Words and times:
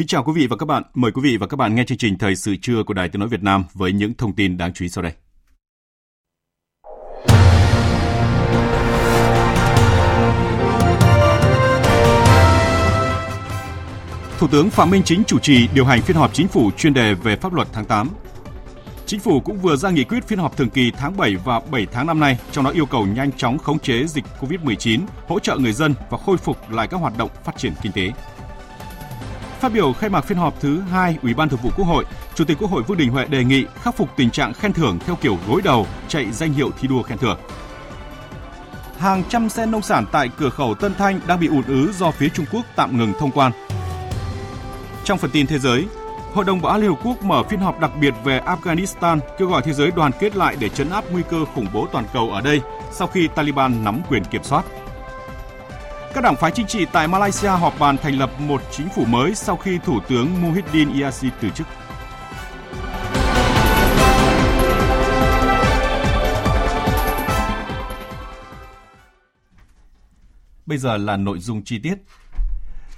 Kính 0.00 0.06
chào 0.06 0.24
quý 0.24 0.32
vị 0.36 0.46
và 0.46 0.56
các 0.56 0.66
bạn. 0.66 0.82
Mời 0.94 1.12
quý 1.12 1.22
vị 1.22 1.36
và 1.36 1.46
các 1.46 1.56
bạn 1.56 1.74
nghe 1.74 1.84
chương 1.84 1.98
trình 1.98 2.18
Thời 2.18 2.36
sự 2.36 2.56
trưa 2.62 2.82
của 2.82 2.94
Đài 2.94 3.08
Tiếng 3.08 3.20
nói 3.20 3.28
Việt 3.28 3.42
Nam 3.42 3.64
với 3.74 3.92
những 3.92 4.14
thông 4.14 4.32
tin 4.32 4.56
đáng 4.56 4.72
chú 4.72 4.84
ý 4.84 4.88
sau 4.88 5.02
đây. 5.02 5.12
Thủ 14.38 14.48
tướng 14.48 14.70
Phạm 14.70 14.90
Minh 14.90 15.02
Chính 15.04 15.24
chủ 15.24 15.38
trì 15.38 15.68
điều 15.74 15.84
hành 15.84 16.02
phiên 16.02 16.16
họp 16.16 16.34
chính 16.34 16.48
phủ 16.48 16.70
chuyên 16.76 16.94
đề 16.94 17.14
về 17.14 17.36
pháp 17.36 17.54
luật 17.54 17.68
tháng 17.72 17.84
8. 17.84 18.08
Chính 19.06 19.20
phủ 19.20 19.40
cũng 19.40 19.58
vừa 19.58 19.76
ra 19.76 19.90
nghị 19.90 20.04
quyết 20.04 20.24
phiên 20.24 20.38
họp 20.38 20.56
thường 20.56 20.70
kỳ 20.70 20.90
tháng 20.90 21.16
7 21.16 21.36
và 21.44 21.60
7 21.70 21.86
tháng 21.92 22.06
năm 22.06 22.20
nay, 22.20 22.38
trong 22.52 22.64
đó 22.64 22.70
yêu 22.70 22.86
cầu 22.86 23.06
nhanh 23.06 23.32
chóng 23.32 23.58
khống 23.58 23.78
chế 23.78 24.06
dịch 24.06 24.24
COVID-19, 24.40 25.00
hỗ 25.28 25.38
trợ 25.38 25.58
người 25.58 25.72
dân 25.72 25.94
và 26.10 26.18
khôi 26.18 26.36
phục 26.36 26.70
lại 26.70 26.88
các 26.88 26.96
hoạt 26.96 27.18
động 27.18 27.30
phát 27.44 27.56
triển 27.56 27.72
kinh 27.82 27.92
tế. 27.92 28.10
Phát 29.60 29.72
biểu 29.72 29.92
khai 29.92 30.10
mạc 30.10 30.20
phiên 30.20 30.38
họp 30.38 30.60
thứ 30.60 30.80
hai 30.80 31.16
Ủy 31.22 31.34
ban 31.34 31.48
Thường 31.48 31.60
vụ 31.62 31.70
Quốc 31.76 31.84
hội, 31.84 32.04
Chủ 32.34 32.44
tịch 32.44 32.56
Quốc 32.60 32.70
hội 32.70 32.82
Vương 32.82 32.98
Đình 32.98 33.10
Huệ 33.10 33.26
đề 33.26 33.44
nghị 33.44 33.64
khắc 33.82 33.96
phục 33.96 34.08
tình 34.16 34.30
trạng 34.30 34.52
khen 34.52 34.72
thưởng 34.72 34.98
theo 35.06 35.16
kiểu 35.16 35.38
gối 35.48 35.60
đầu, 35.64 35.86
chạy 36.08 36.32
danh 36.32 36.52
hiệu 36.52 36.70
thi 36.78 36.88
đua 36.88 37.02
khen 37.02 37.18
thưởng. 37.18 37.38
Hàng 38.98 39.22
trăm 39.28 39.48
xe 39.48 39.66
nông 39.66 39.82
sản 39.82 40.04
tại 40.12 40.30
cửa 40.38 40.50
khẩu 40.50 40.74
Tân 40.74 40.94
Thanh 40.94 41.20
đang 41.26 41.40
bị 41.40 41.46
ùn 41.46 41.62
ứ 41.66 41.92
do 41.92 42.10
phía 42.10 42.28
Trung 42.28 42.46
Quốc 42.52 42.64
tạm 42.76 42.98
ngừng 42.98 43.12
thông 43.18 43.30
quan. 43.30 43.52
Trong 45.04 45.18
phần 45.18 45.30
tin 45.30 45.46
thế 45.46 45.58
giới, 45.58 45.86
Hội 46.34 46.44
đồng 46.44 46.62
Bảo 46.62 46.72
an 46.72 46.80
Liên 46.80 46.90
Hợp 46.90 46.98
Quốc 47.04 47.22
mở 47.22 47.42
phiên 47.42 47.60
họp 47.60 47.80
đặc 47.80 47.90
biệt 48.00 48.14
về 48.24 48.40
Afghanistan, 48.46 49.18
kêu 49.38 49.48
gọi 49.48 49.62
thế 49.64 49.72
giới 49.72 49.90
đoàn 49.90 50.12
kết 50.20 50.36
lại 50.36 50.56
để 50.60 50.68
chấn 50.68 50.90
áp 50.90 51.04
nguy 51.10 51.22
cơ 51.30 51.44
khủng 51.54 51.66
bố 51.72 51.86
toàn 51.92 52.04
cầu 52.12 52.30
ở 52.30 52.40
đây 52.40 52.60
sau 52.92 53.08
khi 53.08 53.28
Taliban 53.34 53.84
nắm 53.84 54.00
quyền 54.08 54.24
kiểm 54.24 54.42
soát. 54.42 54.64
Các 56.14 56.20
đảng 56.20 56.36
phái 56.36 56.50
chính 56.50 56.66
trị 56.66 56.86
tại 56.92 57.08
Malaysia 57.08 57.48
họp 57.48 57.78
bàn 57.78 57.96
thành 57.96 58.18
lập 58.18 58.30
một 58.40 58.62
chính 58.70 58.88
phủ 58.88 59.04
mới 59.04 59.34
sau 59.34 59.56
khi 59.56 59.78
Thủ 59.84 60.00
tướng 60.08 60.42
Muhyiddin 60.42 61.00
Yassin 61.00 61.30
từ 61.40 61.50
chức. 61.50 61.66
Bây 70.66 70.78
giờ 70.78 70.96
là 70.96 71.16
nội 71.16 71.38
dung 71.38 71.64
chi 71.64 71.78
tiết. 71.78 71.94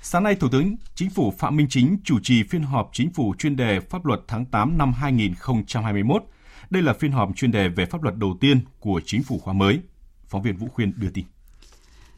Sáng 0.03 0.23
nay, 0.23 0.35
Thủ 0.35 0.49
tướng 0.49 0.77
Chính 0.95 1.11
phủ 1.11 1.35
Phạm 1.39 1.57
Minh 1.57 1.67
Chính 1.71 1.99
chủ 2.05 2.19
trì 2.23 2.43
phiên 2.43 2.63
họp 2.63 2.91
chính 2.93 3.13
phủ 3.13 3.35
chuyên 3.39 3.57
đề 3.57 3.81
pháp 3.81 4.07
luật 4.07 4.21
tháng 4.29 4.45
8 4.45 4.79
năm 4.79 4.93
2021. 4.93 6.23
Đây 6.71 6.83
là 6.83 6.93
phiên 6.93 7.13
họp 7.13 7.29
chuyên 7.37 7.51
đề 7.53 7.69
về 7.69 7.87
pháp 7.87 8.03
luật 8.03 8.17
đầu 8.17 8.37
tiên 8.41 8.61
của 8.81 9.01
chính 9.07 9.23
phủ 9.23 9.39
khóa 9.39 9.55
mới. 9.55 9.81
Phóng 10.29 10.43
viên 10.43 10.57
Vũ 10.57 10.69
Khuyên 10.69 10.93
đưa 10.97 11.11
tin. 11.11 11.25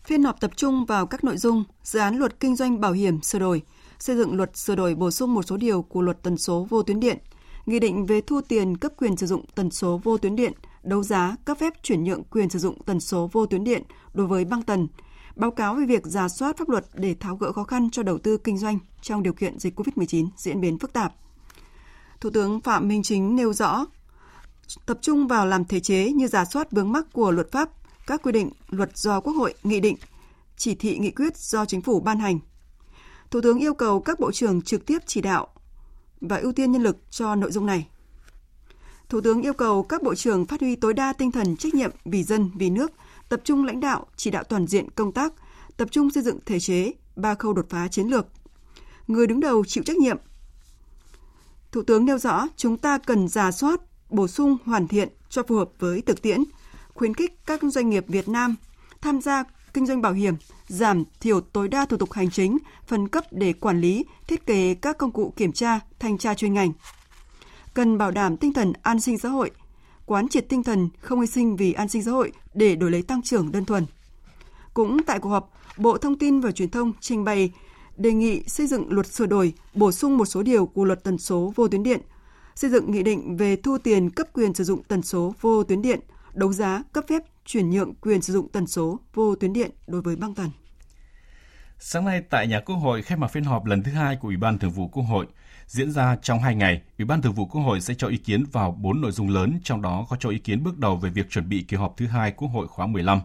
Phiên 0.05 0.25
họp 0.25 0.41
tập 0.41 0.51
trung 0.57 0.85
vào 0.85 1.07
các 1.07 1.25
nội 1.25 1.37
dung 1.37 1.65
dự 1.83 1.99
án 1.99 2.17
luật 2.17 2.41
kinh 2.41 2.57
doanh 2.57 2.81
bảo 2.81 2.93
hiểm 2.93 3.23
sửa 3.23 3.39
đổi, 3.39 3.63
xây 3.99 4.17
dựng 4.17 4.37
luật 4.37 4.57
sửa 4.57 4.75
đổi 4.75 4.95
bổ 4.95 5.11
sung 5.11 5.35
một 5.35 5.43
số 5.43 5.57
điều 5.57 5.83
của 5.83 6.03
luật 6.03 6.23
tần 6.23 6.39
số 6.39 6.67
vô 6.71 6.83
tuyến 6.83 7.01
điện, 7.01 7.19
nghị 7.67 7.79
định 7.79 8.07
về 8.07 8.21
thu 8.21 8.41
tiền 8.41 8.77
cấp 8.77 8.93
quyền 8.97 9.17
sử 9.17 9.27
dụng 9.27 9.45
tần 9.55 9.71
số 9.71 10.01
vô 10.05 10.19
tuyến 10.19 10.37
điện, 10.37 10.53
đấu 10.83 11.03
giá, 11.03 11.37
cấp 11.45 11.59
phép 11.61 11.73
chuyển 11.83 12.05
nhượng 12.05 12.25
quyền 12.25 12.51
sử 12.51 12.59
dụng 12.59 12.83
tần 12.83 13.01
số 13.01 13.31
vô 13.33 13.47
tuyến 13.47 13.65
điện 13.65 13.83
đối 14.15 14.27
với 14.27 14.45
băng 14.45 14.63
tần, 14.63 14.89
báo 15.37 15.51
cáo 15.51 15.75
về 15.75 15.87
việc 15.87 16.07
giả 16.07 16.29
soát 16.29 16.57
pháp 16.57 16.69
luật 16.69 16.85
để 16.95 17.15
tháo 17.15 17.37
gỡ 17.37 17.53
khó 17.53 17.65
khăn 17.65 17.91
cho 17.91 18.03
đầu 18.03 18.19
tư 18.19 18.39
kinh 18.39 18.59
doanh 18.59 18.79
trong 19.03 19.23
điều 19.23 19.33
kiện 19.33 19.59
dịch 19.59 19.81
COVID-19 19.81 20.29
diễn 20.37 20.61
biến 20.61 20.79
phức 20.79 20.93
tạp. 20.93 21.15
Thủ 22.21 22.31
tướng 22.31 22.61
Phạm 22.61 22.89
Minh 22.89 23.03
Chính 23.03 23.37
nêu 23.37 23.53
rõ, 23.53 23.87
tập 24.87 24.99
trung 25.01 25.29
vào 25.29 25.47
làm 25.47 25.65
thể 25.65 25.81
chế 25.81 26.13
như 26.13 26.29
giả 26.29 26.45
soát 26.45 26.71
vướng 26.71 26.93
mắc 26.93 27.07
của 27.13 27.31
luật 27.31 27.53
pháp, 27.53 27.71
các 28.07 28.23
quy 28.23 28.33
định, 28.33 28.51
luật 28.71 28.97
do 28.99 29.21
Quốc 29.21 29.33
hội, 29.33 29.55
nghị 29.63 29.81
định, 29.81 29.97
chỉ 30.57 30.75
thị 30.75 30.99
nghị 30.99 31.11
quyết 31.11 31.37
do 31.37 31.65
chính 31.65 31.83
phủ 31.83 32.01
ban 32.01 32.19
hành. 32.19 32.39
Thủ 33.31 33.41
tướng 33.41 33.59
yêu 33.59 33.75
cầu 33.75 34.01
các 34.01 34.21
bộ 34.21 34.33
trưởng 34.33 34.63
trực 34.63 34.87
tiếp 34.87 34.99
chỉ 35.07 35.21
đạo 35.21 35.49
và 36.21 36.37
ưu 36.37 36.53
tiên 36.53 36.73
nhân 36.73 36.83
lực 36.83 36.97
cho 37.11 37.35
nội 37.35 37.53
dung 37.53 37.67
này. 37.67 37.87
Thủ 39.09 39.21
tướng 39.21 39.43
yêu 39.43 39.53
cầu 39.53 39.83
các 39.83 40.03
bộ 40.03 40.15
trưởng 40.15 40.47
phát 40.47 40.61
huy 40.61 40.77
tối 40.77 40.95
đa 40.95 41.13
tinh 41.13 41.33
thần 41.33 41.57
trách 41.57 41.75
nhiệm 41.75 41.91
vì 42.05 42.23
dân, 42.23 42.51
vì 42.55 42.71
nước, 42.71 42.93
tập 43.29 43.41
trung 43.45 43.65
lãnh 43.65 43.81
đạo, 43.81 44.07
chỉ 44.17 44.31
đạo 44.31 44.45
toàn 44.45 44.67
diện 44.67 44.91
công 44.91 45.13
tác, 45.13 45.33
tập 45.77 45.89
trung 45.91 46.11
xây 46.11 46.23
dựng 46.23 46.39
thể 46.47 46.61
chế, 46.61 46.93
ba 47.17 47.35
khâu 47.35 47.53
đột 47.53 47.67
phá 47.71 47.89
chiến 47.89 48.07
lược. 48.07 48.27
Người 49.07 49.27
đứng 49.27 49.41
đầu 49.41 49.65
chịu 49.65 49.85
trách 49.85 49.97
nhiệm. 49.97 50.17
Thủ 51.73 51.83
tướng 51.83 52.05
nêu 52.05 52.19
rõ 52.19 52.47
chúng 52.57 52.77
ta 52.77 52.99
cần 52.99 53.29
giả 53.29 53.51
soát, 53.51 53.81
bổ 54.11 54.29
sung, 54.29 54.57
hoàn 54.65 54.89
thiện 54.89 55.09
cho 55.29 55.43
phù 55.43 55.57
hợp 55.57 55.71
với 55.79 56.03
thực 56.03 56.23
tiễn, 56.23 56.45
khuyến 56.95 57.15
khích 57.15 57.47
các 57.47 57.61
doanh 57.63 57.91
nghiệp 57.91 58.05
Việt 58.09 58.29
Nam 58.29 58.57
tham 59.01 59.21
gia 59.21 59.45
kinh 59.75 59.87
doanh 59.87 60.03
bảo 60.03 60.13
hiểm, 60.13 60.35
giảm 60.69 61.05
thiểu 61.21 61.41
tối 61.41 61.69
đa 61.69 61.87
thủ 61.87 61.97
tục 61.97 62.13
hành 62.13 62.31
chính, 62.31 62.59
phân 62.87 63.09
cấp 63.09 63.25
để 63.31 63.53
quản 63.53 63.81
lý, 63.81 64.05
thiết 64.27 64.47
kế 64.47 64.75
các 64.75 64.99
công 64.99 65.13
cụ 65.13 65.33
kiểm 65.37 65.53
tra, 65.53 65.81
thanh 65.99 66.19
tra 66.19 66.35
chuyên 66.35 66.55
ngành. 66.55 66.73
Cần 67.75 67.99
bảo 67.99 68.11
đảm 68.11 68.37
tinh 68.37 68.53
thần 68.53 68.73
an 68.83 69.01
sinh 69.01 69.19
xã 69.19 69.29
hội, 69.29 69.51
quán 70.07 70.29
triệt 70.29 70.49
tinh 70.49 70.63
thần 70.63 70.89
không 71.01 71.21
hy 71.21 71.27
sinh 71.27 71.57
vì 71.57 71.73
an 71.73 71.89
sinh 71.89 72.03
xã 72.03 72.11
hội 72.11 72.33
để 72.55 72.77
đổi 72.77 72.91
lấy 72.91 73.03
tăng 73.03 73.23
trưởng 73.23 73.53
đơn 73.53 73.65
thuần. 73.65 73.87
Cũng 74.75 75.03
tại 75.03 75.19
cuộc 75.19 75.29
họp, 75.29 75.53
Bộ 75.77 75.99
Thông 75.99 76.19
tin 76.19 76.41
và 76.41 76.53
Truyền 76.53 76.71
thông 76.71 76.93
trình 77.01 77.25
bày 77.25 77.53
đề 77.97 78.13
nghị 78.13 78.43
xây 78.47 78.67
dựng 78.67 78.93
luật 78.93 79.07
sửa 79.07 79.27
đổi, 79.27 79.53
bổ 79.75 79.93
sung 79.93 80.19
một 80.19 80.27
số 80.27 80.43
điều 80.43 80.67
của 80.67 80.85
luật 80.85 81.05
tần 81.05 81.19
số 81.19 81.53
vô 81.57 81.69
tuyến 81.69 81.83
điện, 81.83 82.01
xây 82.55 82.71
dựng 82.71 82.91
nghị 82.91 83.03
định 83.03 83.37
về 83.37 83.57
thu 83.57 83.79
tiền 83.79 84.11
cấp 84.11 84.27
quyền 84.33 84.55
sử 84.55 84.65
dụng 84.65 84.83
tần 84.83 85.03
số 85.03 85.35
vô 85.41 85.65
tuyến 85.65 85.83
điện, 85.83 86.01
đấu 86.35 86.53
giá, 86.53 86.83
cấp 86.93 87.05
phép 87.09 87.23
chuyển 87.45 87.71
nhượng 87.71 87.95
quyền 87.95 88.23
sử 88.23 88.33
dụng 88.33 88.49
tần 88.53 88.67
số 88.67 89.01
vô 89.15 89.35
tuyến 89.35 89.53
điện 89.53 89.71
đối 89.87 90.03
với 90.03 90.17
băng 90.17 90.35
tần. 90.35 90.51
Sáng 91.79 92.05
nay 92.05 92.23
tại 92.31 92.47
nhà 92.47 92.61
Quốc 92.61 92.77
hội 92.77 93.03
khai 93.03 93.19
mạc 93.19 93.29
phiên 93.29 93.45
họp 93.45 93.65
lần 93.65 93.83
thứ 93.83 93.93
hai 93.93 94.17
của 94.17 94.29
Ủy 94.29 94.37
ban 94.37 94.59
Thường 94.59 94.71
vụ 94.71 94.89
Quốc 94.89 95.03
hội 95.03 95.27
diễn 95.67 95.93
ra 95.93 96.17
trong 96.23 96.41
hai 96.41 96.55
ngày. 96.55 96.83
Ủy 96.99 97.05
ban 97.05 97.23
Thường 97.23 97.33
vụ 97.33 97.47
Quốc 97.47 97.61
hội 97.61 97.81
sẽ 97.81 97.95
cho 97.95 98.09
ý 98.09 98.17
kiến 98.17 98.45
vào 98.53 98.79
bốn 98.81 99.01
nội 99.01 99.13
dung 99.13 99.29
lớn, 99.29 99.61
trong 99.65 99.83
đó 99.83 100.07
có 100.11 100.17
cho 100.21 100.29
ý 100.29 100.39
kiến 100.39 100.65
bước 100.65 100.79
đầu 100.79 100.97
về 100.97 101.11
việc 101.11 101.31
chuẩn 101.31 101.49
bị 101.49 101.65
kỳ 101.69 101.77
họp 101.77 101.97
thứ 101.97 102.07
hai 102.07 102.31
Quốc 102.31 102.49
hội 102.49 102.69
khóa 102.69 102.87
15. 102.87 103.21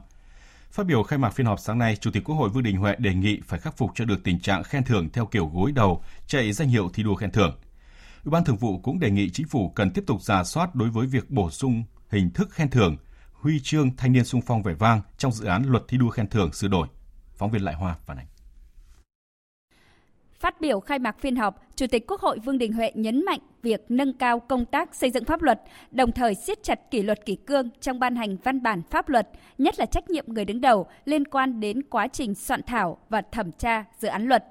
Phát 0.71 0.85
biểu 0.85 1.03
khai 1.03 1.19
mạc 1.19 1.29
phiên 1.29 1.45
họp 1.45 1.59
sáng 1.59 1.77
nay, 1.77 1.95
Chủ 1.95 2.11
tịch 2.11 2.23
Quốc 2.23 2.35
hội 2.35 2.49
Vương 2.49 2.63
Đình 2.63 2.77
Huệ 2.77 2.95
đề 2.97 3.13
nghị 3.13 3.41
phải 3.45 3.59
khắc 3.59 3.77
phục 3.77 3.91
cho 3.95 4.05
được 4.05 4.23
tình 4.23 4.39
trạng 4.39 4.63
khen 4.63 4.83
thưởng 4.83 5.09
theo 5.13 5.25
kiểu 5.25 5.45
gối 5.53 5.71
đầu, 5.71 6.03
chạy 6.27 6.53
danh 6.53 6.67
hiệu 6.67 6.89
thi 6.93 7.03
đua 7.03 7.15
khen 7.15 7.31
thưởng. 7.31 7.57
Ủy 8.23 8.31
ban 8.31 8.45
Thường 8.45 8.57
vụ 8.57 8.79
cũng 8.79 8.99
đề 8.99 9.09
nghị 9.11 9.29
chính 9.29 9.47
phủ 9.47 9.69
cần 9.69 9.91
tiếp 9.91 10.03
tục 10.07 10.21
giả 10.21 10.43
soát 10.43 10.75
đối 10.75 10.89
với 10.89 11.07
việc 11.07 11.29
bổ 11.29 11.49
sung 11.49 11.83
hình 12.09 12.29
thức 12.33 12.51
khen 12.51 12.69
thưởng, 12.69 12.97
huy 13.33 13.59
chương 13.63 13.95
thanh 13.97 14.13
niên 14.13 14.25
sung 14.25 14.41
phong 14.41 14.63
vẻ 14.63 14.73
vang 14.73 15.01
trong 15.17 15.31
dự 15.31 15.45
án 15.45 15.63
luật 15.65 15.83
thi 15.87 15.97
đua 15.97 16.09
khen 16.09 16.27
thưởng 16.27 16.53
sửa 16.53 16.67
đổi. 16.67 16.87
Phóng 17.35 17.51
viên 17.51 17.61
Lại 17.61 17.75
Hoa 17.75 17.95
phản 18.05 18.17
ánh. 18.17 18.25
Phát 20.39 20.61
biểu 20.61 20.79
khai 20.79 20.99
mạc 20.99 21.19
phiên 21.19 21.35
họp, 21.35 21.67
Chủ 21.75 21.87
tịch 21.87 22.07
Quốc 22.07 22.21
hội 22.21 22.39
Vương 22.39 22.57
Đình 22.57 22.73
Huệ 22.73 22.91
nhấn 22.95 23.25
mạnh 23.25 23.39
việc 23.61 23.85
nâng 23.89 24.13
cao 24.13 24.39
công 24.39 24.65
tác 24.65 24.95
xây 24.95 25.11
dựng 25.11 25.25
pháp 25.25 25.41
luật, 25.41 25.61
đồng 25.91 26.11
thời 26.11 26.35
siết 26.35 26.63
chặt 26.63 26.91
kỷ 26.91 27.03
luật 27.03 27.25
kỷ 27.25 27.35
cương 27.35 27.69
trong 27.81 27.99
ban 27.99 28.15
hành 28.15 28.37
văn 28.43 28.63
bản 28.63 28.81
pháp 28.89 29.09
luật, 29.09 29.29
nhất 29.57 29.79
là 29.79 29.85
trách 29.85 30.09
nhiệm 30.09 30.25
người 30.27 30.45
đứng 30.45 30.61
đầu 30.61 30.87
liên 31.05 31.25
quan 31.25 31.59
đến 31.59 31.83
quá 31.83 32.07
trình 32.07 32.35
soạn 32.35 32.63
thảo 32.63 32.97
và 33.09 33.21
thẩm 33.31 33.51
tra 33.51 33.85
dự 33.99 34.07
án 34.07 34.27
luật. 34.27 34.45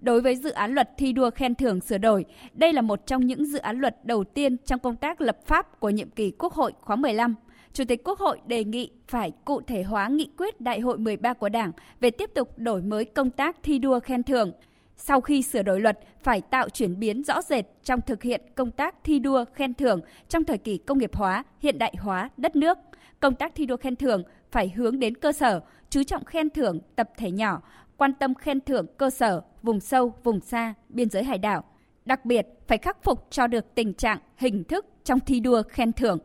Đối 0.00 0.20
với 0.20 0.36
dự 0.36 0.50
án 0.50 0.74
luật 0.74 0.90
thi 0.96 1.12
đua 1.12 1.30
khen 1.30 1.54
thưởng 1.54 1.80
sửa 1.80 1.98
đổi, 1.98 2.24
đây 2.54 2.72
là 2.72 2.82
một 2.82 3.06
trong 3.06 3.26
những 3.26 3.44
dự 3.44 3.58
án 3.58 3.78
luật 3.78 4.04
đầu 4.04 4.24
tiên 4.24 4.56
trong 4.66 4.78
công 4.78 4.96
tác 4.96 5.20
lập 5.20 5.38
pháp 5.46 5.80
của 5.80 5.90
nhiệm 5.90 6.10
kỳ 6.10 6.30
Quốc 6.30 6.52
hội 6.52 6.72
khóa 6.80 6.96
15. 6.96 7.34
Chủ 7.72 7.84
tịch 7.88 8.04
Quốc 8.04 8.18
hội 8.18 8.40
đề 8.46 8.64
nghị 8.64 8.90
phải 9.08 9.32
cụ 9.44 9.60
thể 9.60 9.82
hóa 9.82 10.08
nghị 10.08 10.28
quyết 10.38 10.60
Đại 10.60 10.80
hội 10.80 10.98
13 10.98 11.32
của 11.34 11.48
Đảng 11.48 11.72
về 12.00 12.10
tiếp 12.10 12.30
tục 12.34 12.58
đổi 12.58 12.82
mới 12.82 13.04
công 13.04 13.30
tác 13.30 13.56
thi 13.62 13.78
đua 13.78 14.00
khen 14.00 14.22
thưởng. 14.22 14.52
Sau 14.96 15.20
khi 15.20 15.42
sửa 15.42 15.62
đổi 15.62 15.80
luật, 15.80 15.98
phải 16.22 16.40
tạo 16.40 16.68
chuyển 16.68 16.98
biến 16.98 17.22
rõ 17.22 17.42
rệt 17.42 17.64
trong 17.84 18.00
thực 18.00 18.22
hiện 18.22 18.40
công 18.54 18.70
tác 18.70 18.94
thi 19.04 19.18
đua 19.18 19.44
khen 19.54 19.74
thưởng 19.74 20.00
trong 20.28 20.44
thời 20.44 20.58
kỳ 20.58 20.78
công 20.78 20.98
nghiệp 20.98 21.16
hóa, 21.16 21.44
hiện 21.60 21.78
đại 21.78 21.94
hóa 21.98 22.30
đất 22.36 22.56
nước. 22.56 22.78
Công 23.20 23.34
tác 23.34 23.54
thi 23.54 23.66
đua 23.66 23.76
khen 23.76 23.96
thưởng 23.96 24.22
phải 24.50 24.68
hướng 24.68 24.98
đến 24.98 25.14
cơ 25.14 25.32
sở, 25.32 25.60
chú 25.90 26.02
trọng 26.02 26.24
khen 26.24 26.50
thưởng 26.50 26.80
tập 26.96 27.10
thể 27.16 27.30
nhỏ, 27.30 27.62
quan 27.96 28.12
tâm 28.14 28.34
khen 28.34 28.60
thưởng 28.60 28.86
cơ 28.96 29.10
sở, 29.10 29.42
vùng 29.62 29.80
sâu, 29.80 30.14
vùng 30.24 30.40
xa, 30.40 30.74
biên 30.88 31.10
giới 31.10 31.24
hải 31.24 31.38
đảo. 31.38 31.64
Đặc 32.04 32.24
biệt 32.24 32.46
phải 32.66 32.78
khắc 32.78 33.02
phục 33.02 33.26
cho 33.30 33.46
được 33.46 33.74
tình 33.74 33.94
trạng 33.94 34.18
hình 34.36 34.64
thức 34.64 34.86
trong 35.04 35.20
thi 35.20 35.40
đua 35.40 35.62
khen 35.62 35.92
thưởng. 35.92 36.18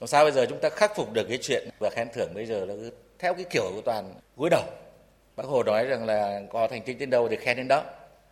Làm 0.00 0.08
sao 0.08 0.24
bây 0.24 0.32
giờ 0.32 0.46
chúng 0.48 0.58
ta 0.60 0.68
khắc 0.68 0.96
phục 0.96 1.12
được 1.12 1.26
cái 1.28 1.38
chuyện 1.42 1.68
và 1.78 1.90
khen 1.90 2.08
thưởng 2.14 2.34
bây 2.34 2.46
giờ 2.46 2.64
là 2.64 2.74
theo 3.18 3.34
cái 3.34 3.44
kiểu 3.50 3.70
của 3.74 3.80
toàn 3.84 4.14
gối 4.36 4.50
đầu. 4.50 4.62
Bác 5.36 5.46
Hồ 5.46 5.62
nói 5.62 5.86
rằng 5.86 6.06
là 6.06 6.42
có 6.50 6.68
thành 6.68 6.82
tích 6.82 6.98
đến 6.98 7.10
đâu 7.10 7.28
thì 7.28 7.36
khen 7.36 7.56
đến 7.56 7.68
đó. 7.68 7.84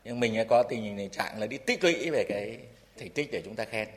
Nhưng 0.05 0.21
mình 0.21 0.47
có 0.49 0.63
tình 0.63 0.83
hình 0.83 1.11
trạng 1.11 1.41
là 1.41 1.47
đi 1.47 1.59
tích 1.59 1.85
lũy 1.85 2.11
về 2.11 2.25
cái 2.29 2.59
thành 2.99 3.11
tích 3.11 3.29
để 3.33 3.43
chúng 3.45 3.55
ta 3.55 3.65
khen. 3.65 3.89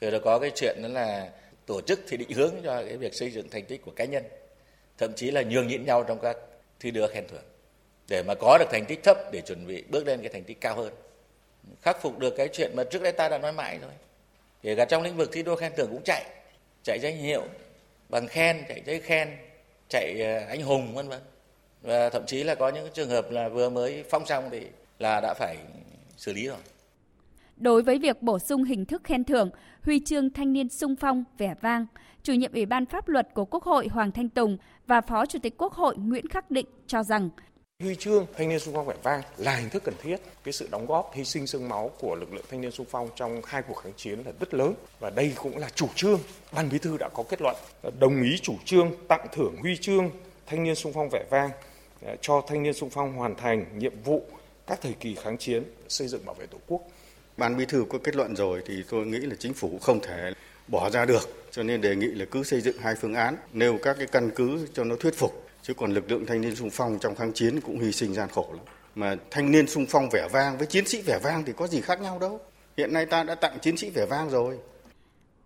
Rồi 0.00 0.12
là 0.12 0.18
có 0.24 0.38
cái 0.38 0.50
chuyện 0.54 0.76
đó 0.82 0.88
là 0.88 1.30
tổ 1.66 1.80
chức 1.80 2.00
thì 2.08 2.16
định 2.16 2.32
hướng 2.32 2.54
cho 2.64 2.82
cái 2.82 2.96
việc 2.96 3.14
xây 3.14 3.30
dựng 3.30 3.48
thành 3.50 3.64
tích 3.64 3.84
của 3.84 3.92
cá 3.96 4.04
nhân. 4.04 4.24
Thậm 4.98 5.12
chí 5.16 5.30
là 5.30 5.42
nhường 5.42 5.66
nhịn 5.66 5.84
nhau 5.84 6.04
trong 6.04 6.18
các 6.22 6.36
thi 6.80 6.90
đua 6.90 7.06
khen 7.06 7.24
thưởng 7.28 7.44
để 8.08 8.22
mà 8.22 8.34
có 8.34 8.58
được 8.58 8.66
thành 8.70 8.84
tích 8.86 9.02
thấp 9.02 9.18
để 9.32 9.40
chuẩn 9.40 9.66
bị 9.66 9.84
bước 9.90 10.06
lên 10.06 10.20
cái 10.20 10.28
thành 10.32 10.44
tích 10.44 10.60
cao 10.60 10.76
hơn. 10.76 10.92
Khắc 11.82 12.02
phục 12.02 12.18
được 12.18 12.34
cái 12.36 12.48
chuyện 12.52 12.72
mà 12.76 12.84
trước 12.84 13.02
đây 13.02 13.12
ta 13.12 13.28
đã 13.28 13.38
nói 13.38 13.52
mãi 13.52 13.78
rồi. 13.82 13.90
Kể 14.62 14.74
cả 14.74 14.84
trong 14.84 15.02
lĩnh 15.02 15.16
vực 15.16 15.30
thi 15.32 15.42
đua 15.42 15.56
khen 15.56 15.72
thưởng 15.76 15.88
cũng 15.90 16.02
chạy 16.04 16.24
chạy 16.84 16.98
danh 17.02 17.16
hiệu 17.16 17.42
bằng 18.08 18.26
khen 18.26 18.64
chạy 18.68 18.82
giấy 18.86 19.00
khen 19.00 19.28
chạy 19.88 20.20
ờ, 20.20 20.38
anh 20.48 20.62
hùng 20.62 20.94
vân 20.94 21.08
vân. 21.08 21.20
Và 21.82 22.10
thậm 22.10 22.22
chí 22.26 22.44
là 22.44 22.54
có 22.54 22.68
những 22.68 22.88
trường 22.94 23.10
hợp 23.10 23.30
là 23.30 23.48
vừa 23.48 23.70
mới 23.70 24.04
phong 24.10 24.26
xong 24.26 24.48
thì 24.50 24.66
là 24.98 25.20
đã 25.20 25.34
phải 25.38 25.56
xử 26.16 26.32
lý 26.32 26.46
rồi. 26.46 26.58
Đối 27.56 27.82
với 27.82 27.98
việc 27.98 28.22
bổ 28.22 28.38
sung 28.38 28.64
hình 28.64 28.84
thức 28.84 29.02
khen 29.04 29.24
thưởng, 29.24 29.50
huy 29.82 30.00
chương 30.04 30.30
thanh 30.30 30.52
niên 30.52 30.68
sung 30.68 30.96
phong 31.00 31.24
vẻ 31.38 31.54
vang, 31.60 31.86
chủ 32.22 32.32
nhiệm 32.32 32.52
Ủy 32.52 32.66
ban 32.66 32.86
pháp 32.86 33.08
luật 33.08 33.28
của 33.34 33.44
Quốc 33.44 33.64
hội 33.64 33.88
Hoàng 33.88 34.12
Thanh 34.12 34.28
Tùng 34.28 34.58
và 34.86 35.00
Phó 35.00 35.26
Chủ 35.26 35.38
tịch 35.42 35.54
Quốc 35.58 35.72
hội 35.72 35.96
Nguyễn 35.96 36.28
Khắc 36.28 36.50
Định 36.50 36.66
cho 36.86 37.02
rằng 37.02 37.30
Huy 37.82 37.94
chương 37.94 38.26
thanh 38.36 38.48
niên 38.48 38.58
sung 38.58 38.74
phong 38.74 38.86
vẻ 38.86 38.94
vang 39.02 39.22
là 39.36 39.56
hình 39.56 39.70
thức 39.70 39.82
cần 39.84 39.94
thiết. 40.02 40.16
Cái 40.44 40.52
sự 40.52 40.68
đóng 40.70 40.86
góp, 40.86 41.10
hy 41.14 41.24
sinh 41.24 41.46
sương 41.46 41.68
máu 41.68 41.90
của 41.98 42.14
lực 42.14 42.32
lượng 42.32 42.44
thanh 42.50 42.60
niên 42.60 42.70
sung 42.70 42.86
phong 42.90 43.08
trong 43.16 43.42
hai 43.44 43.62
cuộc 43.62 43.74
kháng 43.74 43.92
chiến 43.96 44.22
là 44.26 44.32
rất 44.40 44.54
lớn 44.54 44.74
và 45.00 45.10
đây 45.10 45.32
cũng 45.36 45.58
là 45.58 45.68
chủ 45.74 45.88
trương. 45.94 46.20
Ban 46.52 46.68
Bí 46.68 46.78
thư 46.78 46.96
đã 47.00 47.08
có 47.14 47.22
kết 47.28 47.42
luận 47.42 47.56
ờ, 47.82 47.90
đồng 47.98 48.22
ý 48.22 48.38
chủ 48.42 48.54
trương 48.64 48.90
tặng 49.08 49.26
thưởng 49.32 49.56
huy 49.60 49.76
chương 49.76 50.10
thanh 50.46 50.64
niên 50.64 50.74
sung 50.74 50.92
phong 50.94 51.08
vẻ 51.12 51.24
vang 51.30 51.50
ờ, 52.02 52.16
cho 52.20 52.42
thanh 52.48 52.62
niên 52.62 52.74
sung 52.74 52.90
phong 52.90 53.12
hoàn 53.12 53.34
thành 53.34 53.78
nhiệm 53.78 54.02
vụ 54.02 54.22
các 54.66 54.78
thời 54.82 54.94
kỳ 55.00 55.14
kháng 55.14 55.38
chiến 55.38 55.62
xây 55.88 56.08
dựng 56.08 56.26
bảo 56.26 56.34
vệ 56.34 56.46
Tổ 56.46 56.58
quốc. 56.66 56.82
Ban 57.36 57.56
Bí 57.56 57.64
thư 57.66 57.84
có 57.88 57.98
kết 58.04 58.16
luận 58.16 58.36
rồi 58.36 58.62
thì 58.66 58.74
tôi 58.90 59.06
nghĩ 59.06 59.18
là 59.18 59.34
chính 59.38 59.54
phủ 59.54 59.78
không 59.82 60.00
thể 60.00 60.32
bỏ 60.68 60.90
ra 60.90 61.04
được, 61.04 61.46
cho 61.50 61.62
nên 61.62 61.80
đề 61.80 61.96
nghị 61.96 62.06
là 62.06 62.24
cứ 62.30 62.44
xây 62.44 62.60
dựng 62.60 62.78
hai 62.78 62.94
phương 62.94 63.14
án, 63.14 63.36
nêu 63.52 63.78
các 63.82 63.96
cái 63.98 64.06
căn 64.06 64.30
cứ 64.34 64.68
cho 64.74 64.84
nó 64.84 64.96
thuyết 64.96 65.14
phục 65.14 65.47
chứ 65.68 65.74
còn 65.74 65.92
lực 65.92 66.10
lượng 66.10 66.26
thanh 66.26 66.40
niên 66.40 66.56
sung 66.56 66.70
phong 66.70 66.98
trong 67.00 67.14
kháng 67.14 67.32
chiến 67.32 67.60
cũng 67.60 67.80
hy 67.80 67.92
sinh 67.92 68.14
gian 68.14 68.28
khổ 68.28 68.46
lắm. 68.50 68.64
Mà 68.94 69.16
thanh 69.30 69.52
niên 69.52 69.66
sung 69.66 69.86
phong 69.88 70.08
vẻ 70.12 70.28
vang 70.32 70.58
với 70.58 70.66
chiến 70.66 70.86
sĩ 70.86 71.02
vẻ 71.02 71.18
vang 71.22 71.44
thì 71.44 71.52
có 71.56 71.66
gì 71.66 71.80
khác 71.80 72.00
nhau 72.00 72.18
đâu. 72.18 72.40
Hiện 72.76 72.92
nay 72.92 73.06
ta 73.06 73.24
đã 73.24 73.34
tặng 73.34 73.58
chiến 73.60 73.76
sĩ 73.76 73.90
vẻ 73.90 74.06
vang 74.10 74.30
rồi. 74.30 74.58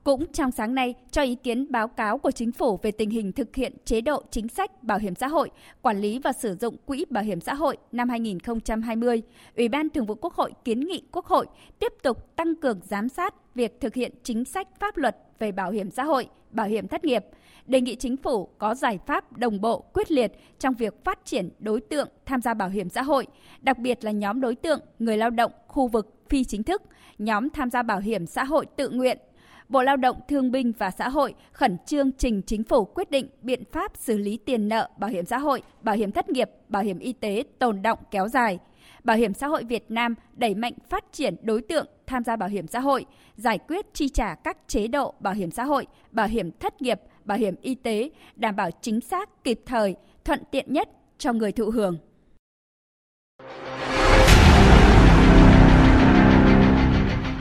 Cũng 0.04 0.32
trong 0.32 0.50
sáng 0.50 0.74
nay, 0.74 0.94
cho 1.10 1.22
ý 1.22 1.34
kiến 1.34 1.72
báo 1.72 1.88
cáo 1.88 2.18
của 2.18 2.30
chính 2.30 2.52
phủ 2.52 2.78
về 2.82 2.90
tình 2.90 3.10
hình 3.10 3.32
thực 3.32 3.56
hiện 3.56 3.72
chế 3.84 4.00
độ 4.00 4.22
chính 4.30 4.48
sách 4.48 4.82
bảo 4.82 4.98
hiểm 4.98 5.14
xã 5.14 5.28
hội, 5.28 5.50
quản 5.82 6.00
lý 6.00 6.18
và 6.18 6.32
sử 6.32 6.56
dụng 6.60 6.76
quỹ 6.86 7.04
bảo 7.10 7.24
hiểm 7.24 7.40
xã 7.40 7.54
hội 7.54 7.76
năm 7.92 8.08
2020, 8.08 9.22
Ủy 9.56 9.68
ban 9.68 9.90
Thường 9.90 10.06
vụ 10.06 10.14
Quốc 10.14 10.34
hội 10.34 10.52
kiến 10.64 10.80
nghị 10.80 11.02
Quốc 11.12 11.26
hội 11.26 11.46
tiếp 11.78 11.92
tục 12.02 12.36
tăng 12.36 12.54
cường 12.54 12.80
giám 12.84 13.08
sát 13.08 13.34
việc 13.54 13.80
thực 13.80 13.94
hiện 13.94 14.12
chính 14.22 14.44
sách 14.44 14.68
pháp 14.80 14.96
luật 14.96 15.16
về 15.38 15.52
bảo 15.52 15.70
hiểm 15.70 15.90
xã 15.90 16.04
hội, 16.04 16.28
bảo 16.50 16.66
hiểm 16.66 16.88
thất 16.88 17.04
nghiệp, 17.04 17.24
đề 17.66 17.80
nghị 17.80 17.96
chính 17.96 18.16
phủ 18.16 18.48
có 18.58 18.74
giải 18.74 18.98
pháp 19.06 19.36
đồng 19.38 19.60
bộ 19.60 19.80
quyết 19.80 20.10
liệt 20.10 20.32
trong 20.58 20.74
việc 20.74 21.04
phát 21.04 21.18
triển 21.24 21.50
đối 21.58 21.80
tượng 21.80 22.08
tham 22.26 22.40
gia 22.40 22.54
bảo 22.54 22.68
hiểm 22.68 22.88
xã 22.88 23.02
hội, 23.02 23.26
đặc 23.60 23.78
biệt 23.78 24.04
là 24.04 24.10
nhóm 24.10 24.40
đối 24.40 24.54
tượng 24.54 24.80
người 24.98 25.16
lao 25.16 25.30
động 25.30 25.52
khu 25.68 25.88
vực 25.88 26.14
phi 26.28 26.44
chính 26.44 26.62
thức, 26.62 26.82
nhóm 27.18 27.50
tham 27.50 27.70
gia 27.70 27.82
bảo 27.82 28.00
hiểm 28.00 28.26
xã 28.26 28.44
hội 28.44 28.66
tự 28.76 28.88
nguyện 28.88 29.18
Bộ 29.72 29.82
Lao 29.82 29.96
động 29.96 30.16
Thương 30.28 30.50
binh 30.50 30.72
và 30.78 30.90
Xã 30.90 31.08
hội 31.08 31.34
khẩn 31.52 31.76
trương 31.86 32.12
trình 32.12 32.42
chính 32.46 32.64
phủ 32.64 32.84
quyết 32.84 33.10
định 33.10 33.28
biện 33.42 33.62
pháp 33.72 33.92
xử 33.96 34.18
lý 34.18 34.36
tiền 34.36 34.68
nợ 34.68 34.88
bảo 34.98 35.10
hiểm 35.10 35.24
xã 35.24 35.38
hội, 35.38 35.62
bảo 35.82 35.94
hiểm 35.94 36.12
thất 36.12 36.28
nghiệp, 36.28 36.50
bảo 36.68 36.82
hiểm 36.82 36.98
y 36.98 37.12
tế 37.12 37.44
tồn 37.58 37.82
động 37.82 37.98
kéo 38.10 38.28
dài. 38.28 38.58
Bảo 39.04 39.16
hiểm 39.16 39.34
xã 39.34 39.46
hội 39.46 39.64
Việt 39.64 39.84
Nam 39.88 40.14
đẩy 40.34 40.54
mạnh 40.54 40.72
phát 40.88 41.04
triển 41.12 41.36
đối 41.42 41.62
tượng 41.62 41.86
tham 42.06 42.24
gia 42.24 42.36
bảo 42.36 42.48
hiểm 42.48 42.66
xã 42.66 42.80
hội, 42.80 43.04
giải 43.36 43.58
quyết 43.58 43.94
chi 43.94 44.08
trả 44.08 44.34
các 44.34 44.56
chế 44.68 44.88
độ 44.88 45.14
bảo 45.20 45.34
hiểm 45.34 45.50
xã 45.50 45.64
hội, 45.64 45.86
bảo 46.10 46.26
hiểm 46.26 46.50
thất 46.60 46.82
nghiệp, 46.82 47.00
bảo 47.24 47.38
hiểm 47.38 47.54
y 47.62 47.74
tế, 47.74 48.10
đảm 48.36 48.56
bảo 48.56 48.70
chính 48.80 49.00
xác, 49.00 49.44
kịp 49.44 49.60
thời, 49.66 49.94
thuận 50.24 50.40
tiện 50.50 50.72
nhất 50.72 50.88
cho 51.18 51.32
người 51.32 51.52
thụ 51.52 51.70
hưởng. 51.70 51.98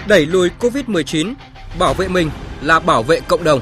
Đẩy 0.08 0.26
lùi 0.26 0.50
COVID-19 0.60 1.34
Bảo 1.80 1.94
vệ 1.94 2.08
mình 2.08 2.30
là 2.62 2.80
bảo 2.80 3.04
vệ 3.04 3.20
cộng 3.28 3.44
đồng. 3.44 3.62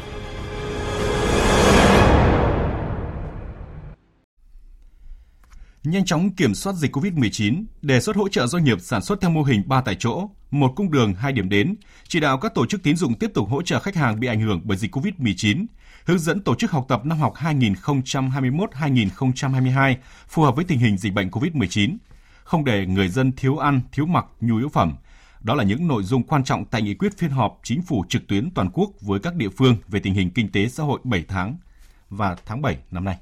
Nhanh 5.84 6.06
chóng 6.06 6.30
kiểm 6.30 6.56
soát 6.56 6.74
dịch 6.74 6.96
COVID-19, 6.96 7.64
đề 7.82 8.00
xuất 8.00 8.16
hỗ 8.16 8.30
trợ 8.30 8.48
doanh 8.48 8.64
nghiệp 8.64 8.78
sản 8.82 9.02
xuất 9.02 9.22
theo 9.22 9.32
mô 9.32 9.44
hình 9.44 9.64
ba 9.66 9.82
tại 9.82 9.96
chỗ, 10.00 10.30
một 10.52 10.74
cung 10.76 10.92
đường, 10.92 11.14
hai 11.14 11.32
điểm 11.32 11.50
đến, 11.50 11.76
chỉ 12.08 12.20
đạo 12.20 12.38
các 12.38 12.56
tổ 12.56 12.66
chức 12.66 12.84
tín 12.84 12.96
dụng 12.96 13.20
tiếp 13.20 13.32
tục 13.34 13.50
hỗ 13.50 13.62
trợ 13.62 13.80
khách 13.80 13.96
hàng 13.96 14.20
bị 14.20 14.28
ảnh 14.28 14.42
hưởng 14.42 14.62
bởi 14.64 14.78
dịch 14.78 14.96
COVID-19, 14.96 15.66
hướng 16.06 16.20
dẫn 16.20 16.42
tổ 16.42 16.56
chức 16.56 16.72
học 16.72 16.86
tập 16.88 17.06
năm 17.06 17.18
học 17.18 17.34
2021-2022 17.36 19.96
phù 20.28 20.44
hợp 20.44 20.56
với 20.56 20.66
tình 20.66 20.80
hình 20.80 20.98
dịch 20.98 21.14
bệnh 21.14 21.30
COVID-19, 21.30 21.98
không 22.44 22.66
để 22.66 22.86
người 22.86 23.10
dân 23.10 23.32
thiếu 23.32 23.58
ăn, 23.58 23.82
thiếu 23.92 24.06
mặc, 24.06 24.26
nhu 24.42 24.58
yếu 24.58 24.70
phẩm, 24.70 24.96
đó 25.42 25.56
là 25.56 25.64
những 25.64 25.88
nội 25.88 26.04
dung 26.04 26.24
quan 26.24 26.44
trọng 26.44 26.66
tại 26.66 26.82
nghị 26.82 26.94
quyết 26.94 27.18
phiên 27.18 27.32
họp 27.32 27.60
chính 27.64 27.82
phủ 27.82 28.06
trực 28.10 28.28
tuyến 28.28 28.52
toàn 28.52 28.70
quốc 28.74 28.90
với 29.02 29.20
các 29.20 29.36
địa 29.36 29.50
phương 29.58 29.78
về 29.88 30.00
tình 30.00 30.14
hình 30.14 30.32
kinh 30.32 30.52
tế 30.52 30.68
xã 30.68 30.84
hội 30.84 31.00
7 31.04 31.26
tháng 31.28 31.58
và 32.10 32.36
tháng 32.46 32.62
7 32.62 32.78
năm 32.92 33.06
nay. 33.06 33.18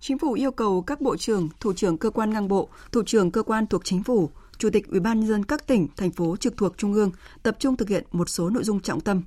Chính 0.00 0.18
phủ 0.18 0.32
yêu 0.32 0.50
cầu 0.50 0.82
các 0.82 1.00
bộ 1.00 1.16
trưởng, 1.16 1.48
thủ 1.60 1.72
trưởng 1.72 1.98
cơ 1.98 2.10
quan 2.10 2.30
ngang 2.30 2.48
bộ, 2.48 2.68
thủ 2.92 3.02
trưởng 3.06 3.30
cơ 3.30 3.42
quan 3.42 3.66
thuộc 3.66 3.84
chính 3.84 4.02
phủ, 4.02 4.30
chủ 4.58 4.70
tịch 4.70 4.88
Ủy 4.88 5.00
ban 5.00 5.20
nhân 5.20 5.28
dân 5.28 5.44
các 5.44 5.66
tỉnh, 5.66 5.88
thành 5.96 6.10
phố 6.10 6.36
trực 6.36 6.56
thuộc 6.56 6.78
trung 6.78 6.92
ương 6.92 7.10
tập 7.42 7.56
trung 7.58 7.76
thực 7.76 7.88
hiện 7.88 8.04
một 8.12 8.28
số 8.28 8.50
nội 8.50 8.64
dung 8.64 8.80
trọng 8.80 9.00
tâm. 9.00 9.22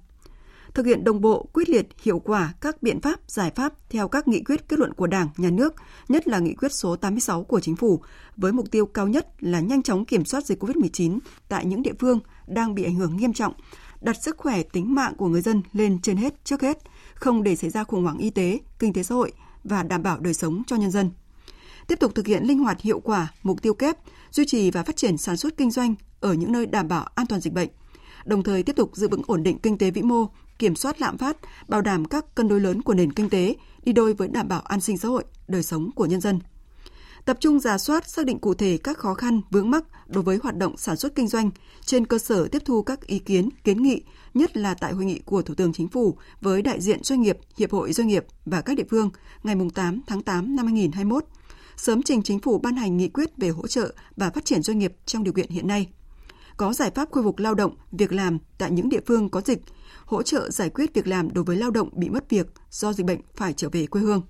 Thực 0.74 0.86
hiện 0.86 1.04
đồng 1.04 1.22
bộ, 1.22 1.46
quyết 1.54 1.70
liệt, 1.70 1.88
hiệu 2.04 2.20
quả 2.20 2.54
các 2.62 2.84
biện 2.84 3.02
pháp, 3.02 3.20
giải 3.28 3.52
pháp 3.56 3.74
theo 3.90 4.08
các 4.08 4.28
nghị 4.28 4.44
quyết 4.44 4.68
kết 4.70 4.80
luận 4.80 4.94
của 4.94 5.08
Đảng, 5.08 5.28
Nhà 5.38 5.50
nước, 5.50 5.74
nhất 6.10 6.28
là 6.28 6.40
nghị 6.40 6.54
quyết 6.54 6.72
số 6.72 6.96
86 6.96 7.44
của 7.44 7.60
Chính 7.60 7.76
phủ, 7.76 8.02
với 8.38 8.52
mục 8.52 8.72
tiêu 8.72 8.86
cao 8.86 9.08
nhất 9.08 9.28
là 9.40 9.60
nhanh 9.60 9.84
chóng 9.84 10.06
kiểm 10.06 10.26
soát 10.26 10.46
dịch 10.46 10.64
COVID-19 10.64 11.20
tại 11.50 11.66
những 11.66 11.82
địa 11.82 11.94
phương 12.00 12.20
đang 12.48 12.76
bị 12.76 12.84
ảnh 12.84 12.96
hưởng 12.96 13.18
nghiêm 13.18 13.34
trọng, 13.34 13.54
đặt 14.02 14.16
sức 14.24 14.38
khỏe 14.38 14.64
tính 14.64 14.96
mạng 14.96 15.14
của 15.18 15.28
người 15.28 15.42
dân 15.42 15.62
lên 15.74 16.00
trên 16.02 16.18
hết 16.18 16.46
trước 16.46 16.62
hết, 16.62 16.78
không 17.16 17.44
để 17.44 17.56
xảy 17.56 17.70
ra 17.70 17.84
khủng 17.84 18.04
hoảng 18.04 18.18
y 18.18 18.30
tế, 18.30 18.60
kinh 18.80 18.94
tế 18.94 19.04
xã 19.04 19.16
hội 19.16 19.32
và 19.64 19.84
đảm 19.84 20.04
bảo 20.04 20.20
đời 20.20 20.34
sống 20.34 20.64
cho 20.68 20.76
nhân 20.76 20.92
dân. 20.92 21.12
Tiếp 21.88 22.00
tục 22.00 22.16
thực 22.16 22.28
hiện 22.28 22.44
linh 22.44 22.60
hoạt 22.60 22.82
hiệu 22.82 23.00
quả 23.00 23.34
mục 23.44 23.62
tiêu 23.62 23.74
kép, 23.74 23.98
duy 24.32 24.46
trì 24.46 24.72
và 24.72 24.84
phát 24.84 24.96
triển 24.96 25.18
sản 25.18 25.38
xuất 25.38 25.58
kinh 25.58 25.72
doanh 25.72 25.96
ở 26.20 26.34
những 26.34 26.52
nơi 26.52 26.66
đảm 26.66 26.88
bảo 26.88 27.08
an 27.16 27.28
toàn 27.28 27.42
dịch 27.42 27.54
bệnh, 27.54 27.70
đồng 28.26 28.44
thời 28.44 28.64
tiếp 28.64 28.76
tục 28.76 28.96
giữ 28.96 29.08
vững 29.08 29.22
ổn 29.28 29.44
định 29.44 29.60
kinh 29.60 29.78
tế 29.78 29.92
vĩ 29.92 30.02
mô, 30.02 30.28
kiểm 30.60 30.76
soát 30.76 31.02
lạm 31.02 31.18
phát, 31.18 31.38
bảo 31.68 31.82
đảm 31.82 32.06
các 32.06 32.36
cân 32.36 32.48
đối 32.48 32.60
lớn 32.60 32.82
của 32.82 32.94
nền 32.94 33.14
kinh 33.14 33.30
tế, 33.30 33.56
đi 33.84 33.94
đôi 33.94 34.14
với 34.14 34.28
đảm 34.28 34.48
bảo 34.48 34.62
an 34.62 34.82
sinh 34.82 34.98
xã 34.98 35.08
hội, 35.08 35.24
đời 35.48 35.64
sống 35.64 35.92
của 35.96 36.06
nhân 36.06 36.22
dân. 36.22 36.40
Tập 37.26 37.38
trung 37.40 37.60
giả 37.60 37.78
soát 37.78 38.10
xác 38.10 38.26
định 38.26 38.40
cụ 38.40 38.54
thể 38.54 38.78
các 38.84 38.98
khó 38.98 39.14
khăn, 39.14 39.42
vướng 39.52 39.72
mắc 39.72 39.84
đối 40.08 40.24
với 40.24 40.40
hoạt 40.44 40.58
động 40.58 40.78
sản 40.78 40.98
xuất 40.98 41.16
kinh 41.16 41.28
doanh 41.28 41.52
trên 41.86 42.06
cơ 42.06 42.18
sở 42.18 42.48
tiếp 42.48 42.62
thu 42.66 42.82
các 42.82 43.08
ý 43.08 43.20
kiến, 43.20 43.50
kiến 43.64 43.84
nghị, 43.84 44.04
nhất 44.34 44.58
là 44.58 44.74
tại 44.74 44.94
hội 44.94 45.06
nghị 45.06 45.20
của 45.20 45.42
Thủ 45.42 45.54
tướng 45.56 45.74
Chính 45.74 45.88
phủ 45.88 46.18
với 46.42 46.62
đại 46.62 46.82
diện 46.82 47.04
doanh 47.04 47.22
nghiệp, 47.22 47.38
hiệp 47.58 47.72
hội 47.72 47.94
doanh 47.94 48.08
nghiệp 48.08 48.26
và 48.46 48.62
các 48.62 48.78
địa 48.78 48.84
phương 48.90 49.10
ngày 49.44 49.56
8 49.74 50.02
tháng 50.08 50.22
8 50.22 50.56
năm 50.56 50.66
2021 50.66 51.26
sớm 51.78 52.04
trình 52.04 52.24
chính 52.24 52.40
phủ 52.40 52.58
ban 52.58 52.76
hành 52.76 52.98
nghị 52.98 53.10
quyết 53.10 53.38
về 53.38 53.50
hỗ 53.50 53.68
trợ 53.68 53.94
và 54.18 54.30
phát 54.30 54.46
triển 54.46 54.64
doanh 54.64 54.80
nghiệp 54.80 54.94
trong 55.06 55.24
điều 55.24 55.34
kiện 55.34 55.50
hiện 55.50 55.68
nay. 55.68 55.90
Có 56.58 56.74
giải 56.74 56.92
pháp 56.96 57.12
khôi 57.12 57.24
phục 57.24 57.40
lao 57.40 57.56
động, 57.56 57.76
việc 57.92 58.12
làm 58.12 58.38
tại 58.58 58.72
những 58.72 58.90
địa 58.90 59.02
phương 59.08 59.30
có 59.30 59.42
dịch, 59.42 59.60
hỗ 60.06 60.24
trợ 60.24 60.50
giải 60.50 60.70
quyết 60.70 60.94
việc 60.94 61.08
làm 61.08 61.34
đối 61.34 61.44
với 61.44 61.58
lao 61.58 61.72
động 61.72 61.90
bị 61.94 62.10
mất 62.10 62.30
việc 62.30 62.48
do 62.70 62.94
dịch 62.94 63.06
bệnh 63.06 63.20
phải 63.36 63.54
trở 63.54 63.70
về 63.70 63.86
quê 63.86 64.02
hương. 64.02 64.22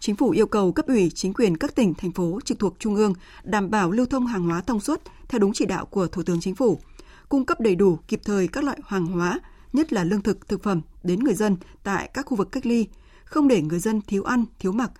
Chính 0.00 0.16
phủ 0.16 0.30
yêu 0.30 0.46
cầu 0.46 0.72
cấp 0.72 0.86
ủy, 0.86 1.10
chính 1.14 1.34
quyền 1.34 1.56
các 1.56 1.74
tỉnh, 1.74 1.94
thành 1.94 2.12
phố 2.12 2.38
trực 2.44 2.58
thuộc 2.58 2.76
Trung 2.78 2.94
ương 2.94 3.12
đảm 3.42 3.70
bảo 3.70 3.90
lưu 3.90 4.06
thông 4.06 4.26
hàng 4.26 4.42
hóa 4.42 4.60
thông 4.60 4.80
suốt 4.80 5.02
theo 5.28 5.38
đúng 5.38 5.52
chỉ 5.52 5.66
đạo 5.66 5.86
của 5.86 6.06
Thủ 6.06 6.22
tướng 6.22 6.40
Chính 6.40 6.54
phủ, 6.54 6.80
cung 7.28 7.44
cấp 7.44 7.60
đầy 7.60 7.74
đủ 7.74 7.98
kịp 8.08 8.20
thời 8.24 8.48
các 8.48 8.64
loại 8.64 8.78
hàng 8.86 9.06
hóa, 9.06 9.40
nhất 9.72 9.92
là 9.92 10.04
lương 10.04 10.22
thực, 10.22 10.48
thực 10.48 10.62
phẩm 10.62 10.80
đến 11.02 11.24
người 11.24 11.34
dân 11.34 11.56
tại 11.82 12.10
các 12.14 12.26
khu 12.26 12.36
vực 12.36 12.52
cách 12.52 12.66
ly, 12.66 12.86
không 13.24 13.48
để 13.48 13.62
người 13.62 13.78
dân 13.78 14.00
thiếu 14.00 14.22
ăn, 14.22 14.44
thiếu 14.58 14.72
mặc, 14.72 14.90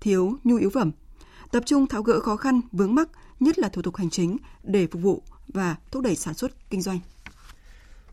thiếu 0.00 0.36
nhu 0.44 0.56
yếu 0.56 0.70
phẩm. 0.70 0.90
Tập 1.52 1.62
trung 1.66 1.86
tháo 1.86 2.02
gỡ 2.02 2.20
khó 2.20 2.36
khăn, 2.36 2.60
vướng 2.72 2.94
mắc, 2.94 3.08
nhất 3.40 3.58
là 3.58 3.68
thủ 3.68 3.82
tục 3.82 3.96
hành 3.96 4.10
chính 4.10 4.36
để 4.62 4.86
phục 4.86 5.02
vụ 5.02 5.22
và 5.48 5.76
thúc 5.90 6.02
đẩy 6.02 6.16
sản 6.16 6.34
xuất 6.34 6.70
kinh 6.70 6.82
doanh. 6.82 6.98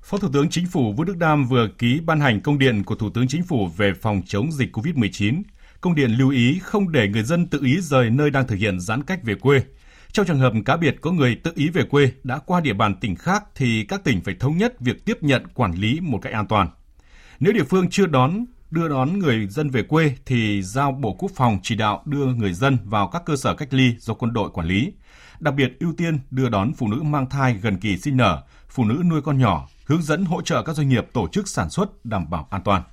Phó 0.01 0.17
Thủ 0.17 0.27
tướng 0.33 0.49
Chính 0.49 0.67
phủ 0.67 0.93
Vũ 0.93 1.03
Đức 1.03 1.17
Đam 1.17 1.45
vừa 1.45 1.67
ký 1.77 1.99
ban 2.05 2.19
hành 2.19 2.41
công 2.41 2.59
điện 2.59 2.83
của 2.83 2.95
Thủ 2.95 3.09
tướng 3.09 3.27
Chính 3.27 3.43
phủ 3.43 3.67
về 3.77 3.93
phòng 4.01 4.21
chống 4.25 4.51
dịch 4.51 4.77
COVID-19 4.77 5.41
công 5.85 5.95
điện 5.95 6.11
lưu 6.11 6.29
ý 6.29 6.59
không 6.59 6.91
để 6.91 7.07
người 7.07 7.23
dân 7.23 7.47
tự 7.47 7.59
ý 7.63 7.81
rời 7.81 8.09
nơi 8.09 8.29
đang 8.29 8.47
thực 8.47 8.55
hiện 8.55 8.79
giãn 8.79 9.03
cách 9.03 9.19
về 9.23 9.35
quê. 9.35 9.61
Trong 10.11 10.25
trường 10.25 10.39
hợp 10.39 10.53
cá 10.65 10.77
biệt 10.77 10.95
có 11.01 11.11
người 11.11 11.35
tự 11.35 11.51
ý 11.55 11.69
về 11.69 11.83
quê 11.83 12.11
đã 12.23 12.39
qua 12.45 12.61
địa 12.61 12.73
bàn 12.73 12.95
tỉnh 12.95 13.15
khác 13.15 13.43
thì 13.55 13.83
các 13.83 14.03
tỉnh 14.03 14.21
phải 14.21 14.35
thống 14.39 14.57
nhất 14.57 14.79
việc 14.79 15.05
tiếp 15.05 15.17
nhận 15.21 15.47
quản 15.53 15.71
lý 15.71 15.99
một 15.99 16.19
cách 16.21 16.33
an 16.33 16.47
toàn. 16.47 16.69
Nếu 17.39 17.53
địa 17.53 17.63
phương 17.63 17.89
chưa 17.89 18.05
đón 18.05 18.45
đưa 18.71 18.87
đón 18.89 19.19
người 19.19 19.47
dân 19.47 19.69
về 19.69 19.83
quê 19.83 20.15
thì 20.25 20.61
giao 20.61 20.91
Bộ 20.91 21.15
Quốc 21.19 21.31
phòng 21.35 21.59
chỉ 21.63 21.75
đạo 21.75 22.03
đưa 22.05 22.25
người 22.25 22.53
dân 22.53 22.77
vào 22.83 23.07
các 23.07 23.21
cơ 23.25 23.35
sở 23.35 23.53
cách 23.53 23.73
ly 23.73 23.95
do 23.99 24.13
quân 24.13 24.33
đội 24.33 24.49
quản 24.49 24.67
lý. 24.67 24.93
Đặc 25.39 25.53
biệt 25.53 25.73
ưu 25.79 25.93
tiên 25.97 26.19
đưa 26.31 26.49
đón 26.49 26.73
phụ 26.73 26.87
nữ 26.87 27.01
mang 27.01 27.29
thai 27.29 27.53
gần 27.53 27.77
kỳ 27.79 27.97
sinh 27.97 28.17
nở, 28.17 28.43
phụ 28.69 28.85
nữ 28.85 29.03
nuôi 29.09 29.21
con 29.21 29.37
nhỏ, 29.37 29.67
hướng 29.85 30.01
dẫn 30.01 30.25
hỗ 30.25 30.41
trợ 30.41 30.63
các 30.63 30.75
doanh 30.75 30.89
nghiệp 30.89 31.07
tổ 31.13 31.27
chức 31.27 31.47
sản 31.47 31.69
xuất 31.69 32.05
đảm 32.05 32.29
bảo 32.29 32.47
an 32.51 32.61
toàn. 32.63 32.83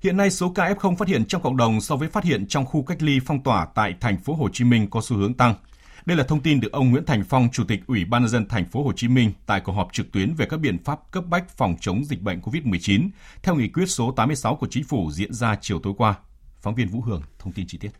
Hiện 0.00 0.16
nay 0.16 0.30
số 0.30 0.52
ca 0.54 0.72
F0 0.72 0.96
phát 0.96 1.08
hiện 1.08 1.24
trong 1.24 1.42
cộng 1.42 1.56
đồng 1.56 1.80
so 1.80 1.96
với 1.96 2.08
phát 2.08 2.24
hiện 2.24 2.46
trong 2.46 2.66
khu 2.66 2.82
cách 2.82 3.02
ly 3.02 3.18
phong 3.26 3.42
tỏa 3.42 3.66
tại 3.74 3.94
thành 4.00 4.16
phố 4.16 4.34
Hồ 4.34 4.48
Chí 4.52 4.64
Minh 4.64 4.90
có 4.90 5.00
xu 5.00 5.16
hướng 5.16 5.34
tăng. 5.34 5.54
Đây 6.06 6.16
là 6.16 6.24
thông 6.24 6.40
tin 6.40 6.60
được 6.60 6.72
ông 6.72 6.90
Nguyễn 6.90 7.04
Thành 7.04 7.24
Phong, 7.28 7.48
Chủ 7.52 7.64
tịch 7.68 7.80
Ủy 7.86 8.04
ban 8.04 8.22
nhân 8.22 8.28
dân 8.28 8.48
thành 8.48 8.64
phố 8.64 8.82
Hồ 8.82 8.92
Chí 8.96 9.08
Minh 9.08 9.32
tại 9.46 9.60
cuộc 9.60 9.72
họp 9.72 9.92
trực 9.92 10.12
tuyến 10.12 10.34
về 10.34 10.46
các 10.50 10.56
biện 10.56 10.78
pháp 10.84 11.00
cấp 11.10 11.24
bách 11.28 11.48
phòng 11.48 11.76
chống 11.80 12.04
dịch 12.04 12.22
bệnh 12.22 12.40
COVID-19 12.40 13.08
theo 13.42 13.54
nghị 13.54 13.68
quyết 13.68 13.86
số 13.86 14.12
86 14.12 14.56
của 14.56 14.66
chính 14.70 14.84
phủ 14.84 15.10
diễn 15.12 15.32
ra 15.32 15.56
chiều 15.60 15.80
tối 15.82 15.92
qua. 15.98 16.14
Phóng 16.60 16.74
viên 16.74 16.88
Vũ 16.88 17.00
Hường 17.00 17.22
thông 17.38 17.52
tin 17.52 17.66
chi 17.66 17.78
tiết. 17.78 17.90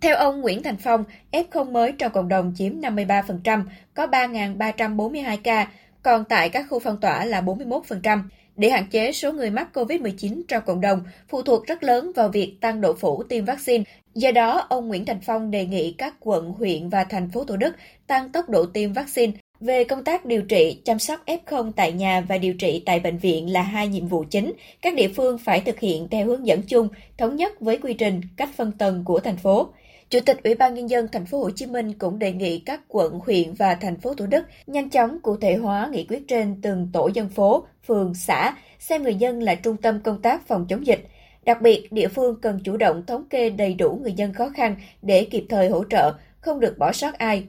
Theo 0.00 0.16
ông 0.16 0.40
Nguyễn 0.40 0.62
Thành 0.62 0.76
Phong, 0.76 1.04
F0 1.32 1.72
mới 1.72 1.92
trong 1.98 2.12
cộng 2.12 2.28
đồng 2.28 2.52
chiếm 2.56 2.80
53%, 2.80 3.64
có 3.94 4.06
3.342 4.06 5.38
ca, 5.44 5.68
còn 6.02 6.24
tại 6.24 6.48
các 6.48 6.66
khu 6.70 6.78
phong 6.78 7.00
tỏa 7.00 7.24
là 7.24 7.40
41%. 7.40 8.22
Để 8.56 8.70
hạn 8.70 8.86
chế 8.90 9.12
số 9.12 9.32
người 9.32 9.50
mắc 9.50 9.68
COVID-19 9.72 10.42
trong 10.48 10.62
cộng 10.66 10.80
đồng 10.80 11.02
phụ 11.28 11.42
thuộc 11.42 11.66
rất 11.66 11.82
lớn 11.82 12.12
vào 12.16 12.28
việc 12.28 12.56
tăng 12.60 12.80
độ 12.80 12.92
phủ 12.94 13.22
tiêm 13.22 13.44
vaccine. 13.44 13.84
Do 14.14 14.30
đó, 14.30 14.66
ông 14.68 14.88
Nguyễn 14.88 15.04
Thành 15.04 15.20
Phong 15.22 15.50
đề 15.50 15.66
nghị 15.66 15.92
các 15.92 16.14
quận, 16.20 16.52
huyện 16.52 16.88
và 16.88 17.04
thành 17.04 17.30
phố 17.30 17.44
Thủ 17.44 17.56
Đức 17.56 17.74
tăng 18.06 18.32
tốc 18.32 18.48
độ 18.48 18.66
tiêm 18.66 18.92
vaccine. 18.92 19.32
Về 19.60 19.84
công 19.84 20.04
tác 20.04 20.24
điều 20.24 20.42
trị, 20.42 20.80
chăm 20.84 20.98
sóc 20.98 21.20
F0 21.26 21.72
tại 21.76 21.92
nhà 21.92 22.20
và 22.28 22.38
điều 22.38 22.54
trị 22.54 22.82
tại 22.86 23.00
bệnh 23.00 23.18
viện 23.18 23.52
là 23.52 23.62
hai 23.62 23.88
nhiệm 23.88 24.06
vụ 24.06 24.24
chính. 24.30 24.52
Các 24.82 24.94
địa 24.94 25.08
phương 25.08 25.38
phải 25.38 25.60
thực 25.60 25.80
hiện 25.80 26.08
theo 26.08 26.26
hướng 26.26 26.46
dẫn 26.46 26.62
chung, 26.62 26.88
thống 27.18 27.36
nhất 27.36 27.60
với 27.60 27.78
quy 27.78 27.94
trình, 27.94 28.20
cách 28.36 28.50
phân 28.56 28.72
tầng 28.72 29.04
của 29.04 29.20
thành 29.20 29.36
phố. 29.36 29.68
Chủ 30.12 30.20
tịch 30.26 30.42
Ủy 30.44 30.54
ban 30.54 30.74
nhân 30.74 30.90
dân 30.90 31.08
thành 31.12 31.26
phố 31.26 31.38
Hồ 31.38 31.50
Chí 31.50 31.66
Minh 31.66 31.92
cũng 31.98 32.18
đề 32.18 32.32
nghị 32.32 32.58
các 32.58 32.80
quận, 32.88 33.18
huyện 33.26 33.54
và 33.54 33.74
thành 33.74 34.00
phố 34.00 34.14
Thủ 34.14 34.26
Đức 34.26 34.44
nhanh 34.66 34.90
chóng 34.90 35.18
cụ 35.22 35.36
thể 35.36 35.54
hóa 35.54 35.88
nghị 35.92 36.06
quyết 36.08 36.28
trên 36.28 36.56
từng 36.62 36.88
tổ 36.92 37.10
dân 37.14 37.28
phố, 37.28 37.66
phường, 37.86 38.14
xã, 38.14 38.54
xem 38.78 39.02
người 39.02 39.14
dân 39.14 39.42
là 39.42 39.54
trung 39.54 39.76
tâm 39.76 40.00
công 40.04 40.22
tác 40.22 40.46
phòng 40.48 40.66
chống 40.68 40.86
dịch. 40.86 41.06
Đặc 41.44 41.62
biệt, 41.62 41.92
địa 41.92 42.08
phương 42.08 42.40
cần 42.42 42.60
chủ 42.64 42.76
động 42.76 43.02
thống 43.06 43.24
kê 43.30 43.50
đầy 43.50 43.74
đủ 43.74 43.98
người 44.02 44.12
dân 44.12 44.32
khó 44.32 44.50
khăn 44.56 44.76
để 45.02 45.26
kịp 45.30 45.46
thời 45.48 45.68
hỗ 45.68 45.84
trợ, 45.84 46.12
không 46.40 46.60
được 46.60 46.78
bỏ 46.78 46.92
sót 46.92 47.14
ai. 47.14 47.44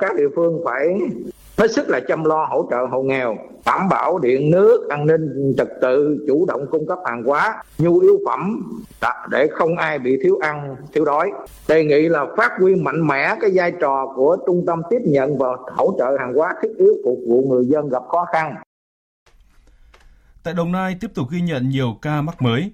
Các 0.00 0.10
địa 0.16 0.28
phương 0.36 0.60
phải 0.64 0.86
hết 1.58 1.72
sức 1.72 1.88
là 1.88 2.00
chăm 2.08 2.24
lo 2.24 2.46
hỗ 2.50 2.68
trợ 2.70 2.76
hộ 2.90 3.02
nghèo, 3.02 3.36
đảm 3.66 3.88
bảo 3.88 4.18
điện 4.18 4.50
nước, 4.50 4.88
an 4.88 5.06
ninh 5.06 5.54
trật 5.56 5.68
tự, 5.80 6.24
chủ 6.26 6.46
động 6.46 6.66
cung 6.70 6.86
cấp 6.86 6.98
hàng 7.06 7.22
hóa, 7.24 7.62
nhu 7.78 7.98
yếu 7.98 8.18
phẩm 8.26 8.62
để 9.30 9.48
không 9.52 9.76
ai 9.76 9.98
bị 9.98 10.18
thiếu 10.22 10.38
ăn, 10.42 10.76
thiếu 10.92 11.04
đói. 11.04 11.32
Đề 11.68 11.84
nghị 11.84 12.08
là 12.08 12.26
phát 12.36 12.52
huy 12.60 12.74
mạnh 12.74 13.06
mẽ 13.06 13.36
cái 13.40 13.50
vai 13.54 13.72
trò 13.80 14.12
của 14.16 14.36
trung 14.46 14.64
tâm 14.66 14.82
tiếp 14.90 15.00
nhận 15.04 15.38
và 15.38 15.48
hỗ 15.76 15.94
trợ 15.98 16.16
hàng 16.20 16.34
hóa 16.34 16.54
thiết 16.62 16.68
yếu 16.78 16.94
phục 17.04 17.18
vụ 17.28 17.46
người 17.50 17.66
dân 17.66 17.88
gặp 17.88 18.02
khó 18.08 18.26
khăn. 18.32 18.54
Tại 20.42 20.54
Đồng 20.54 20.72
Nai 20.72 20.96
tiếp 21.00 21.10
tục 21.14 21.26
ghi 21.30 21.40
nhận 21.40 21.68
nhiều 21.68 21.96
ca 22.02 22.22
mắc 22.22 22.42
mới. 22.42 22.72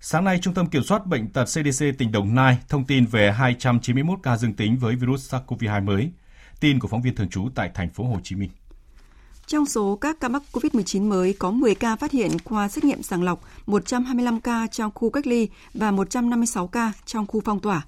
Sáng 0.00 0.24
nay, 0.24 0.38
Trung 0.42 0.54
tâm 0.54 0.66
Kiểm 0.66 0.82
soát 0.82 1.06
Bệnh 1.06 1.28
tật 1.32 1.44
CDC 1.44 1.84
tỉnh 1.98 2.12
Đồng 2.12 2.34
Nai 2.34 2.58
thông 2.68 2.84
tin 2.84 3.06
về 3.06 3.32
291 3.32 4.18
ca 4.22 4.36
dương 4.36 4.52
tính 4.52 4.76
với 4.80 4.94
virus 4.96 5.34
SARS-CoV-2 5.34 5.84
mới. 5.84 6.10
Tin 6.62 6.78
của 6.78 6.88
phóng 6.88 7.02
viên 7.02 7.14
thường 7.14 7.28
trú 7.28 7.48
tại 7.54 7.70
thành 7.74 7.90
phố 7.90 8.04
Hồ 8.04 8.18
Chí 8.22 8.36
Minh. 8.36 8.50
Trong 9.46 9.66
số 9.66 9.96
các 9.96 10.20
ca 10.20 10.28
mắc 10.28 10.42
COVID-19 10.52 11.08
mới 11.08 11.32
có 11.32 11.50
10 11.50 11.74
ca 11.74 11.96
phát 11.96 12.12
hiện 12.12 12.30
qua 12.44 12.68
xét 12.68 12.84
nghiệm 12.84 13.02
sàng 13.02 13.22
lọc, 13.22 13.44
125 13.66 14.40
ca 14.40 14.66
trong 14.66 14.90
khu 14.94 15.10
cách 15.10 15.26
ly 15.26 15.48
và 15.74 15.90
156 15.90 16.66
ca 16.66 16.92
trong 17.06 17.26
khu 17.26 17.40
phong 17.44 17.60
tỏa. 17.60 17.86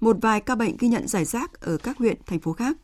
Một 0.00 0.16
vài 0.20 0.40
ca 0.40 0.54
bệnh 0.54 0.76
ghi 0.76 0.88
nhận 0.88 1.08
giải 1.08 1.24
rác 1.24 1.60
ở 1.60 1.76
các 1.76 1.98
huyện, 1.98 2.16
thành 2.26 2.40
phố 2.40 2.52
khác. 2.52 2.76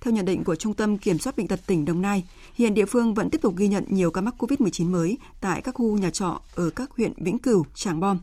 Theo 0.00 0.14
nhận 0.14 0.24
định 0.24 0.44
của 0.44 0.56
Trung 0.56 0.74
tâm 0.74 0.98
Kiểm 0.98 1.18
soát 1.18 1.36
Bệnh 1.36 1.48
tật 1.48 1.60
tỉnh 1.66 1.84
Đồng 1.84 2.02
Nai, 2.02 2.24
hiện 2.54 2.74
địa 2.74 2.86
phương 2.86 3.14
vẫn 3.14 3.30
tiếp 3.30 3.42
tục 3.42 3.56
ghi 3.56 3.68
nhận 3.68 3.84
nhiều 3.88 4.10
ca 4.10 4.20
mắc 4.20 4.34
COVID-19 4.38 4.90
mới 4.90 5.18
tại 5.40 5.60
các 5.60 5.74
khu 5.74 5.98
nhà 5.98 6.10
trọ 6.10 6.40
ở 6.54 6.70
các 6.70 6.90
huyện 6.90 7.12
Vĩnh 7.16 7.38
Cửu, 7.38 7.66
Tràng 7.74 8.00
Bom. 8.00 8.18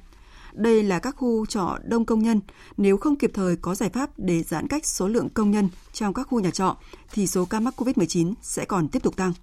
Đây 0.53 0.83
là 0.83 0.99
các 0.99 1.15
khu 1.15 1.45
trọ 1.45 1.77
đông 1.83 2.05
công 2.05 2.23
nhân. 2.23 2.41
Nếu 2.77 2.97
không 2.97 3.15
kịp 3.15 3.31
thời 3.33 3.55
có 3.55 3.75
giải 3.75 3.89
pháp 3.89 4.09
để 4.17 4.43
giãn 4.43 4.67
cách 4.67 4.85
số 4.85 5.07
lượng 5.07 5.29
công 5.29 5.51
nhân 5.51 5.69
trong 5.93 6.13
các 6.13 6.23
khu 6.23 6.39
nhà 6.39 6.51
trọ, 6.51 6.77
thì 7.11 7.27
số 7.27 7.45
ca 7.45 7.59
mắc 7.59 7.81
COVID-19 7.81 8.33
sẽ 8.41 8.65
còn 8.65 8.87
tiếp 8.87 9.03
tục 9.03 9.15
tăng. 9.15 9.33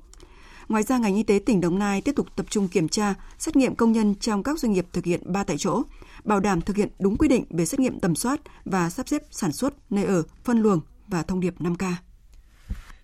Ngoài 0.69 0.83
ra, 0.83 0.99
ngành 0.99 1.15
y 1.15 1.23
tế 1.23 1.41
tỉnh 1.47 1.61
Đồng 1.61 1.79
Nai 1.79 2.01
tiếp 2.01 2.13
tục 2.17 2.27
tập 2.37 2.47
trung 2.51 2.69
kiểm 2.69 2.89
tra, 2.89 3.15
xét 3.39 3.57
nghiệm 3.57 3.75
công 3.75 3.93
nhân 3.93 4.15
trong 4.15 4.43
các 4.43 4.59
doanh 4.59 4.73
nghiệp 4.73 4.87
thực 4.93 5.05
hiện 5.05 5.33
ba 5.33 5.45
tại 5.45 5.59
chỗ, 5.59 5.83
bảo 6.25 6.41
đảm 6.41 6.61
thực 6.61 6.77
hiện 6.77 6.89
đúng 6.99 7.17
quy 7.17 7.29
định 7.29 7.45
về 7.51 7.67
xét 7.67 7.81
nghiệm 7.81 8.01
tầm 8.01 8.15
soát 8.15 8.41
và 8.65 8.91
sắp 8.91 9.09
xếp 9.09 9.23
sản 9.31 9.53
xuất, 9.53 9.75
nơi 9.91 10.05
ở, 10.05 10.23
phân 10.45 10.63
luồng 10.63 10.81
và 11.09 11.23
thông 11.23 11.41
điệp 11.41 11.55
5K. 11.61 11.93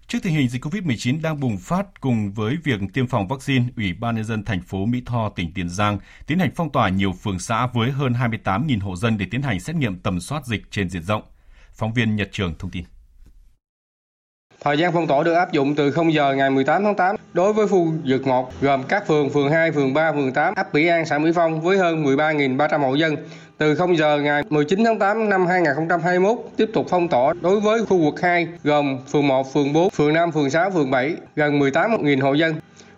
Trước 0.09 0.19
tình 0.23 0.35
hình 0.35 0.49
dịch 0.49 0.65
COVID-19 0.65 1.23
đang 1.23 1.41
bùng 1.41 1.59
phát 1.59 2.01
cùng 2.01 2.33
với 2.33 2.57
việc 2.65 2.81
tiêm 2.93 3.07
phòng 3.07 3.29
vaccine, 3.29 3.65
Ủy 3.77 3.93
ban 3.93 4.17
nhân 4.17 4.25
dân 4.25 4.45
thành 4.45 4.63
phố 4.63 4.87
Mỹ 4.87 5.03
Tho, 5.07 5.29
tỉnh 5.29 5.53
Tiền 5.53 5.69
Giang 5.69 5.99
tiến 6.27 6.39
hành 6.39 6.51
phong 6.57 6.73
tỏa 6.73 6.89
nhiều 6.89 7.13
phường 7.13 7.39
xã 7.39 7.67
với 7.67 7.91
hơn 7.91 8.13
28.000 8.13 8.81
hộ 8.81 8.97
dân 8.97 9.19
để 9.19 9.27
tiến 9.31 9.43
hành 9.43 9.61
xét 9.61 9.77
nghiệm 9.77 9.99
tầm 9.99 10.21
soát 10.21 10.47
dịch 10.47 10.63
trên 10.71 10.91
diện 10.91 11.03
rộng. 11.03 11.23
Phóng 11.73 11.93
viên 11.93 12.17
Nhật 12.17 12.29
Trường 12.33 12.55
thông 12.59 12.71
tin. 12.71 12.85
Thời 14.65 14.79
gian 14.79 14.93
phong 14.93 15.07
tỏa 15.07 15.23
được 15.23 15.33
áp 15.33 15.53
dụng 15.53 15.75
từ 15.75 15.91
0 15.91 16.13
giờ 16.13 16.35
ngày 16.35 16.51
18 16.51 16.85
tháng 16.85 16.95
8 16.95 17.17
đối 17.33 17.53
với 17.53 17.69
khu 17.69 17.89
vực 18.05 18.27
1 18.27 18.53
gồm 18.61 18.83
các 18.83 19.07
phường 19.07 19.31
phường 19.31 19.51
2, 19.51 19.73
phường 19.73 19.95
3, 19.95 20.13
phường 20.13 20.33
8, 20.33 20.55
ấp 20.55 20.75
Mỹ 20.75 20.87
An, 20.87 21.07
xã 21.07 21.19
Mỹ 21.19 21.31
Phong 21.35 21.61
với 21.61 21.79
hơn 21.79 22.05
13.300 22.05 22.79
hộ 22.81 22.95
dân. 22.95 23.17
Từ 23.59 23.75
0 23.75 23.97
giờ 23.97 24.19
ngày 24.19 24.43
19 24.51 24.85
tháng 24.85 24.99
8 24.99 25.29
năm 25.29 25.47
2021 25.47 26.39
tiếp 26.57 26.71
tục 26.75 26.87
phong 26.91 27.09
tỏa 27.09 27.33
đối 27.41 27.61
với 27.61 27.87
khu 27.87 27.99
vực 27.99 28.21
2 28.21 28.49
gồm 28.65 28.99
phường 29.13 29.27
1, 29.29 29.55
phường 29.55 29.73
4, 29.73 29.91
phường 29.91 30.13
5, 30.13 30.33
phường 30.33 30.51
6, 30.51 30.71
phường 30.71 30.91
7 30.91 31.15
gần 31.37 31.61
18.000 31.61 32.23
hộ 32.23 32.33
dân. 32.33 32.55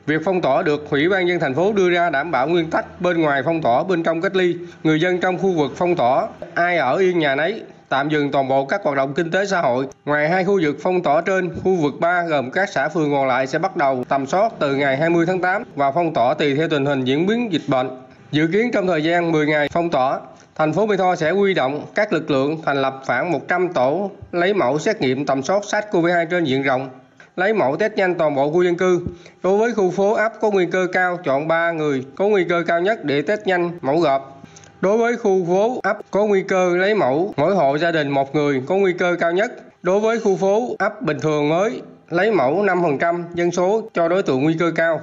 Việc 0.07 0.21
phong 0.25 0.41
tỏa 0.41 0.63
được 0.63 0.91
Ủy 0.91 1.09
ban 1.09 1.29
dân 1.29 1.41
thành 1.41 1.55
phố 1.55 1.73
đưa 1.73 1.91
ra 1.91 2.11
đảm 2.11 2.31
bảo 2.31 2.49
nguyên 2.49 2.71
tắc 2.71 3.01
bên 3.01 3.21
ngoài 3.21 3.43
phong 3.45 3.63
tỏa 3.63 3.83
bên 3.85 4.03
trong 4.03 4.21
cách 4.21 4.37
ly. 4.37 4.57
Người 4.85 5.01
dân 5.01 5.21
trong 5.21 5.39
khu 5.39 5.53
vực 5.53 5.73
phong 5.77 5.97
tỏa 5.97 6.29
ai 6.55 6.77
ở 6.77 6.97
yên 6.97 7.19
nhà 7.19 7.35
nấy, 7.35 7.63
tạm 7.89 8.09
dừng 8.09 8.31
toàn 8.31 8.49
bộ 8.49 8.65
các 8.65 8.81
hoạt 8.85 8.97
động 8.97 9.15
kinh 9.15 9.31
tế 9.31 9.47
xã 9.47 9.61
hội. 9.61 9.87
Ngoài 10.05 10.29
hai 10.29 10.45
khu 10.45 10.61
vực 10.63 10.77
phong 10.83 11.03
tỏa 11.03 11.21
trên, 11.21 11.51
khu 11.65 11.75
vực 11.75 11.95
3 12.01 12.23
gồm 12.23 12.51
các 12.51 12.69
xã 12.69 12.89
phường 12.89 13.11
còn 13.13 13.27
lại 13.27 13.47
sẽ 13.47 13.59
bắt 13.59 13.77
đầu 13.77 14.05
tầm 14.09 14.27
soát 14.27 14.53
từ 14.59 14.77
ngày 14.77 14.97
20 14.97 15.27
tháng 15.27 15.41
8 15.41 15.65
và 15.77 15.91
phong 15.91 16.15
tỏa 16.15 16.35
tùy 16.35 16.55
theo 16.55 16.69
tình 16.69 16.87
hình 16.87 17.05
diễn 17.05 17.27
biến 17.27 17.53
dịch 17.53 17.63
bệnh. 17.69 17.91
Dự 18.33 18.49
kiến 18.53 18.71
trong 18.73 18.87
thời 18.87 19.05
gian 19.05 19.33
10 19.33 19.47
ngày 19.47 19.69
phong 19.73 19.91
tỏa, 19.91 20.21
thành 20.55 20.73
phố 20.73 20.87
Mỹ 20.87 20.97
Tho 20.97 21.17
sẽ 21.17 21.31
huy 21.31 21.55
động 21.55 21.87
các 21.95 22.13
lực 22.13 22.31
lượng 22.31 22.63
thành 22.67 22.83
lập 22.83 23.01
khoảng 23.07 23.33
100 23.33 23.69
tổ 23.73 24.11
lấy 24.33 24.55
mẫu 24.55 24.79
xét 24.79 25.01
nghiệm 25.01 25.27
tầm 25.27 25.43
soát 25.43 25.63
SARS-CoV-2 25.63 26.27
trên 26.27 26.45
diện 26.45 26.63
rộng, 26.63 26.89
lấy 27.37 27.55
mẫu 27.55 27.77
test 27.77 27.93
nhanh 27.93 28.15
toàn 28.15 28.35
bộ 28.35 28.53
khu 28.53 28.63
dân 28.63 28.77
cư. 28.77 29.01
Đối 29.43 29.59
với 29.59 29.73
khu 29.73 29.91
phố 29.91 30.15
ấp 30.15 30.33
có 30.41 30.51
nguy 30.51 30.67
cơ 30.67 30.87
cao, 30.93 31.19
chọn 31.25 31.49
3 31.49 31.73
người 31.73 32.05
có 32.17 32.29
nguy 32.29 32.45
cơ 32.45 32.63
cao 32.67 32.81
nhất 32.81 33.05
để 33.05 33.23
test 33.23 33.47
nhanh 33.47 33.71
mẫu 33.81 33.99
gộp 34.01 34.38
Đối 34.81 34.99
với 34.99 35.17
khu 35.17 35.45
phố 35.45 35.81
ấp 35.83 35.99
có 36.11 36.27
nguy 36.27 36.43
cơ 36.43 36.77
lấy 36.77 36.95
mẫu, 36.95 37.35
mỗi 37.37 37.55
hộ 37.55 37.79
gia 37.79 37.91
đình 37.91 38.09
một 38.09 38.35
người 38.35 38.63
có 38.67 38.77
nguy 38.77 38.93
cơ 38.93 39.17
cao 39.21 39.33
nhất. 39.33 39.53
Đối 39.83 40.01
với 40.01 40.21
khu 40.21 40.37
phố 40.37 40.77
ấp 40.79 41.03
bình 41.03 41.21
thường 41.21 41.49
mới, 41.49 41.83
lấy 42.09 42.33
mẫu 42.33 42.65
5% 42.65 43.23
dân 43.35 43.51
số 43.51 43.89
cho 43.95 44.09
đối 44.09 44.23
tượng 44.23 44.43
nguy 44.43 44.57
cơ 44.59 44.73
cao. 44.75 45.01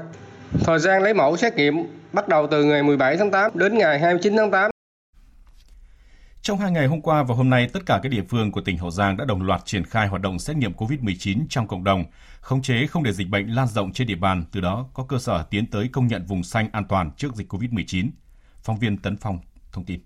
Thời 0.59 0.79
gian 0.79 1.03
lấy 1.03 1.13
mẫu 1.13 1.37
xét 1.37 1.55
nghiệm 1.55 1.75
bắt 2.13 2.27
đầu 2.27 2.47
từ 2.51 2.63
ngày 2.63 2.83
17 2.83 3.17
tháng 3.17 3.31
8 3.31 3.51
đến 3.53 3.77
ngày 3.77 3.99
29 3.99 4.37
tháng 4.37 4.51
8. 4.51 4.71
Trong 6.41 6.57
hai 6.57 6.71
ngày 6.71 6.87
hôm 6.87 7.01
qua 7.01 7.23
và 7.23 7.35
hôm 7.35 7.49
nay, 7.49 7.69
tất 7.73 7.79
cả 7.85 7.99
các 8.03 8.09
địa 8.09 8.23
phương 8.29 8.51
của 8.51 8.61
tỉnh 8.61 8.77
Hậu 8.77 8.91
Giang 8.91 9.17
đã 9.17 9.25
đồng 9.25 9.41
loạt 9.41 9.61
triển 9.65 9.83
khai 9.83 10.07
hoạt 10.07 10.21
động 10.21 10.39
xét 10.39 10.57
nghiệm 10.57 10.73
COVID-19 10.73 11.45
trong 11.49 11.67
cộng 11.67 11.83
đồng, 11.83 12.05
khống 12.41 12.61
chế 12.61 12.87
không 12.87 13.03
để 13.03 13.11
dịch 13.11 13.29
bệnh 13.29 13.47
lan 13.47 13.67
rộng 13.67 13.93
trên 13.93 14.07
địa 14.07 14.15
bàn, 14.15 14.43
từ 14.51 14.61
đó 14.61 14.85
có 14.93 15.05
cơ 15.09 15.17
sở 15.17 15.43
tiến 15.49 15.65
tới 15.65 15.89
công 15.91 16.07
nhận 16.07 16.25
vùng 16.25 16.43
xanh 16.43 16.69
an 16.71 16.83
toàn 16.89 17.11
trước 17.17 17.35
dịch 17.35 17.53
COVID-19. 17.53 18.09
Phóng 18.61 18.79
viên 18.79 18.97
Tấn 18.97 19.17
Phong 19.17 19.39
thông 19.75 19.85
tin. 19.85 19.99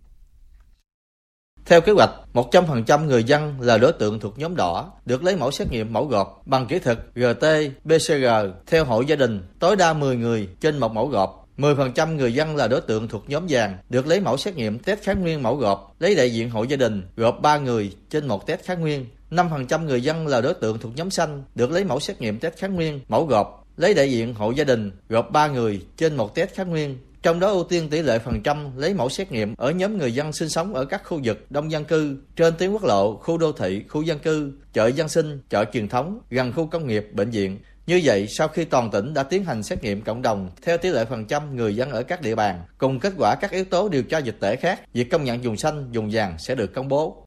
Theo 1.66 1.82
kế 1.82 1.92
hoạch, 1.92 2.10
100% 2.34 3.06
người 3.06 3.24
dân 3.24 3.62
là 3.62 3.78
đối 3.78 3.92
tượng 3.92 4.20
thuộc 4.20 4.40
nhóm 4.40 4.56
đỏ 4.56 4.92
được 5.06 5.24
lấy 5.24 5.36
mẫu 5.36 5.52
xét 5.52 5.72
nghiệm 5.72 5.94
mẫu 5.94 6.06
gộp 6.06 6.42
bằng 6.46 6.68
kỹ 6.68 6.80
thuật 6.80 7.00
RT-PCR 7.16 8.52
theo 8.68 8.86
hộ 8.86 9.02
gia 9.02 9.16
đình, 9.16 9.42
tối 9.60 9.76
đa 9.76 9.94
10 9.94 10.16
người 10.16 10.50
trên 10.60 10.78
một 10.78 10.92
mẫu 10.92 11.08
gộp. 11.08 11.46
10% 11.58 12.16
người 12.16 12.34
dân 12.34 12.56
là 12.56 12.68
đối 12.68 12.82
tượng 12.82 13.08
thuộc 13.08 13.30
nhóm 13.30 13.46
vàng 13.50 13.78
được 13.90 14.08
lấy 14.08 14.20
mẫu 14.20 14.38
xét 14.38 14.56
nghiệm 14.56 14.80
test 14.80 15.02
kháng 15.02 15.22
nguyên 15.22 15.44
mẫu 15.44 15.56
gộp, 15.56 15.96
lấy 16.00 16.16
đại 16.16 16.34
diện 16.34 16.50
hộ 16.50 16.64
gia 16.64 16.78
đình 16.78 17.04
gộp 17.16 17.42
3 17.42 17.58
người 17.58 17.92
trên 18.10 18.28
một 18.28 18.48
test 18.48 18.62
kháng 18.64 18.82
nguyên. 18.82 19.06
5% 19.32 19.86
người 19.86 20.02
dân 20.02 20.28
là 20.28 20.42
đối 20.42 20.54
tượng 20.54 20.80
thuộc 20.80 20.96
nhóm 20.96 21.10
xanh 21.10 21.44
được 21.56 21.72
lấy 21.72 21.84
mẫu 21.84 22.00
xét 22.00 22.22
nghiệm 22.22 22.40
test 22.40 22.58
kháng 22.58 22.76
nguyên 22.76 23.00
mẫu 23.08 23.26
gộp, 23.26 23.68
lấy 23.78 23.94
đại 23.94 24.12
diện 24.12 24.34
hộ 24.34 24.52
gia 24.52 24.64
đình 24.64 24.92
gộp 25.10 25.32
3 25.32 25.48
người 25.48 25.86
trên 25.98 26.16
một 26.16 26.36
test 26.36 26.54
kháng 26.54 26.70
nguyên 26.70 26.98
trong 27.24 27.40
đó 27.40 27.48
ưu 27.48 27.64
tiên 27.64 27.90
tỷ 27.90 28.02
lệ 28.02 28.20
phần 28.20 28.44
trăm 28.44 28.78
lấy 28.78 28.94
mẫu 28.94 29.10
xét 29.10 29.32
nghiệm 29.32 29.56
ở 29.58 29.72
nhóm 29.72 29.98
người 29.98 30.14
dân 30.14 30.34
sinh 30.34 30.50
sống 30.50 30.74
ở 30.74 30.86
các 30.86 31.02
khu 31.06 31.20
vực 31.24 31.52
đông 31.52 31.72
dân 31.72 31.86
cư, 31.86 32.18
trên 32.36 32.54
tuyến 32.58 32.72
quốc 32.72 32.84
lộ, 32.84 33.16
khu 33.16 33.38
đô 33.38 33.52
thị, 33.52 33.84
khu 33.90 34.02
dân 34.02 34.20
cư, 34.20 34.54
chợ 34.74 34.88
dân 34.88 35.10
sinh, 35.10 35.42
chợ 35.50 35.66
truyền 35.74 35.88
thống, 35.88 36.20
gần 36.30 36.54
khu 36.54 36.68
công 36.68 36.88
nghiệp, 36.88 37.08
bệnh 37.14 37.30
viện. 37.30 37.60
Như 37.88 38.02
vậy, 38.04 38.28
sau 38.28 38.48
khi 38.48 38.66
toàn 38.66 38.92
tỉnh 38.92 39.14
đã 39.14 39.24
tiến 39.24 39.46
hành 39.46 39.64
xét 39.64 39.84
nghiệm 39.84 40.02
cộng 40.02 40.22
đồng 40.22 40.50
theo 40.62 40.78
tỷ 40.78 40.90
lệ 40.90 41.06
phần 41.06 41.26
trăm 41.26 41.56
người 41.56 41.76
dân 41.76 41.92
ở 41.92 42.04
các 42.04 42.22
địa 42.22 42.36
bàn, 42.36 42.62
cùng 42.78 43.00
kết 43.00 43.14
quả 43.18 43.36
các 43.42 43.52
yếu 43.52 43.66
tố 43.66 43.90
điều 43.90 44.04
tra 44.04 44.18
dịch 44.18 44.38
tễ 44.40 44.56
khác, 44.56 44.82
việc 44.94 45.10
công 45.12 45.24
nhận 45.24 45.42
vùng 45.42 45.58
xanh, 45.58 45.92
vùng 45.92 46.10
vàng 46.12 46.40
sẽ 46.40 46.56
được 46.56 46.74
công 46.74 46.88
bố. 46.88 47.26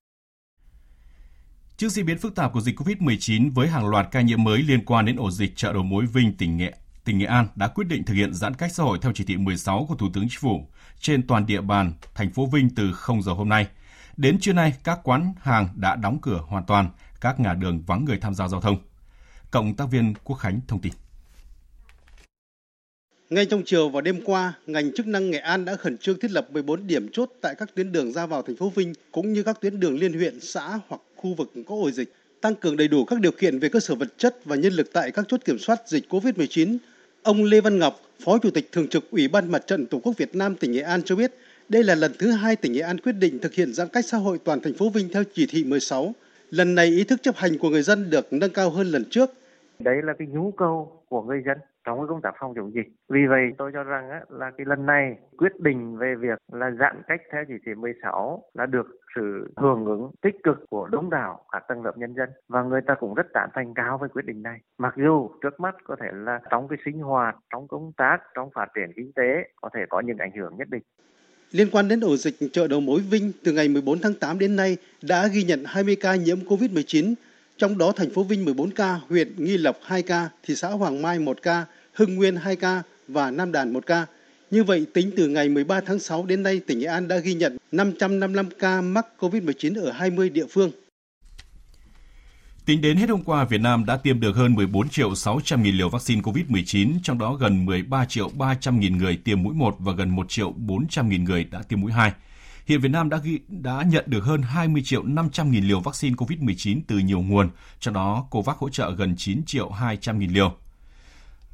Trước 1.77 1.89
diễn 1.89 2.07
biến 2.07 2.19
phức 2.19 2.35
tạp 2.35 2.53
của 2.53 2.61
dịch 2.61 2.75
COVID-19 2.77 3.51
với 3.55 3.69
hàng 3.69 3.89
loạt 3.89 4.07
ca 4.11 4.21
nhiễm 4.21 4.45
mới 4.45 4.59
liên 4.63 4.85
quan 4.85 5.05
đến 5.05 5.17
ổ 5.17 5.31
dịch 5.31 5.53
chợ 5.57 5.73
đầu 5.73 5.83
mối 5.83 6.05
Vinh, 6.07 6.33
tỉnh 6.37 6.57
Nghệ 6.57 6.73
tỉnh 7.05 7.19
Nghệ 7.19 7.27
An 7.27 7.49
đã 7.57 7.69
quyết 7.69 7.85
định 7.89 8.05
thực 8.05 8.15
hiện 8.15 8.35
giãn 8.35 8.55
cách 8.55 8.73
xã 8.73 8.83
hội 8.83 8.99
theo 9.03 9.13
chỉ 9.15 9.25
thị 9.25 9.37
16 9.37 9.87
của 9.89 9.95
Thủ 9.95 10.09
tướng 10.15 10.29
Chính 10.29 10.41
phủ 10.41 10.67
trên 11.01 11.27
toàn 11.27 11.47
địa 11.47 11.61
bàn 11.61 11.93
thành 12.15 12.31
phố 12.31 12.47
Vinh 12.47 12.71
từ 12.77 12.93
0 12.93 13.23
giờ 13.23 13.33
hôm 13.33 13.49
nay. 13.49 13.67
Đến 14.17 14.39
trưa 14.41 14.53
nay, 14.53 14.75
các 14.85 15.01
quán 15.03 15.33
hàng 15.41 15.69
đã 15.75 15.97
đóng 15.97 16.19
cửa 16.23 16.41
hoàn 16.47 16.65
toàn, 16.67 16.91
các 17.21 17.41
ngã 17.41 17.55
đường 17.55 17.83
vắng 17.87 18.05
người 18.05 18.19
tham 18.19 18.35
gia 18.35 18.49
giao 18.49 18.61
thông. 18.61 18.77
Cộng 19.51 19.75
tác 19.75 19.85
viên 19.91 20.15
Quốc 20.25 20.37
Khánh 20.37 20.61
thông 20.69 20.81
tin. 20.81 20.93
Ngay 23.31 23.47
trong 23.47 23.63
chiều 23.67 23.89
và 23.89 24.01
đêm 24.01 24.21
qua, 24.25 24.53
ngành 24.67 24.95
chức 24.97 25.07
năng 25.07 25.31
Nghệ 25.31 25.39
An 25.39 25.65
đã 25.65 25.77
khẩn 25.77 25.99
trương 25.99 26.21
thiết 26.21 26.31
lập 26.31 26.49
14 26.51 26.87
điểm 26.87 27.09
chốt 27.13 27.31
tại 27.41 27.55
các 27.59 27.75
tuyến 27.75 27.93
đường 27.93 28.13
ra 28.13 28.27
vào 28.27 28.43
thành 28.43 28.57
phố 28.57 28.69
Vinh 28.71 28.93
cũng 29.13 29.33
như 29.33 29.43
các 29.43 29.61
tuyến 29.61 29.81
đường 29.81 29.99
liên 29.99 30.13
huyện, 30.13 30.41
xã 30.41 30.79
hoặc 30.89 31.01
khu 31.17 31.35
vực 31.35 31.53
có 31.67 31.75
ổ 31.75 31.91
dịch, 31.91 32.13
tăng 32.41 32.55
cường 32.55 32.77
đầy 32.77 32.89
đủ 32.89 33.05
các 33.05 33.21
điều 33.21 33.33
kiện 33.33 33.59
về 33.59 33.69
cơ 33.69 33.81
sở 33.81 33.95
vật 33.95 34.15
chất 34.19 34.45
và 34.45 34.57
nhân 34.57 34.73
lực 34.73 34.91
tại 34.93 35.11
các 35.11 35.25
chốt 35.29 35.41
kiểm 35.45 35.59
soát 35.59 35.81
dịch 35.87 36.05
COVID-19. 36.09 36.79
Ông 37.23 37.45
Lê 37.45 37.61
Văn 37.61 37.79
Ngọc, 37.79 38.01
Phó 38.25 38.39
Chủ 38.39 38.51
tịch 38.51 38.73
Thường 38.73 38.89
trực 38.89 39.11
Ủy 39.11 39.29
ban 39.29 39.51
Mặt 39.51 39.67
trận 39.67 39.87
Tổ 39.87 39.99
quốc 39.99 40.17
Việt 40.17 40.35
Nam 40.35 40.57
tỉnh 40.57 40.73
Nghệ 40.73 40.81
An 40.81 41.03
cho 41.03 41.17
biết, 41.17 41.35
đây 41.69 41.85
là 41.85 41.95
lần 41.95 42.13
thứ 42.19 42.31
hai 42.31 42.57
tỉnh 42.57 42.73
Nghệ 42.73 42.81
An 42.81 43.01
quyết 43.01 43.13
định 43.13 43.39
thực 43.39 43.55
hiện 43.55 43.73
giãn 43.75 43.89
cách 43.89 44.05
xã 44.05 44.19
hội 44.19 44.39
toàn 44.45 44.61
thành 44.61 44.75
phố 44.75 44.89
Vinh 44.89 45.09
theo 45.13 45.23
chỉ 45.35 45.47
thị 45.47 45.65
16. 45.65 46.15
Lần 46.51 46.75
này 46.75 46.87
ý 46.87 47.05
thức 47.05 47.23
chấp 47.23 47.37
hành 47.37 47.59
của 47.59 47.71
người 47.71 47.83
dân 47.83 48.11
được 48.11 48.33
nâng 48.33 48.51
cao 48.51 48.71
hơn 48.71 48.87
lần 48.87 49.05
trước. 49.11 49.31
Đấy 49.79 49.97
là 50.03 50.13
cái 50.19 50.29
nhu 50.29 50.51
cầu 50.51 51.03
của 51.09 51.23
người 51.23 51.43
dân 51.47 51.59
trong 51.85 51.99
cái 51.99 52.07
công 52.09 52.23
tác 52.23 52.35
phòng 52.41 52.55
chống 52.57 52.75
dịch. 52.75 52.89
Vì 53.09 53.21
vậy 53.29 53.43
tôi 53.59 53.71
cho 53.75 53.83
rằng 53.83 54.11
á, 54.11 54.21
là 54.29 54.51
cái 54.57 54.67
lần 54.67 54.87
này 54.87 55.17
quyết 55.39 55.61
định 55.61 55.97
về 55.97 56.15
việc 56.15 56.39
là 56.53 56.71
giãn 56.71 57.03
cách 57.09 57.21
theo 57.33 57.45
chỉ 57.49 57.55
thị 57.67 57.75
16 57.75 58.43
là 58.55 58.67
được 58.67 58.87
sự 59.17 59.53
hưởng 59.57 59.87
ứng 59.87 60.11
tích 60.23 60.37
cực 60.43 60.65
của 60.71 60.89
đông 60.93 61.11
đảo 61.11 61.45
các 61.53 61.65
tầng 61.69 61.85
lớp 61.85 61.93
nhân 61.99 62.15
dân 62.15 62.31
và 62.49 62.63
người 62.63 62.81
ta 62.87 62.95
cũng 62.95 63.15
rất 63.15 63.27
tán 63.33 63.49
thành 63.55 63.75
cao 63.75 63.99
với 63.99 64.09
quyết 64.09 64.25
định 64.25 64.43
này. 64.43 64.59
Mặc 64.79 64.95
dù 64.97 65.31
trước 65.43 65.61
mắt 65.61 65.75
có 65.85 65.97
thể 66.01 66.09
là 66.13 66.41
trong 66.51 66.69
cái 66.69 66.79
sinh 66.85 66.99
hoạt, 66.99 67.37
trong 67.53 67.69
công 67.69 67.93
tác, 67.97 68.19
trong 68.35 68.51
phát 68.55 68.67
triển 68.75 68.93
kinh 68.97 69.13
tế 69.13 69.49
có 69.63 69.69
thể 69.75 69.81
có 69.89 70.01
những 70.01 70.19
ảnh 70.19 70.33
hưởng 70.37 70.57
nhất 70.57 70.69
định. 70.71 70.83
Liên 71.51 71.69
quan 71.73 71.89
đến 71.89 72.01
ổ 72.01 72.17
dịch 72.17 72.35
chợ 72.53 72.69
đầu 72.69 72.81
mối 72.81 73.01
Vinh, 73.11 73.33
từ 73.45 73.53
ngày 73.53 73.69
14 73.69 73.99
tháng 74.03 74.15
8 74.21 74.39
đến 74.39 74.57
nay 74.57 74.77
đã 75.09 75.29
ghi 75.35 75.43
nhận 75.45 75.65
20 75.67 75.97
ca 76.01 76.17
nhiễm 76.17 76.39
COVID-19, 76.39 77.15
trong 77.59 77.79
đó 77.79 77.93
thành 77.93 78.11
phố 78.15 78.23
Vinh 78.23 78.45
14 78.45 78.71
ca, 78.71 79.01
huyện 79.09 79.45
Nghi 79.45 79.57
Lộc 79.57 79.77
2 79.83 80.03
ca, 80.03 80.29
thị 80.43 80.55
xã 80.55 80.69
Hoàng 80.69 81.03
Mai 81.03 81.19
1 81.19 81.43
ca, 81.43 81.65
Hưng 81.93 82.15
Nguyên 82.15 82.37
2 82.37 82.57
ca 82.57 82.83
và 83.09 83.31
Nam 83.31 83.53
Đàn 83.53 83.73
1 83.73 83.87
ca. 83.87 84.07
Như 84.51 84.65
vậy, 84.65 84.87
tính 84.95 85.11
từ 85.17 85.29
ngày 85.29 85.49
13 85.49 85.81
tháng 85.87 85.99
6 85.99 86.27
đến 86.27 86.43
nay, 86.43 86.61
tỉnh 86.67 86.79
Nghệ 86.79 86.87
An 86.87 87.09
đã 87.09 87.19
ghi 87.19 87.35
nhận 87.35 87.57
555 87.73 88.49
ca 88.59 88.81
mắc 88.81 89.07
COVID-19 89.19 89.85
ở 89.85 89.93
20 89.93 90.31
địa 90.31 90.47
phương. 90.51 90.71
Tính 92.65 92.81
đến 92.81 92.97
hết 92.97 93.09
hôm 93.09 93.23
qua, 93.23 93.45
Việt 93.45 93.61
Nam 93.61 93.85
đã 93.87 93.97
tiêm 93.97 94.21
được 94.21 94.37
hơn 94.37 94.55
14 94.55 94.89
triệu 94.89 95.15
600 95.15 95.63
nghìn 95.63 95.77
liều 95.77 95.89
vaccine 95.89 96.21
COVID-19, 96.21 96.99
trong 97.03 97.19
đó 97.19 97.35
gần 97.35 97.65
13 97.65 98.05
triệu 98.05 98.29
300 98.29 98.81
nghìn 98.81 98.99
người 98.99 99.17
tiêm 99.25 99.43
mũi 99.43 99.55
1 99.55 99.77
và 99.79 99.93
gần 99.93 100.11
1 100.11 100.29
triệu 100.29 100.53
400 100.57 101.09
nghìn 101.09 101.25
người 101.25 101.45
đã 101.45 101.63
tiêm 101.69 101.81
mũi 101.81 101.93
2. 101.93 102.13
Hiện 102.67 102.81
Việt 102.81 102.89
Nam 102.89 103.09
đã 103.09 103.19
ghi, 103.19 103.41
đã 103.49 103.83
nhận 103.83 104.05
được 104.07 104.25
hơn 104.25 104.43
20 104.43 104.83
triệu 104.85 105.03
500 105.03 105.51
nghìn 105.51 105.65
liều 105.65 105.81
vaccine 105.81 106.15
COVID-19 106.15 106.81
từ 106.87 106.99
nhiều 106.99 107.21
nguồn, 107.21 107.51
trong 107.81 107.95
đó 107.95 108.27
COVAX 108.31 108.57
hỗ 108.59 108.69
trợ 108.69 108.91
gần 108.91 109.15
9 109.17 109.45
triệu 109.45 109.71
200 109.71 110.19
nghìn 110.19 110.31
liều. 110.31 110.57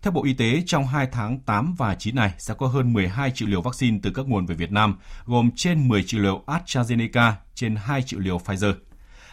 Theo 0.03 0.12
Bộ 0.12 0.25
Y 0.25 0.33
tế, 0.33 0.62
trong 0.66 0.87
2 0.87 1.09
tháng 1.12 1.38
8 1.38 1.75
và 1.79 1.94
9 1.94 2.14
này 2.14 2.33
sẽ 2.38 2.55
có 2.59 2.66
hơn 2.66 2.92
12 2.92 3.31
triệu 3.31 3.49
liều 3.49 3.62
vaccine 3.62 3.99
từ 4.03 4.11
các 4.11 4.29
nguồn 4.29 4.47
về 4.47 4.55
Việt 4.55 4.73
Nam, 4.73 4.99
gồm 5.25 5.51
trên 5.57 5.88
10 5.88 6.03
triệu 6.03 6.21
liều 6.21 6.42
AstraZeneca, 6.47 7.33
trên 7.55 7.77
2 7.77 8.03
triệu 8.03 8.21
liều 8.21 8.38
Pfizer. 8.38 8.75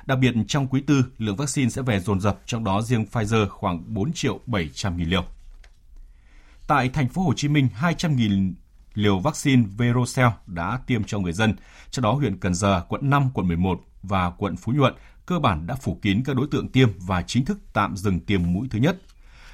Đặc 0.06 0.20
biệt 0.20 0.34
trong 0.48 0.68
quý 0.68 0.82
tư, 0.82 1.06
lượng 1.18 1.36
vaccine 1.36 1.70
sẽ 1.70 1.82
về 1.82 2.00
dồn 2.00 2.22
dập, 2.22 2.40
trong 2.46 2.64
đó 2.64 2.82
riêng 2.82 3.06
Pfizer 3.12 3.48
khoảng 3.50 3.94
4 3.94 4.14
triệu 4.14 4.40
700 4.46 4.98
nghìn 4.98 5.10
liều. 5.10 5.24
Tại 6.68 6.90
thành 6.90 7.10
phố 7.10 7.22
Hồ 7.22 7.34
Chí 7.34 7.48
Minh, 7.48 7.68
200.000 7.80 8.54
liều 8.96 9.20
vaccine 9.20 9.64
Verocell 9.78 10.30
đã 10.48 10.80
tiêm 10.88 11.04
cho 11.04 11.20
người 11.20 11.34
dân, 11.34 11.56
trong 11.92 12.04
đó 12.04 12.12
huyện 12.12 12.40
Cần 12.40 12.54
Giờ, 12.54 12.84
quận 12.90 13.10
5, 13.10 13.30
quận 13.34 13.48
11 13.48 13.82
và 14.04 14.30
quận 14.30 14.56
Phú 14.56 14.72
Nhuận 14.72 14.94
cơ 15.26 15.40
bản 15.40 15.68
đã 15.68 15.76
phủ 15.76 16.00
kín 16.02 16.24
các 16.26 16.36
đối 16.36 16.48
tượng 16.52 16.70
tiêm 16.70 16.90
và 17.00 17.22
chính 17.22 17.46
thức 17.46 17.60
tạm 17.74 17.98
dừng 17.98 18.20
tiêm 18.20 18.54
mũi 18.54 18.68
thứ 18.72 18.80
nhất. 18.80 18.98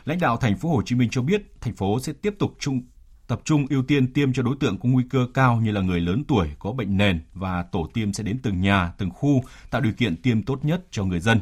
Lãnh 0.05 0.19
đạo 0.19 0.37
thành 0.37 0.57
phố 0.57 0.69
Hồ 0.69 0.81
Chí 0.85 0.95
Minh 0.95 1.09
cho 1.11 1.21
biết, 1.21 1.61
thành 1.61 1.75
phố 1.75 1.99
sẽ 1.99 2.13
tiếp 2.13 2.35
tục 2.39 2.55
chung 2.59 2.81
tập 3.27 3.41
trung 3.43 3.65
ưu 3.69 3.83
tiên 3.83 4.13
tiêm 4.13 4.33
cho 4.33 4.43
đối 4.43 4.55
tượng 4.59 4.77
có 4.77 4.89
nguy 4.89 5.03
cơ 5.09 5.27
cao 5.33 5.61
như 5.61 5.71
là 5.71 5.81
người 5.81 6.01
lớn 6.01 6.23
tuổi, 6.27 6.47
có 6.59 6.71
bệnh 6.71 6.97
nền 6.97 7.21
và 7.33 7.63
tổ 7.63 7.89
tiêm 7.93 8.13
sẽ 8.13 8.23
đến 8.23 8.39
từng 8.43 8.61
nhà, 8.61 8.93
từng 8.97 9.09
khu 9.09 9.43
tạo 9.69 9.81
điều 9.81 9.93
kiện 9.93 10.21
tiêm 10.21 10.43
tốt 10.43 10.65
nhất 10.65 10.83
cho 10.91 11.03
người 11.03 11.19
dân. 11.19 11.39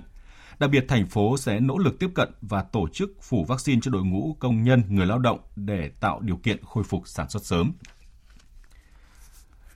Đặc 0.59 0.69
biệt, 0.69 0.85
thành 0.87 1.07
phố 1.07 1.37
sẽ 1.37 1.59
nỗ 1.59 1.77
lực 1.77 1.99
tiếp 1.99 2.09
cận 2.15 2.29
và 2.41 2.61
tổ 2.61 2.87
chức 2.93 3.11
phủ 3.21 3.45
vaccine 3.45 3.81
cho 3.83 3.91
đội 3.91 4.03
ngũ 4.03 4.35
công 4.39 4.63
nhân, 4.63 4.83
người 4.89 5.05
lao 5.05 5.19
động 5.19 5.39
để 5.55 5.91
tạo 5.99 6.19
điều 6.19 6.37
kiện 6.37 6.63
khôi 6.63 6.83
phục 6.83 7.07
sản 7.07 7.29
xuất 7.29 7.45
sớm. 7.45 7.73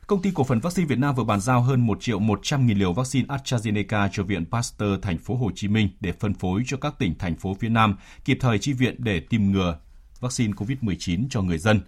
Công 0.08 0.22
ty 0.22 0.32
cổ 0.36 0.44
phần 0.44 0.60
vaccine 0.60 0.88
Việt 0.88 1.00
Nam 1.00 1.16
vừa 1.16 1.24
bàn 1.24 1.42
giao 1.42 1.62
hơn 1.62 1.82
1 1.88 1.98
triệu 2.02 2.20
100 2.20 2.68
nghìn 2.68 2.78
liều 2.78 2.94
vaccine 2.94 3.28
AstraZeneca 3.28 4.10
cho 4.12 4.24
Viện 4.24 4.46
Pasteur 4.52 5.02
thành 5.02 5.18
phố 5.18 5.36
Hồ 5.36 5.52
Chí 5.56 5.68
Minh 5.68 5.90
để 6.00 6.12
phân 6.12 6.34
phối 6.34 6.64
cho 6.66 6.78
các 6.78 6.94
tỉnh 7.00 7.18
thành 7.18 7.36
phố 7.36 7.58
phía 7.60 7.70
Nam 7.70 7.96
kịp 8.26 8.38
thời 8.42 8.60
chi 8.60 8.74
viện 8.74 8.96
để 9.00 9.20
tiêm 9.20 9.44
ngừa 9.44 9.80
vaccine 10.20 10.54
COVID-19 10.54 11.28
cho 11.30 11.42
người 11.42 11.58
dân. 11.58 11.82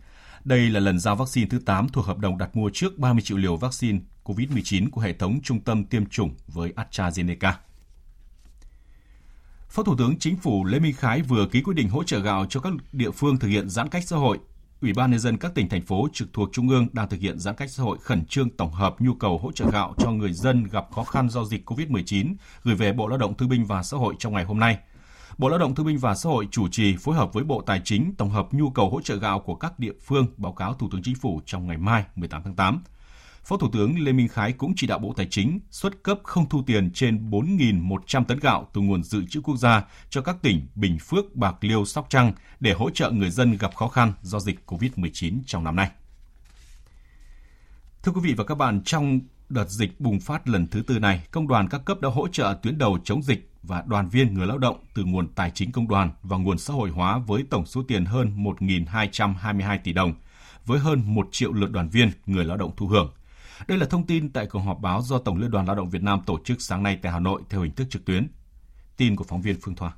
Đây 0.44 0.70
là 0.70 0.80
lần 0.80 1.00
giao 1.00 1.16
vaccine 1.16 1.48
thứ 1.50 1.60
8 1.60 1.90
thuộc 1.90 2.06
hợp 2.06 2.18
đồng 2.18 2.38
đặt 2.38 2.56
mua 2.56 2.70
trước 2.74 2.98
30 2.98 3.22
triệu 3.22 3.38
liều 3.38 3.56
vaccine 3.56 4.00
COVID-19 4.24 4.90
của 4.90 5.02
hệ 5.02 5.14
thống 5.14 5.40
trung 5.44 5.60
tâm 5.60 5.86
tiêm 5.86 6.06
chủng 6.06 6.36
với 6.48 6.74
AstraZeneca. 6.76 7.54
Phó 9.76 9.84
Thủ 9.84 9.96
tướng 9.98 10.20
Chính 10.20 10.38
phủ 10.38 10.66
Lê 10.66 10.80
Minh 10.80 10.94
Khái 10.94 11.22
vừa 11.22 11.46
ký 11.46 11.62
quyết 11.62 11.74
định 11.74 11.90
hỗ 11.90 12.04
trợ 12.04 12.20
gạo 12.20 12.46
cho 12.50 12.60
các 12.60 12.74
địa 12.92 13.12
phương 13.12 13.38
thực 13.38 13.48
hiện 13.48 13.70
giãn 13.70 13.90
cách 13.90 14.04
xã 14.08 14.18
hội. 14.18 14.40
Ủy 14.82 14.94
ban 14.94 15.12
nhân 15.12 15.20
dân 15.20 15.38
các 15.38 15.56
tỉnh, 15.56 15.70
thành 15.70 15.82
phố 15.82 16.08
trực 16.14 16.34
thuộc 16.34 16.50
trung 16.52 16.70
ương 16.70 16.88
đang 16.94 17.10
thực 17.10 17.20
hiện 17.20 17.40
giãn 17.40 17.56
cách 17.56 17.70
xã 17.70 17.84
hội 17.84 17.98
khẩn 18.02 18.26
trương 18.26 18.50
tổng 18.50 18.72
hợp 18.72 18.96
nhu 19.00 19.14
cầu 19.14 19.38
hỗ 19.38 19.52
trợ 19.52 19.70
gạo 19.72 19.94
cho 19.98 20.12
người 20.12 20.34
dân 20.34 20.64
gặp 20.64 20.86
khó 20.92 21.04
khăn 21.04 21.30
do 21.30 21.46
dịch 21.46 21.70
COVID-19 21.70 22.34
gửi 22.64 22.76
về 22.76 22.94
Bộ 22.94 23.08
Lao 23.08 23.18
động 23.18 23.38
Thương 23.38 23.50
binh 23.50 23.66
và 23.66 23.84
Xã 23.84 23.98
hội 23.98 24.16
trong 24.20 24.34
ngày 24.34 24.44
hôm 24.44 24.60
nay. 24.60 24.78
Bộ 25.38 25.50
Lao 25.50 25.60
động 25.60 25.76
Thương 25.76 25.86
binh 25.86 25.98
và 25.98 26.16
Xã 26.16 26.30
hội 26.30 26.48
chủ 26.52 26.68
trì 26.68 26.96
phối 26.98 27.16
hợp 27.16 27.34
với 27.34 27.44
Bộ 27.44 27.62
Tài 27.62 27.82
chính 27.84 28.14
tổng 28.18 28.30
hợp 28.30 28.48
nhu 28.52 28.70
cầu 28.70 28.90
hỗ 28.90 29.02
trợ 29.02 29.16
gạo 29.16 29.40
của 29.40 29.56
các 29.56 29.80
địa 29.80 29.94
phương, 30.06 30.28
báo 30.38 30.54
cáo 30.54 30.74
Thủ 30.74 30.90
tướng 30.92 31.04
Chính 31.04 31.16
phủ 31.16 31.42
trong 31.46 31.68
ngày 31.68 31.78
mai 31.78 32.04
18 32.16 32.42
tháng 32.44 32.56
8. 32.56 32.84
Phó 33.46 33.58
Thủ 33.58 33.70
tướng 33.74 34.00
Lê 34.00 34.12
Minh 34.12 34.28
Khái 34.28 34.52
cũng 34.54 34.74
chỉ 34.76 34.88
đạo 34.88 35.00
Bộ 35.00 35.14
Tài 35.18 35.28
chính 35.30 35.60
xuất 35.72 36.04
cấp 36.04 36.20
không 36.24 36.50
thu 36.50 36.64
tiền 36.68 36.92
trên 36.94 37.30
4.100 37.30 38.24
tấn 38.24 38.40
gạo 38.40 38.68
từ 38.74 38.82
nguồn 38.82 39.04
dự 39.04 39.26
trữ 39.30 39.42
quốc 39.42 39.58
gia 39.58 39.84
cho 40.10 40.22
các 40.22 40.36
tỉnh 40.42 40.68
Bình 40.76 40.98
Phước, 41.00 41.36
Bạc 41.36 41.56
Liêu, 41.62 41.86
Sóc 41.86 42.06
Trăng 42.10 42.34
để 42.60 42.74
hỗ 42.74 42.90
trợ 42.90 43.12
người 43.12 43.30
dân 43.30 43.58
gặp 43.58 43.76
khó 43.76 43.88
khăn 43.88 44.14
do 44.22 44.40
dịch 44.40 44.60
COVID-19 44.66 45.40
trong 45.46 45.64
năm 45.64 45.76
nay. 45.76 45.90
Thưa 48.04 48.12
quý 48.12 48.22
vị 48.24 48.34
và 48.38 48.44
các 48.44 48.56
bạn, 48.56 48.82
trong 48.86 49.20
đợt 49.50 49.70
dịch 49.70 50.00
bùng 50.00 50.20
phát 50.20 50.48
lần 50.48 50.68
thứ 50.68 50.82
tư 50.82 51.00
này, 51.00 51.24
công 51.32 51.48
đoàn 51.48 51.70
các 51.70 51.82
cấp 51.86 52.02
đã 52.02 52.10
hỗ 52.10 52.28
trợ 52.28 52.58
tuyến 52.64 52.78
đầu 52.78 53.00
chống 53.04 53.24
dịch 53.24 53.50
và 53.64 53.84
đoàn 53.88 54.10
viên 54.10 54.34
người 54.34 54.48
lao 54.48 54.58
động 54.58 54.78
từ 54.96 55.04
nguồn 55.04 55.28
tài 55.28 55.52
chính 55.52 55.72
công 55.72 55.88
đoàn 55.88 56.12
và 56.24 56.38
nguồn 56.38 56.58
xã 56.58 56.74
hội 56.74 56.90
hóa 56.90 57.18
với 57.18 57.44
tổng 57.50 57.66
số 57.66 57.84
tiền 57.88 58.06
hơn 58.06 58.44
1.222 58.44 59.80
tỷ 59.84 59.94
đồng, 59.94 60.14
với 60.66 60.80
hơn 60.80 61.02
1 61.06 61.28
triệu 61.32 61.54
lượt 61.54 61.72
đoàn 61.72 61.90
viên 61.90 62.12
người 62.26 62.46
lao 62.46 62.58
động 62.58 62.76
thụ 62.76 62.88
hưởng– 62.88 63.14
đây 63.68 63.78
là 63.78 63.86
thông 63.86 64.08
tin 64.08 64.30
tại 64.30 64.46
cuộc 64.46 64.60
họp 64.60 64.82
báo 64.82 65.02
do 65.02 65.18
Tổng 65.18 65.38
Liên 65.38 65.52
đoàn 65.52 65.66
Lao 65.66 65.76
động 65.76 65.90
Việt 65.90 66.04
Nam 66.04 66.22
tổ 66.26 66.40
chức 66.44 66.62
sáng 66.62 66.84
nay 66.84 67.00
tại 67.02 67.12
Hà 67.12 67.20
Nội 67.20 67.42
theo 67.50 67.62
hình 67.62 67.72
thức 67.72 67.88
trực 67.90 68.06
tuyến. 68.06 68.28
Tin 68.98 69.16
của 69.16 69.24
phóng 69.24 69.42
viên 69.42 69.56
Phương 69.62 69.76
Thoa. 69.76 69.92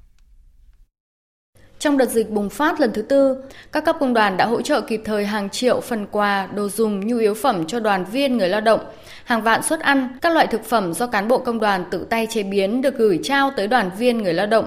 Trong 1.80 1.98
đợt 1.98 2.06
dịch 2.06 2.30
bùng 2.30 2.50
phát 2.50 2.80
lần 2.80 2.92
thứ 2.94 3.02
tư, 3.02 3.38
các 3.72 3.86
cấp 3.86 3.96
công 4.00 4.14
đoàn 4.14 4.38
đã 4.38 4.46
hỗ 4.46 4.62
trợ 4.62 4.82
kịp 4.82 5.02
thời 5.06 5.26
hàng 5.26 5.50
triệu 5.50 5.82
phần 5.82 6.08
quà, 6.12 6.48
đồ 6.48 6.70
dùng, 6.70 7.08
nhu 7.08 7.18
yếu 7.18 7.34
phẩm 7.34 7.68
cho 7.68 7.80
đoàn 7.80 8.06
viên 8.06 8.38
người 8.38 8.50
lao 8.50 8.62
động, 8.62 8.80
hàng 9.24 9.42
vạn 9.42 9.64
suất 9.64 9.80
ăn, 9.80 10.18
các 10.22 10.34
loại 10.34 10.48
thực 10.48 10.64
phẩm 10.64 10.94
do 10.94 11.08
cán 11.08 11.28
bộ 11.28 11.38
công 11.38 11.60
đoàn 11.60 11.86
tự 11.92 12.08
tay 12.10 12.28
chế 12.30 12.44
biến 12.44 12.82
được 12.82 12.98
gửi 12.98 13.20
trao 13.24 13.52
tới 13.58 13.68
đoàn 13.68 13.90
viên 13.98 14.18
người 14.18 14.34
lao 14.34 14.48
động. 14.48 14.66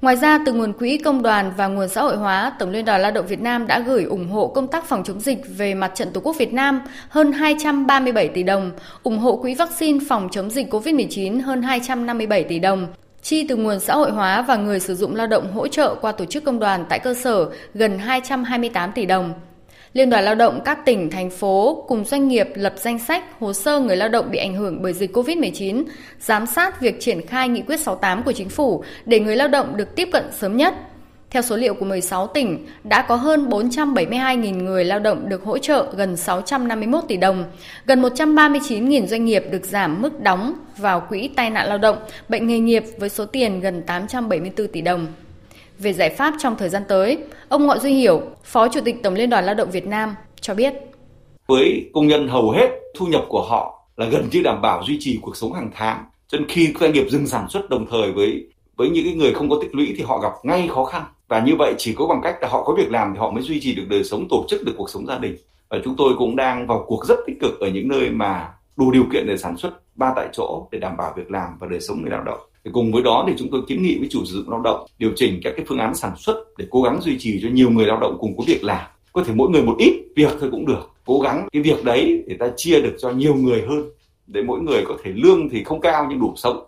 Ngoài 0.00 0.16
ra, 0.16 0.38
từ 0.46 0.52
nguồn 0.52 0.72
quỹ 0.72 0.98
công 0.98 1.22
đoàn 1.22 1.52
và 1.56 1.66
nguồn 1.66 1.88
xã 1.88 2.02
hội 2.02 2.16
hóa, 2.16 2.52
Tổng 2.58 2.70
Liên 2.70 2.84
đoàn 2.84 3.00
Lao 3.00 3.10
động 3.10 3.26
Việt 3.26 3.40
Nam 3.40 3.66
đã 3.66 3.80
gửi 3.80 4.04
ủng 4.04 4.28
hộ 4.28 4.46
công 4.46 4.68
tác 4.68 4.84
phòng 4.84 5.04
chống 5.04 5.20
dịch 5.20 5.38
về 5.48 5.74
mặt 5.74 5.92
trận 5.94 6.10
Tổ 6.12 6.20
quốc 6.20 6.36
Việt 6.38 6.52
Nam 6.52 6.80
hơn 7.08 7.32
237 7.32 8.28
tỷ 8.28 8.42
đồng, 8.42 8.70
ủng 9.02 9.18
hộ 9.18 9.36
quỹ 9.36 9.54
vaccine 9.54 9.98
phòng 10.08 10.28
chống 10.32 10.50
dịch 10.50 10.74
COVID-19 10.74 11.42
hơn 11.42 11.62
257 11.62 12.44
tỷ 12.44 12.58
đồng, 12.58 12.86
chi 13.22 13.46
từ 13.48 13.56
nguồn 13.56 13.80
xã 13.80 13.94
hội 13.94 14.10
hóa 14.10 14.42
và 14.42 14.56
người 14.56 14.80
sử 14.80 14.94
dụng 14.94 15.16
lao 15.16 15.26
động 15.26 15.52
hỗ 15.52 15.68
trợ 15.68 15.94
qua 16.00 16.12
tổ 16.12 16.24
chức 16.24 16.44
công 16.44 16.58
đoàn 16.58 16.84
tại 16.88 16.98
cơ 16.98 17.14
sở 17.14 17.46
gần 17.74 17.98
228 17.98 18.92
tỷ 18.92 19.06
đồng. 19.06 19.32
Liên 19.96 20.10
đoàn 20.10 20.24
Lao 20.24 20.34
động 20.34 20.60
các 20.64 20.84
tỉnh, 20.84 21.10
thành 21.10 21.30
phố 21.30 21.84
cùng 21.88 22.04
doanh 22.04 22.28
nghiệp 22.28 22.48
lập 22.54 22.74
danh 22.76 22.98
sách 22.98 23.24
hồ 23.40 23.52
sơ 23.52 23.80
người 23.80 23.96
lao 23.96 24.08
động 24.08 24.30
bị 24.30 24.38
ảnh 24.38 24.54
hưởng 24.54 24.82
bởi 24.82 24.92
dịch 24.92 25.16
COVID-19, 25.16 25.84
giám 26.20 26.46
sát 26.46 26.80
việc 26.80 27.00
triển 27.00 27.26
khai 27.26 27.48
nghị 27.48 27.62
quyết 27.62 27.80
68 27.80 28.22
của 28.22 28.32
chính 28.32 28.48
phủ 28.48 28.84
để 29.04 29.20
người 29.20 29.36
lao 29.36 29.48
động 29.48 29.76
được 29.76 29.96
tiếp 29.96 30.08
cận 30.12 30.24
sớm 30.38 30.56
nhất. 30.56 30.74
Theo 31.30 31.42
số 31.42 31.56
liệu 31.56 31.74
của 31.74 31.84
16 31.84 32.26
tỉnh, 32.26 32.66
đã 32.84 33.02
có 33.02 33.16
hơn 33.16 33.48
472.000 33.48 34.64
người 34.64 34.84
lao 34.84 34.98
động 34.98 35.28
được 35.28 35.44
hỗ 35.44 35.58
trợ 35.58 35.92
gần 35.96 36.16
651 36.16 37.04
tỷ 37.08 37.16
đồng, 37.16 37.44
gần 37.86 38.02
139.000 38.02 39.06
doanh 39.06 39.24
nghiệp 39.24 39.44
được 39.50 39.64
giảm 39.64 40.02
mức 40.02 40.20
đóng 40.20 40.54
vào 40.76 41.00
quỹ 41.08 41.28
tai 41.36 41.50
nạn 41.50 41.68
lao 41.68 41.78
động, 41.78 41.96
bệnh 42.28 42.46
nghề 42.46 42.58
nghiệp 42.58 42.84
với 42.98 43.08
số 43.08 43.26
tiền 43.26 43.60
gần 43.60 43.82
874 43.82 44.68
tỷ 44.68 44.80
đồng. 44.80 45.06
Về 45.78 45.92
giải 45.92 46.10
pháp 46.10 46.34
trong 46.38 46.56
thời 46.56 46.68
gian 46.68 46.82
tới, 46.88 47.18
ông 47.48 47.66
Ngọ 47.66 47.78
Duy 47.78 47.94
Hiểu, 47.94 48.22
Phó 48.44 48.68
Chủ 48.68 48.80
tịch 48.84 48.96
Tổng 49.02 49.14
Liên 49.14 49.30
đoàn 49.30 49.44
Lao 49.44 49.54
động 49.54 49.70
Việt 49.70 49.86
Nam 49.86 50.14
cho 50.40 50.54
biết. 50.54 50.74
Với 51.46 51.90
công 51.94 52.06
nhân 52.06 52.28
hầu 52.28 52.50
hết 52.50 52.70
thu 52.94 53.06
nhập 53.06 53.24
của 53.28 53.42
họ 53.42 53.88
là 53.96 54.06
gần 54.06 54.28
như 54.32 54.42
đảm 54.42 54.62
bảo 54.62 54.82
duy 54.86 54.96
trì 55.00 55.18
cuộc 55.22 55.36
sống 55.36 55.52
hàng 55.52 55.70
tháng. 55.74 56.04
Cho 56.28 56.38
nên 56.38 56.48
khi 56.48 56.72
doanh 56.80 56.92
nghiệp 56.92 57.06
dừng 57.10 57.26
sản 57.26 57.48
xuất 57.48 57.70
đồng 57.70 57.86
thời 57.90 58.12
với 58.12 58.46
với 58.76 58.90
những 58.90 59.18
người 59.18 59.34
không 59.34 59.50
có 59.50 59.58
tích 59.62 59.74
lũy 59.74 59.94
thì 59.96 60.02
họ 60.02 60.18
gặp 60.18 60.32
ngay 60.42 60.68
khó 60.68 60.84
khăn 60.84 61.04
và 61.28 61.40
như 61.40 61.56
vậy 61.58 61.74
chỉ 61.78 61.94
có 61.94 62.06
bằng 62.06 62.20
cách 62.22 62.36
là 62.40 62.48
họ 62.48 62.62
có 62.62 62.74
việc 62.74 62.90
làm 62.90 63.12
thì 63.12 63.18
họ 63.18 63.30
mới 63.30 63.42
duy 63.42 63.60
trì 63.60 63.74
được 63.74 63.84
đời 63.88 64.04
sống 64.04 64.26
tổ 64.30 64.44
chức 64.48 64.64
được 64.64 64.72
cuộc 64.76 64.90
sống 64.90 65.06
gia 65.06 65.18
đình 65.18 65.36
và 65.68 65.78
chúng 65.84 65.94
tôi 65.96 66.14
cũng 66.18 66.36
đang 66.36 66.66
vào 66.66 66.84
cuộc 66.86 67.06
rất 67.06 67.18
tích 67.26 67.36
cực 67.40 67.60
ở 67.60 67.68
những 67.68 67.88
nơi 67.88 68.10
mà 68.10 68.48
đủ 68.76 68.90
điều 68.90 69.04
kiện 69.12 69.26
để 69.26 69.36
sản 69.36 69.56
xuất 69.56 69.70
ba 69.94 70.12
tại 70.16 70.28
chỗ 70.32 70.68
để 70.72 70.78
đảm 70.78 70.96
bảo 70.96 71.12
việc 71.16 71.30
làm 71.30 71.58
và 71.58 71.66
đời 71.70 71.80
sống 71.80 72.02
người 72.02 72.10
lao 72.10 72.22
động 72.22 72.38
thì 72.66 72.72
cùng 72.72 72.92
với 72.92 73.02
đó 73.02 73.24
thì 73.28 73.32
chúng 73.38 73.48
tôi 73.50 73.62
kiến 73.68 73.82
nghị 73.82 73.98
với 73.98 74.08
chủ 74.10 74.24
sử 74.24 74.34
dụng 74.34 74.50
lao 74.50 74.60
động 74.60 74.86
điều 74.98 75.10
chỉnh 75.16 75.40
các 75.44 75.52
cái 75.56 75.66
phương 75.68 75.78
án 75.78 75.94
sản 75.94 76.12
xuất 76.16 76.44
để 76.58 76.64
cố 76.70 76.82
gắng 76.82 77.00
duy 77.02 77.16
trì 77.18 77.40
cho 77.42 77.48
nhiều 77.48 77.70
người 77.70 77.86
lao 77.86 78.00
động 78.00 78.16
cùng 78.20 78.36
có 78.36 78.44
việc 78.46 78.64
làm 78.64 78.86
có 79.12 79.24
thể 79.24 79.32
mỗi 79.36 79.50
người 79.50 79.62
một 79.62 79.76
ít 79.78 79.92
việc 80.16 80.32
thôi 80.40 80.48
cũng 80.52 80.66
được 80.66 80.90
cố 81.04 81.20
gắng 81.20 81.48
cái 81.52 81.62
việc 81.62 81.84
đấy 81.84 82.24
để 82.26 82.36
ta 82.38 82.46
chia 82.56 82.80
được 82.80 82.96
cho 82.98 83.10
nhiều 83.10 83.34
người 83.34 83.62
hơn 83.68 83.82
để 84.26 84.42
mỗi 84.42 84.60
người 84.60 84.84
có 84.88 84.96
thể 85.04 85.12
lương 85.14 85.48
thì 85.48 85.64
không 85.64 85.80
cao 85.80 86.06
nhưng 86.10 86.20
đủ 86.20 86.32
sống 86.36 86.64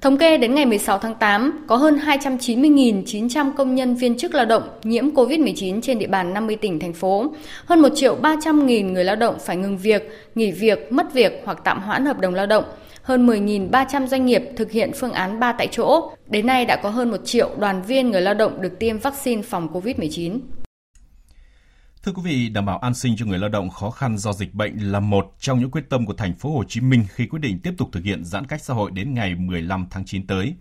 Thống 0.00 0.18
kê 0.18 0.38
đến 0.38 0.54
ngày 0.54 0.66
16 0.66 0.98
tháng 0.98 1.14
8, 1.14 1.64
có 1.66 1.76
hơn 1.76 1.98
290.900 2.06 3.52
công 3.56 3.74
nhân 3.74 3.94
viên 3.94 4.18
chức 4.18 4.34
lao 4.34 4.44
động 4.44 4.62
nhiễm 4.82 5.10
COVID-19 5.10 5.80
trên 5.80 5.98
địa 5.98 6.06
bàn 6.06 6.34
50 6.34 6.56
tỉnh, 6.56 6.80
thành 6.80 6.92
phố. 6.92 7.26
Hơn 7.66 7.80
1 7.80 7.88
triệu 7.94 8.16
300.000 8.22 8.92
người 8.92 9.04
lao 9.04 9.16
động 9.16 9.36
phải 9.46 9.56
ngừng 9.56 9.78
việc, 9.78 10.10
nghỉ 10.34 10.50
việc, 10.50 10.92
mất 10.92 11.14
việc 11.14 11.42
hoặc 11.44 11.58
tạm 11.64 11.82
hoãn 11.82 12.04
hợp 12.04 12.20
đồng 12.20 12.34
lao 12.34 12.46
động. 12.46 12.64
Hơn 13.06 13.26
10.300 13.26 14.06
doanh 14.06 14.26
nghiệp 14.26 14.42
thực 14.56 14.70
hiện 14.70 14.90
phương 14.94 15.12
án 15.12 15.40
3 15.40 15.52
tại 15.52 15.68
chỗ. 15.72 16.12
Đến 16.26 16.46
nay 16.46 16.64
đã 16.64 16.80
có 16.82 16.90
hơn 16.90 17.10
1 17.10 17.16
triệu 17.24 17.50
đoàn 17.58 17.82
viên 17.82 18.10
người 18.10 18.20
lao 18.20 18.34
động 18.34 18.62
được 18.62 18.78
tiêm 18.80 18.98
vaccine 18.98 19.42
phòng 19.42 19.68
COVID-19. 19.72 20.40
Thưa 22.02 22.12
quý 22.12 22.22
vị, 22.24 22.48
đảm 22.48 22.66
bảo 22.66 22.78
an 22.78 22.94
sinh 22.94 23.16
cho 23.16 23.26
người 23.26 23.38
lao 23.38 23.48
động 23.48 23.70
khó 23.70 23.90
khăn 23.90 24.18
do 24.18 24.32
dịch 24.32 24.54
bệnh 24.54 24.78
là 24.78 25.00
một 25.00 25.34
trong 25.40 25.60
những 25.60 25.70
quyết 25.70 25.90
tâm 25.90 26.06
của 26.06 26.14
thành 26.14 26.34
phố 26.34 26.50
Hồ 26.56 26.64
Chí 26.68 26.80
Minh 26.80 27.04
khi 27.14 27.26
quyết 27.26 27.38
định 27.38 27.58
tiếp 27.58 27.74
tục 27.78 27.88
thực 27.92 28.04
hiện 28.04 28.24
giãn 28.24 28.46
cách 28.46 28.62
xã 28.62 28.74
hội 28.74 28.90
đến 28.90 29.14
ngày 29.14 29.34
15 29.34 29.86
tháng 29.90 30.04
9 30.04 30.26
tới. 30.26 30.54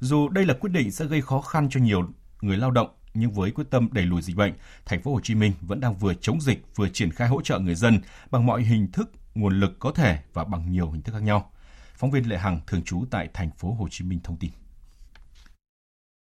Dù 0.00 0.28
đây 0.28 0.46
là 0.46 0.54
quyết 0.54 0.70
định 0.70 0.90
sẽ 0.90 1.04
gây 1.04 1.20
khó 1.20 1.40
khăn 1.40 1.68
cho 1.70 1.80
nhiều 1.80 2.02
người 2.40 2.56
lao 2.56 2.70
động, 2.70 2.88
nhưng 3.14 3.30
với 3.30 3.50
quyết 3.50 3.70
tâm 3.70 3.88
đẩy 3.92 4.04
lùi 4.04 4.22
dịch 4.22 4.36
bệnh, 4.36 4.52
thành 4.86 5.02
phố 5.02 5.12
Hồ 5.12 5.20
Chí 5.22 5.34
Minh 5.34 5.52
vẫn 5.60 5.80
đang 5.80 5.94
vừa 5.94 6.14
chống 6.14 6.40
dịch 6.40 6.64
vừa 6.76 6.88
triển 6.88 7.10
khai 7.10 7.28
hỗ 7.28 7.42
trợ 7.42 7.58
người 7.58 7.74
dân 7.74 8.00
bằng 8.30 8.46
mọi 8.46 8.62
hình 8.62 8.92
thức, 8.92 9.10
nguồn 9.34 9.60
lực 9.60 9.78
có 9.78 9.92
thể 9.92 10.18
và 10.32 10.44
bằng 10.44 10.70
nhiều 10.70 10.90
hình 10.90 11.02
thức 11.02 11.12
khác 11.12 11.22
nhau. 11.22 11.52
Phóng 11.98 12.10
viên 12.10 12.28
Lệ 12.28 12.36
Hằng 12.36 12.60
thường 12.66 12.82
trú 12.84 13.04
tại 13.10 13.28
thành 13.34 13.50
phố 13.50 13.68
Hồ 13.78 13.86
Chí 13.90 14.04
Minh 14.04 14.20
thông 14.24 14.36
tin 14.36 14.50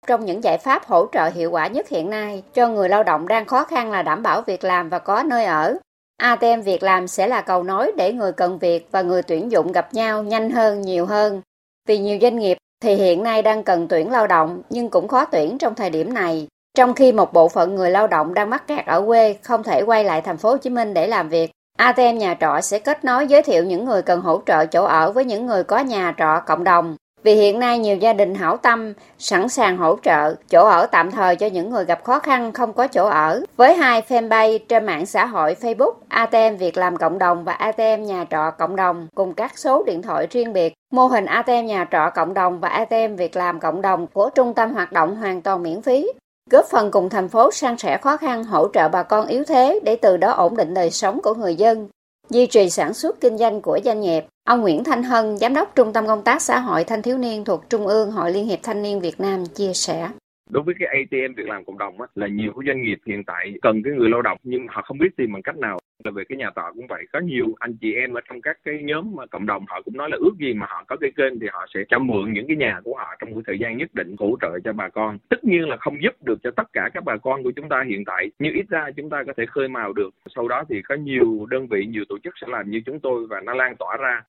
trong 0.09 0.25
những 0.25 0.43
giải 0.43 0.57
pháp 0.57 0.85
hỗ 0.85 1.07
trợ 1.11 1.29
hiệu 1.29 1.51
quả 1.51 1.67
nhất 1.67 1.89
hiện 1.89 2.09
nay 2.09 2.43
cho 2.53 2.67
người 2.67 2.89
lao 2.89 3.03
động 3.03 3.27
đang 3.27 3.45
khó 3.45 3.63
khăn 3.63 3.91
là 3.91 4.01
đảm 4.01 4.23
bảo 4.23 4.41
việc 4.41 4.63
làm 4.63 4.89
và 4.89 4.99
có 4.99 5.23
nơi 5.23 5.45
ở. 5.45 5.77
ATM 6.17 6.61
việc 6.61 6.83
làm 6.83 7.07
sẽ 7.07 7.27
là 7.27 7.41
cầu 7.41 7.63
nối 7.63 7.91
để 7.97 8.13
người 8.13 8.31
cần 8.31 8.59
việc 8.59 8.87
và 8.91 9.01
người 9.01 9.21
tuyển 9.21 9.51
dụng 9.51 9.71
gặp 9.71 9.93
nhau 9.93 10.23
nhanh 10.23 10.49
hơn, 10.49 10.81
nhiều 10.81 11.05
hơn. 11.05 11.41
Vì 11.87 11.97
nhiều 11.97 12.17
doanh 12.21 12.39
nghiệp 12.39 12.57
thì 12.83 12.95
hiện 12.95 13.23
nay 13.23 13.41
đang 13.41 13.63
cần 13.63 13.87
tuyển 13.87 14.11
lao 14.11 14.27
động 14.27 14.61
nhưng 14.69 14.89
cũng 14.89 15.07
khó 15.07 15.25
tuyển 15.25 15.57
trong 15.57 15.75
thời 15.75 15.89
điểm 15.89 16.13
này. 16.13 16.47
Trong 16.77 16.93
khi 16.93 17.11
một 17.11 17.33
bộ 17.33 17.49
phận 17.49 17.75
người 17.75 17.91
lao 17.91 18.07
động 18.07 18.33
đang 18.33 18.49
mắc 18.49 18.67
kẹt 18.67 18.85
ở 18.85 19.03
quê 19.05 19.33
không 19.41 19.63
thể 19.63 19.81
quay 19.81 20.03
lại 20.03 20.21
thành 20.21 20.37
phố 20.37 20.49
Hồ 20.49 20.57
Chí 20.57 20.69
Minh 20.69 20.93
để 20.93 21.07
làm 21.07 21.29
việc, 21.29 21.51
ATM 21.79 22.17
nhà 22.17 22.35
trọ 22.39 22.61
sẽ 22.61 22.79
kết 22.79 23.05
nối 23.05 23.27
giới 23.27 23.43
thiệu 23.43 23.63
những 23.63 23.85
người 23.85 24.01
cần 24.01 24.21
hỗ 24.21 24.41
trợ 24.45 24.65
chỗ 24.65 24.83
ở 24.85 25.11
với 25.11 25.25
những 25.25 25.45
người 25.45 25.63
có 25.63 25.79
nhà 25.79 26.13
trọ 26.17 26.39
cộng 26.45 26.63
đồng. 26.63 26.95
Vì 27.23 27.35
hiện 27.35 27.59
nay 27.59 27.79
nhiều 27.79 27.97
gia 27.97 28.13
đình 28.13 28.35
hảo 28.35 28.57
tâm 28.57 28.93
sẵn 29.17 29.49
sàng 29.49 29.77
hỗ 29.77 29.97
trợ 30.03 30.35
chỗ 30.49 30.65
ở 30.65 30.85
tạm 30.85 31.11
thời 31.11 31.35
cho 31.35 31.47
những 31.47 31.69
người 31.69 31.85
gặp 31.85 32.03
khó 32.03 32.19
khăn 32.19 32.51
không 32.51 32.73
có 32.73 32.87
chỗ 32.87 33.07
ở. 33.07 33.41
Với 33.57 33.73
hai 33.75 34.01
fanpage 34.01 34.59
trên 34.69 34.85
mạng 34.85 35.05
xã 35.05 35.25
hội 35.25 35.55
Facebook, 35.61 35.91
ATM 36.07 36.57
Việc 36.57 36.77
làm 36.77 36.97
cộng 36.97 37.19
đồng 37.19 37.43
và 37.43 37.53
ATM 37.53 38.03
nhà 38.03 38.25
trọ 38.29 38.51
cộng 38.51 38.75
đồng 38.75 39.07
cùng 39.15 39.33
các 39.33 39.57
số 39.57 39.83
điện 39.83 40.01
thoại 40.01 40.27
riêng 40.31 40.53
biệt, 40.53 40.73
mô 40.91 41.07
hình 41.07 41.25
ATM 41.25 41.65
nhà 41.65 41.87
trọ 41.91 42.09
cộng 42.15 42.33
đồng 42.33 42.59
và 42.59 42.69
ATM 42.69 43.15
Việc 43.15 43.35
làm 43.35 43.59
cộng 43.59 43.81
đồng 43.81 44.07
của 44.07 44.29
trung 44.35 44.53
tâm 44.53 44.73
hoạt 44.73 44.91
động 44.91 45.15
hoàn 45.15 45.41
toàn 45.41 45.63
miễn 45.63 45.81
phí 45.81 46.07
góp 46.49 46.65
phần 46.65 46.91
cùng 46.91 47.09
thành 47.09 47.29
phố 47.29 47.51
san 47.51 47.77
sẻ 47.77 47.97
khó 47.97 48.17
khăn 48.17 48.43
hỗ 48.43 48.67
trợ 48.73 48.89
bà 48.89 49.03
con 49.03 49.27
yếu 49.27 49.43
thế 49.43 49.79
để 49.83 49.95
từ 49.95 50.17
đó 50.17 50.31
ổn 50.31 50.57
định 50.57 50.73
đời 50.73 50.91
sống 50.91 51.21
của 51.21 51.33
người 51.33 51.55
dân 51.55 51.87
duy 52.29 52.47
trì 52.47 52.69
sản 52.69 52.93
xuất 52.93 53.21
kinh 53.21 53.37
doanh 53.37 53.61
của 53.61 53.79
doanh 53.85 54.01
nghiệp. 54.01 54.23
Ông 54.47 54.61
Nguyễn 54.61 54.83
Thanh 54.83 55.03
Hân, 55.03 55.37
Giám 55.37 55.53
đốc 55.53 55.75
Trung 55.75 55.93
tâm 55.93 56.07
Công 56.07 56.21
tác 56.21 56.41
Xã 56.41 56.59
hội 56.59 56.83
Thanh 56.83 57.01
thiếu 57.01 57.17
niên 57.17 57.45
thuộc 57.45 57.69
Trung 57.69 57.87
ương 57.87 58.11
Hội 58.11 58.31
Liên 58.31 58.45
hiệp 58.45 58.59
Thanh 58.63 58.81
niên 58.81 58.99
Việt 58.99 59.19
Nam 59.19 59.45
chia 59.45 59.73
sẻ 59.73 60.09
đối 60.49 60.63
với 60.63 60.75
cái 60.79 60.87
ATM 60.87 61.33
việc 61.33 61.47
làm 61.47 61.65
cộng 61.65 61.77
đồng 61.77 62.01
á, 62.01 62.07
là 62.15 62.27
nhiều 62.27 62.51
cái 62.53 62.67
doanh 62.67 62.81
nghiệp 62.81 62.99
hiện 63.05 63.23
tại 63.23 63.53
cần 63.61 63.83
cái 63.83 63.93
người 63.93 64.09
lao 64.09 64.21
động 64.21 64.37
nhưng 64.43 64.67
họ 64.67 64.81
không 64.81 64.97
biết 64.97 65.17
tìm 65.17 65.33
bằng 65.33 65.41
cách 65.41 65.57
nào. 65.57 65.79
Là 66.03 66.11
về 66.11 66.23
cái 66.29 66.37
nhà 66.37 66.49
trọ 66.55 66.71
cũng 66.75 66.87
vậy 66.87 67.05
có 67.13 67.19
nhiều 67.19 67.45
anh 67.59 67.77
chị 67.81 67.93
em 67.93 68.13
ở 68.13 68.21
trong 68.29 68.41
các 68.41 68.57
cái 68.63 68.79
nhóm 68.83 69.15
mà 69.15 69.25
cộng 69.25 69.45
đồng 69.45 69.65
họ 69.67 69.81
cũng 69.85 69.97
nói 69.97 70.09
là 70.09 70.17
ước 70.19 70.33
gì 70.39 70.53
mà 70.53 70.65
họ 70.69 70.83
có 70.87 70.95
cái 71.01 71.11
kênh 71.15 71.39
thì 71.39 71.47
họ 71.51 71.65
sẽ 71.73 71.79
cho 71.89 71.99
mượn 71.99 72.33
những 72.33 72.47
cái 72.47 72.57
nhà 72.57 72.79
của 72.83 72.95
họ 72.97 73.15
trong 73.19 73.31
một 73.31 73.41
thời 73.47 73.59
gian 73.59 73.77
nhất 73.77 73.89
định 73.93 74.15
hỗ 74.19 74.37
trợ 74.41 74.59
cho 74.63 74.73
bà 74.73 74.89
con. 74.89 75.17
Tất 75.29 75.43
nhiên 75.43 75.69
là 75.69 75.77
không 75.77 76.03
giúp 76.03 76.13
được 76.23 76.39
cho 76.43 76.51
tất 76.51 76.73
cả 76.73 76.89
các 76.93 77.03
bà 77.03 77.17
con 77.17 77.43
của 77.43 77.51
chúng 77.55 77.69
ta 77.69 77.83
hiện 77.87 78.05
tại 78.05 78.31
nhưng 78.39 78.53
ít 78.53 78.65
ra 78.69 78.87
chúng 78.95 79.09
ta 79.09 79.23
có 79.27 79.33
thể 79.37 79.45
khơi 79.45 79.67
mào 79.67 79.93
được. 79.93 80.09
Sau 80.35 80.47
đó 80.47 80.63
thì 80.69 80.81
có 80.81 80.95
nhiều 80.95 81.45
đơn 81.49 81.67
vị 81.67 81.85
nhiều 81.85 82.03
tổ 82.09 82.17
chức 82.23 82.33
sẽ 82.41 82.47
làm 82.49 82.69
như 82.69 82.81
chúng 82.85 82.99
tôi 82.99 83.27
và 83.27 83.41
nó 83.41 83.53
lan 83.53 83.75
tỏa 83.75 83.97
ra. 83.97 84.23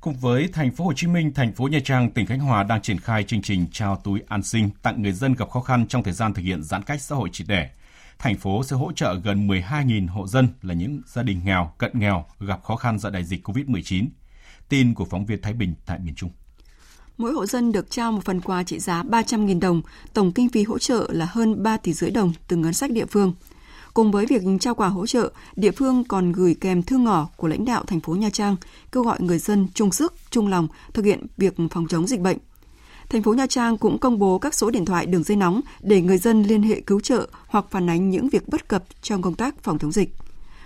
Cùng 0.00 0.14
với 0.14 0.48
thành 0.52 0.70
phố 0.70 0.84
Hồ 0.84 0.92
Chí 0.96 1.06
Minh, 1.06 1.34
thành 1.34 1.52
phố 1.52 1.68
Nha 1.68 1.78
Trang, 1.84 2.10
tỉnh 2.10 2.26
Khánh 2.26 2.40
Hòa 2.40 2.62
đang 2.62 2.82
triển 2.82 2.98
khai 2.98 3.24
chương 3.24 3.42
trình 3.42 3.66
trao 3.72 4.00
túi 4.04 4.20
an 4.28 4.42
sinh 4.42 4.70
tặng 4.82 5.02
người 5.02 5.12
dân 5.12 5.34
gặp 5.34 5.50
khó 5.50 5.60
khăn 5.60 5.86
trong 5.88 6.02
thời 6.02 6.12
gian 6.12 6.34
thực 6.34 6.42
hiện 6.42 6.62
giãn 6.62 6.82
cách 6.82 7.00
xã 7.00 7.16
hội 7.16 7.28
triệt 7.32 7.46
để. 7.48 7.68
Thành 8.18 8.36
phố 8.36 8.64
sẽ 8.64 8.76
hỗ 8.76 8.92
trợ 8.92 9.14
gần 9.24 9.48
12.000 9.48 10.08
hộ 10.08 10.26
dân 10.26 10.48
là 10.62 10.74
những 10.74 11.00
gia 11.06 11.22
đình 11.22 11.40
nghèo, 11.44 11.72
cận 11.78 11.90
nghèo 11.94 12.24
gặp 12.40 12.62
khó 12.62 12.76
khăn 12.76 12.98
do 12.98 13.10
đại 13.10 13.24
dịch 13.24 13.48
COVID-19. 13.48 14.06
Tin 14.68 14.94
của 14.94 15.04
phóng 15.04 15.26
viên 15.26 15.42
Thái 15.42 15.52
Bình 15.52 15.74
tại 15.86 15.98
miền 15.98 16.14
Trung. 16.14 16.30
Mỗi 17.18 17.32
hộ 17.32 17.46
dân 17.46 17.72
được 17.72 17.90
trao 17.90 18.12
một 18.12 18.24
phần 18.24 18.40
quà 18.40 18.62
trị 18.62 18.78
giá 18.78 19.02
300.000 19.02 19.60
đồng, 19.60 19.82
tổng 20.14 20.32
kinh 20.32 20.48
phí 20.48 20.64
hỗ 20.64 20.78
trợ 20.78 21.08
là 21.12 21.26
hơn 21.30 21.62
3 21.62 21.76
tỷ 21.76 21.92
rưỡi 21.92 22.10
đồng 22.10 22.32
từ 22.48 22.56
ngân 22.56 22.72
sách 22.72 22.90
địa 22.90 23.06
phương. 23.06 23.34
Cùng 24.00 24.10
với 24.10 24.26
việc 24.26 24.42
trao 24.60 24.74
quà 24.74 24.88
hỗ 24.88 25.06
trợ, 25.06 25.32
địa 25.56 25.70
phương 25.70 26.04
còn 26.04 26.32
gửi 26.32 26.54
kèm 26.60 26.82
thư 26.82 26.98
ngỏ 26.98 27.28
của 27.36 27.48
lãnh 27.48 27.64
đạo 27.64 27.84
thành 27.86 28.00
phố 28.00 28.14
Nha 28.14 28.30
Trang 28.30 28.56
kêu 28.92 29.02
gọi 29.02 29.16
người 29.20 29.38
dân 29.38 29.68
chung 29.74 29.92
sức, 29.92 30.14
chung 30.30 30.48
lòng 30.48 30.68
thực 30.92 31.04
hiện 31.04 31.26
việc 31.36 31.54
phòng 31.70 31.86
chống 31.88 32.06
dịch 32.06 32.20
bệnh. 32.20 32.38
Thành 33.08 33.22
phố 33.22 33.34
Nha 33.34 33.46
Trang 33.46 33.78
cũng 33.78 33.98
công 33.98 34.18
bố 34.18 34.38
các 34.38 34.54
số 34.54 34.70
điện 34.70 34.84
thoại 34.84 35.06
đường 35.06 35.22
dây 35.22 35.36
nóng 35.36 35.60
để 35.80 36.00
người 36.00 36.18
dân 36.18 36.42
liên 36.42 36.62
hệ 36.62 36.80
cứu 36.80 37.00
trợ 37.00 37.28
hoặc 37.46 37.64
phản 37.70 37.90
ánh 37.90 38.10
những 38.10 38.28
việc 38.28 38.48
bất 38.48 38.68
cập 38.68 38.84
trong 39.02 39.22
công 39.22 39.34
tác 39.34 39.62
phòng 39.62 39.78
chống 39.78 39.92
dịch. 39.92 40.14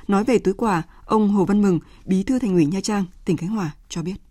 Nói 0.08 0.24
về 0.24 0.38
túi 0.38 0.54
quà, 0.54 0.82
ông 1.04 1.28
Hồ 1.28 1.44
Văn 1.44 1.62
Mừng, 1.62 1.80
Bí 2.04 2.22
thư 2.22 2.38
Thành 2.38 2.54
ủy 2.54 2.66
Nha 2.66 2.80
Trang, 2.80 3.04
tỉnh 3.24 3.36
Khánh 3.36 3.50
Hòa 3.50 3.70
cho 3.88 4.02
biết 4.02 4.23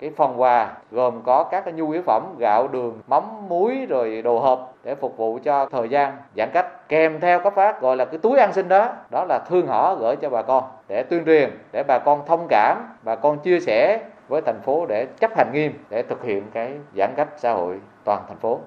cái 0.00 0.10
phần 0.16 0.40
quà 0.40 0.76
gồm 0.90 1.22
có 1.22 1.44
các 1.50 1.64
cái 1.64 1.74
nhu 1.74 1.90
yếu 1.90 2.02
phẩm 2.02 2.34
gạo 2.38 2.68
đường 2.68 3.02
mắm 3.06 3.48
muối 3.48 3.86
rồi 3.88 4.22
đồ 4.22 4.38
hộp 4.38 4.74
để 4.84 4.94
phục 4.94 5.16
vụ 5.16 5.38
cho 5.44 5.68
thời 5.72 5.88
gian 5.88 6.16
giãn 6.36 6.50
cách 6.54 6.88
kèm 6.88 7.20
theo 7.20 7.40
cấp 7.44 7.52
phát 7.56 7.80
gọi 7.80 7.96
là 7.96 8.04
cái 8.04 8.18
túi 8.18 8.38
an 8.38 8.52
sinh 8.52 8.68
đó 8.68 8.96
đó 9.10 9.24
là 9.24 9.44
thương 9.48 9.66
họ 9.66 9.94
gửi 9.94 10.16
cho 10.16 10.30
bà 10.30 10.42
con 10.42 10.64
để 10.88 11.02
tuyên 11.02 11.24
truyền 11.24 11.50
để 11.72 11.82
bà 11.88 11.98
con 11.98 12.22
thông 12.26 12.46
cảm 12.50 12.96
bà 13.02 13.16
con 13.16 13.38
chia 13.38 13.60
sẻ 13.60 14.00
với 14.28 14.42
thành 14.46 14.60
phố 14.64 14.86
để 14.86 15.06
chấp 15.20 15.30
hành 15.36 15.50
nghiêm 15.52 15.72
để 15.90 16.02
thực 16.08 16.24
hiện 16.24 16.42
cái 16.54 16.72
giãn 16.96 17.14
cách 17.16 17.28
xã 17.42 17.52
hội 17.52 17.78
toàn 18.04 18.24
thành 18.28 18.38
phố. 18.40 18.60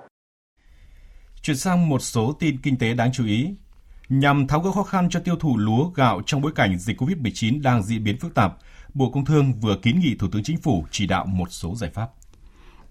Chuyển 1.41 1.57
sang 1.57 1.89
một 1.89 1.99
số 1.99 2.33
tin 2.39 2.57
kinh 2.63 2.77
tế 2.77 2.93
đáng 2.93 3.11
chú 3.13 3.25
ý. 3.25 3.55
Nhằm 4.09 4.47
tháo 4.47 4.59
gỡ 4.59 4.71
khó 4.71 4.83
khăn 4.83 5.07
cho 5.09 5.19
tiêu 5.19 5.35
thụ 5.39 5.57
lúa 5.57 5.83
gạo 5.95 6.21
trong 6.25 6.41
bối 6.41 6.51
cảnh 6.55 6.77
dịch 6.77 6.97
COVID-19 6.97 7.61
đang 7.61 7.83
diễn 7.83 8.03
biến 8.03 8.17
phức 8.17 8.35
tạp, 8.35 8.51
Bộ 8.93 9.10
Công 9.10 9.25
Thương 9.25 9.54
vừa 9.62 9.75
kiến 9.82 9.99
nghị 9.99 10.15
Thủ 10.15 10.27
tướng 10.32 10.43
Chính 10.43 10.58
phủ 10.58 10.86
chỉ 10.91 11.08
đạo 11.08 11.25
một 11.25 11.47
số 11.51 11.75
giải 11.75 11.89
pháp. 11.93 12.10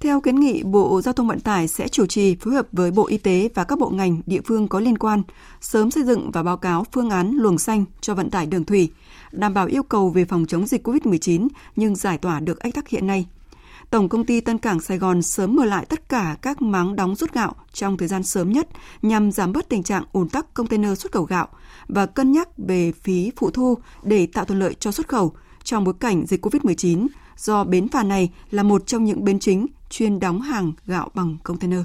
Theo 0.01 0.21
kiến 0.21 0.41
nghị, 0.41 0.63
Bộ 0.63 1.01
Giao 1.03 1.15
thông 1.15 1.29
Vận 1.29 1.41
tải 1.41 1.69
sẽ 1.69 1.89
chủ 1.89 2.07
trì 2.07 2.37
phối 2.41 2.55
hợp 2.55 2.67
với 2.73 2.91
Bộ 2.91 3.07
Y 3.07 3.19
tế 3.19 3.49
và 3.55 3.65
các 3.65 3.79
bộ 3.79 3.91
ngành 3.91 4.21
địa 4.27 4.41
phương 4.47 4.69
có 4.69 4.81
liên 4.81 4.99
quan 4.99 5.23
sớm 5.61 5.91
xây 5.91 6.05
dựng 6.05 6.31
và 6.31 6.43
báo 6.43 6.57
cáo 6.57 6.85
phương 6.93 7.11
án 7.11 7.31
luồng 7.35 7.59
xanh 7.59 7.85
cho 8.01 8.15
vận 8.15 8.31
tải 8.31 8.47
đường 8.47 8.65
thủy, 8.65 8.91
đảm 9.33 9.55
bảo 9.55 9.67
yêu 9.67 9.83
cầu 9.83 10.11
về 10.11 10.25
phòng 10.25 10.47
chống 10.49 10.67
dịch 10.67 10.89
COVID-19 10.89 11.49
nhưng 11.77 11.97
giải 11.97 12.19
tỏa 12.19 12.41
được 12.41 12.59
ách 12.59 12.75
tắc 12.75 12.89
hiện 12.89 13.07
nay. 13.07 13.27
Tổng 13.91 14.09
công 14.09 14.25
ty 14.25 14.41
Tân 14.41 14.59
Cảng 14.59 14.81
Sài 14.81 14.99
Gòn 14.99 15.23
sớm 15.23 15.57
mở 15.57 15.65
lại 15.65 15.87
tất 15.89 16.09
cả 16.09 16.37
các 16.43 16.63
máng 16.63 16.97
đóng 16.97 17.15
rút 17.15 17.33
gạo 17.33 17.55
trong 17.73 17.97
thời 17.97 18.09
gian 18.09 18.23
sớm 18.23 18.53
nhất 18.53 18.69
nhằm 19.03 19.33
giảm 19.33 19.53
bớt 19.53 19.69
tình 19.69 19.83
trạng 19.83 20.05
ùn 20.13 20.29
tắc 20.29 20.55
container 20.55 20.99
xuất 20.99 21.13
khẩu 21.13 21.23
gạo 21.23 21.49
và 21.89 22.07
cân 22.07 22.33
nhắc 22.33 22.49
về 22.59 22.93
phí 22.93 23.33
phụ 23.37 23.51
thu 23.51 23.79
để 24.03 24.27
tạo 24.27 24.45
thuận 24.45 24.59
lợi 24.59 24.75
cho 24.75 24.93
xuất 24.93 25.09
khẩu 25.09 25.35
trong 25.65 25.85
bối 25.85 25.95
cảnh 26.01 26.27
dịch 26.27 26.45
COVID-19 26.45 27.07
do 27.37 27.65
bến 27.65 27.89
phà 27.89 28.03
này 28.03 28.31
là 28.51 28.63
một 28.63 28.83
trong 28.87 29.05
những 29.05 29.25
bến 29.25 29.39
chính 29.39 29.67
chuyên 29.91 30.21
đóng 30.21 30.41
hàng 30.41 30.73
gạo 30.87 31.11
bằng 31.15 31.37
container. 31.45 31.81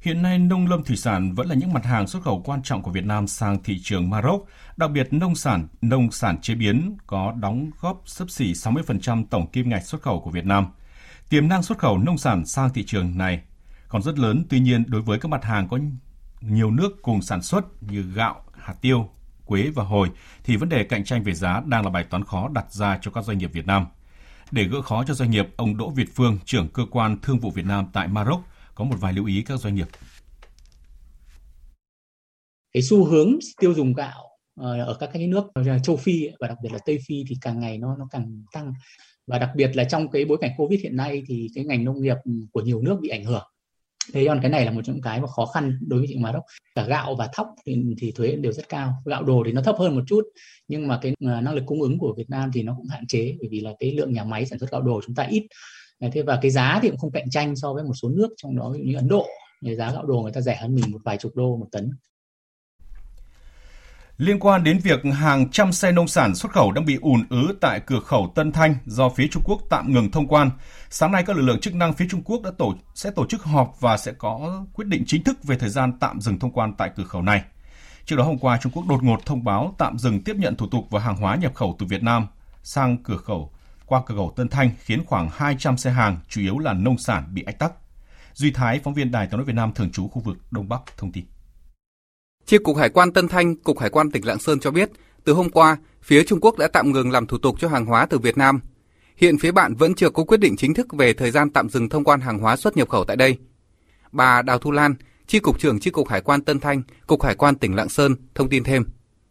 Hiện 0.00 0.22
nay, 0.22 0.38
nông 0.38 0.66
lâm 0.66 0.84
thủy 0.84 0.96
sản 0.96 1.34
vẫn 1.34 1.48
là 1.48 1.54
những 1.54 1.72
mặt 1.72 1.84
hàng 1.84 2.06
xuất 2.06 2.22
khẩu 2.22 2.42
quan 2.44 2.62
trọng 2.62 2.82
của 2.82 2.90
Việt 2.90 3.04
Nam 3.04 3.26
sang 3.26 3.62
thị 3.62 3.78
trường 3.82 4.10
Maroc, 4.10 4.46
đặc 4.76 4.90
biệt 4.90 5.12
nông 5.12 5.34
sản, 5.34 5.68
nông 5.80 6.10
sản 6.10 6.40
chế 6.40 6.54
biến 6.54 6.96
có 7.06 7.34
đóng 7.40 7.70
góp 7.80 8.02
sấp 8.06 8.30
xỉ 8.30 8.52
60% 8.52 9.24
tổng 9.30 9.46
kim 9.46 9.68
ngạch 9.68 9.86
xuất 9.86 10.02
khẩu 10.02 10.20
của 10.20 10.30
Việt 10.30 10.44
Nam. 10.44 10.66
Tiềm 11.28 11.48
năng 11.48 11.62
xuất 11.62 11.78
khẩu 11.78 11.98
nông 11.98 12.18
sản 12.18 12.46
sang 12.46 12.70
thị 12.70 12.84
trường 12.86 13.18
này 13.18 13.42
còn 13.88 14.02
rất 14.02 14.18
lớn, 14.18 14.44
tuy 14.50 14.60
nhiên 14.60 14.84
đối 14.86 15.02
với 15.02 15.18
các 15.18 15.28
mặt 15.28 15.44
hàng 15.44 15.68
có 15.68 15.78
nhiều 16.40 16.70
nước 16.70 17.02
cùng 17.02 17.22
sản 17.22 17.42
xuất 17.42 17.82
như 17.82 18.02
gạo, 18.02 18.44
hạt 18.52 18.74
tiêu, 18.80 19.08
quế 19.44 19.70
và 19.74 19.84
hồi 19.84 20.10
thì 20.44 20.56
vấn 20.56 20.68
đề 20.68 20.84
cạnh 20.84 21.04
tranh 21.04 21.22
về 21.22 21.34
giá 21.34 21.62
đang 21.66 21.84
là 21.84 21.90
bài 21.90 22.04
toán 22.10 22.24
khó 22.24 22.48
đặt 22.48 22.72
ra 22.72 22.98
cho 23.02 23.10
các 23.10 23.24
doanh 23.24 23.38
nghiệp 23.38 23.50
Việt 23.52 23.66
Nam. 23.66 23.86
Để 24.50 24.64
gỡ 24.64 24.82
khó 24.82 25.04
cho 25.04 25.14
doanh 25.14 25.30
nghiệp, 25.30 25.46
ông 25.56 25.76
Đỗ 25.76 25.90
Việt 25.90 26.08
Phương, 26.14 26.38
trưởng 26.44 26.68
cơ 26.68 26.82
quan 26.90 27.18
thương 27.22 27.38
vụ 27.38 27.50
Việt 27.50 27.66
Nam 27.66 27.86
tại 27.92 28.08
Maroc, 28.08 28.40
có 28.74 28.84
một 28.84 28.96
vài 29.00 29.12
lưu 29.12 29.26
ý 29.26 29.42
các 29.42 29.60
doanh 29.60 29.74
nghiệp. 29.74 29.88
Cái 32.72 32.82
xu 32.82 33.04
hướng 33.04 33.38
tiêu 33.60 33.74
dùng 33.74 33.94
gạo 33.94 34.24
ờ, 34.60 34.84
ở 34.84 34.96
các 35.00 35.10
cái 35.12 35.26
nước 35.26 35.44
châu 35.82 35.96
Phi 35.96 36.28
và 36.40 36.48
đặc 36.48 36.58
biệt 36.62 36.72
là 36.72 36.78
Tây 36.86 36.98
Phi 37.08 37.24
thì 37.28 37.36
càng 37.40 37.60
ngày 37.60 37.78
nó 37.78 37.96
nó 37.96 38.08
càng 38.10 38.42
tăng 38.52 38.72
và 39.26 39.38
đặc 39.38 39.50
biệt 39.56 39.70
là 39.74 39.84
trong 39.84 40.10
cái 40.10 40.24
bối 40.24 40.38
cảnh 40.40 40.50
Covid 40.56 40.80
hiện 40.80 40.96
nay 40.96 41.22
thì 41.26 41.48
cái 41.54 41.64
ngành 41.64 41.84
nông 41.84 42.00
nghiệp 42.00 42.16
của 42.52 42.60
nhiều 42.60 42.82
nước 42.82 42.98
bị 43.00 43.08
ảnh 43.08 43.24
hưởng 43.24 43.53
thế 44.12 44.24
còn 44.28 44.38
cái 44.42 44.50
này 44.50 44.64
là 44.64 44.70
một 44.70 44.80
trong 44.84 44.94
những 44.94 45.02
cái 45.02 45.20
mà 45.20 45.26
khó 45.26 45.46
khăn 45.46 45.78
đối 45.86 45.98
với 45.98 46.06
thị 46.06 46.14
trường 46.14 46.22
Maroc 46.22 46.42
cả 46.74 46.86
gạo 46.86 47.14
và 47.14 47.28
thóc 47.32 47.48
thì, 47.66 47.82
thì 47.98 48.12
thuế 48.12 48.36
đều 48.36 48.52
rất 48.52 48.68
cao. 48.68 48.94
Gạo 49.04 49.24
đồ 49.24 49.42
thì 49.46 49.52
nó 49.52 49.62
thấp 49.62 49.76
hơn 49.78 49.94
một 49.94 50.02
chút 50.06 50.24
nhưng 50.68 50.88
mà 50.88 50.98
cái 51.02 51.14
à, 51.26 51.40
năng 51.40 51.54
lực 51.54 51.64
cung 51.66 51.82
ứng 51.82 51.98
của 51.98 52.14
Việt 52.16 52.30
Nam 52.30 52.50
thì 52.54 52.62
nó 52.62 52.74
cũng 52.76 52.86
hạn 52.86 53.06
chế 53.06 53.36
bởi 53.40 53.48
vì 53.50 53.60
là 53.60 53.72
cái 53.78 53.92
lượng 53.92 54.12
nhà 54.12 54.24
máy 54.24 54.46
sản 54.46 54.58
xuất 54.58 54.70
gạo 54.70 54.82
đồ 54.82 55.00
chúng 55.06 55.14
ta 55.14 55.22
ít. 55.22 55.46
Thế 56.12 56.22
và 56.22 56.38
cái 56.42 56.50
giá 56.50 56.78
thì 56.82 56.88
cũng 56.88 56.98
không 56.98 57.10
cạnh 57.10 57.30
tranh 57.30 57.56
so 57.56 57.74
với 57.74 57.84
một 57.84 57.94
số 58.02 58.08
nước 58.08 58.28
trong 58.36 58.56
đó 58.56 58.74
như 58.80 58.96
Ấn 58.96 59.08
Độ. 59.08 59.26
Giá 59.62 59.92
gạo 59.92 60.06
đồ 60.06 60.22
người 60.22 60.32
ta 60.32 60.40
rẻ 60.40 60.56
hơn 60.56 60.74
mình 60.74 60.84
một 60.92 60.98
vài 61.04 61.16
chục 61.16 61.36
đô 61.36 61.56
một 61.56 61.66
tấn. 61.72 61.90
Liên 64.18 64.38
quan 64.40 64.64
đến 64.64 64.78
việc 64.78 65.00
hàng 65.14 65.50
trăm 65.50 65.72
xe 65.72 65.92
nông 65.92 66.08
sản 66.08 66.34
xuất 66.34 66.52
khẩu 66.52 66.72
đang 66.72 66.84
bị 66.84 66.98
ùn 67.00 67.24
ứ 67.30 67.58
tại 67.60 67.80
cửa 67.86 68.00
khẩu 68.00 68.32
Tân 68.34 68.52
Thanh 68.52 68.74
do 68.86 69.08
phía 69.08 69.28
Trung 69.28 69.42
Quốc 69.46 69.60
tạm 69.70 69.92
ngừng 69.92 70.10
thông 70.10 70.28
quan, 70.28 70.50
sáng 70.90 71.12
nay 71.12 71.24
các 71.26 71.36
lực 71.36 71.42
lượng 71.42 71.60
chức 71.60 71.74
năng 71.74 71.92
phía 71.92 72.06
Trung 72.10 72.22
Quốc 72.22 72.42
đã 72.42 72.50
tổ 72.58 72.74
sẽ 72.94 73.10
tổ 73.10 73.26
chức 73.26 73.42
họp 73.42 73.80
và 73.80 73.96
sẽ 73.96 74.12
có 74.12 74.64
quyết 74.72 74.88
định 74.88 75.04
chính 75.06 75.24
thức 75.24 75.44
về 75.44 75.56
thời 75.56 75.68
gian 75.68 75.98
tạm 75.98 76.20
dừng 76.20 76.38
thông 76.38 76.52
quan 76.52 76.74
tại 76.78 76.90
cửa 76.96 77.04
khẩu 77.04 77.22
này. 77.22 77.42
Trước 78.04 78.16
đó 78.16 78.24
hôm 78.24 78.38
qua, 78.38 78.58
Trung 78.62 78.72
Quốc 78.72 78.86
đột 78.88 79.02
ngột 79.02 79.26
thông 79.26 79.44
báo 79.44 79.74
tạm 79.78 79.98
dừng 79.98 80.22
tiếp 80.22 80.36
nhận 80.36 80.56
thủ 80.56 80.66
tục 80.66 80.86
và 80.90 81.00
hàng 81.00 81.16
hóa 81.16 81.36
nhập 81.36 81.54
khẩu 81.54 81.76
từ 81.78 81.86
Việt 81.86 82.02
Nam 82.02 82.26
sang 82.62 83.02
cửa 83.02 83.16
khẩu 83.16 83.52
qua 83.86 84.02
cửa 84.06 84.14
khẩu 84.14 84.32
Tân 84.36 84.48
Thanh 84.48 84.70
khiến 84.78 85.04
khoảng 85.06 85.30
200 85.34 85.76
xe 85.76 85.90
hàng, 85.90 86.18
chủ 86.28 86.40
yếu 86.40 86.58
là 86.58 86.72
nông 86.72 86.98
sản 86.98 87.24
bị 87.34 87.42
ách 87.42 87.58
tắc. 87.58 87.72
Duy 88.34 88.50
Thái, 88.50 88.80
phóng 88.84 88.94
viên 88.94 89.10
Đài 89.10 89.26
tiếng 89.26 89.36
nói 89.36 89.44
Việt 89.44 89.56
Nam 89.56 89.72
thường 89.72 89.90
trú 89.90 90.08
khu 90.08 90.22
vực 90.22 90.38
Đông 90.50 90.68
Bắc 90.68 90.82
thông 90.96 91.12
tin. 91.12 91.24
Chi 92.46 92.58
cục 92.58 92.76
Hải 92.76 92.88
quan 92.88 93.12
Tân 93.12 93.28
Thanh, 93.28 93.56
Cục 93.56 93.78
Hải 93.78 93.90
quan 93.90 94.10
tỉnh 94.10 94.26
Lạng 94.26 94.38
Sơn 94.38 94.60
cho 94.60 94.70
biết, 94.70 94.90
từ 95.24 95.32
hôm 95.32 95.50
qua, 95.50 95.76
phía 96.02 96.24
Trung 96.24 96.40
Quốc 96.40 96.58
đã 96.58 96.68
tạm 96.68 96.92
ngừng 96.92 97.10
làm 97.10 97.26
thủ 97.26 97.38
tục 97.38 97.56
cho 97.58 97.68
hàng 97.68 97.86
hóa 97.86 98.06
từ 98.06 98.18
Việt 98.18 98.38
Nam. 98.38 98.60
Hiện 99.16 99.38
phía 99.38 99.52
bạn 99.52 99.74
vẫn 99.74 99.94
chưa 99.94 100.10
có 100.10 100.24
quyết 100.24 100.40
định 100.40 100.56
chính 100.56 100.74
thức 100.74 100.86
về 100.92 101.12
thời 101.12 101.30
gian 101.30 101.50
tạm 101.50 101.68
dừng 101.68 101.88
thông 101.88 102.04
quan 102.04 102.20
hàng 102.20 102.38
hóa 102.38 102.56
xuất 102.56 102.76
nhập 102.76 102.88
khẩu 102.88 103.04
tại 103.04 103.16
đây. 103.16 103.38
Bà 104.12 104.42
Đào 104.42 104.58
Thu 104.58 104.70
Lan, 104.70 104.94
Chi 105.26 105.38
cục 105.38 105.58
trưởng 105.58 105.80
Chi 105.80 105.90
cục 105.90 106.08
Hải 106.08 106.20
quan 106.20 106.42
Tân 106.42 106.60
Thanh, 106.60 106.82
Cục 107.06 107.22
Hải 107.22 107.34
quan 107.34 107.54
tỉnh 107.54 107.76
Lạng 107.76 107.88
Sơn 107.88 108.14
thông 108.34 108.48
tin 108.48 108.64
thêm. 108.64 108.84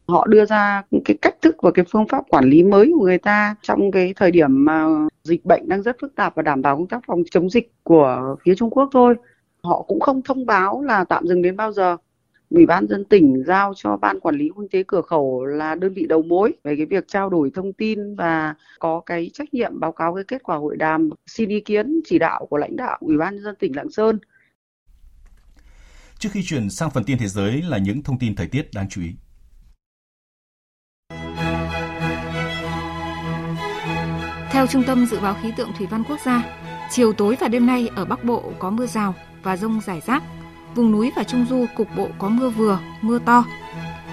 Họ 0.08 0.28
đưa 0.28 0.46
ra 0.46 0.82
cái 1.06 1.18
cách 1.22 1.36
thức 1.42 1.56
và 1.62 1.72
cái 1.72 1.86
phương 1.92 2.08
pháp 2.08 2.24
quản 2.30 2.50
lý 2.50 2.64
mới 2.64 2.92
của 2.96 3.06
người 3.06 3.18
ta 3.18 3.56
trong 3.62 3.92
cái 3.92 4.14
thời 4.16 4.32
điểm 4.32 4.66
mà 4.66 4.88
dịch 5.24 5.46
bệnh 5.46 5.70
đang 5.70 5.82
rất 5.82 5.96
phức 6.02 6.16
tạp 6.16 6.36
và 6.36 6.44
đảm 6.44 6.62
bảo 6.62 6.78
công 6.78 6.88
tác 6.88 7.00
phòng 7.08 7.24
chống 7.32 7.50
dịch 7.50 7.72
của 7.84 8.36
phía 8.46 8.56
Trung 8.56 8.70
Quốc 8.70 8.90
thôi. 8.94 9.16
Họ 9.64 9.86
cũng 9.88 10.00
không 10.00 10.22
thông 10.22 10.46
báo 10.46 10.82
là 10.82 11.04
tạm 11.04 11.28
dừng 11.28 11.42
đến 11.42 11.58
bao 11.58 11.72
giờ 11.72 11.98
Ủy 12.54 12.66
ban 12.66 12.88
dân 12.88 13.06
tỉnh 13.06 13.44
giao 13.48 13.74
cho 13.76 13.98
ban 13.98 14.20
quản 14.20 14.36
lý 14.36 14.50
kinh 14.58 14.68
tế 14.72 14.84
cửa 14.88 15.02
khẩu 15.02 15.46
là 15.46 15.76
đơn 15.76 15.94
vị 15.94 16.06
đầu 16.10 16.22
mối 16.22 16.54
về 16.64 16.76
cái 16.76 16.86
việc 16.86 17.08
trao 17.08 17.30
đổi 17.30 17.52
thông 17.54 17.74
tin 17.74 18.16
và 18.16 18.56
có 18.80 19.02
cái 19.06 19.30
trách 19.34 19.54
nhiệm 19.54 19.80
báo 19.80 19.92
cáo 19.92 20.16
cái 20.16 20.24
kết 20.28 20.44
quả 20.44 20.58
hội 20.58 20.78
đàm 20.78 21.10
xin 21.26 21.50
ý 21.50 21.60
kiến 21.60 22.02
chỉ 22.06 22.20
đạo 22.20 22.46
của 22.50 22.58
lãnh 22.58 22.76
đạo 22.76 22.98
Ủy 23.02 23.18
ban 23.18 23.40
dân 23.44 23.56
tỉnh 23.60 23.76
Lạng 23.76 23.90
Sơn. 23.90 24.20
Trước 26.20 26.30
khi 26.32 26.44
chuyển 26.44 26.70
sang 26.70 26.90
phần 26.92 27.04
tin 27.04 27.18
thế 27.18 27.28
giới 27.28 27.62
là 27.62 27.78
những 27.78 28.04
thông 28.04 28.20
tin 28.20 28.36
thời 28.36 28.48
tiết 28.48 28.70
đáng 28.74 28.90
chú 28.90 29.02
ý. 29.02 29.12
Theo 34.52 34.68
Trung 34.68 34.84
tâm 34.88 35.06
Dự 35.06 35.20
báo 35.20 35.36
Khí 35.42 35.54
tượng 35.58 35.70
Thủy 35.78 35.88
văn 35.92 36.04
Quốc 36.10 36.20
gia, 36.26 36.44
chiều 36.92 37.14
tối 37.14 37.38
và 37.40 37.48
đêm 37.48 37.66
nay 37.66 37.90
ở 37.96 38.06
Bắc 38.06 38.24
Bộ 38.24 38.52
có 38.60 38.70
mưa 38.70 38.86
rào 38.86 39.16
và 39.44 39.58
rông 39.58 39.82
rải 39.86 40.02
rác, 40.02 40.24
Vùng 40.76 40.92
núi 40.92 41.12
và 41.16 41.24
Trung 41.24 41.46
Du 41.50 41.66
cục 41.76 41.88
bộ 41.96 42.08
có 42.20 42.30
mưa 42.30 42.50
vừa, 42.50 42.80
mưa 43.02 43.20
to. 43.20 43.46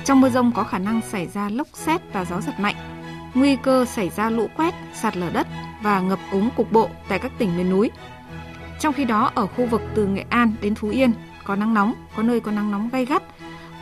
Trong 0.04 0.20
mưa 0.20 0.28
rông 0.28 0.52
có 0.52 0.64
khả 0.64 0.78
năng 0.78 1.00
xảy 1.10 1.26
ra 1.26 1.48
lốc 1.48 1.68
xét 1.72 2.00
và 2.12 2.24
gió 2.24 2.40
giật 2.40 2.60
mạnh. 2.60 2.76
Nguy 3.34 3.56
cơ 3.56 3.84
xảy 3.84 4.10
ra 4.10 4.30
lũ 4.30 4.46
quét, 4.56 4.74
sạt 4.94 5.16
lở 5.16 5.30
đất 5.30 5.46
và 5.82 6.00
ngập 6.00 6.18
úng 6.32 6.50
cục 6.56 6.72
bộ 6.72 6.88
tại 7.08 7.18
các 7.18 7.32
tỉnh 7.38 7.56
miền 7.56 7.70
núi. 7.70 7.90
Trong 8.80 8.92
khi 8.92 9.04
đó, 9.04 9.30
ở 9.34 9.46
khu 9.46 9.66
vực 9.66 9.82
từ 9.94 10.06
Nghệ 10.06 10.24
An 10.28 10.52
đến 10.60 10.74
Phú 10.74 10.88
Yên 10.88 11.12
có 11.44 11.56
nắng 11.56 11.74
nóng, 11.74 11.94
có 12.16 12.22
nơi 12.22 12.40
có 12.40 12.52
nắng 12.52 12.70
nóng 12.70 12.88
gay 12.92 13.04
gắt 13.04 13.22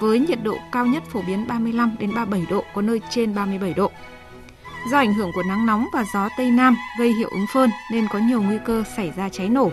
với 0.01 0.19
nhiệt 0.19 0.39
độ 0.43 0.59
cao 0.73 0.87
nhất 0.87 1.03
phổ 1.09 1.23
biến 1.27 1.47
35 1.49 1.97
đến 1.99 2.15
37 2.15 2.47
độ, 2.51 2.65
có 2.75 2.83
nơi 2.83 3.01
trên 3.11 3.35
37 3.35 3.75
độ. 3.75 3.91
Do 4.91 4.99
ảnh 4.99 5.15
hưởng 5.15 5.31
của 5.35 5.43
nắng 5.49 5.67
nóng 5.67 5.87
và 5.93 6.05
gió 6.15 6.29
Tây 6.37 6.51
Nam 6.51 6.77
gây 6.99 7.13
hiệu 7.13 7.29
ứng 7.29 7.47
phơn 7.53 7.71
nên 7.93 8.09
có 8.09 8.19
nhiều 8.19 8.43
nguy 8.43 8.59
cơ 8.65 8.85
xảy 8.97 9.13
ra 9.17 9.29
cháy 9.29 9.49
nổ 9.49 9.71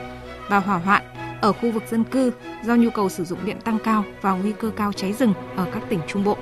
và 0.49 0.59
hỏa 0.59 0.77
hoạn 0.77 1.03
ở 1.45 1.53
khu 1.53 1.71
vực 1.71 1.83
dân 1.89 2.03
cư 2.03 2.31
do 2.63 2.75
nhu 2.75 2.89
cầu 2.89 3.09
sử 3.09 3.25
dụng 3.25 3.45
điện 3.45 3.57
tăng 3.65 3.77
cao 3.83 4.05
và 4.21 4.31
nguy 4.31 4.53
cơ 4.59 4.71
cao 4.77 4.93
cháy 4.93 5.13
rừng 5.13 5.33
ở 5.55 5.67
các 5.73 5.83
tỉnh 5.89 5.99
Trung 6.07 6.23
Bộ. 6.23 6.37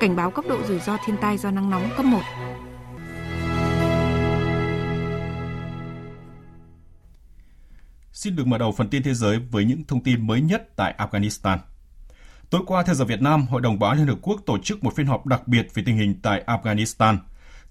Cảnh 0.00 0.16
báo 0.16 0.30
cấp 0.30 0.44
độ 0.48 0.58
rủi 0.68 0.78
ro 0.78 0.96
thiên 1.06 1.16
tai 1.20 1.38
do 1.38 1.50
nắng 1.50 1.70
nóng 1.70 1.90
cấp 1.96 2.06
1. 2.06 2.20
Xin 8.12 8.36
được 8.36 8.46
mở 8.46 8.58
đầu 8.58 8.72
phần 8.72 8.88
tin 8.88 9.02
thế 9.02 9.14
giới 9.14 9.38
với 9.50 9.64
những 9.64 9.84
thông 9.88 10.02
tin 10.02 10.26
mới 10.26 10.40
nhất 10.40 10.76
tại 10.76 10.94
Afghanistan. 10.98 11.58
Tối 12.50 12.60
qua 12.66 12.82
theo 12.82 12.94
giờ 12.94 13.04
Việt 13.04 13.22
Nam, 13.22 13.46
Hội 13.46 13.60
đồng 13.60 13.78
Bảo 13.78 13.90
an 13.90 13.98
Liên 13.98 14.06
Hợp 14.06 14.18
Quốc 14.22 14.40
tổ 14.46 14.58
chức 14.58 14.84
một 14.84 14.96
phiên 14.96 15.06
họp 15.06 15.26
đặc 15.26 15.48
biệt 15.48 15.74
về 15.74 15.82
tình 15.86 15.96
hình 15.96 16.20
tại 16.22 16.44
Afghanistan– 16.46 17.16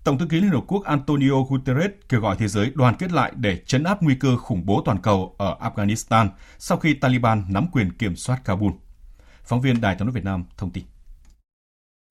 Tổng 0.06 0.18
thư 0.18 0.26
ký 0.26 0.42
Liên 0.42 0.52
Hợp 0.52 0.64
Quốc 0.68 0.84
Antonio 0.84 1.44
Guterres 1.50 1.92
kêu 2.10 2.22
gọi 2.22 2.36
thế 2.40 2.48
giới 2.48 2.72
đoàn 2.76 2.96
kết 3.00 3.12
lại 3.12 3.32
để 3.36 3.62
chấn 3.66 3.84
áp 3.84 4.04
nguy 4.04 4.16
cơ 4.16 4.38
khủng 4.38 4.66
bố 4.66 4.82
toàn 4.86 5.02
cầu 5.02 5.36
ở 5.38 5.58
Afghanistan 5.60 6.30
sau 6.58 6.78
khi 6.78 6.94
Taliban 6.94 7.44
nắm 7.50 7.68
quyền 7.72 7.92
kiểm 7.92 8.16
soát 8.16 8.42
Kabul. 8.46 8.72
Phóng 9.44 9.62
viên 9.62 9.82
Đài 9.82 9.96
tiếng 9.96 10.06
nói 10.06 10.14
Việt 10.14 10.24
Nam 10.24 10.44
thông 10.58 10.70
tin. 10.70 10.84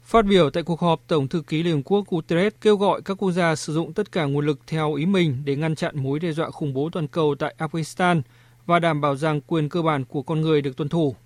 Phát 0.02 0.24
biểu 0.24 0.50
tại 0.50 0.62
cuộc 0.62 0.80
họp, 0.80 1.00
Tổng 1.06 1.28
thư 1.28 1.42
ký 1.42 1.62
Liên 1.62 1.76
Hợp 1.76 1.82
Quốc 1.84 2.06
Guterres 2.08 2.52
kêu 2.60 2.76
gọi 2.76 3.02
các 3.02 3.14
quốc 3.14 3.32
gia 3.32 3.56
sử 3.56 3.74
dụng 3.74 3.92
tất 3.92 4.12
cả 4.12 4.24
nguồn 4.24 4.46
lực 4.46 4.60
theo 4.66 4.94
ý 4.94 5.06
mình 5.06 5.42
để 5.44 5.56
ngăn 5.56 5.74
chặn 5.74 6.02
mối 6.02 6.20
đe 6.20 6.32
dọa 6.32 6.50
khủng 6.50 6.74
bố 6.74 6.90
toàn 6.92 7.08
cầu 7.08 7.34
tại 7.38 7.54
Afghanistan 7.58 8.22
và 8.66 8.78
đảm 8.78 9.00
bảo 9.00 9.16
rằng 9.16 9.40
quyền 9.40 9.68
cơ 9.68 9.82
bản 9.82 10.04
của 10.04 10.22
con 10.22 10.40
người 10.40 10.62
được 10.62 10.76
tuân 10.76 10.88
thủ. 10.88 11.16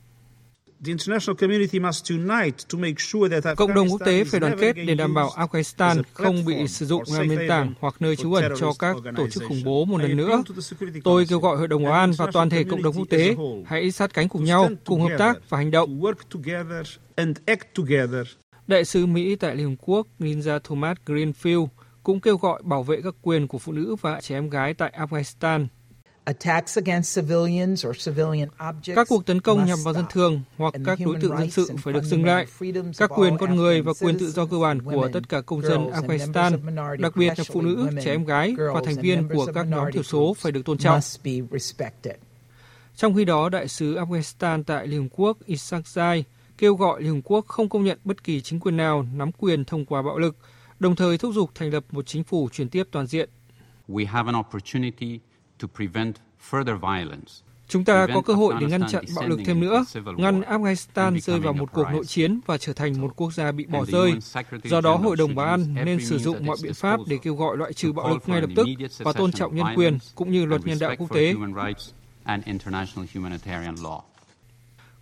Cộng 3.57 3.75
đồng 3.75 3.89
quốc 3.91 4.01
tế 4.07 4.25
phải 4.25 4.41
đoàn 4.41 4.57
kết 4.61 4.73
để 4.87 4.95
đảm 4.95 5.15
bảo 5.15 5.29
Afghanistan 5.29 6.03
không 6.13 6.45
bị 6.45 6.69
sử 6.69 6.87
dụng 6.87 7.03
làm 7.13 7.29
nền 7.29 7.49
tảng 7.49 7.75
hoặc 7.81 7.95
nơi 8.01 8.17
trú 8.17 8.35
ẩn 8.35 8.53
cho 8.59 8.73
các 8.79 8.97
tổ 9.17 9.29
chức 9.29 9.43
khủng 9.49 9.63
bố 9.65 9.85
một 9.85 9.99
lần 9.99 10.17
nữa. 10.17 10.43
Tôi 11.05 11.27
kêu 11.29 11.39
gọi 11.41 11.57
Hội 11.57 11.69
đồng 11.69 11.85
Bảo 11.85 11.93
an 11.93 12.13
và 12.19 12.27
toàn 12.33 12.51
thể 12.51 12.65
cộng 12.65 12.83
đồng 12.83 12.95
quốc 12.97 13.09
tế 13.11 13.37
hãy 13.67 13.91
sát 13.91 14.15
cánh 14.15 14.29
cùng 14.29 14.45
nhau, 14.45 14.69
cùng 14.85 15.01
hợp 15.01 15.17
tác 15.19 15.39
và 15.49 15.59
hành 15.59 15.71
động. 15.71 16.01
Đại 18.67 18.85
sứ 18.85 19.07
Mỹ 19.07 19.37
tại 19.37 19.57
Liên 19.57 19.71
Hợp 19.71 19.77
Quốc 19.81 20.07
Linda 20.19 20.59
Thomas 20.59 20.97
Greenfield 21.07 21.69
cũng 22.03 22.21
kêu 22.21 22.37
gọi 22.37 22.63
bảo 22.65 22.83
vệ 22.83 23.01
các 23.05 23.15
quyền 23.23 23.49
của 23.49 23.59
phụ 23.59 23.73
nữ 23.73 23.97
và 24.01 24.21
trẻ 24.21 24.35
em 24.35 24.51
gái 24.51 24.75
tại 24.75 24.93
Afghanistan 24.99 25.67
các 28.95 29.09
cuộc 29.09 29.27
tấn 29.27 29.41
công 29.41 29.67
nhằm 29.67 29.79
vào 29.85 29.95
dân 29.95 30.05
thường 30.11 30.43
hoặc 30.57 30.75
các 30.85 30.99
đối 31.05 31.17
tượng 31.21 31.37
dân 31.39 31.51
sự 31.51 31.71
phải 31.83 31.95
được 31.95 32.05
dừng 32.05 32.25
lại. 32.25 32.47
Các 32.99 33.11
quyền 33.17 33.39
con 33.39 33.57
người 33.57 33.83
và 33.83 33.93
quyền 34.01 34.19
tự 34.19 34.31
do 34.31 34.47
cơ 34.47 34.59
bản 34.59 34.83
của 34.83 35.09
tất 35.13 35.29
cả 35.29 35.41
công 35.41 35.63
dân 35.63 35.91
Afghanistan, 35.91 36.97
đặc 37.01 37.17
biệt 37.17 37.39
là 37.39 37.45
phụ 37.53 37.63
nữ, 37.63 37.89
trẻ 38.05 38.11
em 38.11 38.25
gái 38.25 38.55
và 38.75 38.81
thành 38.85 38.97
viên 39.01 39.29
của 39.29 39.47
các 39.55 39.67
nhóm 39.67 39.93
thiểu 39.93 40.03
số 40.03 40.35
phải 40.39 40.53
được 40.53 40.65
tôn 40.65 40.79
trọng. 40.79 41.01
Trong 42.97 43.15
khi 43.15 43.25
đó, 43.25 43.49
đại 43.49 43.69
sứ 43.69 43.95
Afghanistan 43.95 44.63
tại 44.65 44.87
Liên 44.87 45.03
Hợp 45.03 45.09
Quốc 45.13 45.39
Isaac 45.45 45.85
Zai 45.85 46.23
kêu 46.59 46.75
gọi 46.75 47.03
Liên 47.03 47.15
Hợp 47.15 47.21
Quốc 47.25 47.47
không 47.47 47.69
công 47.69 47.85
nhận 47.85 47.99
bất 48.05 48.25
kỳ 48.25 48.41
chính 48.41 48.61
quyền 48.61 48.77
nào 48.77 49.07
nắm 49.15 49.33
quyền 49.33 49.65
thông 49.65 49.85
qua 49.85 50.03
bạo 50.03 50.19
lực, 50.19 50.37
đồng 50.81 50.97
thời 50.97 51.19
thúc 51.19 51.35
giục 51.35 51.51
thành 51.55 51.71
lập 51.73 51.85
một 51.91 52.07
chính 52.07 52.25
phủ 52.25 52.49
chuyển 52.53 52.69
tiếp 52.69 52.85
toàn 52.91 53.07
diện. 53.07 53.31
We 53.89 54.07
have 54.07 54.33
an 54.33 54.41
opportunity 54.41 55.19
Chúng 57.69 57.85
ta 57.85 58.07
có 58.15 58.21
cơ 58.21 58.35
hội 58.35 58.55
để 58.61 58.67
ngăn 58.67 58.89
chặn 58.89 59.05
bạo 59.17 59.29
lực 59.29 59.41
thêm 59.47 59.61
nữa, 59.61 59.85
ngăn 60.17 60.41
Afghanistan 60.41 61.21
rơi 61.21 61.41
vào 61.41 61.53
một 61.53 61.73
cuộc 61.73 61.87
nội 61.93 62.05
chiến 62.05 62.41
và 62.47 62.59
trở 62.59 62.73
thành 62.73 63.01
một 63.01 63.17
quốc 63.17 63.33
gia 63.35 63.53
bị 63.53 63.67
bỏ 63.67 63.85
rơi. 63.85 64.13
Do 64.65 64.81
đó, 64.81 64.97
Hội 64.97 65.17
đồng 65.17 65.35
Bảo 65.35 65.47
an 65.47 65.75
nên 65.85 66.05
sử 66.05 66.19
dụng 66.19 66.47
mọi 66.47 66.57
biện 66.63 66.75
pháp 66.75 67.01
để 67.07 67.19
kêu 67.23 67.35
gọi 67.35 67.57
loại 67.57 67.73
trừ 67.73 67.93
bạo 67.93 68.09
lực 68.09 68.29
ngay 68.29 68.41
lập 68.41 68.51
tức 68.57 68.67
và 68.99 69.13
tôn 69.13 69.33
trọng 69.33 69.57
nhân 69.57 69.67
quyền 69.77 69.99
cũng 70.15 70.33
như 70.33 70.45
luật 70.45 70.67
nhân 70.67 70.79
đạo 70.79 70.95
quốc 70.99 71.13
tế. 71.15 71.35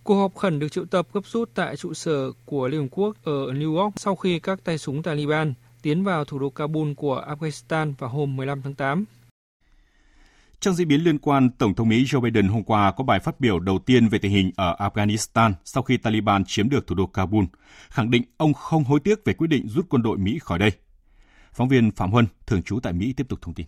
Cuộc 0.03 0.15
họp 0.15 0.35
khẩn 0.35 0.59
được 0.59 0.69
triệu 0.69 0.85
tập 0.85 1.07
gấp 1.13 1.25
rút 1.25 1.49
tại 1.53 1.77
trụ 1.77 1.93
sở 1.93 2.31
của 2.45 2.67
Liên 2.67 2.81
Hợp 2.81 2.87
Quốc 2.91 3.15
ở 3.23 3.53
New 3.53 3.75
York 3.75 3.93
sau 3.97 4.15
khi 4.15 4.39
các 4.39 4.63
tay 4.63 4.77
súng 4.77 5.03
Taliban 5.03 5.53
tiến 5.81 6.03
vào 6.03 6.25
thủ 6.25 6.39
đô 6.39 6.49
Kabul 6.49 6.93
của 6.93 7.25
Afghanistan 7.27 7.93
vào 7.97 8.09
hôm 8.09 8.35
15 8.35 8.61
tháng 8.61 8.75
8. 8.75 9.05
Trong 10.59 10.73
diễn 10.73 10.87
biến 10.87 11.03
liên 11.03 11.19
quan, 11.19 11.49
Tổng 11.57 11.75
thống 11.75 11.89
Mỹ 11.89 12.03
Joe 12.03 12.21
Biden 12.21 12.47
hôm 12.47 12.63
qua 12.63 12.91
có 12.91 13.03
bài 13.03 13.19
phát 13.19 13.39
biểu 13.39 13.59
đầu 13.59 13.79
tiên 13.79 14.07
về 14.07 14.19
tình 14.19 14.31
hình 14.31 14.51
ở 14.55 14.75
Afghanistan 14.79 15.53
sau 15.65 15.83
khi 15.83 15.97
Taliban 15.97 16.43
chiếm 16.45 16.69
được 16.69 16.87
thủ 16.87 16.95
đô 16.95 17.07
Kabul, 17.07 17.45
khẳng 17.89 18.11
định 18.11 18.23
ông 18.37 18.53
không 18.53 18.83
hối 18.83 18.99
tiếc 18.99 19.25
về 19.25 19.33
quyết 19.33 19.47
định 19.47 19.67
rút 19.67 19.85
quân 19.89 20.01
đội 20.01 20.17
Mỹ 20.17 20.39
khỏi 20.41 20.59
đây. 20.59 20.71
Phóng 21.53 21.67
viên 21.67 21.91
Phạm 21.91 22.11
Huân, 22.11 22.27
thường 22.45 22.63
trú 22.63 22.79
tại 22.79 22.93
Mỹ 22.93 23.13
tiếp 23.17 23.25
tục 23.29 23.39
thông 23.41 23.53
tin. 23.53 23.65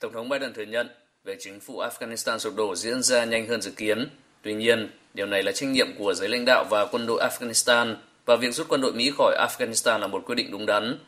Tổng 0.00 0.12
thống 0.12 0.28
Biden 0.28 0.52
thừa 0.54 0.62
nhận 0.62 0.88
về 1.24 1.36
chính 1.40 1.60
phủ 1.60 1.80
Afghanistan 1.80 2.38
sụp 2.38 2.54
đổ 2.56 2.74
diễn 2.76 3.02
ra 3.02 3.24
nhanh 3.24 3.48
hơn 3.48 3.62
dự 3.62 3.70
kiến. 3.70 4.08
Tuy 4.42 4.54
nhiên, 4.54 4.90
điều 5.14 5.26
này 5.26 5.42
là 5.42 5.52
trách 5.52 5.68
nhiệm 5.68 5.86
của 5.98 6.14
giới 6.14 6.28
lãnh 6.28 6.44
đạo 6.46 6.64
và 6.70 6.86
quân 6.92 7.06
đội 7.06 7.28
Afghanistan 7.28 7.96
và 8.26 8.36
việc 8.36 8.54
rút 8.54 8.66
quân 8.68 8.80
đội 8.80 8.92
Mỹ 8.92 9.12
khỏi 9.18 9.36
Afghanistan 9.48 9.98
là 9.98 10.06
một 10.06 10.22
quyết 10.26 10.34
định 10.34 10.50
đúng 10.50 10.66
đắn. 10.66 10.98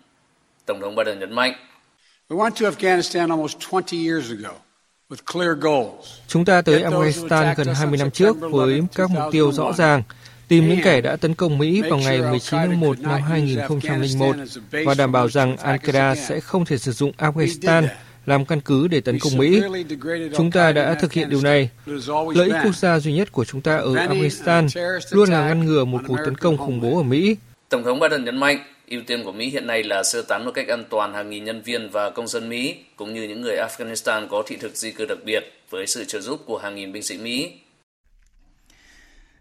Tổng 0.66 0.80
thống 0.80 0.94
Biden 0.94 1.18
nhấn 1.18 1.34
mạnh 1.34 1.52
Chúng 6.28 6.44
ta 6.44 6.62
tới 6.62 6.82
Afghanistan 6.82 7.54
gần 7.56 7.66
20 7.74 7.98
năm 7.98 8.10
trước 8.10 8.36
với 8.40 8.82
các 8.94 9.10
mục 9.10 9.22
tiêu 9.32 9.52
rõ 9.52 9.72
ràng, 9.72 10.02
tìm 10.48 10.68
những 10.68 10.80
kẻ 10.84 11.00
đã 11.00 11.16
tấn 11.16 11.34
công 11.34 11.58
Mỹ 11.58 11.82
vào 11.82 11.98
ngày 11.98 12.22
19 12.22 12.40
tháng 12.50 12.80
1 12.80 13.00
năm 13.00 13.22
2001 13.22 14.36
và 14.84 14.94
đảm 14.94 15.12
bảo 15.12 15.28
rằng 15.28 15.56
Ankara 15.56 16.14
sẽ 16.14 16.40
không 16.40 16.64
thể 16.64 16.78
sử 16.78 16.92
dụng 16.92 17.12
Afghanistan 17.18 17.86
làm 18.26 18.44
căn 18.44 18.60
cứ 18.60 18.88
để 18.88 19.00
tấn 19.00 19.18
công 19.18 19.36
Mỹ. 19.36 19.62
Chúng 20.36 20.50
ta 20.50 20.72
đã 20.72 20.94
thực 20.94 21.12
hiện 21.12 21.30
điều 21.30 21.40
này. 21.40 21.70
Lợi 22.34 22.48
ích 22.48 22.56
quốc 22.64 22.76
gia 22.76 22.98
duy 22.98 23.12
nhất 23.12 23.32
của 23.32 23.44
chúng 23.44 23.60
ta 23.60 23.76
ở 23.76 23.94
Afghanistan 23.94 24.68
luôn 25.10 25.30
là 25.30 25.48
ngăn 25.48 25.64
ngừa 25.66 25.84
một 25.84 26.00
cuộc 26.08 26.18
tấn 26.24 26.36
công 26.36 26.56
khủng 26.56 26.80
bố 26.80 26.96
ở 26.96 27.02
Mỹ. 27.02 27.36
Tổng 27.68 27.84
thống 27.84 28.00
Biden 28.00 28.24
nhấn 28.24 28.36
mạnh, 28.36 28.58
ưu 28.90 29.02
tiên 29.06 29.24
của 29.24 29.32
Mỹ 29.32 29.50
hiện 29.50 29.66
nay 29.66 29.82
là 29.82 30.02
sơ 30.02 30.22
tán 30.22 30.44
một 30.44 30.50
cách 30.54 30.68
an 30.68 30.84
toàn 30.90 31.14
hàng 31.14 31.30
nghìn 31.30 31.44
nhân 31.44 31.62
viên 31.62 31.90
và 31.90 32.10
công 32.10 32.28
dân 32.28 32.48
Mỹ, 32.48 32.76
cũng 32.96 33.14
như 33.14 33.22
những 33.22 33.40
người 33.40 33.56
Afghanistan 33.56 34.28
có 34.28 34.42
thị 34.46 34.56
thực 34.60 34.76
di 34.76 34.92
cư 34.92 35.06
đặc 35.06 35.18
biệt 35.24 35.40
với 35.70 35.86
sự 35.86 36.04
trợ 36.04 36.20
giúp 36.20 36.40
của 36.46 36.58
hàng 36.58 36.74
nghìn 36.74 36.92
binh 36.92 37.02
sĩ 37.02 37.18
Mỹ. 37.18 37.52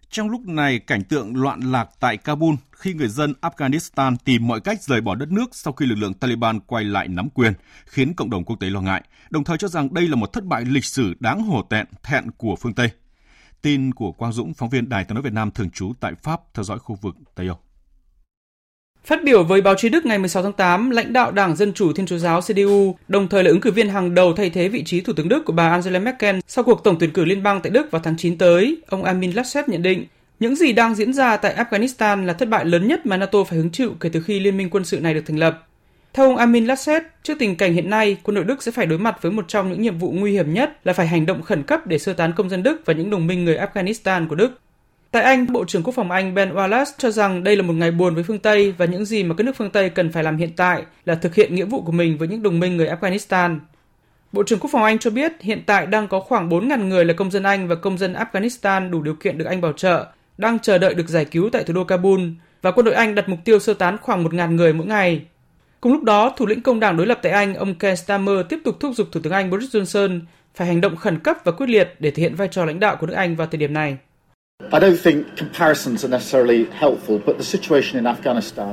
Trong 0.09 0.29
lúc 0.29 0.47
này, 0.47 0.79
cảnh 0.79 1.03
tượng 1.03 1.35
loạn 1.35 1.59
lạc 1.71 1.89
tại 1.99 2.17
Kabul 2.17 2.55
khi 2.71 2.93
người 2.93 3.07
dân 3.07 3.33
Afghanistan 3.41 4.15
tìm 4.25 4.47
mọi 4.47 4.61
cách 4.61 4.83
rời 4.83 5.01
bỏ 5.01 5.15
đất 5.15 5.31
nước 5.31 5.45
sau 5.51 5.73
khi 5.73 5.85
lực 5.85 5.95
lượng 5.95 6.13
Taliban 6.13 6.59
quay 6.59 6.83
lại 6.83 7.07
nắm 7.07 7.29
quyền, 7.29 7.53
khiến 7.85 8.13
cộng 8.13 8.29
đồng 8.29 8.43
quốc 8.43 8.55
tế 8.59 8.69
lo 8.69 8.81
ngại, 8.81 9.03
đồng 9.29 9.43
thời 9.43 9.57
cho 9.57 9.67
rằng 9.67 9.93
đây 9.93 10.07
là 10.07 10.15
một 10.15 10.33
thất 10.33 10.43
bại 10.43 10.65
lịch 10.65 10.85
sử 10.85 11.13
đáng 11.19 11.43
hổ 11.43 11.61
tẹn, 11.61 11.85
thẹn 12.03 12.31
của 12.31 12.55
phương 12.55 12.73
Tây. 12.73 12.89
Tin 13.61 13.93
của 13.93 14.11
Quang 14.11 14.33
Dũng, 14.33 14.53
phóng 14.53 14.69
viên 14.69 14.89
Đài 14.89 15.03
tiếng 15.03 15.15
nói 15.15 15.21
Việt 15.21 15.33
Nam 15.33 15.51
thường 15.51 15.69
trú 15.69 15.93
tại 15.99 16.13
Pháp 16.23 16.41
theo 16.53 16.63
dõi 16.63 16.79
khu 16.79 16.95
vực 17.01 17.15
Tây 17.35 17.47
Âu. 17.47 17.59
Phát 19.05 19.23
biểu 19.23 19.43
với 19.43 19.61
báo 19.61 19.75
chí 19.75 19.89
Đức 19.89 20.05
ngày 20.05 20.17
16 20.17 20.43
tháng 20.43 20.53
8, 20.53 20.89
lãnh 20.89 21.13
đạo 21.13 21.31
Đảng 21.31 21.55
Dân 21.55 21.73
Chủ 21.73 21.93
Thiên 21.93 22.05
Chúa 22.05 22.17
Giáo 22.17 22.41
CDU, 22.41 22.95
đồng 23.07 23.27
thời 23.27 23.43
là 23.43 23.49
ứng 23.49 23.61
cử 23.61 23.71
viên 23.71 23.89
hàng 23.89 24.13
đầu 24.15 24.33
thay 24.33 24.49
thế 24.49 24.67
vị 24.67 24.83
trí 24.83 25.01
Thủ 25.01 25.13
tướng 25.13 25.29
Đức 25.29 25.45
của 25.45 25.53
bà 25.53 25.69
Angela 25.69 25.99
Merkel 25.99 26.39
sau 26.47 26.63
cuộc 26.63 26.83
tổng 26.83 26.95
tuyển 26.99 27.11
cử 27.11 27.25
liên 27.25 27.43
bang 27.43 27.61
tại 27.61 27.69
Đức 27.69 27.91
vào 27.91 28.01
tháng 28.01 28.17
9 28.17 28.37
tới, 28.37 28.77
ông 28.87 29.03
Amin 29.03 29.31
Laschet 29.31 29.69
nhận 29.69 29.81
định, 29.81 30.05
những 30.39 30.55
gì 30.55 30.73
đang 30.73 30.95
diễn 30.95 31.13
ra 31.13 31.37
tại 31.37 31.55
Afghanistan 31.55 32.25
là 32.25 32.33
thất 32.33 32.49
bại 32.49 32.65
lớn 32.65 32.87
nhất 32.87 33.05
mà 33.05 33.17
NATO 33.17 33.43
phải 33.43 33.57
hứng 33.57 33.71
chịu 33.71 33.93
kể 33.99 34.09
từ 34.09 34.21
khi 34.21 34.39
liên 34.39 34.57
minh 34.57 34.69
quân 34.69 34.85
sự 34.85 34.99
này 34.99 35.13
được 35.13 35.23
thành 35.27 35.39
lập. 35.39 35.67
Theo 36.13 36.25
ông 36.25 36.37
Amin 36.37 36.65
Laschet, 36.65 37.03
trước 37.23 37.33
tình 37.39 37.55
cảnh 37.55 37.73
hiện 37.73 37.89
nay, 37.89 38.17
quân 38.23 38.35
đội 38.35 38.43
Đức 38.43 38.63
sẽ 38.63 38.71
phải 38.71 38.85
đối 38.85 38.99
mặt 38.99 39.21
với 39.21 39.31
một 39.31 39.45
trong 39.47 39.69
những 39.69 39.81
nhiệm 39.81 39.97
vụ 39.97 40.11
nguy 40.11 40.31
hiểm 40.31 40.53
nhất 40.53 40.79
là 40.83 40.93
phải 40.93 41.07
hành 41.07 41.25
động 41.25 41.41
khẩn 41.41 41.63
cấp 41.63 41.87
để 41.87 41.99
sơ 41.99 42.13
tán 42.13 42.33
công 42.35 42.49
dân 42.49 42.63
Đức 42.63 42.81
và 42.85 42.93
những 42.93 43.09
đồng 43.09 43.27
minh 43.27 43.45
người 43.45 43.57
Afghanistan 43.57 44.27
của 44.27 44.35
Đức. 44.35 44.59
Tại 45.17 45.25
Anh, 45.25 45.53
Bộ 45.53 45.65
trưởng 45.65 45.83
Quốc 45.83 45.95
phòng 45.95 46.11
Anh 46.11 46.33
Ben 46.33 46.53
Wallace 46.53 46.85
cho 46.97 47.11
rằng 47.11 47.43
đây 47.43 47.55
là 47.55 47.61
một 47.61 47.73
ngày 47.73 47.91
buồn 47.91 48.15
với 48.15 48.23
phương 48.23 48.39
Tây 48.39 48.73
và 48.77 48.85
những 48.85 49.05
gì 49.05 49.23
mà 49.23 49.35
các 49.35 49.43
nước 49.43 49.55
phương 49.55 49.69
Tây 49.69 49.89
cần 49.89 50.11
phải 50.11 50.23
làm 50.23 50.37
hiện 50.37 50.51
tại 50.55 50.83
là 51.05 51.15
thực 51.15 51.35
hiện 51.35 51.55
nghĩa 51.55 51.65
vụ 51.65 51.81
của 51.81 51.91
mình 51.91 52.17
với 52.17 52.27
những 52.27 52.43
đồng 52.43 52.59
minh 52.59 52.77
người 52.77 52.87
Afghanistan. 52.87 53.59
Bộ 54.31 54.43
trưởng 54.43 54.59
Quốc 54.59 54.69
phòng 54.71 54.83
Anh 54.83 54.99
cho 54.99 55.09
biết 55.09 55.31
hiện 55.41 55.63
tại 55.65 55.85
đang 55.85 56.07
có 56.07 56.19
khoảng 56.19 56.49
4.000 56.49 56.87
người 56.87 57.05
là 57.05 57.13
công 57.13 57.31
dân 57.31 57.43
Anh 57.43 57.67
và 57.67 57.75
công 57.75 57.97
dân 57.97 58.13
Afghanistan 58.13 58.89
đủ 58.89 59.01
điều 59.01 59.13
kiện 59.13 59.37
được 59.37 59.45
Anh 59.45 59.61
bảo 59.61 59.73
trợ, 59.73 60.05
đang 60.37 60.59
chờ 60.59 60.77
đợi 60.77 60.93
được 60.93 61.09
giải 61.09 61.25
cứu 61.25 61.49
tại 61.51 61.63
thủ 61.63 61.73
đô 61.73 61.83
Kabul 61.83 62.21
và 62.61 62.71
quân 62.71 62.85
đội 62.85 62.95
Anh 62.95 63.15
đặt 63.15 63.29
mục 63.29 63.39
tiêu 63.45 63.59
sơ 63.59 63.73
tán 63.73 63.97
khoảng 64.01 64.23
1.000 64.23 64.51
người 64.51 64.73
mỗi 64.73 64.87
ngày. 64.87 65.21
Cùng 65.81 65.93
lúc 65.93 66.03
đó, 66.03 66.33
thủ 66.37 66.45
lĩnh 66.45 66.61
công 66.61 66.79
đảng 66.79 66.97
đối 66.97 67.07
lập 67.07 67.19
tại 67.21 67.31
Anh, 67.31 67.53
ông 67.53 67.75
Keir 67.75 67.99
Starmer 67.99 68.37
tiếp 68.49 68.59
tục 68.63 68.79
thúc 68.79 68.95
giục 68.95 69.07
Thủ 69.11 69.19
tướng 69.23 69.33
Anh 69.33 69.49
Boris 69.49 69.75
Johnson 69.75 70.19
phải 70.55 70.67
hành 70.67 70.81
động 70.81 70.95
khẩn 70.95 71.19
cấp 71.19 71.37
và 71.43 71.51
quyết 71.51 71.69
liệt 71.69 71.95
để 71.99 72.11
thể 72.11 72.21
hiện 72.23 72.35
vai 72.35 72.47
trò 72.47 72.65
lãnh 72.65 72.79
đạo 72.79 72.95
của 72.99 73.07
nước 73.07 73.13
Anh 73.13 73.35
vào 73.35 73.47
thời 73.47 73.57
điểm 73.57 73.73
này. 73.73 73.97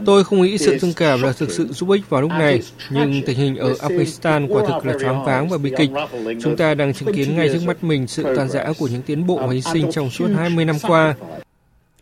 Tôi 0.06 0.24
không 0.24 0.42
nghĩ 0.42 0.58
sự 0.58 0.78
thương 0.78 0.92
cảm 0.96 1.22
là 1.22 1.32
thực 1.32 1.50
sự 1.50 1.66
giúp 1.70 1.90
ích 1.90 2.10
vào 2.10 2.20
lúc 2.20 2.30
này, 2.30 2.62
nhưng 2.90 3.22
tình 3.26 3.38
hình 3.38 3.56
ở 3.56 3.72
Afghanistan 3.72 4.48
quả 4.48 4.62
thực 4.66 4.86
là 4.86 4.94
choáng 5.00 5.24
váng 5.24 5.48
và 5.48 5.58
bi 5.58 5.72
kịch. 5.76 5.90
Chúng 6.42 6.56
ta 6.56 6.74
đang 6.74 6.94
chứng 6.94 7.14
kiến 7.14 7.36
ngay 7.36 7.48
trước 7.52 7.60
mắt 7.66 7.84
mình 7.84 8.06
sự 8.06 8.36
tan 8.36 8.48
rã 8.48 8.64
của 8.78 8.88
những 8.88 9.02
tiến 9.02 9.26
bộ 9.26 9.36
và 9.36 9.52
hy 9.52 9.60
sinh 9.60 9.92
trong 9.92 10.10
suốt 10.10 10.28
20 10.36 10.64
năm 10.64 10.76
qua. 10.82 11.14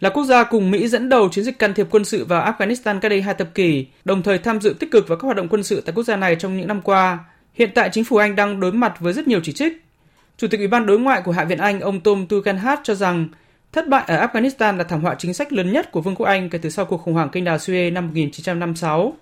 Là 0.01 0.11
quốc 0.11 0.25
gia 0.25 0.45
cùng 0.45 0.71
Mỹ 0.71 0.89
dẫn 0.89 1.09
đầu 1.09 1.29
chiến 1.29 1.45
dịch 1.45 1.59
can 1.59 1.75
thiệp 1.75 1.87
quân 1.91 2.05
sự 2.05 2.25
vào 2.25 2.53
Afghanistan 2.53 3.01
cách 3.01 3.11
đây 3.11 3.23
hai 3.23 3.35
thập 3.35 3.55
kỷ, 3.55 3.87
đồng 4.05 4.23
thời 4.23 4.39
tham 4.39 4.61
dự 4.61 4.75
tích 4.79 4.91
cực 4.91 5.09
vào 5.09 5.19
các 5.19 5.25
hoạt 5.25 5.37
động 5.37 5.49
quân 5.49 5.63
sự 5.63 5.81
tại 5.81 5.93
quốc 5.95 6.03
gia 6.03 6.17
này 6.17 6.37
trong 6.37 6.57
những 6.57 6.69
năm 6.69 6.81
qua, 6.81 7.19
hiện 7.55 7.71
tại 7.75 7.91
chính 7.93 8.05
phủ 8.05 8.17
Anh 8.17 8.37
đang 8.37 8.61
đối 8.61 8.73
mặt 8.73 9.01
với 9.01 9.13
rất 9.13 9.29
nhiều 9.29 9.41
chỉ 9.43 9.53
trích. 9.53 9.73
Chủ 10.37 10.49
tịch 10.49 10.61
Ủy 10.61 10.69
ban 10.69 10.87
Đối 10.87 10.99
ngoại 10.99 11.23
của 11.25 11.33
Hạ 11.33 11.45
viện 11.45 11.59
Anh 11.59 11.81
ông 11.81 12.01
Tom 12.01 12.27
Tugendhat 12.27 12.81
cho 12.85 12.95
rằng 12.95 13.29
Thất 13.73 13.89
bại 13.89 14.05
ở 14.07 14.27
Afghanistan 14.27 14.77
là 14.77 14.85
thảm 14.85 15.01
họa 15.01 15.15
chính 15.19 15.35
sách 15.35 15.53
lớn 15.53 15.73
nhất 15.73 15.93
của 15.93 16.01
Vương 16.01 16.15
quốc 16.15 16.27
Anh 16.27 16.51
kể 16.51 16.59
từ 16.59 16.71
sau 16.71 16.85
cuộc 16.85 16.97
khủng 16.97 17.15
hoảng 17.15 17.29
kênh 17.29 17.45
đào 17.45 17.57
Suez 17.57 17.93
năm 17.93 18.07
1956. 18.07 19.13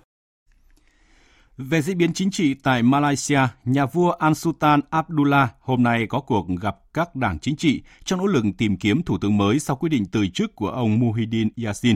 Về 1.57 1.81
diễn 1.81 1.97
biến 1.97 2.13
chính 2.13 2.31
trị 2.31 2.53
tại 2.53 2.83
Malaysia, 2.83 3.39
nhà 3.65 3.85
vua 3.85 4.15
Al-Sultan 4.19 4.79
Abdullah 4.89 5.49
hôm 5.59 5.83
nay 5.83 6.05
có 6.09 6.19
cuộc 6.19 6.47
gặp 6.61 6.77
các 6.93 7.15
đảng 7.15 7.39
chính 7.39 7.55
trị 7.55 7.81
trong 8.03 8.19
nỗ 8.19 8.25
lực 8.25 8.45
tìm 8.57 8.77
kiếm 8.77 9.03
thủ 9.03 9.17
tướng 9.17 9.37
mới 9.37 9.59
sau 9.59 9.75
quyết 9.75 9.89
định 9.89 10.05
từ 10.11 10.27
chức 10.27 10.55
của 10.55 10.69
ông 10.69 10.99
Muhyiddin 10.99 11.49
Yassin. 11.65 11.95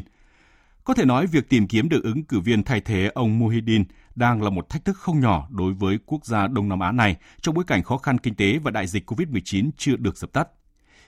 Có 0.83 0.93
thể 0.93 1.05
nói 1.05 1.27
việc 1.27 1.49
tìm 1.49 1.67
kiếm 1.67 1.89
được 1.89 2.03
ứng 2.03 2.23
cử 2.23 2.39
viên 2.39 2.63
thay 2.63 2.81
thế 2.81 3.11
ông 3.13 3.39
Muhyiddin 3.39 3.83
đang 4.15 4.41
là 4.41 4.49
một 4.49 4.69
thách 4.69 4.85
thức 4.85 4.97
không 4.97 5.19
nhỏ 5.19 5.47
đối 5.51 5.73
với 5.73 5.99
quốc 6.05 6.25
gia 6.25 6.47
Đông 6.47 6.69
Nam 6.69 6.79
Á 6.79 6.91
này 6.91 7.15
trong 7.41 7.55
bối 7.55 7.63
cảnh 7.67 7.83
khó 7.83 7.97
khăn 7.97 8.17
kinh 8.17 8.35
tế 8.35 8.57
và 8.57 8.71
đại 8.71 8.87
dịch 8.87 9.11
COVID-19 9.11 9.69
chưa 9.77 9.95
được 9.95 10.17
dập 10.17 10.33
tắt. 10.33 10.47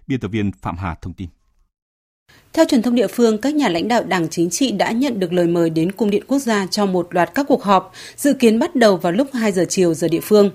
Biên 0.07 0.19
tập 0.19 0.27
viên 0.27 0.51
Phạm 0.51 0.77
Hà 0.77 0.95
thông 0.95 1.13
tin. 1.13 1.29
Theo 2.57 2.65
truyền 2.65 2.81
thông 2.81 2.95
địa 2.95 3.07
phương, 3.07 3.37
các 3.37 3.55
nhà 3.55 3.69
lãnh 3.69 3.87
đạo 3.87 4.03
đảng 4.03 4.27
chính 4.29 4.49
trị 4.49 4.71
đã 4.71 4.91
nhận 4.91 5.19
được 5.19 5.33
lời 5.33 5.47
mời 5.47 5.69
đến 5.69 5.91
Cung 5.91 6.09
điện 6.09 6.23
Quốc 6.27 6.39
gia 6.39 6.67
cho 6.71 6.85
một 6.85 7.07
loạt 7.11 7.35
các 7.35 7.45
cuộc 7.49 7.63
họp, 7.63 7.93
dự 8.15 8.33
kiến 8.33 8.59
bắt 8.59 8.75
đầu 8.75 8.97
vào 8.97 9.11
lúc 9.11 9.27
2 9.33 9.51
giờ 9.51 9.65
chiều 9.69 9.93
giờ 9.93 10.07
địa 10.07 10.19
phương. 10.19 10.51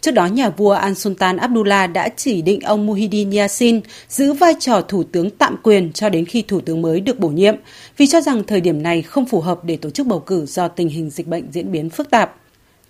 Trước 0.00 0.10
đó, 0.10 0.26
nhà 0.26 0.50
vua 0.50 0.70
Al 0.70 0.94
Sultan 0.94 1.36
Abdullah 1.36 1.92
đã 1.92 2.08
chỉ 2.16 2.42
định 2.42 2.60
ông 2.60 2.86
Muhyiddin 2.86 3.30
Yassin 3.30 3.80
giữ 4.08 4.32
vai 4.32 4.54
trò 4.60 4.80
thủ 4.80 5.02
tướng 5.02 5.30
tạm 5.30 5.56
quyền 5.62 5.92
cho 5.92 6.08
đến 6.08 6.24
khi 6.24 6.42
thủ 6.42 6.60
tướng 6.60 6.82
mới 6.82 7.00
được 7.00 7.18
bổ 7.18 7.28
nhiệm, 7.28 7.54
vì 7.96 8.06
cho 8.06 8.20
rằng 8.20 8.44
thời 8.44 8.60
điểm 8.60 8.82
này 8.82 9.02
không 9.02 9.26
phù 9.26 9.40
hợp 9.40 9.64
để 9.64 9.76
tổ 9.76 9.90
chức 9.90 10.06
bầu 10.06 10.20
cử 10.20 10.46
do 10.46 10.68
tình 10.68 10.88
hình 10.88 11.10
dịch 11.10 11.26
bệnh 11.26 11.52
diễn 11.52 11.72
biến 11.72 11.90
phức 11.90 12.10
tạp. 12.10 12.36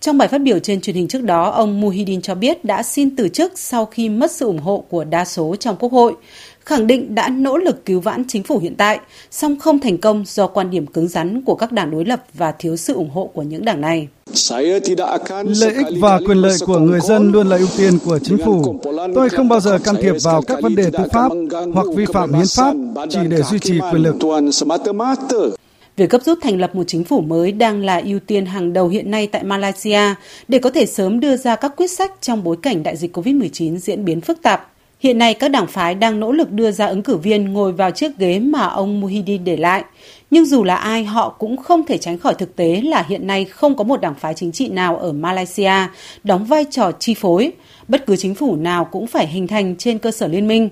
Trong 0.01 0.19
bài 0.19 0.29
phát 0.29 0.39
biểu 0.39 0.59
trên 0.59 0.81
truyền 0.81 0.97
hình 0.97 1.09
trước 1.09 1.23
đó, 1.23 1.51
ông 1.51 1.81
Muhyiddin 1.81 2.21
cho 2.21 2.35
biết 2.35 2.65
đã 2.65 2.83
xin 2.83 3.17
từ 3.17 3.29
chức 3.29 3.53
sau 3.57 3.87
khi 3.87 4.09
mất 4.09 4.31
sự 4.31 4.47
ủng 4.47 4.59
hộ 4.59 4.85
của 4.89 5.05
đa 5.05 5.25
số 5.25 5.57
trong 5.61 5.77
Quốc 5.77 5.93
hội, 5.93 6.15
khẳng 6.65 6.87
định 6.87 7.15
đã 7.15 7.29
nỗ 7.29 7.57
lực 7.57 7.85
cứu 7.85 8.01
vãn 8.01 8.25
chính 8.29 8.43
phủ 8.43 8.59
hiện 8.59 8.75
tại, 8.75 8.99
song 9.31 9.59
không 9.59 9.79
thành 9.79 9.99
công 9.99 10.25
do 10.27 10.47
quan 10.47 10.71
điểm 10.71 10.87
cứng 10.87 11.09
rắn 11.09 11.43
của 11.43 11.55
các 11.55 11.73
đảng 11.73 11.91
đối 11.91 12.05
lập 12.05 12.25
và 12.35 12.53
thiếu 12.53 12.77
sự 12.77 12.95
ủng 12.95 13.11
hộ 13.11 13.31
của 13.35 13.43
những 13.43 13.65
đảng 13.65 13.81
này. 13.81 14.09
Lợi 15.45 15.75
ích 15.75 15.87
và 16.01 16.19
quyền 16.27 16.39
lợi 16.39 16.57
của 16.67 16.79
người 16.79 17.01
dân 17.01 17.33
luôn 17.33 17.49
là 17.49 17.57
ưu 17.57 17.69
tiên 17.77 17.99
của 18.05 18.19
chính 18.19 18.39
phủ. 18.45 18.81
Tôi 19.15 19.29
không 19.29 19.49
bao 19.49 19.61
giờ 19.61 19.79
can 19.85 19.97
thiệp 20.03 20.15
vào 20.23 20.43
các 20.43 20.63
vấn 20.63 20.75
đề 20.75 20.91
tư 20.91 21.05
pháp 21.13 21.33
hoặc 21.75 21.87
vi 21.97 22.05
phạm 22.13 22.33
hiến 22.33 22.47
pháp 22.57 22.75
chỉ 23.11 23.19
để 23.29 23.43
duy 23.43 23.59
trì 23.59 23.79
quyền 23.93 24.03
lực. 24.03 24.17
Việc 25.97 26.11
gấp 26.11 26.23
rút 26.23 26.39
thành 26.43 26.61
lập 26.61 26.75
một 26.75 26.85
chính 26.87 27.05
phủ 27.05 27.21
mới 27.21 27.53
đang 27.53 27.85
là 27.85 28.03
ưu 28.05 28.21
tiên 28.21 28.47
hàng 28.47 28.73
đầu 28.73 28.89
hiện 28.89 29.11
nay 29.11 29.27
tại 29.27 29.45
Malaysia 29.45 30.01
để 30.49 30.59
có 30.59 30.71
thể 30.71 30.87
sớm 30.87 31.21
đưa 31.21 31.37
ra 31.37 31.57
các 31.57 31.77
quyết 31.77 31.91
sách 31.91 32.13
trong 32.21 32.45
bối 32.45 32.57
cảnh 32.63 32.83
đại 32.83 32.97
dịch 32.97 33.17
COVID-19 33.17 33.77
diễn 33.77 34.05
biến 34.05 34.21
phức 34.21 34.43
tạp. 34.43 34.69
Hiện 35.01 35.19
nay 35.19 35.35
các 35.35 35.49
đảng 35.49 35.67
phái 35.67 35.95
đang 35.95 36.21
nỗ 36.21 36.33
lực 36.33 36.51
đưa 36.51 36.71
ra 36.71 36.87
ứng 36.87 37.03
cử 37.03 37.17
viên 37.17 37.53
ngồi 37.53 37.73
vào 37.73 37.91
chiếc 37.91 38.19
ghế 38.19 38.39
mà 38.39 38.67
ông 38.67 39.01
Muhyiddin 39.01 39.45
để 39.45 39.57
lại. 39.57 39.85
Nhưng 40.31 40.47
dù 40.47 40.65
là 40.65 40.77
ai, 40.77 41.05
họ 41.05 41.29
cũng 41.29 41.57
không 41.57 41.87
thể 41.87 41.99
tránh 41.99 42.19
khỏi 42.19 42.35
thực 42.35 42.57
tế 42.57 42.81
là 42.85 43.05
hiện 43.09 43.27
nay 43.27 43.45
không 43.45 43.77
có 43.77 43.85
một 43.85 44.01
đảng 44.01 44.15
phái 44.15 44.35
chính 44.35 44.53
trị 44.53 44.69
nào 44.69 44.99
ở 44.99 45.13
Malaysia 45.13 45.73
đóng 46.25 46.45
vai 46.45 46.65
trò 46.71 46.93
chi 46.93 47.15
phối. 47.15 47.53
Bất 47.89 48.07
cứ 48.07 48.17
chính 48.17 48.35
phủ 48.35 48.57
nào 48.57 48.85
cũng 48.85 49.07
phải 49.07 49.27
hình 49.27 49.47
thành 49.47 49.77
trên 49.77 49.99
cơ 49.99 50.11
sở 50.11 50.27
liên 50.27 50.49
minh. 50.49 50.69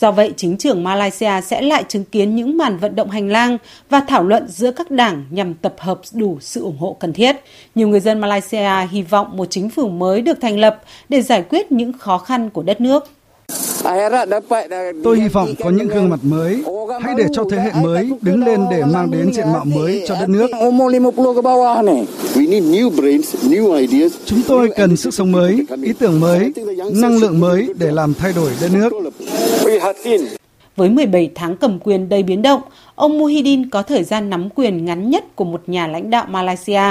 Do 0.00 0.10
vậy, 0.10 0.32
chính 0.36 0.56
trưởng 0.56 0.84
Malaysia 0.84 1.40
sẽ 1.40 1.62
lại 1.62 1.84
chứng 1.88 2.04
kiến 2.04 2.34
những 2.36 2.56
màn 2.56 2.76
vận 2.76 2.96
động 2.96 3.10
hành 3.10 3.28
lang 3.28 3.58
và 3.90 4.00
thảo 4.00 4.24
luận 4.24 4.48
giữa 4.48 4.70
các 4.70 4.90
đảng 4.90 5.24
nhằm 5.30 5.54
tập 5.54 5.74
hợp 5.78 6.00
đủ 6.12 6.38
sự 6.40 6.62
ủng 6.62 6.78
hộ 6.78 6.96
cần 7.00 7.12
thiết. 7.12 7.36
Nhiều 7.74 7.88
người 7.88 8.00
dân 8.00 8.20
Malaysia 8.20 8.86
hy 8.90 9.02
vọng 9.02 9.36
một 9.36 9.46
chính 9.50 9.70
phủ 9.70 9.88
mới 9.88 10.22
được 10.22 10.40
thành 10.40 10.58
lập 10.58 10.82
để 11.08 11.22
giải 11.22 11.44
quyết 11.48 11.72
những 11.72 11.92
khó 11.92 12.18
khăn 12.18 12.50
của 12.50 12.62
đất 12.62 12.80
nước. 12.80 13.10
Tôi 15.04 15.20
hy 15.20 15.28
vọng 15.28 15.48
có 15.64 15.70
những 15.70 15.88
gương 15.88 16.08
mặt 16.10 16.20
mới. 16.22 16.62
Hãy 17.00 17.14
để 17.18 17.24
cho 17.32 17.44
thế 17.50 17.58
hệ 17.58 17.70
mới 17.82 18.10
đứng 18.22 18.44
lên 18.44 18.60
để 18.70 18.84
mang 18.84 19.10
đến 19.10 19.32
diện 19.32 19.52
mạo 19.52 19.64
mới 19.64 20.04
cho 20.06 20.14
đất 20.14 20.28
nước. 20.28 20.50
Chúng 24.24 24.42
tôi 24.48 24.70
cần 24.76 24.96
sức 24.96 25.14
sống 25.14 25.32
mới, 25.32 25.66
ý 25.82 25.92
tưởng 25.98 26.20
mới, 26.20 26.52
năng 26.92 27.18
lượng 27.18 27.40
mới 27.40 27.68
để 27.78 27.90
làm 27.92 28.14
thay 28.14 28.32
đổi 28.36 28.50
đất 28.60 28.70
nước. 28.72 28.92
Với 30.76 30.88
17 30.90 31.30
tháng 31.34 31.56
cầm 31.56 31.78
quyền 31.78 32.08
đầy 32.08 32.22
biến 32.22 32.42
động, 32.42 32.60
ông 32.94 33.18
Muhyiddin 33.18 33.70
có 33.70 33.82
thời 33.82 34.04
gian 34.04 34.30
nắm 34.30 34.48
quyền 34.54 34.84
ngắn 34.84 35.10
nhất 35.10 35.36
của 35.36 35.44
một 35.44 35.62
nhà 35.66 35.86
lãnh 35.86 36.10
đạo 36.10 36.26
Malaysia. 36.28 36.82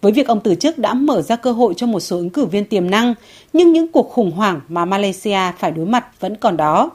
Với 0.00 0.12
việc 0.12 0.26
ông 0.26 0.40
từ 0.40 0.54
chức 0.54 0.78
đã 0.78 0.94
mở 0.94 1.22
ra 1.22 1.36
cơ 1.36 1.52
hội 1.52 1.74
cho 1.76 1.86
một 1.86 2.00
số 2.00 2.16
ứng 2.16 2.30
cử 2.30 2.44
viên 2.44 2.64
tiềm 2.64 2.90
năng, 2.90 3.14
nhưng 3.52 3.72
những 3.72 3.92
cuộc 3.92 4.10
khủng 4.10 4.30
hoảng 4.30 4.60
mà 4.68 4.84
Malaysia 4.84 5.52
phải 5.58 5.70
đối 5.70 5.86
mặt 5.86 6.20
vẫn 6.20 6.36
còn 6.36 6.56
đó. 6.56 6.90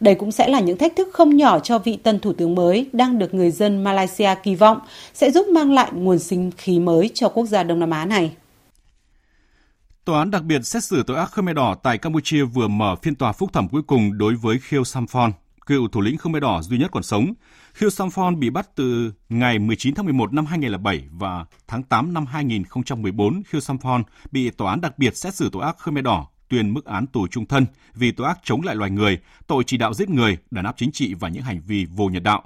Đây 0.00 0.14
cũng 0.14 0.32
sẽ 0.32 0.48
là 0.48 0.60
những 0.60 0.78
thách 0.78 0.96
thức 0.96 1.08
không 1.12 1.36
nhỏ 1.36 1.58
cho 1.58 1.78
vị 1.78 1.96
tân 1.96 2.20
thủ 2.20 2.32
tướng 2.32 2.54
mới 2.54 2.86
đang 2.92 3.18
được 3.18 3.34
người 3.34 3.50
dân 3.50 3.84
Malaysia 3.84 4.34
kỳ 4.42 4.54
vọng 4.54 4.78
sẽ 5.14 5.30
giúp 5.30 5.46
mang 5.48 5.72
lại 5.72 5.90
nguồn 5.92 6.18
sinh 6.18 6.50
khí 6.56 6.78
mới 6.78 7.10
cho 7.14 7.28
quốc 7.28 7.46
gia 7.46 7.62
Đông 7.62 7.80
Nam 7.80 7.90
Á 7.90 8.04
này. 8.04 8.32
Tòa 10.04 10.18
án 10.18 10.30
đặc 10.30 10.42
biệt 10.42 10.66
xét 10.66 10.84
xử 10.84 11.02
tội 11.06 11.16
ác 11.16 11.30
Khmer 11.32 11.56
Đỏ 11.56 11.74
tại 11.82 11.98
Campuchia 11.98 12.44
vừa 12.44 12.68
mở 12.68 12.96
phiên 13.02 13.14
tòa 13.14 13.32
phúc 13.32 13.52
thẩm 13.52 13.68
cuối 13.68 13.82
cùng 13.82 14.18
đối 14.18 14.34
với 14.34 14.58
khiêu 14.62 14.84
Samphon, 14.84 15.32
cựu 15.66 15.88
thủ 15.88 16.00
lĩnh 16.00 16.18
Khmer 16.18 16.42
Đỏ 16.42 16.62
duy 16.62 16.78
nhất 16.78 16.90
còn 16.92 17.02
sống. 17.02 17.32
Khieu 17.74 17.90
Samphon 17.90 18.40
bị 18.40 18.50
bắt 18.50 18.68
từ 18.74 19.12
ngày 19.28 19.58
19 19.58 19.94
tháng 19.94 20.04
11 20.04 20.32
năm 20.32 20.46
2007 20.46 21.04
và 21.10 21.44
tháng 21.68 21.82
8 21.82 22.14
năm 22.14 22.26
2014, 22.26 23.42
Khieu 23.42 23.60
Samphon 23.60 24.02
bị 24.30 24.50
tòa 24.50 24.70
án 24.70 24.80
đặc 24.80 24.98
biệt 24.98 25.16
xét 25.16 25.34
xử 25.34 25.50
tội 25.52 25.62
ác 25.62 25.76
Khmer 25.78 26.04
Đỏ 26.04 26.28
tuyên 26.48 26.74
mức 26.74 26.84
án 26.84 27.06
tù 27.06 27.26
trung 27.26 27.46
thân 27.46 27.66
vì 27.94 28.12
tội 28.12 28.26
ác 28.26 28.38
chống 28.44 28.62
lại 28.62 28.76
loài 28.76 28.90
người, 28.90 29.18
tội 29.46 29.64
chỉ 29.66 29.76
đạo 29.76 29.94
giết 29.94 30.08
người, 30.08 30.38
đàn 30.50 30.64
áp 30.64 30.74
chính 30.76 30.92
trị 30.92 31.14
và 31.14 31.28
những 31.28 31.42
hành 31.42 31.60
vi 31.66 31.84
vô 31.84 32.08
nhân 32.08 32.22
đạo. 32.22 32.42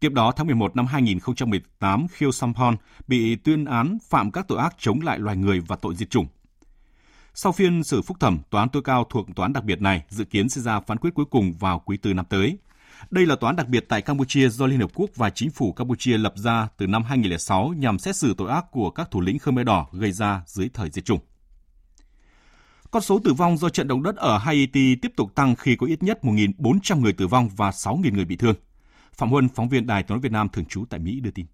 Tiếp 0.00 0.12
đó, 0.12 0.32
tháng 0.36 0.46
11 0.46 0.76
năm 0.76 0.86
2018, 0.86 2.06
Khieu 2.08 2.32
Samphon 2.32 2.76
bị 3.06 3.36
tuyên 3.36 3.64
án 3.64 3.98
phạm 4.08 4.30
các 4.30 4.48
tội 4.48 4.58
ác 4.58 4.74
chống 4.78 5.00
lại 5.00 5.18
loài 5.18 5.36
người 5.36 5.60
và 5.60 5.76
tội 5.76 5.94
diệt 5.94 6.10
chủng. 6.10 6.26
Sau 7.36 7.52
phiên 7.52 7.84
xử 7.84 8.02
phúc 8.02 8.16
thẩm, 8.20 8.38
tòa 8.50 8.62
án 8.62 8.68
tối 8.68 8.82
cao 8.82 9.06
thuộc 9.10 9.26
tòa 9.36 9.44
án 9.44 9.52
đặc 9.52 9.64
biệt 9.64 9.80
này 9.80 10.02
dự 10.08 10.24
kiến 10.24 10.48
sẽ 10.48 10.60
ra 10.60 10.80
phán 10.80 10.98
quyết 10.98 11.10
cuối 11.14 11.24
cùng 11.30 11.52
vào 11.52 11.82
quý 11.84 11.96
tư 11.96 12.14
năm 12.14 12.24
tới. 12.28 12.58
Đây 13.10 13.26
là 13.26 13.36
tòa 13.36 13.48
án 13.48 13.56
đặc 13.56 13.68
biệt 13.68 13.84
tại 13.88 14.02
Campuchia 14.02 14.48
do 14.48 14.66
Liên 14.66 14.80
Hợp 14.80 14.90
Quốc 14.94 15.10
và 15.16 15.30
chính 15.30 15.50
phủ 15.50 15.72
Campuchia 15.72 16.18
lập 16.18 16.32
ra 16.36 16.68
từ 16.76 16.86
năm 16.86 17.02
2006 17.02 17.74
nhằm 17.76 17.98
xét 17.98 18.16
xử 18.16 18.34
tội 18.38 18.50
ác 18.50 18.64
của 18.70 18.90
các 18.90 19.10
thủ 19.10 19.20
lĩnh 19.20 19.38
Khmer 19.38 19.66
Đỏ 19.66 19.86
gây 19.92 20.12
ra 20.12 20.42
dưới 20.46 20.68
thời 20.74 20.90
diệt 20.90 21.04
chủng. 21.04 21.18
Con 22.90 23.02
số 23.02 23.20
tử 23.24 23.32
vong 23.32 23.56
do 23.56 23.68
trận 23.68 23.88
động 23.88 24.02
đất 24.02 24.16
ở 24.16 24.38
Haiti 24.38 24.94
tiếp 24.94 25.12
tục 25.16 25.34
tăng 25.34 25.56
khi 25.56 25.76
có 25.76 25.86
ít 25.86 26.02
nhất 26.02 26.18
1.400 26.22 27.00
người 27.00 27.12
tử 27.12 27.26
vong 27.26 27.48
và 27.56 27.70
6.000 27.70 28.14
người 28.14 28.24
bị 28.24 28.36
thương. 28.36 28.54
Phạm 29.12 29.30
Huân, 29.30 29.48
phóng 29.48 29.68
viên 29.68 29.86
Đài 29.86 30.02
tiếng 30.02 30.20
Việt 30.20 30.32
Nam 30.32 30.48
thường 30.48 30.64
trú 30.64 30.84
tại 30.90 31.00
Mỹ 31.00 31.20
đưa 31.20 31.30
tin. 31.30 31.46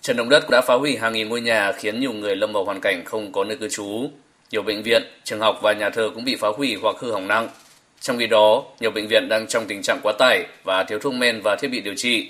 Trận 0.00 0.16
động 0.16 0.28
đất 0.28 0.50
đã 0.50 0.62
phá 0.66 0.74
hủy 0.74 0.96
hàng 0.96 1.12
nghìn 1.12 1.28
ngôi 1.28 1.40
nhà 1.40 1.72
khiến 1.72 2.00
nhiều 2.00 2.12
người 2.12 2.36
lâm 2.36 2.52
vào 2.52 2.64
hoàn 2.64 2.80
cảnh 2.80 3.02
không 3.04 3.32
có 3.32 3.44
nơi 3.44 3.56
cư 3.56 3.68
trú. 3.68 4.10
Nhiều 4.52 4.62
bệnh 4.62 4.82
viện, 4.82 5.02
trường 5.24 5.40
học 5.40 5.58
và 5.62 5.72
nhà 5.72 5.90
thờ 5.90 6.10
cũng 6.14 6.24
bị 6.24 6.36
phá 6.36 6.48
hủy 6.48 6.76
hoặc 6.82 6.96
hư 6.98 7.12
hỏng 7.12 7.28
nặng. 7.28 7.48
Trong 8.00 8.18
khi 8.18 8.26
đó, 8.26 8.64
nhiều 8.80 8.90
bệnh 8.90 9.08
viện 9.08 9.28
đang 9.28 9.46
trong 9.46 9.66
tình 9.66 9.82
trạng 9.82 10.00
quá 10.02 10.12
tải 10.18 10.46
và 10.64 10.84
thiếu 10.84 10.98
thuốc 10.98 11.14
men 11.14 11.40
và 11.44 11.56
thiết 11.56 11.68
bị 11.68 11.80
điều 11.80 11.94
trị. 11.94 12.28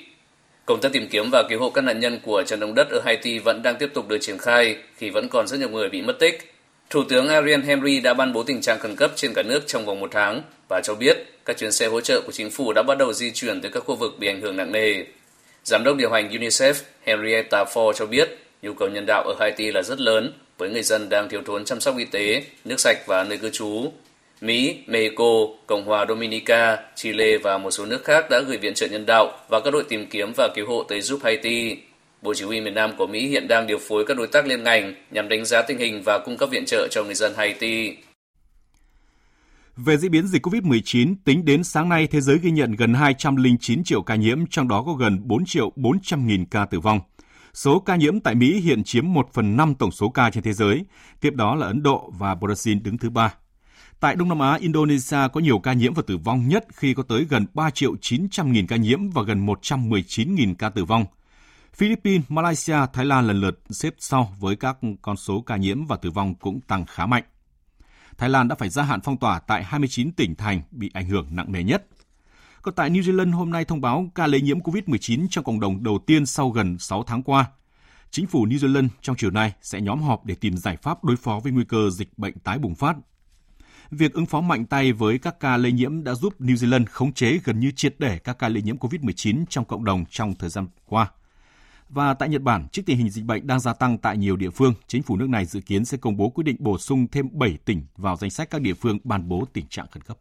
Công 0.66 0.80
tác 0.80 0.92
tìm 0.92 1.08
kiếm 1.10 1.30
và 1.30 1.42
cứu 1.48 1.60
hộ 1.60 1.70
các 1.70 1.80
nạn 1.80 2.00
nhân 2.00 2.20
của 2.22 2.42
trận 2.42 2.60
động 2.60 2.74
đất 2.74 2.90
ở 2.90 3.00
Haiti 3.04 3.38
vẫn 3.38 3.62
đang 3.62 3.76
tiếp 3.76 3.90
tục 3.94 4.08
được 4.08 4.18
triển 4.20 4.38
khai 4.38 4.76
khi 4.96 5.10
vẫn 5.10 5.28
còn 5.28 5.46
rất 5.46 5.60
nhiều 5.60 5.68
người 5.68 5.88
bị 5.88 6.02
mất 6.02 6.18
tích. 6.18 6.54
Thủ 6.90 7.04
tướng 7.08 7.28
Ariel 7.28 7.62
Henry 7.62 8.00
đã 8.00 8.14
ban 8.14 8.32
bố 8.32 8.42
tình 8.42 8.60
trạng 8.60 8.78
khẩn 8.78 8.96
cấp 8.96 9.12
trên 9.16 9.34
cả 9.34 9.42
nước 9.42 9.62
trong 9.66 9.86
vòng 9.86 10.00
một 10.00 10.10
tháng 10.12 10.42
và 10.68 10.80
cho 10.84 10.94
biết 10.94 11.16
các 11.44 11.58
chuyến 11.58 11.72
xe 11.72 11.86
hỗ 11.86 12.00
trợ 12.00 12.20
của 12.20 12.32
chính 12.32 12.50
phủ 12.50 12.72
đã 12.72 12.82
bắt 12.82 12.98
đầu 12.98 13.12
di 13.12 13.30
chuyển 13.30 13.60
tới 13.60 13.70
các 13.70 13.80
khu 13.80 13.94
vực 13.94 14.18
bị 14.18 14.28
ảnh 14.28 14.40
hưởng 14.40 14.56
nặng 14.56 14.72
nề. 14.72 15.04
Giám 15.64 15.84
đốc 15.84 15.96
điều 15.96 16.10
hành 16.10 16.30
UNICEF 16.30 16.74
Henrietta 17.06 17.64
Ford 17.64 17.92
cho 17.92 18.06
biết 18.06 18.38
nhu 18.62 18.74
cầu 18.74 18.88
nhân 18.88 19.04
đạo 19.06 19.22
ở 19.22 19.34
Haiti 19.40 19.70
là 19.70 19.82
rất 19.82 20.00
lớn 20.00 20.32
với 20.62 20.70
người 20.70 20.82
dân 20.82 21.08
đang 21.08 21.28
thiếu 21.28 21.42
thốn 21.46 21.64
chăm 21.64 21.80
sóc 21.80 21.96
y 21.96 22.04
tế, 22.04 22.44
nước 22.64 22.80
sạch 22.80 22.96
và 23.06 23.24
nơi 23.24 23.38
cư 23.38 23.50
trú. 23.50 23.92
Mỹ, 24.40 24.76
Mexico, 24.86 25.24
Cộng 25.66 25.84
hòa 25.84 26.06
Dominica, 26.08 26.76
Chile 26.94 27.38
và 27.38 27.58
một 27.58 27.70
số 27.70 27.86
nước 27.86 28.04
khác 28.04 28.24
đã 28.30 28.40
gửi 28.46 28.56
viện 28.56 28.74
trợ 28.74 28.86
nhân 28.86 29.06
đạo 29.06 29.32
và 29.48 29.60
các 29.60 29.70
đội 29.70 29.84
tìm 29.88 30.06
kiếm 30.10 30.32
và 30.36 30.48
cứu 30.54 30.66
hộ 30.68 30.82
tới 30.82 31.00
giúp 31.00 31.20
Haiti. 31.24 31.76
Bộ 32.22 32.34
Chỉ 32.34 32.44
huy 32.44 32.60
miền 32.60 32.74
Nam 32.74 32.90
của 32.98 33.06
Mỹ 33.06 33.26
hiện 33.26 33.48
đang 33.48 33.66
điều 33.66 33.78
phối 33.78 34.04
các 34.04 34.16
đối 34.16 34.26
tác 34.26 34.46
liên 34.46 34.62
ngành 34.62 34.94
nhằm 35.10 35.28
đánh 35.28 35.44
giá 35.44 35.62
tình 35.62 35.78
hình 35.78 36.02
và 36.04 36.18
cung 36.24 36.36
cấp 36.36 36.48
viện 36.52 36.64
trợ 36.66 36.88
cho 36.90 37.04
người 37.04 37.14
dân 37.14 37.32
Haiti. 37.36 37.96
Về 39.76 39.96
diễn 39.96 40.10
biến 40.10 40.26
dịch 40.26 40.46
COVID-19, 40.46 41.14
tính 41.24 41.44
đến 41.44 41.64
sáng 41.64 41.88
nay, 41.88 42.06
thế 42.06 42.20
giới 42.20 42.38
ghi 42.42 42.50
nhận 42.50 42.72
gần 42.72 42.94
209 42.94 43.84
triệu 43.84 44.02
ca 44.02 44.14
nhiễm, 44.14 44.46
trong 44.50 44.68
đó 44.68 44.82
có 44.86 44.92
gần 44.92 45.20
4 45.24 45.44
triệu 45.46 45.72
400 45.76 46.26
nghìn 46.26 46.44
ca 46.44 46.64
tử 46.64 46.80
vong. 46.80 47.00
Số 47.54 47.78
ca 47.78 47.96
nhiễm 47.96 48.20
tại 48.20 48.34
Mỹ 48.34 48.60
hiện 48.60 48.84
chiếm 48.84 49.12
1 49.12 49.28
phần 49.32 49.56
5 49.56 49.74
tổng 49.74 49.90
số 49.90 50.08
ca 50.08 50.30
trên 50.30 50.42
thế 50.42 50.52
giới, 50.52 50.84
tiếp 51.20 51.34
đó 51.34 51.54
là 51.54 51.66
Ấn 51.66 51.82
Độ 51.82 52.12
và 52.18 52.34
Brazil 52.34 52.82
đứng 52.82 52.98
thứ 52.98 53.10
ba. 53.10 53.34
Tại 54.00 54.16
Đông 54.16 54.28
Nam 54.28 54.38
Á, 54.38 54.54
Indonesia 54.54 55.18
có 55.32 55.40
nhiều 55.40 55.58
ca 55.58 55.72
nhiễm 55.72 55.94
và 55.94 56.02
tử 56.06 56.18
vong 56.18 56.48
nhất 56.48 56.66
khi 56.74 56.94
có 56.94 57.02
tới 57.02 57.26
gần 57.28 57.46
3 57.54 57.70
triệu 57.70 57.96
900 58.00 58.52
nghìn 58.52 58.66
ca 58.66 58.76
nhiễm 58.76 59.10
và 59.10 59.22
gần 59.22 59.46
119 59.46 60.34
nghìn 60.34 60.54
ca 60.54 60.68
tử 60.68 60.84
vong. 60.84 61.04
Philippines, 61.74 62.24
Malaysia, 62.28 62.76
Thái 62.92 63.04
Lan 63.04 63.26
lần 63.26 63.40
lượt 63.40 63.60
xếp 63.70 63.94
sau 63.98 64.34
với 64.40 64.56
các 64.56 64.76
con 65.02 65.16
số 65.16 65.40
ca 65.40 65.56
nhiễm 65.56 65.86
và 65.86 65.96
tử 65.96 66.10
vong 66.10 66.34
cũng 66.34 66.60
tăng 66.60 66.86
khá 66.86 67.06
mạnh. 67.06 67.24
Thái 68.18 68.28
Lan 68.28 68.48
đã 68.48 68.54
phải 68.54 68.68
gia 68.68 68.82
hạn 68.82 69.00
phong 69.04 69.16
tỏa 69.16 69.38
tại 69.38 69.64
29 69.64 70.12
tỉnh 70.12 70.34
thành 70.34 70.62
bị 70.70 70.90
ảnh 70.94 71.08
hưởng 71.08 71.26
nặng 71.30 71.52
nề 71.52 71.62
nhất. 71.62 71.86
Còn 72.62 72.74
tại 72.74 72.90
New 72.90 73.02
Zealand 73.02 73.32
hôm 73.32 73.50
nay 73.50 73.64
thông 73.64 73.80
báo 73.80 74.10
ca 74.14 74.26
lây 74.26 74.40
nhiễm 74.40 74.60
COVID-19 74.60 75.26
trong 75.30 75.44
cộng 75.44 75.60
đồng 75.60 75.82
đầu 75.82 75.98
tiên 76.06 76.26
sau 76.26 76.50
gần 76.50 76.78
6 76.78 77.02
tháng 77.02 77.22
qua. 77.22 77.46
Chính 78.10 78.26
phủ 78.26 78.46
New 78.46 78.58
Zealand 78.58 78.88
trong 79.00 79.16
chiều 79.16 79.30
nay 79.30 79.52
sẽ 79.62 79.80
nhóm 79.80 80.02
họp 80.02 80.24
để 80.24 80.34
tìm 80.34 80.56
giải 80.56 80.76
pháp 80.76 81.04
đối 81.04 81.16
phó 81.16 81.40
với 81.40 81.52
nguy 81.52 81.64
cơ 81.64 81.90
dịch 81.90 82.18
bệnh 82.18 82.38
tái 82.38 82.58
bùng 82.58 82.74
phát. 82.74 82.96
Việc 83.90 84.12
ứng 84.12 84.26
phó 84.26 84.40
mạnh 84.40 84.66
tay 84.66 84.92
với 84.92 85.18
các 85.18 85.40
ca 85.40 85.56
lây 85.56 85.72
nhiễm 85.72 86.04
đã 86.04 86.14
giúp 86.14 86.40
New 86.40 86.54
Zealand 86.54 86.84
khống 86.90 87.12
chế 87.12 87.38
gần 87.44 87.60
như 87.60 87.70
triệt 87.76 87.94
để 87.98 88.18
các 88.18 88.38
ca 88.38 88.48
lây 88.48 88.62
nhiễm 88.62 88.76
COVID-19 88.76 89.44
trong 89.48 89.64
cộng 89.64 89.84
đồng 89.84 90.04
trong 90.10 90.34
thời 90.34 90.50
gian 90.50 90.66
qua. 90.86 91.10
Và 91.88 92.14
tại 92.14 92.28
Nhật 92.28 92.42
Bản, 92.42 92.68
trước 92.72 92.82
tình 92.86 92.98
hình 92.98 93.10
dịch 93.10 93.24
bệnh 93.24 93.46
đang 93.46 93.60
gia 93.60 93.72
tăng 93.72 93.98
tại 93.98 94.16
nhiều 94.16 94.36
địa 94.36 94.50
phương, 94.50 94.74
chính 94.86 95.02
phủ 95.02 95.16
nước 95.16 95.28
này 95.28 95.44
dự 95.46 95.60
kiến 95.60 95.84
sẽ 95.84 95.98
công 95.98 96.16
bố 96.16 96.28
quyết 96.28 96.44
định 96.44 96.56
bổ 96.58 96.78
sung 96.78 97.06
thêm 97.12 97.28
7 97.32 97.58
tỉnh 97.64 97.82
vào 97.96 98.16
danh 98.16 98.30
sách 98.30 98.50
các 98.50 98.60
địa 98.60 98.74
phương 98.74 98.98
ban 99.04 99.28
bố 99.28 99.44
tình 99.52 99.66
trạng 99.66 99.86
khẩn 99.90 100.02
cấp. 100.02 100.18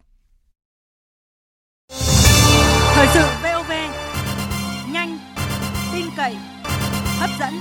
Thời 3.02 3.10
sự 3.14 3.28
VOV, 3.44 3.72
nhanh, 4.94 5.18
tin 5.94 6.06
cậy, 6.18 6.36
hấp 7.20 7.30
dẫn. 7.40 7.54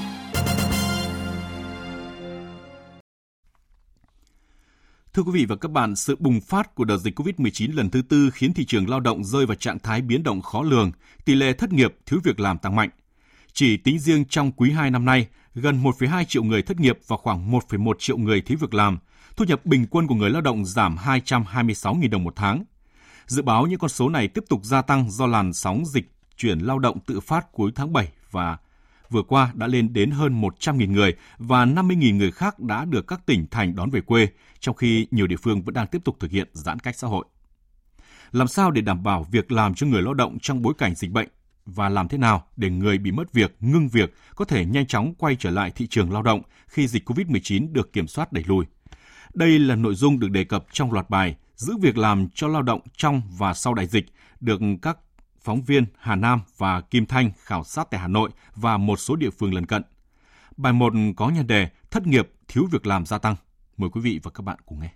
Thưa 5.13 5.23
quý 5.23 5.31
vị 5.33 5.45
và 5.45 5.57
các 5.57 5.71
bạn, 5.71 5.97
sự 5.97 6.17
bùng 6.19 6.41
phát 6.41 6.75
của 6.75 6.85
đợt 6.85 6.97
dịch 6.97 7.19
COVID-19 7.21 7.77
lần 7.77 7.91
thứ 7.91 8.03
tư 8.03 8.31
khiến 8.35 8.55
thị 8.55 8.65
trường 8.65 8.89
lao 8.89 9.01
động 9.01 9.25
rơi 9.25 9.47
vào 9.47 9.55
trạng 9.55 9.79
thái 9.79 10.03
biến 10.03 10.23
động 10.23 10.43
khó 10.43 10.63
lường, 10.63 10.93
tỷ 11.25 11.35
lệ 11.35 11.53
thất 11.53 11.73
nghiệp, 11.73 11.97
thiếu 12.07 12.21
việc 12.25 12.41
làm 12.41 12.59
tăng 12.59 12.77
mạnh. 12.77 12.91
Chỉ 13.53 13.77
tính 13.77 13.99
riêng 13.99 14.25
trong 14.25 14.53
quý 14.53 14.71
2 14.71 14.91
năm 14.91 15.05
nay, 15.05 15.27
gần 15.55 15.83
1,2 15.83 16.25
triệu 16.25 16.43
người 16.43 16.63
thất 16.63 16.81
nghiệp 16.81 16.99
và 17.07 17.17
khoảng 17.17 17.53
1,1 17.53 17.93
triệu 17.99 18.19
người 18.19 18.41
thiếu 18.41 18.59
việc 18.61 18.75
làm. 18.75 18.99
Thu 19.37 19.45
nhập 19.45 19.67
bình 19.67 19.87
quân 19.91 20.07
của 20.07 20.15
người 20.15 20.31
lao 20.31 20.43
động 20.43 20.65
giảm 20.65 20.97
226.000 20.97 22.11
đồng 22.11 22.25
một 22.25 22.33
tháng. 22.37 22.65
Dự 23.31 23.43
báo 23.43 23.67
những 23.67 23.79
con 23.79 23.91
số 23.91 24.09
này 24.09 24.29
tiếp 24.29 24.45
tục 24.49 24.65
gia 24.65 24.83
tăng 24.83 25.11
do 25.11 25.27
làn 25.27 25.53
sóng 25.53 25.85
dịch 25.87 26.13
chuyển 26.37 26.59
lao 26.59 26.79
động 26.79 26.99
tự 27.07 27.21
phát 27.21 27.53
cuối 27.53 27.73
tháng 27.75 27.93
7 27.93 28.09
và 28.31 28.59
vừa 29.11 29.23
qua 29.23 29.53
đã 29.55 29.67
lên 29.67 29.93
đến 29.93 30.11
hơn 30.11 30.41
100.000 30.41 30.93
người 30.93 31.15
và 31.39 31.67
50.000 31.67 32.17
người 32.17 32.31
khác 32.31 32.61
đã 32.61 32.85
được 32.85 33.07
các 33.07 33.27
tỉnh 33.27 33.47
thành 33.51 33.75
đón 33.75 33.91
về 33.91 34.01
quê, 34.01 34.29
trong 34.61 34.77
khi 34.77 35.07
nhiều 35.11 35.27
địa 35.27 35.37
phương 35.37 35.63
vẫn 35.63 35.75
đang 35.75 35.87
tiếp 35.87 35.99
tục 36.05 36.17
thực 36.21 36.31
hiện 36.31 36.49
giãn 36.53 36.79
cách 36.79 36.97
xã 36.97 37.09
hội. 37.09 37.25
Làm 38.33 38.49
sao 38.49 38.71
để 38.71 38.81
đảm 38.81 39.03
bảo 39.03 39.27
việc 39.31 39.53
làm 39.53 39.75
cho 39.75 39.87
người 39.87 40.03
lao 40.03 40.15
động 40.15 40.39
trong 40.43 40.63
bối 40.63 40.75
cảnh 40.79 40.95
dịch 40.95 41.11
bệnh 41.11 41.29
và 41.67 41.89
làm 41.89 42.09
thế 42.09 42.19
nào 42.19 42.47
để 42.57 42.71
người 42.71 42.99
bị 42.99 43.13
mất 43.13 43.33
việc, 43.33 43.57
ngưng 43.61 43.89
việc 43.89 44.15
có 44.35 44.45
thể 44.45 44.65
nhanh 44.65 44.87
chóng 44.87 45.15
quay 45.15 45.37
trở 45.37 45.51
lại 45.51 45.71
thị 45.71 45.87
trường 45.87 46.13
lao 46.13 46.23
động 46.23 46.43
khi 46.67 46.87
dịch 46.89 47.11
COVID-19 47.11 47.73
được 47.73 47.93
kiểm 47.93 48.07
soát 48.07 48.33
đẩy 48.33 48.45
lùi. 48.47 48.65
Đây 49.35 49.59
là 49.59 49.75
nội 49.75 49.95
dung 49.95 50.19
được 50.21 50.31
đề 50.31 50.45
cập 50.45 50.65
trong 50.73 50.93
loạt 50.93 51.11
bài 51.11 51.37
giữ 51.61 51.77
việc 51.81 51.99
làm 51.99 52.29
cho 52.35 52.49
lao 52.49 52.63
động 52.63 52.81
trong 52.97 53.23
và 53.39 53.55
sau 53.55 53.75
đại 53.75 53.87
dịch 53.87 54.05
được 54.41 54.61
các 54.83 54.99
phóng 55.41 55.63
viên 55.63 55.85
Hà 55.99 56.17
Nam 56.17 56.41
và 56.59 56.81
Kim 56.81 57.07
Thanh 57.07 57.31
khảo 57.39 57.65
sát 57.65 57.91
tại 57.91 58.01
Hà 58.01 58.09
Nội 58.09 58.31
và 58.55 58.77
một 58.77 58.97
số 58.97 59.17
địa 59.17 59.31
phương 59.31 59.55
lân 59.55 59.67
cận. 59.67 59.83
Bài 60.57 60.73
1 60.73 60.93
có 61.17 61.29
nhan 61.29 61.47
đề 61.47 61.69
Thất 61.91 62.07
nghiệp, 62.07 62.31
thiếu 62.49 62.65
việc 62.73 62.87
làm 62.87 63.07
gia 63.07 63.19
tăng. 63.19 63.37
Mời 63.77 63.91
quý 63.93 64.01
vị 64.01 64.21
và 64.23 64.31
các 64.31 64.43
bạn 64.43 64.59
cùng 64.67 64.81
nghe. 64.81 64.91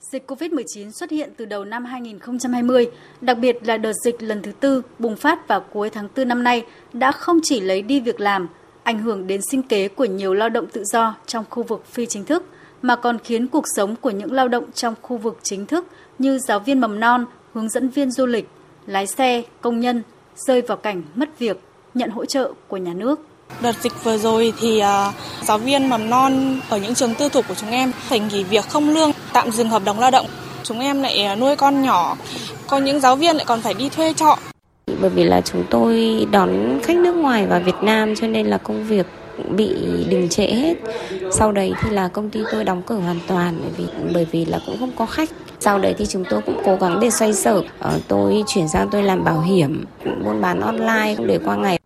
Dịch 0.00 0.30
COVID-19 0.30 0.90
xuất 0.90 1.10
hiện 1.10 1.32
từ 1.36 1.44
đầu 1.44 1.64
năm 1.64 1.84
2020, 1.84 2.86
đặc 3.20 3.38
biệt 3.38 3.56
là 3.62 3.76
đợt 3.76 3.92
dịch 4.04 4.22
lần 4.22 4.42
thứ 4.42 4.52
tư 4.52 4.82
bùng 4.98 5.16
phát 5.16 5.48
vào 5.48 5.60
cuối 5.72 5.90
tháng 5.90 6.08
4 6.16 6.28
năm 6.28 6.42
nay 6.42 6.66
đã 6.92 7.12
không 7.12 7.38
chỉ 7.42 7.60
lấy 7.60 7.82
đi 7.82 8.00
việc 8.00 8.20
làm, 8.20 8.48
ảnh 8.82 8.98
hưởng 8.98 9.26
đến 9.26 9.40
sinh 9.50 9.62
kế 9.62 9.88
của 9.88 10.04
nhiều 10.04 10.34
lao 10.34 10.48
động 10.48 10.66
tự 10.72 10.84
do 10.84 11.16
trong 11.26 11.44
khu 11.50 11.62
vực 11.62 11.86
phi 11.86 12.06
chính 12.06 12.24
thức, 12.24 12.44
mà 12.82 12.96
còn 12.96 13.18
khiến 13.18 13.46
cuộc 13.46 13.64
sống 13.76 13.96
của 13.96 14.10
những 14.10 14.32
lao 14.32 14.48
động 14.48 14.64
trong 14.74 14.94
khu 15.02 15.16
vực 15.16 15.38
chính 15.42 15.66
thức 15.66 15.86
như 16.18 16.38
giáo 16.38 16.58
viên 16.58 16.80
mầm 16.80 17.00
non, 17.00 17.24
hướng 17.54 17.68
dẫn 17.68 17.88
viên 17.88 18.10
du 18.10 18.26
lịch, 18.26 18.48
lái 18.86 19.06
xe, 19.06 19.42
công 19.60 19.80
nhân 19.80 20.02
rơi 20.36 20.62
vào 20.62 20.76
cảnh 20.76 21.02
mất 21.14 21.38
việc, 21.38 21.60
nhận 21.94 22.10
hỗ 22.10 22.24
trợ 22.24 22.52
của 22.68 22.76
nhà 22.76 22.92
nước. 22.94 23.20
Đợt 23.60 23.76
dịch 23.82 24.04
vừa 24.04 24.18
rồi 24.18 24.52
thì 24.60 24.78
uh, 24.78 25.14
giáo 25.44 25.58
viên 25.58 25.88
mầm 25.88 26.10
non 26.10 26.60
ở 26.68 26.78
những 26.78 26.94
trường 26.94 27.14
tư 27.14 27.28
thục 27.28 27.48
của 27.48 27.54
chúng 27.54 27.70
em 27.70 27.92
phải 27.92 28.20
nghỉ 28.20 28.44
việc 28.44 28.68
không 28.68 28.90
lương, 28.90 29.10
tạm 29.32 29.50
dừng 29.50 29.68
hợp 29.68 29.82
đồng 29.84 30.00
lao 30.00 30.10
động. 30.10 30.26
Chúng 30.62 30.80
em 30.80 31.02
lại 31.02 31.22
à, 31.22 31.36
nuôi 31.36 31.56
con 31.56 31.82
nhỏ, 31.82 32.16
có 32.66 32.78
những 32.78 33.00
giáo 33.00 33.16
viên 33.16 33.36
lại 33.36 33.44
còn 33.48 33.60
phải 33.60 33.74
đi 33.74 33.88
thuê 33.88 34.12
trọ. 34.12 34.38
Bởi 35.00 35.10
vì 35.10 35.24
là 35.24 35.40
chúng 35.40 35.64
tôi 35.70 36.26
đón 36.30 36.80
khách 36.82 36.96
nước 36.96 37.12
ngoài 37.12 37.46
vào 37.46 37.60
Việt 37.60 37.82
Nam 37.82 38.14
cho 38.14 38.26
nên 38.26 38.46
là 38.46 38.58
công 38.58 38.84
việc 38.84 39.06
bị 39.50 39.74
đình 40.08 40.28
trệ 40.28 40.46
hết. 40.46 40.74
Sau 41.30 41.52
đấy 41.52 41.72
thì 41.82 41.90
là 41.90 42.08
công 42.08 42.30
ty 42.30 42.40
tôi 42.52 42.64
đóng 42.64 42.82
cửa 42.86 42.94
hoàn 42.94 43.18
toàn 43.26 43.54
bởi 43.62 43.70
vì 43.76 43.84
bởi 44.14 44.26
vì 44.30 44.44
là 44.44 44.58
cũng 44.66 44.76
không 44.78 44.92
có 44.96 45.06
khách. 45.06 45.28
Sau 45.60 45.78
đấy 45.78 45.94
thì 45.98 46.06
chúng 46.06 46.24
tôi 46.30 46.40
cũng 46.46 46.60
cố 46.64 46.76
gắng 46.76 46.98
để 47.00 47.10
xoay 47.10 47.32
sở. 47.32 47.62
Ờ, 47.78 48.00
tôi 48.08 48.44
chuyển 48.46 48.68
sang 48.68 48.88
tôi 48.90 49.02
làm 49.02 49.24
bảo 49.24 49.40
hiểm, 49.40 49.84
buôn 50.24 50.40
bán 50.40 50.60
online 50.60 51.14
để 51.26 51.38
qua 51.44 51.56
ngày. 51.56 51.78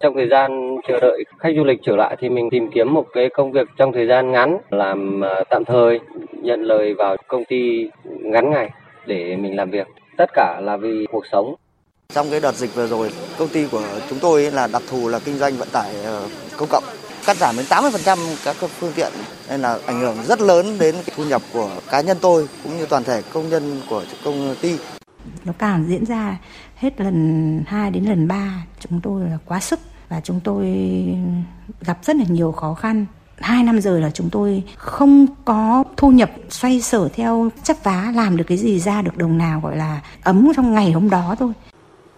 Trong 0.00 0.14
thời 0.14 0.28
gian 0.28 0.76
chờ 0.88 1.00
đợi 1.00 1.24
khách 1.38 1.52
du 1.56 1.64
lịch 1.64 1.78
trở 1.82 1.96
lại 1.96 2.16
thì 2.20 2.28
mình 2.28 2.48
tìm 2.50 2.70
kiếm 2.74 2.94
một 2.94 3.06
cái 3.12 3.28
công 3.34 3.52
việc 3.52 3.68
trong 3.76 3.92
thời 3.92 4.06
gian 4.06 4.32
ngắn 4.32 4.58
làm 4.70 5.20
ờ, 5.20 5.44
tạm 5.50 5.64
thời, 5.64 6.00
nhận 6.42 6.62
lời 6.62 6.94
vào 6.94 7.16
công 7.28 7.44
ty 7.44 7.88
ngắn 8.04 8.50
ngày 8.50 8.70
để 9.06 9.36
mình 9.36 9.56
làm 9.56 9.70
việc. 9.70 9.86
Tất 10.16 10.30
cả 10.34 10.60
là 10.62 10.76
vì 10.76 11.06
cuộc 11.12 11.26
sống. 11.32 11.54
Trong 12.08 12.26
cái 12.30 12.40
đợt 12.40 12.54
dịch 12.54 12.74
vừa 12.74 12.86
rồi, 12.86 13.10
công 13.38 13.48
ty 13.48 13.66
của 13.72 13.82
chúng 14.10 14.18
tôi 14.18 14.42
là 14.42 14.68
đặc 14.72 14.82
thù 14.90 15.08
là 15.08 15.18
kinh 15.24 15.34
doanh 15.34 15.52
vận 15.52 15.68
tải 15.72 15.90
ờ, 16.04 16.22
công 16.58 16.68
cộng 16.68 16.84
cắt 17.26 17.36
giảm 17.36 17.56
đến 17.56 17.66
80% 17.68 18.18
các 18.44 18.56
phương 18.78 18.92
tiện 18.94 19.12
nên 19.48 19.60
là 19.60 19.78
ảnh 19.86 20.00
hưởng 20.00 20.16
rất 20.24 20.40
lớn 20.40 20.78
đến 20.78 20.94
thu 21.16 21.24
nhập 21.24 21.42
của 21.52 21.70
cá 21.90 22.00
nhân 22.00 22.18
tôi 22.20 22.48
cũng 22.62 22.78
như 22.78 22.86
toàn 22.86 23.04
thể 23.04 23.22
công 23.32 23.48
nhân 23.48 23.80
của 23.90 24.02
công 24.24 24.54
ty. 24.60 24.78
Nó 25.44 25.52
càng 25.58 25.84
diễn 25.88 26.06
ra 26.06 26.38
hết 26.76 27.00
lần 27.00 27.64
2 27.66 27.90
đến 27.90 28.04
lần 28.04 28.28
3 28.28 28.64
chúng 28.80 29.00
tôi 29.00 29.30
là 29.30 29.38
quá 29.46 29.60
sức 29.60 29.80
và 30.08 30.20
chúng 30.24 30.40
tôi 30.44 30.66
gặp 31.80 31.98
rất 32.02 32.16
là 32.16 32.24
nhiều 32.28 32.52
khó 32.52 32.74
khăn. 32.74 33.06
Hai 33.38 33.62
năm 33.62 33.80
rồi 33.80 34.00
là 34.00 34.10
chúng 34.10 34.30
tôi 34.30 34.62
không 34.76 35.26
có 35.44 35.84
thu 35.96 36.10
nhập 36.10 36.30
xoay 36.50 36.80
sở 36.80 37.08
theo 37.14 37.50
chấp 37.62 37.76
vá, 37.82 38.12
làm 38.14 38.36
được 38.36 38.44
cái 38.48 38.58
gì 38.58 38.80
ra 38.80 39.02
được 39.02 39.16
đồng 39.16 39.38
nào, 39.38 39.60
gọi 39.60 39.76
là 39.76 40.00
ấm 40.22 40.52
trong 40.56 40.74
ngày 40.74 40.92
hôm 40.92 41.10
đó 41.10 41.36
thôi. 41.38 41.52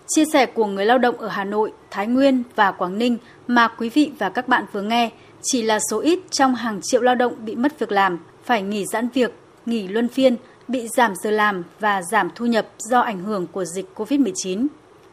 Chia 0.09 0.25
sẻ 0.33 0.47
của 0.47 0.67
người 0.67 0.87
lao 0.87 0.99
động 0.99 1.17
ở 1.19 1.29
Hà 1.29 1.45
Nội, 1.45 1.73
Thái 1.91 2.07
Nguyên 2.07 2.43
và 2.57 2.73
Quảng 2.73 2.99
Ninh 2.99 3.19
mà 3.47 3.69
quý 3.69 3.89
vị 3.89 4.13
và 4.19 4.29
các 4.29 4.49
bạn 4.49 4.65
vừa 4.73 4.83
nghe 4.83 5.11
chỉ 5.43 5.63
là 5.63 5.79
số 5.91 6.01
ít 6.01 6.19
trong 6.31 6.55
hàng 6.55 6.81
triệu 6.83 7.03
lao 7.03 7.15
động 7.15 7.35
bị 7.45 7.55
mất 7.55 7.79
việc 7.79 7.93
làm, 7.93 8.19
phải 8.45 8.63
nghỉ 8.63 8.85
giãn 8.93 9.09
việc, 9.15 9.33
nghỉ 9.67 9.89
luân 9.89 10.09
phiên, 10.09 10.37
bị 10.69 10.89
giảm 10.89 11.15
giờ 11.23 11.31
làm 11.31 11.63
và 11.81 12.03
giảm 12.03 12.31
thu 12.35 12.47
nhập 12.47 12.67
do 12.79 13.01
ảnh 13.01 13.21
hưởng 13.21 13.47
của 13.47 13.65
dịch 13.65 13.87
COVID-19. 13.95 14.67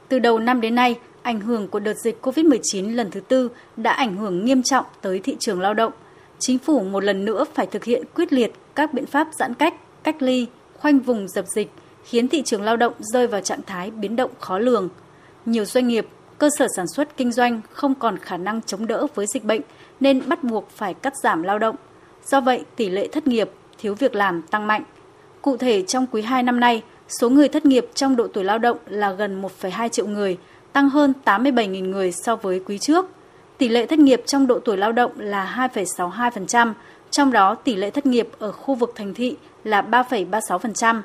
Từ 0.09 0.19
đầu 0.19 0.39
năm 0.39 0.61
đến 0.61 0.75
nay, 0.75 0.95
ảnh 1.21 1.41
hưởng 1.41 1.67
của 1.67 1.79
đợt 1.79 1.97
dịch 2.03 2.25
COVID-19 2.25 2.95
lần 2.95 3.11
thứ 3.11 3.19
tư 3.19 3.49
đã 3.77 3.91
ảnh 3.91 4.17
hưởng 4.17 4.45
nghiêm 4.45 4.63
trọng 4.63 4.85
tới 5.01 5.19
thị 5.19 5.35
trường 5.39 5.61
lao 5.61 5.73
động. 5.73 5.93
Chính 6.39 6.57
phủ 6.57 6.83
một 6.83 7.03
lần 7.03 7.25
nữa 7.25 7.45
phải 7.53 7.65
thực 7.65 7.83
hiện 7.83 8.03
quyết 8.15 8.33
liệt 8.33 8.51
các 8.75 8.93
biện 8.93 9.05
pháp 9.05 9.27
giãn 9.39 9.53
cách, 9.53 9.73
cách 10.03 10.21
ly, 10.21 10.47
khoanh 10.79 10.99
vùng 10.99 11.27
dập 11.27 11.45
dịch, 11.47 11.69
khiến 12.03 12.27
thị 12.27 12.41
trường 12.41 12.61
lao 12.61 12.77
động 12.77 12.93
rơi 12.99 13.27
vào 13.27 13.41
trạng 13.41 13.61
thái 13.65 13.91
biến 13.91 14.15
động 14.15 14.31
khó 14.39 14.59
lường. 14.59 14.89
Nhiều 15.45 15.65
doanh 15.65 15.87
nghiệp, 15.87 16.07
cơ 16.37 16.49
sở 16.57 16.67
sản 16.75 16.87
xuất 16.87 17.17
kinh 17.17 17.31
doanh 17.31 17.61
không 17.71 17.95
còn 17.95 18.17
khả 18.17 18.37
năng 18.37 18.61
chống 18.61 18.87
đỡ 18.87 19.07
với 19.15 19.25
dịch 19.27 19.43
bệnh 19.43 19.61
nên 19.99 20.29
bắt 20.29 20.43
buộc 20.43 20.69
phải 20.69 20.93
cắt 20.93 21.13
giảm 21.23 21.43
lao 21.43 21.59
động. 21.59 21.75
Do 22.25 22.41
vậy, 22.41 22.63
tỷ 22.75 22.89
lệ 22.89 23.07
thất 23.07 23.27
nghiệp, 23.27 23.49
thiếu 23.77 23.95
việc 23.95 24.15
làm 24.15 24.41
tăng 24.41 24.67
mạnh. 24.67 24.83
Cụ 25.41 25.57
thể 25.57 25.81
trong 25.81 26.07
quý 26.11 26.21
2 26.21 26.43
năm 26.43 26.59
nay, 26.59 26.81
số 27.07 27.29
người 27.29 27.47
thất 27.47 27.65
nghiệp 27.65 27.87
trong 27.93 28.15
độ 28.15 28.27
tuổi 28.27 28.43
lao 28.43 28.59
động 28.59 28.77
là 28.85 29.11
gần 29.11 29.41
1,2 29.41 29.89
triệu 29.89 30.07
người, 30.07 30.37
tăng 30.73 30.89
hơn 30.89 31.13
87.000 31.25 31.89
người 31.89 32.11
so 32.11 32.35
với 32.35 32.61
quý 32.65 32.77
trước. 32.77 33.05
Tỷ 33.57 33.69
lệ 33.69 33.85
thất 33.85 33.99
nghiệp 33.99 34.23
trong 34.25 34.47
độ 34.47 34.59
tuổi 34.59 34.77
lao 34.77 34.91
động 34.91 35.11
là 35.17 35.69
2,62%, 35.73 36.73
trong 37.11 37.31
đó 37.31 37.55
tỷ 37.55 37.75
lệ 37.75 37.89
thất 37.89 38.05
nghiệp 38.05 38.29
ở 38.39 38.51
khu 38.51 38.75
vực 38.75 38.93
thành 38.95 39.13
thị 39.13 39.35
là 39.63 39.81
3,36%. 39.81 41.01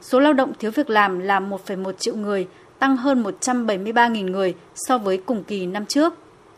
Số 0.00 0.20
lao 0.20 0.32
động 0.32 0.52
thiếu 0.58 0.70
việc 0.74 0.90
làm 0.90 1.18
là 1.18 1.40
1,1 1.40 1.92
triệu 1.92 2.14
người, 2.14 2.48
tăng 2.78 2.96
hơn 2.96 3.22
173.000 3.22 4.30
người 4.30 4.54
so 4.74 4.98
với 4.98 5.22
cùng 5.26 5.44
kỳ 5.44 5.66
năm 5.66 5.86
trước. 5.86 6.14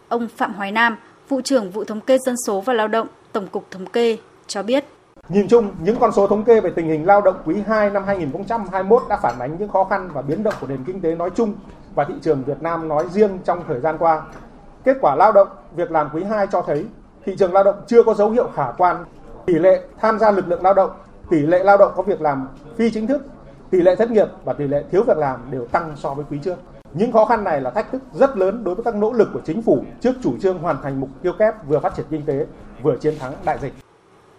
Ông 0.08 0.28
Phạm 0.36 0.54
Hoài 0.54 0.72
Nam, 0.72 0.96
vụ 1.28 1.40
trưởng 1.40 1.70
vụ 1.70 1.84
thống 1.84 2.00
kê 2.00 2.18
dân 2.18 2.34
số 2.46 2.60
và 2.60 2.72
lao 2.72 2.88
động, 2.88 3.06
Tổng 3.32 3.46
cục 3.46 3.70
Thống 3.70 3.86
kê 3.86 4.18
cho 4.46 4.62
biết. 4.62 4.84
Nhìn 5.28 5.48
chung, 5.48 5.70
những 5.82 5.96
con 6.00 6.12
số 6.12 6.26
thống 6.26 6.44
kê 6.44 6.60
về 6.60 6.70
tình 6.76 6.88
hình 6.88 7.06
lao 7.06 7.20
động 7.20 7.34
quý 7.44 7.56
2 7.66 7.90
năm 7.90 8.04
2021 8.06 9.02
đã 9.08 9.16
phản 9.22 9.38
ánh 9.38 9.56
những 9.58 9.68
khó 9.68 9.84
khăn 9.84 10.10
và 10.12 10.22
biến 10.22 10.42
động 10.42 10.54
của 10.60 10.66
nền 10.66 10.84
kinh 10.84 11.00
tế 11.00 11.14
nói 11.14 11.30
chung 11.34 11.54
và 11.94 12.04
thị 12.04 12.14
trường 12.22 12.42
Việt 12.44 12.62
Nam 12.62 12.88
nói 12.88 13.04
riêng 13.10 13.38
trong 13.44 13.62
thời 13.68 13.80
gian 13.80 13.96
qua. 13.98 14.22
Kết 14.84 14.96
quả 15.00 15.16
lao 15.16 15.32
động, 15.32 15.48
việc 15.76 15.90
làm 15.90 16.08
quý 16.14 16.24
2 16.24 16.46
cho 16.52 16.62
thấy 16.62 16.86
thị 17.24 17.36
trường 17.38 17.52
lao 17.52 17.64
động 17.64 17.76
chưa 17.86 18.02
có 18.02 18.14
dấu 18.14 18.30
hiệu 18.30 18.48
khả 18.54 18.72
quan. 18.78 19.04
Tỷ 19.46 19.54
lệ 19.54 19.82
tham 20.00 20.18
gia 20.18 20.30
lực 20.30 20.48
lượng 20.48 20.62
lao 20.62 20.74
động, 20.74 20.90
tỷ 21.30 21.40
lệ 21.40 21.64
lao 21.64 21.76
động 21.76 21.92
có 21.96 22.02
việc 22.02 22.20
làm 22.20 22.48
phi 22.76 22.90
chính 22.90 23.06
thức, 23.06 23.22
tỷ 23.70 23.80
lệ 23.80 23.96
thất 23.96 24.10
nghiệp 24.10 24.26
và 24.44 24.52
tỷ 24.52 24.66
lệ 24.66 24.84
thiếu 24.90 25.02
việc 25.06 25.16
làm 25.16 25.40
đều 25.50 25.64
tăng 25.64 25.92
so 25.96 26.14
với 26.14 26.24
quý 26.30 26.38
trước. 26.44 26.56
Những 26.94 27.12
khó 27.12 27.24
khăn 27.24 27.44
này 27.44 27.60
là 27.60 27.70
thách 27.70 27.92
thức 27.92 28.02
rất 28.14 28.36
lớn 28.36 28.64
đối 28.64 28.74
với 28.74 28.84
các 28.84 28.94
nỗ 28.94 29.12
lực 29.12 29.28
của 29.32 29.40
chính 29.46 29.62
phủ 29.62 29.84
trước 30.00 30.12
chủ 30.22 30.38
trương 30.42 30.58
hoàn 30.58 30.82
thành 30.82 31.00
mục 31.00 31.08
tiêu 31.22 31.32
kép 31.38 31.54
vừa 31.68 31.80
phát 31.80 31.96
triển 31.96 32.06
kinh 32.10 32.22
tế, 32.26 32.46
vừa 32.82 32.96
chiến 32.96 33.14
thắng 33.18 33.32
đại 33.44 33.58
dịch. 33.62 33.72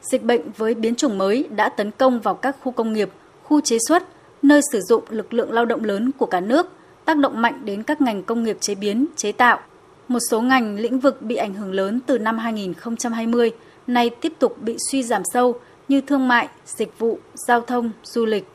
Dịch 0.01 0.23
bệnh 0.23 0.51
với 0.57 0.73
biến 0.73 0.95
chủng 0.95 1.17
mới 1.17 1.47
đã 1.55 1.69
tấn 1.69 1.91
công 1.91 2.19
vào 2.19 2.33
các 2.35 2.55
khu 2.63 2.71
công 2.71 2.93
nghiệp, 2.93 3.09
khu 3.43 3.61
chế 3.61 3.77
xuất, 3.87 4.03
nơi 4.41 4.61
sử 4.71 4.81
dụng 4.81 5.03
lực 5.09 5.33
lượng 5.33 5.53
lao 5.53 5.65
động 5.65 5.83
lớn 5.83 6.11
của 6.17 6.25
cả 6.25 6.39
nước, 6.39 6.67
tác 7.05 7.17
động 7.17 7.41
mạnh 7.41 7.61
đến 7.65 7.83
các 7.83 8.01
ngành 8.01 8.23
công 8.23 8.43
nghiệp 8.43 8.57
chế 8.59 8.75
biến, 8.75 9.05
chế 9.15 9.31
tạo. 9.31 9.59
Một 10.07 10.19
số 10.29 10.41
ngành 10.41 10.75
lĩnh 10.75 10.99
vực 10.99 11.21
bị 11.21 11.35
ảnh 11.35 11.53
hưởng 11.53 11.73
lớn 11.73 11.99
từ 12.05 12.17
năm 12.17 12.37
2020 12.37 13.51
nay 13.87 14.09
tiếp 14.21 14.33
tục 14.39 14.57
bị 14.61 14.77
suy 14.91 15.03
giảm 15.03 15.21
sâu 15.33 15.55
như 15.91 16.01
thương 16.01 16.27
mại, 16.27 16.47
dịch 16.65 16.99
vụ, 16.99 17.19
giao 17.33 17.61
thông, 17.61 17.91
du 18.03 18.25
lịch. 18.25 18.47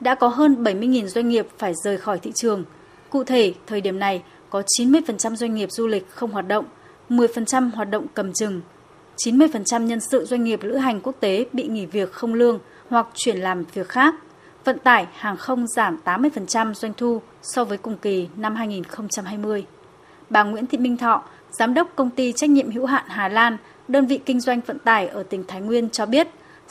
Đã 0.00 0.14
có 0.14 0.28
hơn 0.28 0.64
70.000 0.64 1.06
doanh 1.06 1.28
nghiệp 1.28 1.46
phải 1.58 1.72
rời 1.84 1.96
khỏi 1.96 2.18
thị 2.18 2.32
trường. 2.34 2.64
Cụ 3.10 3.24
thể, 3.24 3.54
thời 3.66 3.80
điểm 3.80 3.98
này 3.98 4.22
có 4.50 4.62
90% 4.78 5.34
doanh 5.34 5.54
nghiệp 5.54 5.68
du 5.72 5.86
lịch 5.86 6.10
không 6.10 6.30
hoạt 6.30 6.48
động, 6.48 6.64
10% 7.08 7.70
hoạt 7.70 7.90
động 7.90 8.06
cầm 8.14 8.32
chừng, 8.32 8.60
90% 9.24 9.84
nhân 9.84 10.00
sự 10.00 10.24
doanh 10.24 10.44
nghiệp 10.44 10.60
lữ 10.62 10.76
hành 10.76 11.00
quốc 11.00 11.14
tế 11.20 11.44
bị 11.52 11.68
nghỉ 11.68 11.86
việc 11.86 12.12
không 12.12 12.34
lương 12.34 12.58
hoặc 12.88 13.06
chuyển 13.14 13.36
làm 13.36 13.64
việc 13.74 13.88
khác. 13.88 14.14
Vận 14.64 14.78
tải 14.78 15.06
hàng 15.14 15.36
không 15.36 15.66
giảm 15.66 15.98
80% 16.04 16.74
doanh 16.74 16.92
thu 16.96 17.20
so 17.42 17.64
với 17.64 17.78
cùng 17.78 17.96
kỳ 17.96 18.28
năm 18.36 18.56
2020. 18.56 19.66
Bà 20.30 20.42
Nguyễn 20.42 20.66
Thị 20.66 20.78
Minh 20.78 20.96
Thọ, 20.96 21.24
Giám 21.50 21.74
đốc 21.74 21.88
công 21.96 22.10
ty 22.10 22.32
trách 22.32 22.50
nhiệm 22.50 22.70
hữu 22.70 22.86
hạn 22.86 23.04
Hà 23.08 23.28
Lan, 23.28 23.56
đơn 23.88 24.06
vị 24.06 24.18
kinh 24.18 24.40
doanh 24.40 24.60
vận 24.60 24.78
tải 24.78 25.08
ở 25.08 25.22
tỉnh 25.22 25.44
Thái 25.48 25.60
Nguyên 25.60 25.90
cho 25.90 26.06
biết, 26.06 26.28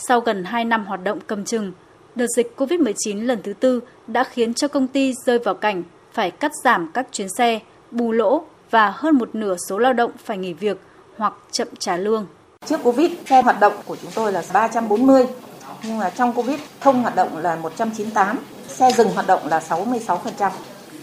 sau 0.07 0.19
gần 0.19 0.43
2 0.43 0.65
năm 0.65 0.85
hoạt 0.85 1.03
động 1.03 1.19
cầm 1.27 1.45
chừng, 1.45 1.71
đợt 2.15 2.27
dịch 2.35 2.53
COVID-19 2.57 3.25
lần 3.25 3.41
thứ 3.43 3.53
tư 3.53 3.79
đã 4.07 4.23
khiến 4.23 4.53
cho 4.53 4.67
công 4.67 4.87
ty 4.87 5.13
rơi 5.25 5.39
vào 5.39 5.55
cảnh 5.55 5.83
phải 6.13 6.31
cắt 6.31 6.51
giảm 6.63 6.91
các 6.93 7.07
chuyến 7.11 7.27
xe, 7.37 7.59
bù 7.91 8.11
lỗ 8.11 8.43
và 8.71 8.93
hơn 8.95 9.17
một 9.17 9.35
nửa 9.35 9.55
số 9.69 9.77
lao 9.77 9.93
động 9.93 10.11
phải 10.23 10.37
nghỉ 10.37 10.53
việc 10.53 10.77
hoặc 11.17 11.33
chậm 11.51 11.67
trả 11.79 11.97
lương. 11.97 12.27
Trước 12.65 12.79
Covid, 12.83 13.11
xe 13.25 13.41
hoạt 13.41 13.59
động 13.59 13.73
của 13.85 13.95
chúng 14.01 14.11
tôi 14.15 14.31
là 14.31 14.43
340, 14.53 15.25
nhưng 15.83 15.97
mà 15.97 16.09
trong 16.09 16.33
Covid 16.33 16.59
không 16.79 17.01
hoạt 17.01 17.15
động 17.15 17.37
là 17.37 17.55
198, 17.55 18.37
xe 18.67 18.91
dừng 18.91 19.09
hoạt 19.09 19.27
động 19.27 19.47
là 19.47 19.61
66%. 19.69 20.51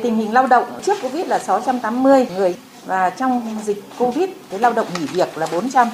Tình 0.02 0.16
hình 0.16 0.32
lao 0.32 0.46
động 0.46 0.64
trước 0.82 0.96
Covid 1.02 1.26
là 1.26 1.38
680 1.38 2.28
người 2.36 2.56
và 2.86 3.10
trong 3.10 3.58
dịch 3.64 3.82
Covid 3.98 4.30
cái 4.50 4.60
lao 4.60 4.72
động 4.72 4.86
nghỉ 4.98 5.06
việc 5.06 5.38
là 5.38 5.46
400. 5.52 5.88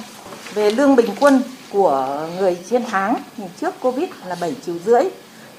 Về 0.53 0.71
lương 0.71 0.95
bình 0.95 1.09
quân 1.19 1.41
của 1.73 2.27
người 2.39 2.57
trên 2.69 2.83
tháng 2.87 3.15
thì 3.37 3.43
trước 3.61 3.73
Covid 3.81 4.09
là 4.25 4.35
7 4.41 4.55
triệu 4.65 4.75
rưỡi. 4.85 5.03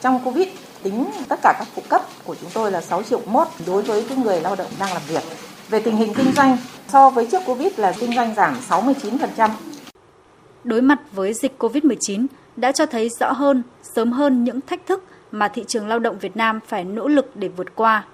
Trong 0.00 0.20
Covid 0.24 0.48
tính 0.82 1.06
tất 1.28 1.38
cả 1.42 1.54
các 1.58 1.68
phụ 1.74 1.82
cấp 1.88 2.02
của 2.24 2.34
chúng 2.40 2.50
tôi 2.54 2.72
là 2.72 2.80
6 2.80 3.02
triệu 3.02 3.20
mốt 3.26 3.48
đối 3.66 3.82
với 3.82 4.04
cái 4.08 4.18
người 4.18 4.40
lao 4.40 4.56
động 4.56 4.70
đang 4.80 4.92
làm 4.92 5.02
việc. 5.08 5.22
Về 5.68 5.80
tình 5.80 5.96
hình 5.96 6.14
kinh 6.14 6.32
doanh 6.36 6.56
so 6.88 7.10
với 7.10 7.26
trước 7.26 7.42
Covid 7.46 7.72
là 7.76 7.92
kinh 8.00 8.14
doanh 8.16 8.34
giảm 8.34 8.56
69%. 8.68 9.50
Đối 10.64 10.82
mặt 10.82 10.98
với 11.12 11.34
dịch 11.42 11.52
COVID-19, 11.58 12.26
đã 12.56 12.72
cho 12.72 12.86
thấy 12.86 13.10
rõ 13.20 13.32
hơn, 13.32 13.62
sớm 13.96 14.12
hơn 14.12 14.44
những 14.44 14.60
thách 14.60 14.86
thức 14.86 15.04
mà 15.30 15.48
thị 15.48 15.64
trường 15.68 15.88
lao 15.88 15.98
động 15.98 16.18
Việt 16.18 16.36
Nam 16.36 16.60
phải 16.68 16.84
nỗ 16.84 17.08
lực 17.08 17.36
để 17.36 17.48
vượt 17.48 17.74
qua. 17.74 18.04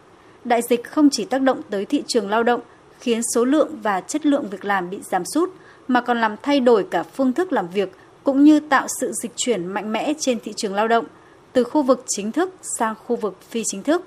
Đại 0.44 0.60
dịch 0.70 0.84
không 0.84 1.08
chỉ 1.12 1.24
tác 1.24 1.42
động 1.42 1.60
tới 1.70 1.84
thị 1.84 2.02
trường 2.06 2.30
lao 2.30 2.42
động, 2.42 2.60
khiến 3.00 3.20
số 3.34 3.44
lượng 3.44 3.68
và 3.82 4.00
chất 4.00 4.26
lượng 4.26 4.48
việc 4.50 4.64
làm 4.64 4.90
bị 4.90 4.98
giảm 5.10 5.22
sút, 5.24 5.50
mà 5.90 6.00
còn 6.00 6.20
làm 6.20 6.36
thay 6.42 6.60
đổi 6.60 6.86
cả 6.90 7.02
phương 7.02 7.32
thức 7.32 7.52
làm 7.52 7.68
việc 7.68 7.92
cũng 8.24 8.44
như 8.44 8.60
tạo 8.60 8.86
sự 9.00 9.12
dịch 9.22 9.32
chuyển 9.36 9.66
mạnh 9.66 9.92
mẽ 9.92 10.12
trên 10.18 10.40
thị 10.40 10.52
trường 10.56 10.74
lao 10.74 10.88
động 10.88 11.04
từ 11.52 11.64
khu 11.64 11.82
vực 11.82 12.04
chính 12.08 12.32
thức 12.32 12.54
sang 12.78 12.94
khu 13.06 13.16
vực 13.16 13.36
phi 13.50 13.62
chính 13.66 13.82
thức. 13.82 14.04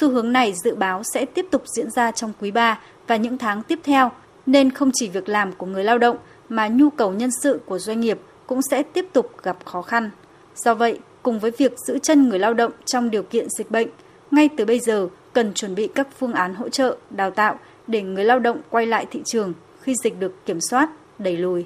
Xu 0.00 0.10
hướng 0.10 0.32
này 0.32 0.54
dự 0.64 0.74
báo 0.74 1.02
sẽ 1.14 1.24
tiếp 1.24 1.46
tục 1.50 1.62
diễn 1.76 1.90
ra 1.90 2.10
trong 2.10 2.32
quý 2.40 2.50
3 2.50 2.80
và 3.06 3.16
những 3.16 3.38
tháng 3.38 3.62
tiếp 3.62 3.78
theo, 3.84 4.10
nên 4.46 4.70
không 4.70 4.90
chỉ 4.94 5.08
việc 5.08 5.28
làm 5.28 5.52
của 5.52 5.66
người 5.66 5.84
lao 5.84 5.98
động 5.98 6.16
mà 6.48 6.68
nhu 6.68 6.90
cầu 6.90 7.12
nhân 7.12 7.30
sự 7.42 7.60
của 7.66 7.78
doanh 7.78 8.00
nghiệp 8.00 8.18
cũng 8.46 8.60
sẽ 8.70 8.82
tiếp 8.82 9.06
tục 9.12 9.30
gặp 9.42 9.56
khó 9.64 9.82
khăn. 9.82 10.10
Do 10.56 10.74
vậy, 10.74 10.98
cùng 11.22 11.38
với 11.38 11.50
việc 11.50 11.72
giữ 11.86 11.98
chân 11.98 12.28
người 12.28 12.38
lao 12.38 12.54
động 12.54 12.72
trong 12.84 13.10
điều 13.10 13.22
kiện 13.22 13.46
dịch 13.58 13.70
bệnh, 13.70 13.88
ngay 14.30 14.48
từ 14.56 14.64
bây 14.64 14.80
giờ 14.80 15.08
cần 15.32 15.54
chuẩn 15.54 15.74
bị 15.74 15.88
các 15.94 16.08
phương 16.18 16.32
án 16.32 16.54
hỗ 16.54 16.68
trợ, 16.68 16.96
đào 17.10 17.30
tạo 17.30 17.58
để 17.86 18.02
người 18.02 18.24
lao 18.24 18.38
động 18.38 18.60
quay 18.70 18.86
lại 18.86 19.06
thị 19.10 19.22
trường 19.26 19.52
khi 19.80 19.94
dịch 20.02 20.20
được 20.20 20.46
kiểm 20.46 20.60
soát, 20.60 20.90
đẩy 21.18 21.36
lùi. 21.36 21.64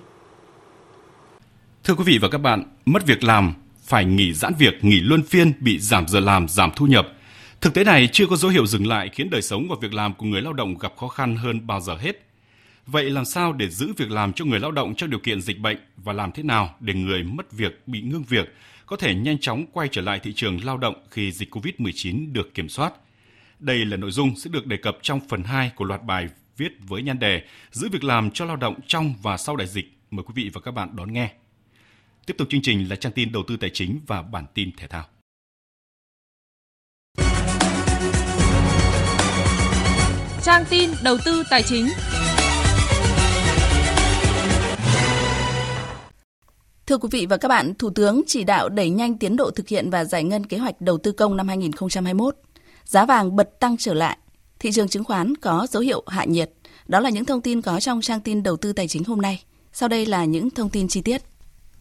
Thưa 1.85 1.95
quý 1.95 2.05
vị 2.05 2.19
và 2.23 2.29
các 2.29 2.39
bạn, 2.39 2.65
mất 2.85 3.07
việc 3.07 3.25
làm, 3.25 3.55
phải 3.85 4.05
nghỉ 4.05 4.33
giãn 4.33 4.53
việc, 4.59 4.85
nghỉ 4.85 5.01
luân 5.01 5.23
phiên, 5.23 5.53
bị 5.61 5.79
giảm 5.79 6.09
giờ 6.09 6.21
làm, 6.21 6.49
giảm 6.49 6.71
thu 6.77 6.87
nhập. 6.87 7.09
Thực 7.61 7.75
tế 7.75 7.85
này 7.85 8.09
chưa 8.13 8.27
có 8.27 8.37
dấu 8.37 8.51
hiệu 8.51 8.67
dừng 8.67 8.87
lại 8.87 9.11
khiến 9.13 9.31
đời 9.31 9.43
sống 9.43 9.67
và 9.71 9.77
việc 9.81 9.95
làm 9.95 10.15
của 10.15 10.27
người 10.27 10.43
lao 10.43 10.53
động 10.53 10.79
gặp 10.79 10.93
khó 10.97 11.09
khăn 11.09 11.37
hơn 11.37 11.67
bao 11.67 11.81
giờ 11.81 11.97
hết. 11.97 12.27
Vậy 12.87 13.11
làm 13.11 13.25
sao 13.25 13.53
để 13.53 13.69
giữ 13.69 13.93
việc 13.97 14.11
làm 14.11 14.33
cho 14.33 14.45
người 14.45 14.61
lao 14.61 14.71
động 14.71 14.95
trong 14.95 15.11
điều 15.11 15.21
kiện 15.21 15.41
dịch 15.41 15.59
bệnh 15.59 15.77
và 15.97 16.13
làm 16.13 16.33
thế 16.33 16.43
nào 16.43 16.75
để 16.81 16.95
người 16.95 17.23
mất 17.23 17.53
việc, 17.53 17.83
bị 17.87 18.01
ngưng 18.01 18.25
việc 18.29 18.55
có 18.87 18.97
thể 18.97 19.15
nhanh 19.15 19.39
chóng 19.39 19.67
quay 19.73 19.89
trở 19.89 20.03
lại 20.03 20.21
thị 20.23 20.33
trường 20.37 20.65
lao 20.65 20.77
động 20.77 20.95
khi 21.11 21.33
dịch 21.33 21.55
COVID-19 21.55 22.33
được 22.33 22.55
kiểm 22.55 22.69
soát? 22.69 22.93
Đây 23.59 23.85
là 23.85 23.97
nội 23.97 24.11
dung 24.11 24.37
sẽ 24.37 24.51
được 24.53 24.67
đề 24.67 24.77
cập 24.77 24.99
trong 25.03 25.21
phần 25.29 25.43
2 25.43 25.73
của 25.77 25.85
loạt 25.85 26.03
bài 26.03 26.29
viết 26.61 26.73
với 26.89 27.03
nhan 27.03 27.19
đề 27.19 27.43
Giữ 27.71 27.89
việc 27.93 28.05
làm 28.05 28.31
cho 28.31 28.45
lao 28.45 28.57
động 28.57 28.75
trong 28.87 29.15
và 29.23 29.37
sau 29.37 29.57
đại 29.57 29.67
dịch. 29.67 29.85
Mời 30.11 30.25
quý 30.25 30.33
vị 30.37 30.51
và 30.55 30.61
các 30.61 30.71
bạn 30.71 30.97
đón 30.97 31.13
nghe. 31.13 31.33
Tiếp 32.27 32.35
tục 32.39 32.49
chương 32.51 32.63
trình 32.63 32.91
là 32.91 32.97
trang 32.97 33.13
tin 33.13 33.33
đầu 33.33 33.43
tư 33.49 33.57
tài 33.57 33.71
chính 33.75 34.01
và 34.07 34.23
bản 34.23 34.45
tin 34.55 34.71
thể 34.77 34.87
thao. 34.87 35.05
Trang 40.43 40.65
tin 40.71 40.91
đầu 41.05 41.19
tư 41.25 41.43
tài 41.51 41.63
chính. 41.63 41.87
Thưa 46.87 46.99
quý 46.99 47.09
vị 47.13 47.27
và 47.27 47.37
các 47.37 47.49
bạn, 47.49 47.75
Thủ 47.79 47.91
tướng 47.91 48.23
chỉ 48.27 48.45
đạo 48.45 48.69
đẩy 48.69 48.91
nhanh 48.91 49.19
tiến 49.19 49.37
độ 49.37 49.51
thực 49.51 49.69
hiện 49.69 49.91
và 49.91 50.05
giải 50.05 50.25
ngân 50.25 50.47
kế 50.47 50.59
hoạch 50.59 50.81
đầu 50.81 50.99
tư 50.99 51.13
công 51.13 51.37
năm 51.37 51.49
2021. 51.49 52.37
Giá 52.85 53.07
vàng 53.07 53.37
bật 53.37 53.61
tăng 53.61 53.77
trở 53.77 53.95
lại, 53.95 54.19
thị 54.61 54.73
trường 54.73 54.89
chứng 54.89 55.05
khoán 55.05 55.37
có 55.37 55.67
dấu 55.71 55.83
hiệu 55.83 56.03
hạ 56.07 56.25
nhiệt. 56.25 56.51
Đó 56.87 57.01
là 57.01 57.11
những 57.11 57.25
thông 57.25 57.41
tin 57.41 57.63
có 57.63 57.81
trong 57.81 58.01
trang 58.01 58.21
tin 58.21 58.43
đầu 58.43 58.57
tư 58.57 58.73
tài 58.73 58.89
chính 58.89 59.05
hôm 59.05 59.21
nay. 59.21 59.43
Sau 59.73 59.89
đây 59.89 60.07
là 60.07 60.25
những 60.25 60.51
thông 60.51 60.71
tin 60.71 60.89
chi 60.89 61.03
tiết. 61.03 61.23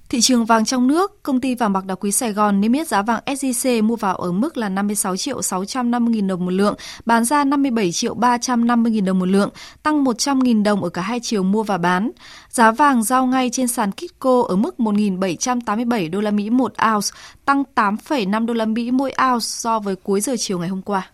Thị 0.10 0.22
trường 0.22 0.46
vàng 0.46 0.66
trong 0.66 0.88
nước, 0.88 1.24
công 1.24 1.42
ty 1.42 1.56
vàng 1.56 1.74
bạc 1.74 1.86
đá 1.86 1.96
quý 1.96 2.12
Sài 2.12 2.34
Gòn 2.34 2.62
niêm 2.62 2.74
yết 2.74 2.88
giá 2.88 3.02
vàng 3.02 3.22
SJC 3.26 3.84
mua 3.84 3.96
vào 3.96 4.16
ở 4.16 4.32
mức 4.32 4.58
là 4.58 4.70
56 4.70 5.18
triệu 5.18 5.42
650 5.42 6.14
000 6.20 6.28
đồng 6.28 6.46
một 6.46 6.52
lượng, 6.52 6.76
bán 7.06 7.26
ra 7.26 7.44
57 7.44 7.92
triệu 7.92 8.14
350 8.14 8.92
000 8.96 9.06
đồng 9.06 9.20
một 9.20 9.26
lượng, 9.26 9.50
tăng 9.84 10.04
100 10.04 10.40
000 10.42 10.64
đồng 10.64 10.84
ở 10.84 10.90
cả 10.90 11.02
hai 11.02 11.20
chiều 11.20 11.44
mua 11.44 11.64
và 11.64 11.78
bán. 11.78 12.12
Giá 12.50 12.72
vàng 12.72 13.04
giao 13.04 13.26
ngay 13.26 13.50
trên 13.54 13.68
sàn 13.68 13.92
Kitco 13.92 14.44
ở 14.50 14.56
mức 14.56 14.76
1.787 14.78 16.12
đô 16.12 16.22
la 16.22 16.32
Mỹ 16.32 16.50
một 16.50 16.74
ounce, 16.94 17.08
tăng 17.46 17.64
8,5 17.76 18.46
đô 18.46 18.54
la 18.54 18.66
Mỹ 18.66 18.92
mỗi 18.92 19.14
ounce 19.32 19.46
so 19.46 19.80
với 19.80 19.96
cuối 19.96 20.22
giờ 20.22 20.36
chiều 20.40 20.60
ngày 20.60 20.70
hôm 20.70 20.82
qua. 20.82 21.10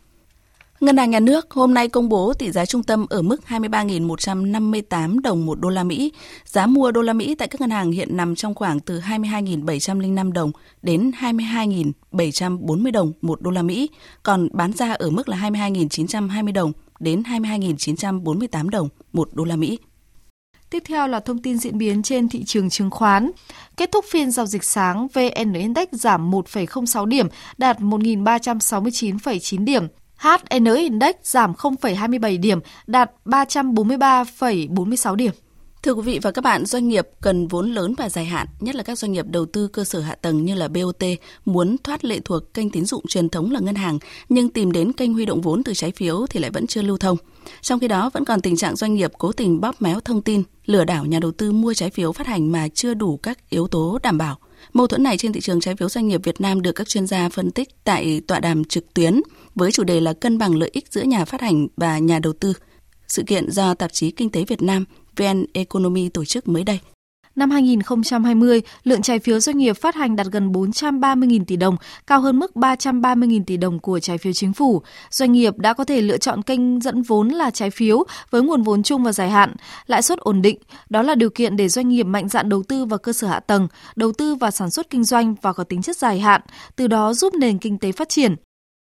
Ngân 0.79 0.97
hàng 0.97 1.09
Nhà 1.09 1.19
nước 1.19 1.51
hôm 1.51 1.73
nay 1.73 1.89
công 1.89 2.09
bố 2.09 2.33
tỷ 2.33 2.51
giá 2.51 2.65
trung 2.65 2.83
tâm 2.83 3.05
ở 3.09 3.21
mức 3.21 3.41
23.158 3.47 5.21
đồng 5.21 5.45
một 5.45 5.59
đô 5.59 5.69
la 5.69 5.83
Mỹ. 5.83 6.11
Giá 6.45 6.65
mua 6.67 6.91
đô 6.91 7.01
la 7.01 7.13
Mỹ 7.13 7.35
tại 7.35 7.47
các 7.47 7.61
ngân 7.61 7.69
hàng 7.69 7.91
hiện 7.91 8.17
nằm 8.17 8.35
trong 8.35 8.55
khoảng 8.55 8.79
từ 8.79 8.99
22.705 8.99 10.31
đồng 10.31 10.51
đến 10.81 11.11
22.740 11.19 12.91
đồng 12.91 13.11
một 13.21 13.41
đô 13.41 13.51
la 13.51 13.61
Mỹ, 13.61 13.89
còn 14.23 14.47
bán 14.53 14.73
ra 14.73 14.93
ở 14.93 15.09
mức 15.09 15.29
là 15.29 15.37
22.920 15.37 16.53
đồng 16.53 16.71
đến 16.99 17.21
22.948 17.21 18.69
đồng 18.69 18.89
một 19.13 19.29
đô 19.33 19.43
la 19.43 19.55
Mỹ. 19.55 19.79
Tiếp 20.69 20.83
theo 20.85 21.07
là 21.07 21.19
thông 21.19 21.41
tin 21.41 21.57
diễn 21.57 21.77
biến 21.77 22.03
trên 22.03 22.29
thị 22.29 22.43
trường 22.43 22.69
chứng 22.69 22.89
khoán. 22.89 23.31
Kết 23.77 23.91
thúc 23.91 24.05
phiên 24.11 24.31
giao 24.31 24.45
dịch 24.45 24.63
sáng, 24.63 25.07
VN 25.07 25.53
Index 25.53 25.87
giảm 25.91 26.31
1,06 26.31 27.05
điểm, 27.05 27.27
đạt 27.57 27.79
1.369,9 27.79 29.65
điểm. 29.65 29.87
HN 30.17 30.75
Index 30.75 31.15
giảm 31.23 31.53
0,27 31.53 32.39
điểm, 32.39 32.59
đạt 32.87 33.11
343,46 33.25 35.15
điểm. 35.15 35.31
Thưa 35.83 35.93
quý 35.93 36.01
vị 36.01 36.19
và 36.21 36.31
các 36.31 36.43
bạn, 36.43 36.65
doanh 36.65 36.87
nghiệp 36.87 37.07
cần 37.21 37.47
vốn 37.47 37.71
lớn 37.71 37.93
và 37.97 38.09
dài 38.09 38.25
hạn, 38.25 38.47
nhất 38.59 38.75
là 38.75 38.83
các 38.83 38.99
doanh 38.99 39.11
nghiệp 39.11 39.25
đầu 39.27 39.45
tư 39.45 39.67
cơ 39.67 39.83
sở 39.83 39.99
hạ 39.99 40.15
tầng 40.15 40.45
như 40.45 40.55
là 40.55 40.67
BOT, 40.67 41.03
muốn 41.45 41.75
thoát 41.83 42.05
lệ 42.05 42.19
thuộc 42.25 42.53
kênh 42.53 42.69
tín 42.69 42.85
dụng 42.85 43.07
truyền 43.07 43.29
thống 43.29 43.51
là 43.51 43.59
ngân 43.59 43.75
hàng, 43.75 43.99
nhưng 44.29 44.49
tìm 44.49 44.71
đến 44.71 44.93
kênh 44.93 45.13
huy 45.13 45.25
động 45.25 45.41
vốn 45.41 45.63
từ 45.63 45.73
trái 45.73 45.91
phiếu 45.91 46.25
thì 46.29 46.39
lại 46.39 46.51
vẫn 46.51 46.67
chưa 46.67 46.81
lưu 46.81 46.97
thông. 46.97 47.17
Trong 47.61 47.79
khi 47.79 47.87
đó, 47.87 48.09
vẫn 48.13 48.25
còn 48.25 48.41
tình 48.41 48.57
trạng 48.57 48.75
doanh 48.75 48.93
nghiệp 48.93 49.11
cố 49.17 49.31
tình 49.31 49.61
bóp 49.61 49.81
méo 49.81 49.99
thông 49.99 50.21
tin, 50.21 50.43
lừa 50.65 50.83
đảo 50.83 51.05
nhà 51.05 51.19
đầu 51.19 51.31
tư 51.31 51.51
mua 51.51 51.73
trái 51.73 51.89
phiếu 51.89 52.11
phát 52.11 52.27
hành 52.27 52.51
mà 52.51 52.67
chưa 52.67 52.93
đủ 52.93 53.17
các 53.23 53.49
yếu 53.49 53.67
tố 53.67 53.99
đảm 54.03 54.17
bảo. 54.17 54.37
Mâu 54.75 54.87
thuẫn 54.87 55.03
này 55.03 55.17
trên 55.17 55.33
thị 55.33 55.41
trường 55.41 55.59
trái 55.59 55.75
phiếu 55.75 55.89
doanh 55.89 56.07
nghiệp 56.07 56.21
Việt 56.23 56.41
Nam 56.41 56.61
được 56.61 56.71
các 56.71 56.87
chuyên 56.87 57.07
gia 57.07 57.29
phân 57.29 57.51
tích 57.51 57.69
tại 57.83 58.21
tọa 58.27 58.39
đàm 58.39 58.63
trực 58.63 58.93
tuyến 58.93 59.21
với 59.55 59.71
chủ 59.71 59.83
đề 59.83 60.01
là 60.01 60.13
cân 60.13 60.37
bằng 60.37 60.55
lợi 60.55 60.69
ích 60.73 60.85
giữa 60.91 61.01
nhà 61.01 61.25
phát 61.25 61.41
hành 61.41 61.67
và 61.77 61.99
nhà 61.99 62.19
đầu 62.19 62.33
tư. 62.33 62.53
Sự 63.07 63.23
kiện 63.27 63.51
do 63.51 63.73
tạp 63.73 63.93
chí 63.93 64.11
Kinh 64.11 64.29
tế 64.29 64.45
Việt 64.47 64.61
Nam, 64.61 64.85
VN 65.17 65.45
Economy 65.53 66.09
tổ 66.09 66.25
chức 66.25 66.47
mới 66.47 66.63
đây. 66.63 66.79
Năm 67.35 67.51
2020, 67.51 68.61
lượng 68.83 69.01
trái 69.01 69.19
phiếu 69.19 69.39
doanh 69.39 69.57
nghiệp 69.57 69.73
phát 69.73 69.95
hành 69.95 70.15
đạt 70.15 70.27
gần 70.27 70.51
430.000 70.51 71.45
tỷ 71.47 71.55
đồng, 71.55 71.77
cao 72.07 72.21
hơn 72.21 72.39
mức 72.39 72.51
330.000 72.55 73.43
tỷ 73.47 73.57
đồng 73.57 73.79
của 73.79 73.99
trái 73.99 74.17
phiếu 74.17 74.33
chính 74.33 74.53
phủ. 74.53 74.81
Doanh 75.09 75.31
nghiệp 75.31 75.57
đã 75.57 75.73
có 75.73 75.83
thể 75.83 76.01
lựa 76.01 76.17
chọn 76.17 76.41
kênh 76.41 76.79
dẫn 76.79 77.01
vốn 77.01 77.29
là 77.29 77.49
trái 77.49 77.69
phiếu 77.69 78.03
với 78.29 78.41
nguồn 78.41 78.61
vốn 78.61 78.83
chung 78.83 79.03
và 79.03 79.11
dài 79.11 79.29
hạn, 79.29 79.55
lãi 79.87 80.01
suất 80.01 80.19
ổn 80.19 80.41
định. 80.41 80.57
Đó 80.89 81.01
là 81.01 81.15
điều 81.15 81.29
kiện 81.29 81.55
để 81.55 81.69
doanh 81.69 81.89
nghiệp 81.89 82.03
mạnh 82.03 82.29
dạn 82.29 82.49
đầu 82.49 82.63
tư 82.63 82.85
vào 82.85 82.99
cơ 82.99 83.13
sở 83.13 83.27
hạ 83.27 83.39
tầng, 83.39 83.67
đầu 83.95 84.11
tư 84.11 84.35
vào 84.35 84.51
sản 84.51 84.71
xuất 84.71 84.89
kinh 84.89 85.03
doanh 85.03 85.35
và 85.41 85.53
có 85.53 85.63
tính 85.63 85.81
chất 85.81 85.97
dài 85.97 86.19
hạn, 86.19 86.41
từ 86.75 86.87
đó 86.87 87.13
giúp 87.13 87.33
nền 87.33 87.57
kinh 87.57 87.77
tế 87.77 87.91
phát 87.91 88.09
triển. 88.09 88.35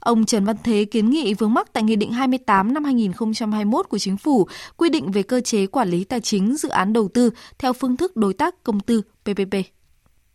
Ông 0.05 0.27
Trần 0.27 0.45
Văn 0.45 0.57
Thế 0.65 0.85
kiến 0.85 1.11
nghị 1.11 1.35
vướng 1.35 1.55
mắc 1.55 1.73
tại 1.73 1.83
Nghị 1.83 1.97
định 1.97 2.13
28 2.13 2.75
năm 2.75 2.85
2021 2.85 3.89
của 3.89 3.99
Chính 3.99 4.17
phủ 4.17 4.49
quy 4.77 4.89
định 4.89 5.13
về 5.13 5.23
cơ 5.23 5.41
chế 5.41 5.67
quản 5.67 5.91
lý 5.91 6.05
tài 6.05 6.21
chính 6.21 6.57
dự 6.57 6.69
án 6.69 6.93
đầu 6.93 7.09
tư 7.15 7.31
theo 7.59 7.73
phương 7.73 7.97
thức 7.97 8.17
đối 8.17 8.35
tác 8.35 8.55
công 8.63 8.81
tư 8.81 9.03
PPP. 9.23 9.55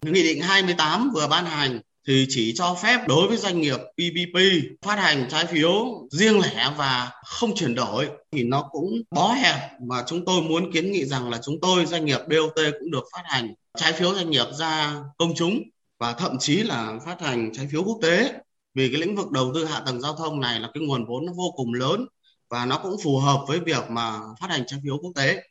Nghị 0.02 0.24
định 0.24 0.42
28 0.42 1.10
vừa 1.14 1.28
ban 1.28 1.46
hành 1.46 1.80
thì 2.08 2.26
chỉ 2.30 2.54
cho 2.56 2.78
phép 2.84 3.08
đối 3.08 3.28
với 3.28 3.38
doanh 3.38 3.62
nghiệp 3.62 3.78
PPP 3.78 4.40
phát 4.82 4.96
hành 4.96 5.26
trái 5.30 5.46
phiếu 5.46 5.72
riêng 6.12 6.40
lẻ 6.40 6.74
và 6.78 7.12
không 7.26 7.56
chuyển 7.56 7.76
đổi 7.76 8.08
thì 8.32 8.44
nó 8.44 8.70
cũng 8.72 9.02
bó 9.12 9.34
hẹp 9.34 9.56
mà 9.82 10.04
chúng 10.08 10.26
tôi 10.26 10.42
muốn 10.42 10.72
kiến 10.72 10.92
nghị 10.92 11.06
rằng 11.06 11.30
là 11.30 11.40
chúng 11.44 11.56
tôi, 11.62 11.86
doanh 11.86 12.06
nghiệp 12.06 12.20
BOT 12.30 12.56
cũng 12.80 12.92
được 12.92 13.04
phát 13.14 13.24
hành 13.26 13.54
trái 13.78 13.94
phiếu 13.94 14.16
doanh 14.16 14.30
nghiệp 14.30 14.46
ra 14.60 14.96
công 15.18 15.34
chúng 15.36 15.60
và 16.00 16.14
thậm 16.14 16.38
chí 16.40 16.64
là 16.64 17.00
phát 17.06 17.22
hành 17.22 17.52
trái 17.54 17.68
phiếu 17.72 17.84
quốc 17.84 18.00
tế 18.02 18.34
vì 18.80 18.90
cái 18.92 19.02
lĩnh 19.02 19.16
vực 19.16 19.32
đầu 19.32 19.52
tư 19.56 19.66
hạ 19.66 19.82
tầng 19.86 20.02
giao 20.02 20.16
thông 20.16 20.40
này 20.40 20.60
là 20.60 20.70
cái 20.74 20.84
nguồn 20.84 21.06
vốn 21.06 21.26
nó 21.26 21.34
vô 21.38 21.54
cùng 21.56 21.74
lớn 21.74 22.06
và 22.50 22.66
nó 22.66 22.80
cũng 22.84 22.96
phù 23.04 23.18
hợp 23.20 23.46
với 23.48 23.60
việc 23.60 23.84
mà 23.90 24.20
phát 24.40 24.48
hành 24.50 24.64
trái 24.68 24.80
phiếu 24.84 24.98
quốc 25.02 25.12
tế. 25.16 25.44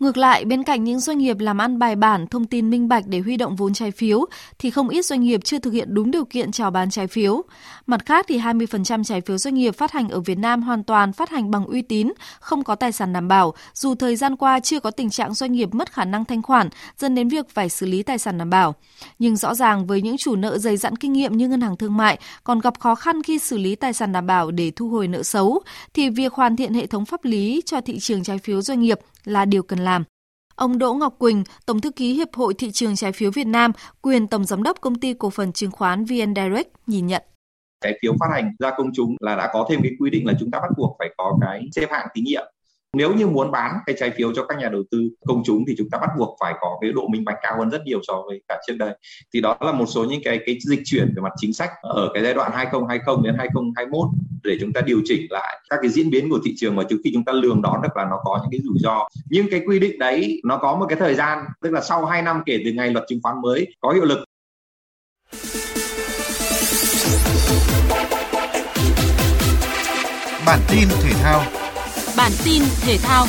Ngược 0.00 0.16
lại, 0.16 0.44
bên 0.44 0.62
cạnh 0.62 0.84
những 0.84 1.00
doanh 1.00 1.18
nghiệp 1.18 1.38
làm 1.38 1.58
ăn 1.58 1.78
bài 1.78 1.96
bản, 1.96 2.26
thông 2.26 2.44
tin 2.44 2.70
minh 2.70 2.88
bạch 2.88 3.06
để 3.06 3.20
huy 3.20 3.36
động 3.36 3.56
vốn 3.56 3.74
trái 3.74 3.90
phiếu, 3.90 4.24
thì 4.58 4.70
không 4.70 4.88
ít 4.88 5.02
doanh 5.02 5.20
nghiệp 5.20 5.40
chưa 5.44 5.58
thực 5.58 5.72
hiện 5.72 5.94
đúng 5.94 6.10
điều 6.10 6.24
kiện 6.24 6.52
chào 6.52 6.70
bán 6.70 6.90
trái 6.90 7.06
phiếu. 7.06 7.42
Mặt 7.86 8.06
khác 8.06 8.26
thì 8.28 8.38
20% 8.38 9.04
trái 9.04 9.20
phiếu 9.20 9.38
doanh 9.38 9.54
nghiệp 9.54 9.74
phát 9.74 9.92
hành 9.92 10.08
ở 10.08 10.20
Việt 10.20 10.38
Nam 10.38 10.62
hoàn 10.62 10.84
toàn 10.84 11.12
phát 11.12 11.30
hành 11.30 11.50
bằng 11.50 11.66
uy 11.66 11.82
tín, 11.82 12.12
không 12.40 12.64
có 12.64 12.74
tài 12.74 12.92
sản 12.92 13.12
đảm 13.12 13.28
bảo, 13.28 13.54
dù 13.74 13.94
thời 13.94 14.16
gian 14.16 14.36
qua 14.36 14.60
chưa 14.60 14.80
có 14.80 14.90
tình 14.90 15.10
trạng 15.10 15.34
doanh 15.34 15.52
nghiệp 15.52 15.74
mất 15.74 15.92
khả 15.92 16.04
năng 16.04 16.24
thanh 16.24 16.42
khoản, 16.42 16.68
dẫn 16.98 17.14
đến 17.14 17.28
việc 17.28 17.50
phải 17.50 17.68
xử 17.68 17.86
lý 17.86 18.02
tài 18.02 18.18
sản 18.18 18.38
đảm 18.38 18.50
bảo. 18.50 18.74
Nhưng 19.18 19.36
rõ 19.36 19.54
ràng 19.54 19.86
với 19.86 20.02
những 20.02 20.16
chủ 20.16 20.36
nợ 20.36 20.58
dày 20.58 20.76
dặn 20.76 20.96
kinh 20.96 21.12
nghiệm 21.12 21.36
như 21.36 21.48
ngân 21.48 21.60
hàng 21.60 21.76
thương 21.76 21.96
mại 21.96 22.18
còn 22.44 22.60
gặp 22.60 22.80
khó 22.80 22.94
khăn 22.94 23.22
khi 23.22 23.38
xử 23.38 23.58
lý 23.58 23.74
tài 23.74 23.92
sản 23.92 24.12
đảm 24.12 24.26
bảo 24.26 24.50
để 24.50 24.72
thu 24.76 24.88
hồi 24.88 25.08
nợ 25.08 25.22
xấu, 25.22 25.62
thì 25.94 26.08
việc 26.08 26.32
hoàn 26.32 26.56
thiện 26.56 26.74
hệ 26.74 26.86
thống 26.86 27.04
pháp 27.04 27.24
lý 27.24 27.62
cho 27.66 27.80
thị 27.80 27.98
trường 27.98 28.24
trái 28.24 28.38
phiếu 28.38 28.62
doanh 28.62 28.80
nghiệp 28.80 29.00
là 29.24 29.44
điều 29.44 29.62
cần 29.62 29.78
làm. 29.78 30.04
Ông 30.56 30.78
Đỗ 30.78 30.94
Ngọc 30.94 31.14
Quỳnh, 31.18 31.44
Tổng 31.66 31.80
thư 31.80 31.90
ký 31.90 32.14
Hiệp 32.14 32.34
hội 32.34 32.54
Thị 32.54 32.70
trường 32.70 32.96
Trái 32.96 33.12
phiếu 33.12 33.30
Việt 33.30 33.46
Nam, 33.46 33.72
quyền 34.02 34.26
Tổng 34.26 34.44
Giám 34.44 34.62
đốc 34.62 34.80
Công 34.80 34.94
ty 34.94 35.14
Cổ 35.14 35.30
phần 35.30 35.52
Chứng 35.52 35.70
khoán 35.70 36.04
VN 36.04 36.34
Direct 36.34 36.68
nhìn 36.86 37.06
nhận 37.06 37.22
trái 37.84 37.98
phiếu 38.02 38.12
phát 38.20 38.26
hành 38.32 38.52
ra 38.58 38.70
công 38.76 38.90
chúng 38.94 39.16
là 39.20 39.36
đã 39.36 39.50
có 39.52 39.66
thêm 39.70 39.80
cái 39.82 39.92
quy 39.98 40.10
định 40.10 40.26
là 40.26 40.32
chúng 40.40 40.50
ta 40.50 40.60
bắt 40.60 40.70
buộc 40.76 40.96
phải 40.98 41.08
có 41.16 41.38
cái 41.40 41.68
xếp 41.76 41.86
hạng 41.90 42.06
tín 42.14 42.24
nhiệm 42.24 42.44
nếu 42.94 43.14
như 43.14 43.26
muốn 43.26 43.50
bán 43.50 43.78
cái 43.86 43.96
trái 43.98 44.10
phiếu 44.10 44.32
cho 44.34 44.44
các 44.44 44.58
nhà 44.58 44.68
đầu 44.68 44.82
tư 44.90 45.08
công 45.26 45.42
chúng 45.44 45.64
thì 45.68 45.74
chúng 45.78 45.90
ta 45.90 45.98
bắt 45.98 46.10
buộc 46.18 46.36
phải 46.40 46.54
có 46.60 46.78
cái 46.80 46.92
độ 46.92 47.08
minh 47.08 47.24
bạch 47.24 47.38
cao 47.42 47.54
hơn 47.58 47.70
rất 47.70 47.82
nhiều 47.84 48.00
so 48.06 48.22
với 48.26 48.42
cả 48.48 48.60
trước 48.66 48.74
đây. 48.78 48.98
Thì 49.34 49.40
đó 49.40 49.56
là 49.60 49.72
một 49.72 49.86
số 49.86 50.04
những 50.04 50.20
cái 50.24 50.40
cái 50.46 50.58
dịch 50.60 50.80
chuyển 50.84 51.12
về 51.16 51.22
mặt 51.22 51.32
chính 51.36 51.52
sách 51.52 51.70
ở 51.82 52.10
cái 52.14 52.22
giai 52.22 52.34
đoạn 52.34 52.52
2020 52.54 53.22
đến 53.24 53.34
2021 53.38 54.08
để 54.42 54.56
chúng 54.60 54.72
ta 54.72 54.80
điều 54.80 55.00
chỉnh 55.04 55.26
lại 55.30 55.60
các 55.70 55.78
cái 55.82 55.90
diễn 55.90 56.10
biến 56.10 56.30
của 56.30 56.38
thị 56.44 56.54
trường 56.56 56.76
mà 56.76 56.82
trước 56.90 56.96
khi 57.04 57.10
chúng 57.14 57.24
ta 57.24 57.32
lường 57.32 57.62
đón 57.62 57.82
được 57.82 57.96
là 57.96 58.04
nó 58.04 58.20
có 58.24 58.38
những 58.42 58.50
cái 58.50 58.60
rủi 58.64 58.78
ro. 58.78 59.08
Nhưng 59.30 59.46
cái 59.50 59.62
quy 59.66 59.78
định 59.78 59.98
đấy, 59.98 60.40
nó 60.44 60.56
có 60.56 60.76
một 60.76 60.86
cái 60.88 60.98
thời 60.98 61.14
gian, 61.14 61.44
tức 61.62 61.72
là 61.72 61.80
sau 61.80 62.04
2 62.04 62.22
năm 62.22 62.42
kể 62.46 62.58
từ 62.64 62.72
ngày 62.72 62.90
luật 62.90 63.04
chứng 63.08 63.20
khoán 63.22 63.36
mới 63.42 63.66
có 63.80 63.92
hiệu 63.92 64.04
lực 64.04 64.24
Bản 70.46 70.58
tin 70.70 70.88
thể 71.02 71.12
thao. 71.22 71.63
Bản 72.24 72.32
tin 72.44 72.62
thể 72.80 72.98
thao. 72.98 73.26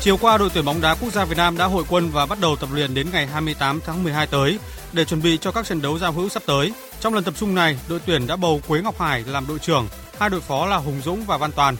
Chiều 0.00 0.16
qua, 0.16 0.38
đội 0.38 0.50
tuyển 0.54 0.64
bóng 0.64 0.80
đá 0.80 0.94
quốc 0.94 1.12
gia 1.12 1.24
Việt 1.24 1.36
Nam 1.36 1.58
đã 1.58 1.64
hội 1.64 1.84
quân 1.88 2.10
và 2.10 2.26
bắt 2.26 2.38
đầu 2.40 2.56
tập 2.56 2.68
luyện 2.72 2.94
đến 2.94 3.06
ngày 3.12 3.26
28 3.26 3.80
tháng 3.86 4.02
12 4.02 4.26
tới 4.26 4.58
để 4.92 5.04
chuẩn 5.04 5.22
bị 5.22 5.38
cho 5.38 5.52
các 5.52 5.66
trận 5.66 5.82
đấu 5.82 5.98
giao 5.98 6.12
hữu 6.12 6.28
sắp 6.28 6.42
tới. 6.46 6.72
Trong 7.00 7.14
lần 7.14 7.24
tập 7.24 7.34
trung 7.36 7.54
này, 7.54 7.78
đội 7.88 8.00
tuyển 8.06 8.26
đã 8.26 8.36
bầu 8.36 8.60
Quế 8.68 8.80
Ngọc 8.80 9.00
Hải 9.00 9.24
làm 9.26 9.46
đội 9.48 9.58
trưởng, 9.58 9.88
hai 10.18 10.30
đội 10.30 10.40
phó 10.40 10.66
là 10.66 10.76
Hùng 10.76 11.00
Dũng 11.04 11.24
và 11.24 11.36
Văn 11.36 11.52
Toàn. 11.52 11.76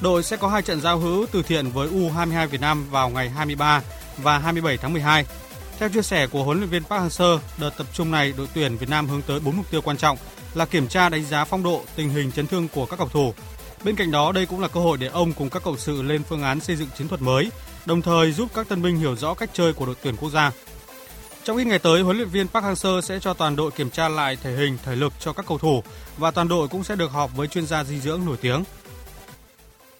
Đội 0.00 0.22
sẽ 0.22 0.36
có 0.36 0.48
hai 0.48 0.62
trận 0.62 0.80
giao 0.80 0.98
hữu 0.98 1.26
từ 1.32 1.42
thiện 1.42 1.70
với 1.70 1.88
U22 1.88 2.46
Việt 2.46 2.60
Nam 2.60 2.90
vào 2.90 3.08
ngày 3.08 3.30
23 3.30 3.82
và 4.18 4.38
27 4.38 4.76
tháng 4.76 4.92
12 4.92 5.24
theo 5.80 5.88
chia 5.88 6.02
sẻ 6.02 6.26
của 6.26 6.44
huấn 6.44 6.58
luyện 6.58 6.70
viên 6.70 6.84
Park 6.84 7.02
Hang-seo, 7.02 7.38
đợt 7.58 7.70
tập 7.76 7.86
trung 7.92 8.10
này 8.10 8.32
đội 8.36 8.48
tuyển 8.54 8.76
Việt 8.76 8.88
Nam 8.88 9.08
hướng 9.08 9.22
tới 9.22 9.40
4 9.40 9.56
mục 9.56 9.70
tiêu 9.70 9.80
quan 9.82 9.96
trọng 9.96 10.18
là 10.54 10.64
kiểm 10.64 10.88
tra 10.88 11.08
đánh 11.08 11.24
giá 11.24 11.44
phong 11.44 11.62
độ, 11.62 11.82
tình 11.96 12.10
hình 12.10 12.32
chấn 12.32 12.46
thương 12.46 12.68
của 12.68 12.86
các 12.86 12.96
cầu 12.98 13.08
thủ. 13.08 13.34
Bên 13.84 13.96
cạnh 13.96 14.10
đó, 14.10 14.32
đây 14.32 14.46
cũng 14.46 14.60
là 14.60 14.68
cơ 14.68 14.80
hội 14.80 14.98
để 14.98 15.06
ông 15.06 15.32
cùng 15.32 15.50
các 15.50 15.62
cộng 15.62 15.76
sự 15.76 16.02
lên 16.02 16.22
phương 16.22 16.42
án 16.42 16.60
xây 16.60 16.76
dựng 16.76 16.88
chiến 16.98 17.08
thuật 17.08 17.22
mới, 17.22 17.50
đồng 17.86 18.02
thời 18.02 18.32
giúp 18.32 18.48
các 18.54 18.68
tân 18.68 18.82
binh 18.82 18.96
hiểu 18.96 19.16
rõ 19.16 19.34
cách 19.34 19.50
chơi 19.52 19.72
của 19.72 19.86
đội 19.86 19.94
tuyển 20.02 20.16
quốc 20.16 20.30
gia. 20.30 20.52
Trong 21.44 21.56
ít 21.56 21.64
ngày 21.64 21.78
tới, 21.78 22.00
huấn 22.02 22.16
luyện 22.16 22.28
viên 22.28 22.48
Park 22.48 22.64
Hang-seo 22.64 23.00
sẽ 23.00 23.18
cho 23.18 23.34
toàn 23.34 23.56
đội 23.56 23.70
kiểm 23.70 23.90
tra 23.90 24.08
lại 24.08 24.36
thể 24.42 24.56
hình, 24.56 24.78
thể 24.84 24.96
lực 24.96 25.12
cho 25.20 25.32
các 25.32 25.46
cầu 25.48 25.58
thủ 25.58 25.82
và 26.18 26.30
toàn 26.30 26.48
đội 26.48 26.68
cũng 26.68 26.84
sẽ 26.84 26.96
được 26.96 27.12
họp 27.12 27.36
với 27.36 27.48
chuyên 27.48 27.66
gia 27.66 27.84
dinh 27.84 28.00
dưỡng 28.00 28.24
nổi 28.26 28.36
tiếng. 28.40 28.64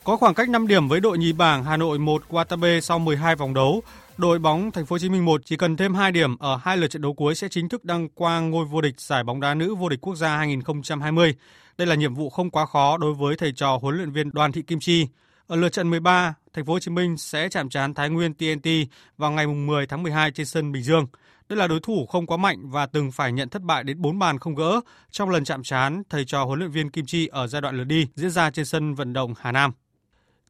Có 0.05 0.17
khoảng 0.17 0.35
cách 0.35 0.49
5 0.49 0.67
điểm 0.67 0.89
với 0.89 1.01
đội 1.01 1.19
nhì 1.19 1.33
bảng 1.33 1.65
Hà 1.65 1.77
Nội 1.77 1.99
1 1.99 2.23
Watabe 2.31 2.81
sau 2.81 2.99
12 2.99 3.37
vòng 3.37 3.55
đấu, 3.55 3.83
Đội 4.21 4.39
bóng 4.39 4.71
Thành 4.73 4.87
phố 4.87 4.95
Hồ 4.95 4.99
Chí 4.99 5.09
Minh 5.09 5.25
1 5.25 5.41
chỉ 5.45 5.57
cần 5.57 5.77
thêm 5.77 5.95
2 5.95 6.13
điểm 6.13 6.39
ở 6.39 6.57
hai 6.63 6.77
lượt 6.77 6.89
trận 6.89 7.03
đấu 7.03 7.15
cuối 7.15 7.35
sẽ 7.35 7.49
chính 7.49 7.69
thức 7.69 7.85
đăng 7.85 8.09
quang 8.09 8.51
ngôi 8.51 8.65
vô 8.65 8.81
địch 8.81 9.01
giải 9.01 9.25
bóng 9.25 9.41
đá 9.41 9.55
nữ 9.55 9.75
vô 9.75 9.89
địch 9.89 10.01
quốc 10.01 10.15
gia 10.15 10.37
2020. 10.37 11.35
Đây 11.79 11.87
là 11.87 11.95
nhiệm 11.95 12.15
vụ 12.15 12.31
không 12.31 12.51
quá 12.51 12.67
khó 12.67 12.97
đối 12.97 13.15
với 13.15 13.37
thầy 13.37 13.53
trò 13.53 13.79
huấn 13.83 13.97
luyện 13.97 14.11
viên 14.11 14.31
Đoàn 14.33 14.53
Thị 14.53 14.63
Kim 14.63 14.81
Chi. 14.81 15.07
Ở 15.47 15.57
lượt 15.57 15.69
trận 15.69 15.91
13, 15.91 16.35
Thành 16.53 16.65
phố 16.65 16.73
Hồ 16.73 16.79
Chí 16.79 16.91
Minh 16.91 17.17
sẽ 17.17 17.49
chạm 17.49 17.69
trán 17.69 17.95
Thái 17.95 18.11
Nguyên 18.11 18.35
TNT 18.35 18.69
vào 19.17 19.31
ngày 19.31 19.47
10 19.47 19.87
tháng 19.87 20.03
12 20.03 20.31
trên 20.31 20.47
sân 20.47 20.73
Bình 20.73 20.83
Dương. 20.83 21.07
Đây 21.49 21.57
là 21.57 21.69
đối 21.69 21.81
thủ 21.81 22.07
không 22.07 22.27
quá 22.27 22.37
mạnh 22.37 22.71
và 22.71 22.87
từng 22.87 23.13
phải 23.13 23.33
nhận 23.33 23.49
thất 23.49 23.63
bại 23.63 23.85
đến 23.85 24.03
4 24.03 24.19
bàn 24.19 24.39
không 24.39 24.55
gỡ 24.55 24.81
trong 25.11 25.31
lần 25.31 25.45
chạm 25.45 25.63
trán 25.63 26.03
thầy 26.11 26.25
trò 26.25 26.45
huấn 26.45 26.59
luyện 26.59 26.71
viên 26.71 26.91
Kim 26.91 27.07
Chi 27.07 27.27
ở 27.27 27.47
giai 27.47 27.63
đoạn 27.63 27.77
lượt 27.77 27.85
đi 27.85 28.07
diễn 28.15 28.31
ra 28.31 28.51
trên 28.51 28.65
sân 28.65 28.95
vận 28.95 29.13
động 29.13 29.35
Hà 29.41 29.53
Nam. 29.53 29.73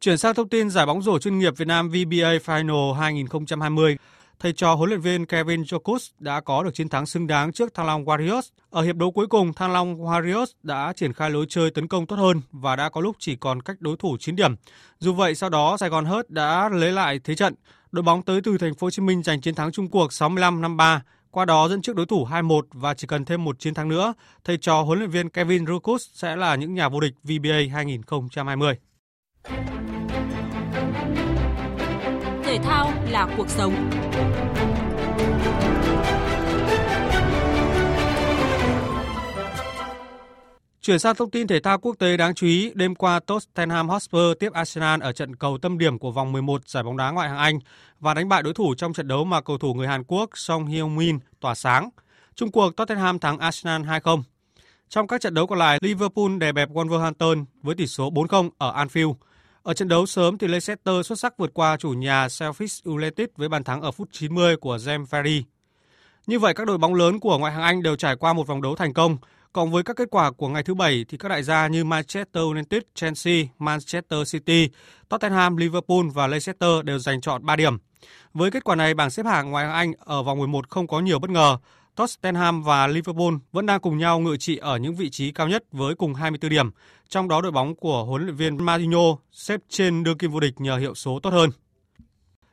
Chuyển 0.01 0.19
sang 0.19 0.35
thông 0.35 0.49
tin 0.49 0.71
giải 0.71 0.87
bóng 0.87 1.03
rổ 1.03 1.19
chuyên 1.19 1.39
nghiệp 1.39 1.57
Việt 1.57 1.69
Nam 1.69 1.89
VBA 1.89 2.33
Final 2.45 2.93
2020. 2.93 3.97
Thầy 4.39 4.53
trò 4.53 4.75
huấn 4.75 4.89
luyện 4.91 5.01
viên 5.01 5.27
Kevin 5.27 5.63
Jokus 5.63 6.11
đã 6.19 6.41
có 6.41 6.63
được 6.63 6.75
chiến 6.75 6.89
thắng 6.89 7.07
xứng 7.07 7.27
đáng 7.27 7.53
trước 7.53 7.75
Thăng 7.75 7.87
Long 7.87 8.05
Warriors. 8.05 8.43
Ở 8.71 8.83
hiệp 8.83 8.97
đấu 8.97 9.11
cuối 9.11 9.27
cùng, 9.27 9.53
Thăng 9.53 9.73
Long 9.73 9.97
Warriors 9.97 10.47
đã 10.63 10.93
triển 10.97 11.13
khai 11.13 11.31
lối 11.31 11.47
chơi 11.49 11.71
tấn 11.71 11.89
công 11.89 12.07
tốt 12.07 12.17
hơn 12.17 12.41
và 12.51 12.77
đã 12.77 12.89
có 12.89 13.01
lúc 13.01 13.17
chỉ 13.19 13.37
còn 13.37 13.63
cách 13.63 13.77
đối 13.81 13.97
thủ 13.97 14.17
9 14.21 14.37
điểm. 14.37 14.55
Dù 14.99 15.13
vậy, 15.13 15.35
sau 15.35 15.51
đó 15.51 15.77
Sài 15.77 15.89
Gòn 15.89 16.05
Hớt 16.05 16.31
đã 16.31 16.69
lấy 16.69 16.93
lại 16.93 17.21
thế 17.25 17.35
trận. 17.35 17.55
Đội 17.93 18.03
bóng 18.03 18.23
tới 18.23 18.41
từ 18.45 18.59
thành 18.59 18.75
phố 18.75 18.87
Hồ 18.87 18.91
Chí 18.91 19.03
Minh 19.03 19.23
giành 19.23 19.41
chiến 19.41 19.55
thắng 19.55 19.73
chung 19.73 19.89
cuộc 19.89 20.11
65-53, 20.11 21.01
qua 21.31 21.45
đó 21.45 21.69
dẫn 21.69 21.83
trước 21.83 21.97
đối 21.97 22.07
thủ 22.07 22.27
2-1 22.31 22.63
và 22.73 22.95
chỉ 22.95 23.07
cần 23.07 23.25
thêm 23.25 23.45
một 23.45 23.59
chiến 23.59 23.75
thắng 23.75 23.89
nữa, 23.89 24.15
thầy 24.45 24.57
trò 24.57 24.83
huấn 24.83 24.99
luyện 24.99 25.11
viên 25.11 25.29
Kevin 25.29 25.65
Jokus 25.65 25.99
sẽ 26.13 26.37
là 26.37 26.55
những 26.55 26.75
nhà 26.75 26.89
vô 26.89 27.01
địch 27.01 27.13
VBA 27.25 27.75
2020. 27.75 28.75
Thể 32.51 32.59
thao 32.59 32.93
là 33.11 33.35
cuộc 33.37 33.49
sống. 33.49 33.91
Chuyển 40.81 40.99
sang 40.99 41.15
thông 41.15 41.31
tin 41.31 41.47
thể 41.47 41.61
thao 41.61 41.79
quốc 41.79 41.97
tế 41.99 42.17
đáng 42.17 42.35
chú 42.35 42.47
ý, 42.47 42.73
đêm 42.75 42.95
qua 42.95 43.21
Tottenham 43.21 43.89
Hotspur 43.89 44.23
tiếp 44.41 44.53
Arsenal 44.53 45.01
ở 45.03 45.13
trận 45.13 45.37
cầu 45.37 45.59
tâm 45.59 45.79
điểm 45.79 45.99
của 45.99 46.11
vòng 46.11 46.33
11 46.33 46.69
giải 46.69 46.83
bóng 46.83 46.97
đá 46.97 47.11
ngoại 47.11 47.29
hạng 47.29 47.39
Anh 47.39 47.59
và 48.01 48.15
đánh 48.15 48.29
bại 48.29 48.43
đối 48.43 48.55
thủ 48.55 48.75
trong 48.75 48.93
trận 48.93 49.09
đấu 49.09 49.25
mà 49.25 49.41
cầu 49.41 49.59
thủ 49.59 49.75
người 49.75 49.87
Hàn 49.87 50.05
Quốc 50.05 50.31
Song 50.35 50.67
Hye-min 50.67 51.19
tỏa 51.41 51.55
sáng. 51.55 51.89
Trung 52.35 52.51
cuộc 52.51 52.77
Tottenham 52.77 53.19
thắng 53.19 53.39
Arsenal 53.39 53.83
2-0. 53.83 54.23
Trong 54.89 55.07
các 55.07 55.21
trận 55.21 55.35
đấu 55.35 55.47
còn 55.47 55.59
lại, 55.59 55.79
Liverpool 55.83 56.39
đè 56.39 56.53
bẹp 56.53 56.71
Wolverhampton 56.71 57.45
với 57.63 57.75
tỷ 57.75 57.87
số 57.87 58.11
4-0 58.11 58.51
ở 58.59 58.85
Anfield. 58.85 59.15
Ở 59.63 59.75
trận 59.75 59.89
đấu 59.89 60.07
sớm 60.07 60.39
thì 60.39 60.47
Leicester 60.47 61.07
xuất 61.07 61.19
sắc 61.19 61.39
vượt 61.39 61.51
qua 61.55 61.77
chủ 61.77 61.91
nhà 61.91 62.27
Selfish 62.27 62.93
United 62.93 63.29
với 63.37 63.49
bàn 63.49 63.65
thắng 63.65 63.81
ở 63.81 63.91
phút 63.91 64.09
90 64.13 64.57
của 64.57 64.77
James 64.77 65.05
Ferry. 65.05 65.43
Như 66.27 66.39
vậy 66.39 66.55
các 66.55 66.67
đội 66.67 66.79
bóng 66.79 66.95
lớn 66.95 67.21
của 67.21 67.39
ngoại 67.39 67.53
hạng 67.53 67.63
Anh 67.63 67.83
đều 67.83 67.97
trải 67.97 68.17
qua 68.17 68.33
một 68.33 68.47
vòng 68.47 68.63
đấu 68.63 68.77
thành 68.77 68.93
công. 68.93 69.17
Cộng 69.53 69.71
với 69.71 69.83
các 69.83 69.97
kết 69.97 70.09
quả 70.11 70.31
của 70.31 70.49
ngày 70.49 70.63
thứ 70.63 70.75
Bảy 70.75 71.05
thì 71.09 71.19
các 71.19 71.29
đại 71.29 71.43
gia 71.43 71.67
như 71.67 71.85
Manchester 71.85 72.43
United, 72.43 72.83
Chelsea, 72.95 73.45
Manchester 73.59 74.33
City, 74.33 74.69
Tottenham, 75.09 75.57
Liverpool 75.57 76.03
và 76.15 76.27
Leicester 76.27 76.85
đều 76.85 76.99
giành 76.99 77.21
chọn 77.21 77.47
3 77.47 77.57
điểm. 77.57 77.79
Với 78.35 78.51
kết 78.51 78.65
quả 78.65 78.77
này, 78.77 78.95
bảng 78.95 79.11
xếp 79.11 79.27
hạng 79.27 79.51
ngoại 79.51 79.65
hạng 79.65 79.75
Anh 79.75 79.93
ở 79.99 80.23
vòng 80.23 80.39
11 80.39 80.69
không 80.71 80.87
có 80.87 81.01
nhiều 81.01 81.19
bất 81.19 81.31
ngờ. 81.31 81.59
Tottenham 81.95 82.63
và 82.63 82.87
Liverpool 82.87 83.35
vẫn 83.53 83.67
đang 83.67 83.81
cùng 83.81 83.99
nhau 83.99 84.21
ngự 84.21 84.37
trị 84.37 84.57
ở 84.57 84.77
những 84.77 84.95
vị 84.95 85.11
trí 85.11 85.31
cao 85.31 85.49
nhất 85.49 85.65
với 85.73 85.95
cùng 85.95 86.15
24 86.15 86.51
điểm, 86.51 86.71
trong 87.09 87.29
đó 87.29 87.41
đội 87.41 87.53
bóng 87.53 87.75
của 87.75 88.05
huấn 88.05 88.23
luyện 88.23 88.37
viên 88.37 88.67
Mourinho 88.67 89.17
xếp 89.33 89.61
trên 89.69 90.05
đương 90.05 90.19
kim 90.19 90.31
vô 90.31 90.41
địch 90.41 90.55
nhờ 90.61 90.77
hiệu 90.77 90.95
số 90.95 91.21
tốt 91.23 91.31
hơn. 91.31 91.51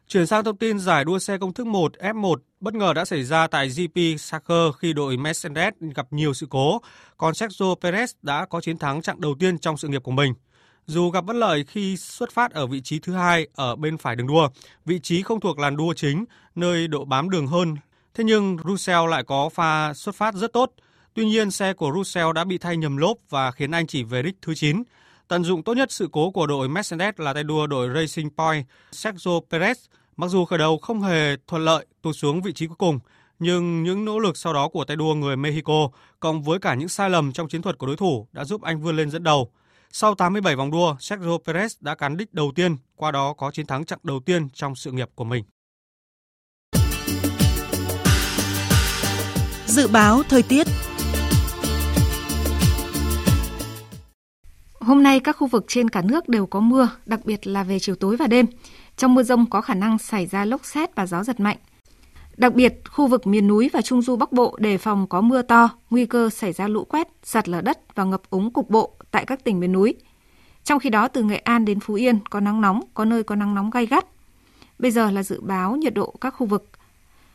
Chuyển 0.08 0.28
sang 0.28 0.44
thông 0.44 0.58
tin 0.58 0.80
giải 0.80 1.06
đua 1.06 1.20
xe 1.20 1.38
công 1.38 1.54
thức 1.54 1.68
1 1.68 1.92
F1 2.00 2.36
bất 2.60 2.74
ngờ 2.74 2.94
đã 2.94 3.06
xảy 3.06 3.24
ra 3.24 3.48
tại 3.48 3.70
GP 3.70 4.20
Sacher 4.20 4.76
khi 4.80 4.94
đội 4.94 5.18
Mercedes 5.18 5.74
gặp 5.96 6.08
nhiều 6.12 6.34
sự 6.34 6.48
cố, 6.50 6.82
còn 7.18 7.34
Sergio 7.34 7.66
Perez 7.82 8.08
đã 8.22 8.46
có 8.46 8.62
chiến 8.62 8.78
thắng 8.78 9.02
chặng 9.02 9.22
đầu 9.22 9.36
tiên 9.40 9.60
trong 9.60 9.78
sự 9.78 9.88
nghiệp 9.88 10.04
của 10.04 10.12
mình. 10.12 10.34
Dù 10.86 11.10
gặp 11.10 11.22
bất 11.22 11.36
lợi 11.36 11.64
khi 11.64 11.98
xuất 11.98 12.32
phát 12.32 12.52
ở 12.52 12.68
vị 12.68 12.82
trí 12.82 13.00
thứ 13.00 13.14
hai 13.14 13.48
ở 13.56 13.76
bên 13.76 13.98
phải 13.98 14.16
đường 14.16 14.28
đua, 14.28 14.50
vị 14.86 15.00
trí 15.00 15.22
không 15.22 15.40
thuộc 15.40 15.60
làn 15.60 15.78
đua 15.78 15.94
chính, 15.94 16.26
nơi 16.56 16.88
độ 16.88 17.06
bám 17.06 17.30
đường 17.30 17.48
hơn 17.48 17.76
Thế 18.18 18.24
nhưng 18.24 18.58
Russell 18.66 19.10
lại 19.10 19.24
có 19.24 19.50
pha 19.50 19.94
xuất 19.94 20.16
phát 20.16 20.36
rất 20.36 20.54
tốt. 20.54 20.72
Tuy 21.14 21.26
nhiên 21.26 21.52
xe 21.52 21.74
của 21.74 21.92
Russell 21.96 22.34
đã 22.36 22.44
bị 22.44 22.58
thay 22.58 22.78
nhầm 22.78 22.98
lốp 22.98 23.18
và 23.30 23.52
khiến 23.52 23.72
anh 23.72 23.88
chỉ 23.88 24.04
về 24.04 24.22
đích 24.22 24.36
thứ 24.42 24.56
9. 24.56 24.84
Tận 25.28 25.44
dụng 25.44 25.64
tốt 25.64 25.74
nhất 25.74 25.92
sự 25.92 26.10
cố 26.12 26.32
của 26.32 26.48
đội 26.48 26.70
Mercedes 26.70 27.14
là 27.18 27.34
tay 27.34 27.44
đua 27.44 27.68
đội 27.68 27.90
Racing 27.96 28.30
Point 28.38 28.66
Sergio 28.92 29.32
Perez. 29.50 29.76
Mặc 30.16 30.28
dù 30.28 30.46
khởi 30.46 30.60
đầu 30.60 30.78
không 30.78 31.02
hề 31.02 31.36
thuận 31.48 31.66
lợi, 31.66 31.86
tụt 32.02 32.16
xuống 32.16 32.42
vị 32.42 32.54
trí 32.54 32.68
cuối 32.68 32.76
cùng, 32.80 33.00
nhưng 33.40 33.84
những 33.84 34.06
nỗ 34.06 34.20
lực 34.20 34.38
sau 34.38 34.54
đó 34.54 34.70
của 34.70 34.86
tay 34.86 34.98
đua 34.98 35.14
người 35.14 35.38
Mexico 35.38 35.90
cộng 36.20 36.42
với 36.42 36.60
cả 36.60 36.76
những 36.76 36.90
sai 36.90 37.10
lầm 37.10 37.32
trong 37.32 37.48
chiến 37.48 37.62
thuật 37.62 37.78
của 37.78 37.88
đối 37.88 37.98
thủ 37.98 38.28
đã 38.32 38.46
giúp 38.46 38.62
anh 38.62 38.82
vươn 38.82 38.96
lên 38.96 39.10
dẫn 39.10 39.24
đầu. 39.24 39.52
Sau 39.92 40.16
87 40.16 40.56
vòng 40.56 40.72
đua, 40.72 40.96
Sergio 41.00 41.38
Perez 41.46 41.70
đã 41.80 41.96
cán 41.96 42.18
đích 42.18 42.34
đầu 42.34 42.52
tiên, 42.56 42.76
qua 42.96 43.12
đó 43.12 43.34
có 43.34 43.52
chiến 43.52 43.66
thắng 43.66 43.86
chặng 43.86 44.00
đầu 44.04 44.20
tiên 44.20 44.50
trong 44.50 44.76
sự 44.76 44.92
nghiệp 44.92 45.10
của 45.16 45.24
mình. 45.24 45.44
Dự 49.78 49.88
báo 49.88 50.24
thời 50.30 50.44
tiết 50.44 50.68
Hôm 54.80 55.04
nay 55.04 55.20
các 55.20 55.38
khu 55.38 55.48
vực 55.48 55.66
trên 55.68 55.90
cả 55.90 56.02
nước 56.02 56.30
đều 56.30 56.46
có 56.46 56.60
mưa, 56.60 56.90
đặc 57.06 57.20
biệt 57.26 57.48
là 57.48 57.64
về 57.64 57.80
chiều 57.80 57.96
tối 57.96 58.18
và 58.18 58.28
đêm. 58.28 58.46
Trong 58.96 59.14
mưa 59.14 59.24
rông 59.24 59.50
có 59.50 59.62
khả 59.62 59.74
năng 59.74 59.98
xảy 59.98 60.26
ra 60.26 60.46
lốc 60.46 60.66
xét 60.66 60.96
và 60.96 61.06
gió 61.06 61.24
giật 61.24 61.40
mạnh. 61.40 61.58
Đặc 62.38 62.54
biệt, 62.54 62.82
khu 62.90 63.08
vực 63.08 63.28
miền 63.28 63.48
núi 63.48 63.70
và 63.74 63.82
trung 63.82 64.02
du 64.02 64.16
Bắc 64.16 64.32
Bộ 64.32 64.58
đề 64.60 64.78
phòng 64.78 65.08
có 65.08 65.22
mưa 65.22 65.42
to, 65.42 65.70
nguy 65.90 66.06
cơ 66.06 66.30
xảy 66.30 66.54
ra 66.54 66.68
lũ 66.68 66.84
quét, 66.84 67.08
sạt 67.24 67.50
lở 67.50 67.62
đất 67.62 67.96
và 67.96 68.04
ngập 68.04 68.22
úng 68.30 68.54
cục 68.54 68.70
bộ 68.70 68.94
tại 69.12 69.26
các 69.26 69.44
tỉnh 69.44 69.60
miền 69.60 69.72
núi. 69.72 69.96
Trong 70.64 70.80
khi 70.80 70.90
đó, 70.90 71.08
từ 71.08 71.24
Nghệ 71.24 71.38
An 71.38 71.66
đến 71.66 71.80
Phú 71.80 71.94
Yên 71.94 72.20
có 72.30 72.40
nắng 72.40 72.62
nóng, 72.62 72.82
có 72.94 73.06
nơi 73.06 73.24
có 73.24 73.36
nắng 73.36 73.56
nóng 73.56 73.70
gai 73.70 73.86
gắt. 73.86 74.06
Bây 74.80 74.92
giờ 74.92 75.12
là 75.12 75.24
dự 75.24 75.42
báo 75.42 75.76
nhiệt 75.76 75.94
độ 75.94 76.16
các 76.22 76.30
khu 76.30 76.48
vực. 76.48 76.70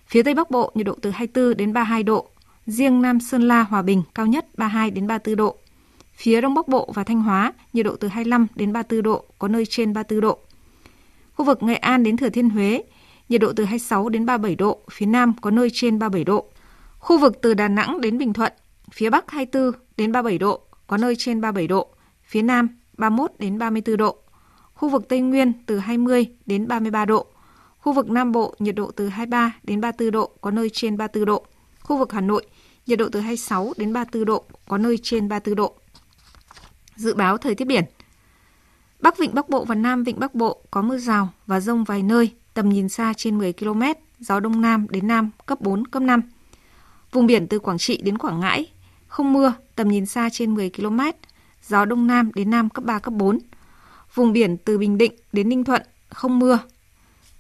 Phía 0.07 0.23
Tây 0.23 0.35
Bắc 0.35 0.51
Bộ 0.51 0.73
nhiệt 0.75 0.87
độ 0.87 0.97
từ 1.03 1.11
24 1.11 1.57
đến 1.57 1.73
32 1.73 2.03
độ, 2.03 2.29
riêng 2.67 3.03
Nam 3.03 3.21
Sơn 3.21 3.43
La, 3.43 3.63
Hòa 3.63 3.83
Bình 3.83 4.03
cao 4.15 4.27
nhất 4.27 4.47
32 4.57 4.91
đến 4.91 5.07
34 5.07 5.37
độ. 5.37 5.57
Phía 6.15 6.41
Đông 6.41 6.55
Bắc 6.55 6.69
Bộ 6.69 6.93
và 6.95 7.05
Thanh 7.05 7.23
Hóa 7.23 7.53
nhiệt 7.73 7.87
độ 7.87 7.97
từ 7.97 8.09
25 8.09 8.47
đến 8.55 8.73
34 8.73 9.03
độ, 9.03 9.25
có 9.39 9.49
nơi 9.49 9.67
trên 9.67 9.93
34 9.93 10.21
độ. 10.21 10.39
Khu 11.35 11.45
vực 11.45 11.63
Nghệ 11.63 11.75
An 11.75 12.03
đến 12.03 12.17
Thừa 12.17 12.29
Thiên 12.29 12.51
Huế 12.51 12.83
nhiệt 13.29 13.41
độ 13.41 13.53
từ 13.57 13.65
26 13.65 14.09
đến 14.09 14.27
37 14.27 14.57
độ, 14.57 14.81
phía 14.91 15.07
Nam 15.07 15.33
có 15.41 15.51
nơi 15.51 15.69
trên 15.73 15.99
37 15.99 16.25
độ. 16.25 16.47
Khu 16.99 17.19
vực 17.19 17.39
từ 17.43 17.55
Đà 17.55 17.69
Nẵng 17.69 18.01
đến 18.01 18.19
Bình 18.19 18.33
Thuận, 18.33 18.53
phía 18.93 19.11
Bắc 19.11 19.31
24 19.31 19.73
đến 19.97 20.13
37 20.13 20.39
độ, 20.39 20.61
có 20.87 20.97
nơi 20.97 21.15
trên 21.19 21.41
37 21.41 21.67
độ, 21.69 21.89
phía 22.25 22.43
Nam 22.43 22.69
31 22.99 23.31
đến 23.39 23.59
34 23.59 23.97
độ. 23.97 24.17
Khu 24.75 24.89
vực 24.89 25.09
Tây 25.09 25.21
Nguyên 25.21 25.53
từ 25.67 25.79
20 25.79 26.27
đến 26.47 26.69
33 26.69 27.05
độ. 27.05 27.27
Khu 27.79 27.93
vực 27.93 28.11
Nam 28.11 28.33
Bộ 28.33 28.55
nhiệt 28.59 28.75
độ 28.75 28.91
từ 28.97 29.09
23 29.09 29.53
đến 29.63 29.81
34 29.81 30.11
độ, 30.11 30.31
có 30.41 30.51
nơi 30.51 30.71
trên 30.73 30.97
34 30.97 31.25
độ. 31.25 31.47
Khu 31.93 31.99
vực 31.99 32.13
Hà 32.13 32.21
Nội 32.21 32.47
nhiệt 32.87 32.99
độ 32.99 33.09
từ 33.13 33.21
26 33.21 33.73
đến 33.77 33.93
34 33.93 34.25
độ, 34.25 34.45
có 34.69 34.79
nơi 34.79 34.99
trên 35.03 35.29
34 35.29 35.57
độ. 35.57 35.75
Dự 36.97 37.15
báo 37.15 37.39
thời 37.39 37.55
tiết 37.55 37.65
biển. 37.65 37.85
Bắc 39.01 39.19
Vịnh 39.19 39.35
Bắc 39.35 39.49
Bộ 39.49 39.65
và 39.65 39.75
Nam 39.75 40.05
Vịnh 40.05 40.21
Bắc 40.21 40.35
Bộ 40.35 40.63
có 40.71 40.83
mưa 40.83 40.99
rào 40.99 41.29
và 41.47 41.61
rông 41.61 41.85
vài 41.85 42.03
nơi, 42.03 42.33
tầm 42.55 42.69
nhìn 42.69 42.89
xa 42.89 43.13
trên 43.17 43.39
10 43.39 43.53
km, 43.53 43.83
gió 44.19 44.41
Đông 44.41 44.61
Nam 44.61 44.87
đến 44.91 45.07
Nam 45.07 45.31
cấp 45.47 45.61
4, 45.61 45.87
cấp 45.87 46.03
5. 46.03 46.23
Vùng 47.13 47.27
biển 47.27 47.47
từ 47.47 47.59
Quảng 47.59 47.79
Trị 47.79 48.01
đến 48.03 48.19
Quảng 48.19 48.41
Ngãi, 48.41 48.67
không 49.07 49.33
mưa, 49.33 49.55
tầm 49.77 49.89
nhìn 49.89 50.07
xa 50.07 50.29
trên 50.33 50.55
10 50.55 50.71
km, 50.71 51.01
gió 51.69 51.85
Đông 51.85 52.07
Nam 52.07 52.31
đến 52.35 52.51
Nam 52.51 52.69
cấp 52.69 52.85
3, 52.85 52.99
cấp 52.99 53.15
4. 53.15 53.39
Vùng 54.15 54.33
biển 54.33 54.57
từ 54.57 54.79
Bình 54.79 54.99
Định 54.99 55.13
đến 55.33 55.49
Ninh 55.49 55.65
Thuận, 55.65 55.83
không 56.09 56.39
mưa, 56.39 56.59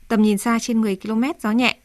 tầm 0.08 0.22
nhìn 0.22 0.38
xa 0.38 0.58
trên 0.58 0.80
10 0.80 0.96
km, 0.96 1.22
gió 1.42 1.50
nhẹ. 1.50 1.76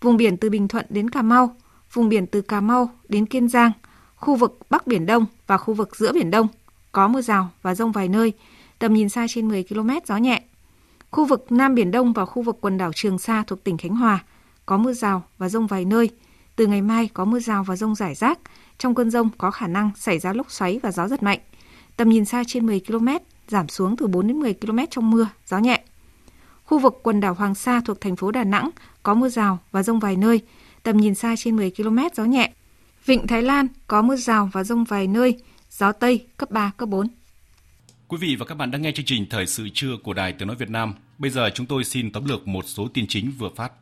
Vùng 0.00 0.16
biển 0.16 0.36
từ 0.36 0.50
Bình 0.50 0.68
Thuận 0.68 0.86
đến 0.88 1.10
Cà 1.10 1.22
Mau, 1.22 1.56
vùng 1.94 2.08
biển 2.08 2.26
từ 2.26 2.42
Cà 2.42 2.60
Mau 2.60 2.90
đến 3.08 3.26
Kiên 3.26 3.48
Giang, 3.48 3.72
khu 4.16 4.36
vực 4.36 4.58
Bắc 4.70 4.86
Biển 4.86 5.06
Đông 5.06 5.26
và 5.46 5.58
khu 5.58 5.74
vực 5.74 5.96
giữa 5.96 6.12
Biển 6.12 6.30
Đông 6.30 6.48
có 6.92 7.08
mưa 7.08 7.20
rào 7.20 7.50
và 7.62 7.74
rông 7.74 7.92
vài 7.92 8.08
nơi, 8.08 8.32
tầm 8.78 8.94
nhìn 8.94 9.08
xa 9.08 9.26
trên 9.28 9.48
10 9.48 9.64
km, 9.64 9.90
gió 10.06 10.16
nhẹ. 10.16 10.42
Khu 11.10 11.24
vực 11.24 11.52
Nam 11.52 11.74
Biển 11.74 11.90
Đông 11.90 12.12
và 12.12 12.24
khu 12.24 12.42
vực 12.42 12.58
quần 12.60 12.78
đảo 12.78 12.92
Trường 12.94 13.18
Sa 13.18 13.44
thuộc 13.46 13.64
tỉnh 13.64 13.78
Khánh 13.78 13.96
Hòa 13.96 14.24
có 14.66 14.76
mưa 14.76 14.92
rào 14.92 15.22
và 15.38 15.48
rông 15.48 15.66
vài 15.66 15.84
nơi. 15.84 16.10
Từ 16.56 16.66
ngày 16.66 16.82
mai 16.82 17.08
có 17.14 17.24
mưa 17.24 17.40
rào 17.40 17.64
và 17.64 17.76
rông 17.76 17.94
rải 17.94 18.14
rác. 18.14 18.38
Trong 18.78 18.94
cơn 18.94 19.10
rông 19.10 19.30
có 19.38 19.50
khả 19.50 19.66
năng 19.66 19.90
xảy 19.96 20.18
ra 20.18 20.32
lốc 20.32 20.50
xoáy 20.50 20.80
và 20.82 20.92
gió 20.92 21.08
giật 21.08 21.22
mạnh. 21.22 21.38
Tầm 21.96 22.08
nhìn 22.08 22.24
xa 22.24 22.42
trên 22.46 22.66
10 22.66 22.80
km, 22.80 23.08
giảm 23.48 23.68
xuống 23.68 23.96
từ 23.96 24.06
4 24.06 24.26
đến 24.26 24.40
10 24.40 24.54
km 24.54 24.78
trong 24.90 25.10
mưa, 25.10 25.28
gió 25.46 25.58
nhẹ. 25.58 25.82
Khu 26.64 26.78
vực 26.78 27.00
quần 27.02 27.20
đảo 27.20 27.34
Hoàng 27.34 27.54
Sa 27.54 27.80
thuộc 27.84 28.00
thành 28.00 28.16
phố 28.16 28.30
Đà 28.30 28.44
Nẵng 28.44 28.70
có 29.02 29.14
mưa 29.14 29.28
rào 29.28 29.58
và 29.72 29.82
rông 29.82 30.00
vài 30.00 30.16
nơi, 30.16 30.40
tầm 30.84 30.96
nhìn 30.96 31.14
xa 31.14 31.34
trên 31.36 31.56
10 31.56 31.70
km, 31.70 31.98
gió 32.14 32.24
nhẹ. 32.24 32.52
Vịnh 33.06 33.26
Thái 33.26 33.42
Lan 33.42 33.68
có 33.86 34.02
mưa 34.02 34.16
rào 34.16 34.50
và 34.52 34.64
rông 34.64 34.84
vài 34.84 35.06
nơi, 35.06 35.38
gió 35.70 35.92
Tây 35.92 36.26
cấp 36.36 36.50
3, 36.50 36.72
cấp 36.76 36.88
4. 36.88 37.08
Quý 38.08 38.18
vị 38.20 38.36
và 38.38 38.46
các 38.46 38.54
bạn 38.54 38.70
đang 38.70 38.82
nghe 38.82 38.92
chương 38.92 39.06
trình 39.06 39.26
Thời 39.30 39.46
sự 39.46 39.68
trưa 39.74 39.96
của 40.02 40.12
Đài 40.12 40.32
Tiếng 40.32 40.48
Nói 40.48 40.56
Việt 40.56 40.70
Nam. 40.70 40.94
Bây 41.18 41.30
giờ 41.30 41.50
chúng 41.54 41.66
tôi 41.66 41.84
xin 41.84 42.12
tóm 42.12 42.24
lược 42.24 42.48
một 42.48 42.64
số 42.68 42.88
tin 42.94 43.06
chính 43.08 43.32
vừa 43.38 43.48
phát. 43.56 43.72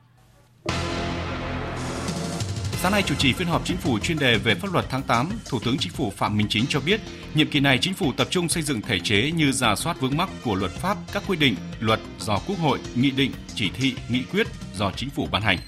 Sáng 2.83 2.93
nay 2.93 3.03
chủ 3.03 3.15
trì 3.15 3.33
phiên 3.33 3.49
họp 3.49 3.65
chính 3.65 3.77
phủ 3.77 3.99
chuyên 3.99 4.19
đề 4.19 4.39
về 4.39 4.55
pháp 4.55 4.73
luật 4.73 4.85
tháng 4.89 5.03
8, 5.03 5.29
Thủ 5.49 5.59
tướng 5.65 5.77
Chính 5.79 5.93
phủ 5.93 6.11
Phạm 6.11 6.37
Minh 6.37 6.47
Chính 6.51 6.65
cho 6.69 6.81
biết, 6.81 7.01
nhiệm 7.35 7.51
kỳ 7.51 7.61
này 7.61 7.79
chính 7.79 7.95
phủ 7.95 8.13
tập 8.13 8.27
trung 8.31 8.49
xây 8.49 8.63
dựng 8.63 8.81
thể 8.81 8.99
chế 9.01 9.31
như 9.31 9.53
giả 9.53 9.75
soát 9.75 10.01
vướng 10.01 10.17
mắc 10.17 10.29
của 10.45 10.55
luật 10.55 10.71
pháp, 10.71 10.97
các 11.13 11.23
quy 11.29 11.37
định, 11.37 11.55
luật 11.81 12.01
do 12.19 12.39
Quốc 12.47 12.59
hội, 12.59 12.79
nghị 12.95 13.11
định, 13.11 13.33
chỉ 13.55 13.71
thị, 13.75 13.95
nghị 14.11 14.23
quyết 14.33 14.47
do 14.75 14.93
chính 14.97 15.11
phủ 15.11 15.29
ban 15.33 15.43
hành. 15.43 15.59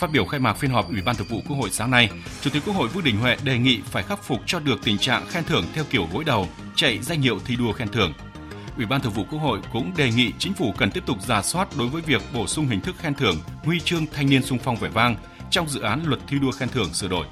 Phát 0.00 0.10
biểu 0.10 0.24
khai 0.24 0.40
mạc 0.40 0.52
phiên 0.52 0.70
họp 0.70 0.88
Ủy 0.88 1.02
ban 1.02 1.16
Thường 1.16 1.26
vụ 1.26 1.40
Quốc 1.48 1.56
hội 1.56 1.70
sáng 1.70 1.90
nay, 1.90 2.10
Chủ 2.40 2.50
tịch 2.50 2.62
Quốc 2.66 2.76
hội 2.76 2.88
Vương 2.88 3.04
Đình 3.04 3.16
Huệ 3.16 3.36
đề 3.44 3.58
nghị 3.58 3.80
phải 3.84 4.02
khắc 4.02 4.22
phục 4.22 4.40
cho 4.46 4.60
được 4.60 4.80
tình 4.84 4.98
trạng 4.98 5.26
khen 5.26 5.44
thưởng 5.44 5.64
theo 5.74 5.84
kiểu 5.90 6.08
gối 6.12 6.24
đầu, 6.24 6.48
chạy 6.74 6.98
danh 6.98 7.20
hiệu 7.20 7.38
thi 7.44 7.56
đua 7.56 7.72
khen 7.72 7.88
thưởng. 7.88 8.12
Ủy 8.76 8.86
ban 8.86 9.00
Thường 9.00 9.12
vụ 9.12 9.24
Quốc 9.30 9.38
hội 9.38 9.60
cũng 9.72 9.92
đề 9.96 10.10
nghị 10.10 10.32
chính 10.38 10.54
phủ 10.54 10.72
cần 10.78 10.90
tiếp 10.90 11.02
tục 11.06 11.16
giả 11.22 11.42
soát 11.42 11.68
đối 11.78 11.88
với 11.88 12.02
việc 12.02 12.22
bổ 12.34 12.46
sung 12.46 12.66
hình 12.66 12.80
thức 12.80 12.96
khen 12.98 13.14
thưởng 13.14 13.36
huy 13.62 13.80
chương 13.80 14.06
thanh 14.12 14.30
niên 14.30 14.42
sung 14.42 14.58
phong 14.64 14.76
vẻ 14.76 14.88
vang 14.88 15.16
trong 15.50 15.68
dự 15.68 15.80
án 15.80 16.02
luật 16.06 16.20
thi 16.28 16.38
đua 16.38 16.50
khen 16.50 16.68
thưởng 16.68 16.94
sửa 16.94 17.08
đổi. 17.08 17.26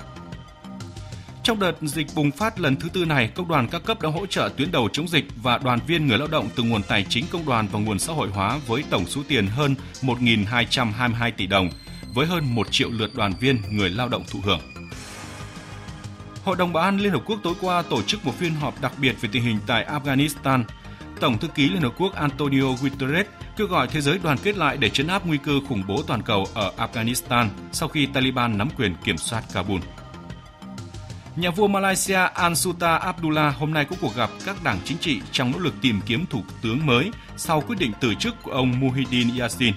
Trong 1.43 1.59
đợt 1.59 1.73
dịch 1.83 2.07
bùng 2.15 2.31
phát 2.31 2.61
lần 2.61 2.77
thứ 2.77 2.89
tư 2.89 3.05
này, 3.05 3.31
công 3.35 3.49
đoàn 3.49 3.69
các 3.69 3.85
cấp 3.85 4.03
đã 4.03 4.09
hỗ 4.09 4.27
trợ 4.27 4.51
tuyến 4.57 4.73
đầu 4.73 4.89
chống 4.93 5.09
dịch 5.09 5.25
và 5.43 5.59
đoàn 5.59 5.79
viên 5.87 6.07
người 6.07 6.19
lao 6.19 6.29
động 6.29 6.49
từ 6.57 6.63
nguồn 6.63 6.83
tài 6.83 7.07
chính 7.09 7.25
công 7.31 7.47
đoàn 7.47 7.69
và 7.73 7.79
nguồn 7.79 7.99
xã 7.99 8.13
hội 8.13 8.29
hóa 8.29 8.59
với 8.67 8.85
tổng 8.91 9.07
số 9.07 9.23
tiền 9.29 9.47
hơn 9.47 9.75
1.222 10.03 11.33
tỷ 11.37 11.47
đồng, 11.47 11.71
với 12.15 12.27
hơn 12.27 12.55
1 12.55 12.67
triệu 12.71 12.91
lượt 12.91 13.15
đoàn 13.15 13.33
viên 13.41 13.63
người 13.71 13.91
lao 13.91 14.09
động 14.09 14.25
thụ 14.31 14.41
hưởng. 14.45 14.61
Hội 16.45 16.57
đồng 16.57 16.73
Bảo 16.73 16.85
an 16.85 16.99
Liên 16.99 17.13
Hợp 17.13 17.23
Quốc 17.27 17.39
tối 17.43 17.55
qua 17.61 17.83
tổ 17.83 18.03
chức 18.03 18.25
một 18.25 18.35
phiên 18.39 18.55
họp 18.55 18.81
đặc 18.81 18.93
biệt 19.01 19.17
về 19.21 19.29
tình 19.33 19.43
hình 19.43 19.59
tại 19.67 19.87
Afghanistan. 19.87 20.65
Tổng 21.21 21.39
thư 21.39 21.49
ký 21.49 21.69
Liên 21.69 21.83
Hợp 21.83 21.93
Quốc 21.99 22.15
Antonio 22.15 22.73
Guterres 22.83 23.27
kêu 23.57 23.67
gọi 23.67 23.89
thế 23.89 24.01
giới 24.01 24.19
đoàn 24.23 24.39
kết 24.43 24.57
lại 24.57 24.77
để 24.77 24.91
chấn 24.91 25.07
áp 25.07 25.27
nguy 25.27 25.39
cơ 25.39 25.53
khủng 25.69 25.83
bố 25.89 26.03
toàn 26.07 26.23
cầu 26.23 26.47
ở 26.55 26.73
Afghanistan 26.77 27.49
sau 27.73 27.89
khi 27.89 28.07
Taliban 28.07 28.59
nắm 28.59 28.69
quyền 28.77 28.95
kiểm 29.05 29.19
soát 29.19 29.43
Kabul. 29.53 29.81
Nhà 31.37 31.51
vua 31.51 31.67
Malaysia 31.69 32.29
An 32.35 32.57
Sultan 32.57 33.01
Abdullah 33.01 33.57
hôm 33.57 33.75
nay 33.75 33.85
có 33.85 33.97
cuộc 34.01 34.17
gặp 34.17 34.31
các 34.45 34.65
đảng 34.65 34.79
chính 34.85 34.99
trị 34.99 35.21
trong 35.33 35.53
nỗ 35.53 35.59
lực 35.59 35.75
tìm 35.81 36.01
kiếm 36.07 36.25
thủ 36.31 36.43
tướng 36.63 36.87
mới 36.87 37.11
sau 37.37 37.61
quyết 37.61 37.79
định 37.79 37.93
từ 38.01 38.15
chức 38.15 38.43
của 38.43 38.51
ông 38.51 38.81
Muhyiddin 38.81 39.39
Yassin. 39.39 39.75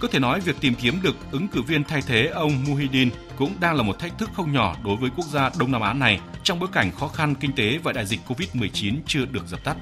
Có 0.00 0.08
thể 0.08 0.18
nói 0.18 0.40
việc 0.40 0.56
tìm 0.60 0.74
kiếm 0.74 1.02
được 1.02 1.16
ứng 1.30 1.48
cử 1.48 1.62
viên 1.62 1.84
thay 1.84 2.02
thế 2.06 2.26
ông 2.26 2.64
Muhyiddin 2.68 3.10
cũng 3.36 3.52
đang 3.60 3.76
là 3.76 3.82
một 3.82 3.98
thách 3.98 4.18
thức 4.18 4.30
không 4.34 4.52
nhỏ 4.52 4.76
đối 4.84 4.96
với 4.96 5.10
quốc 5.16 5.26
gia 5.26 5.50
Đông 5.58 5.72
Nam 5.72 5.80
Á 5.80 5.92
này 5.92 6.20
trong 6.42 6.58
bối 6.58 6.68
cảnh 6.72 6.92
khó 6.92 7.08
khăn 7.08 7.34
kinh 7.40 7.52
tế 7.52 7.78
và 7.82 7.92
đại 7.92 8.06
dịch 8.06 8.20
Covid-19 8.28 8.94
chưa 9.06 9.26
được 9.26 9.46
dập 9.46 9.64
tắt. 9.64 9.76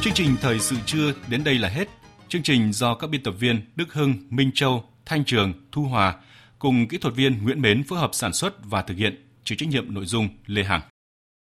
Chương 0.00 0.14
trình 0.14 0.36
thời 0.40 0.60
sự 0.60 0.76
trưa 0.86 1.12
đến 1.28 1.44
đây 1.44 1.58
là 1.58 1.68
hết. 1.68 1.88
Chương 2.28 2.42
trình 2.42 2.72
do 2.72 2.94
các 2.94 3.10
biên 3.10 3.22
tập 3.22 3.34
viên 3.38 3.60
Đức 3.76 3.92
Hưng, 3.92 4.14
Minh 4.30 4.50
Châu, 4.54 4.84
Thanh 5.06 5.24
Trường, 5.24 5.52
Thu 5.72 5.82
Hòa 5.82 6.14
cùng 6.58 6.88
kỹ 6.88 6.98
thuật 6.98 7.14
viên 7.14 7.44
Nguyễn 7.44 7.62
Mến 7.62 7.84
phối 7.84 7.98
hợp 7.98 8.10
sản 8.12 8.32
xuất 8.32 8.64
và 8.64 8.82
thực 8.82 8.96
hiện, 8.96 9.26
chịu 9.44 9.56
trách 9.58 9.68
nhiệm 9.68 9.94
nội 9.94 10.06
dung 10.06 10.28
Lê 10.46 10.64
Hằng. 10.64 10.80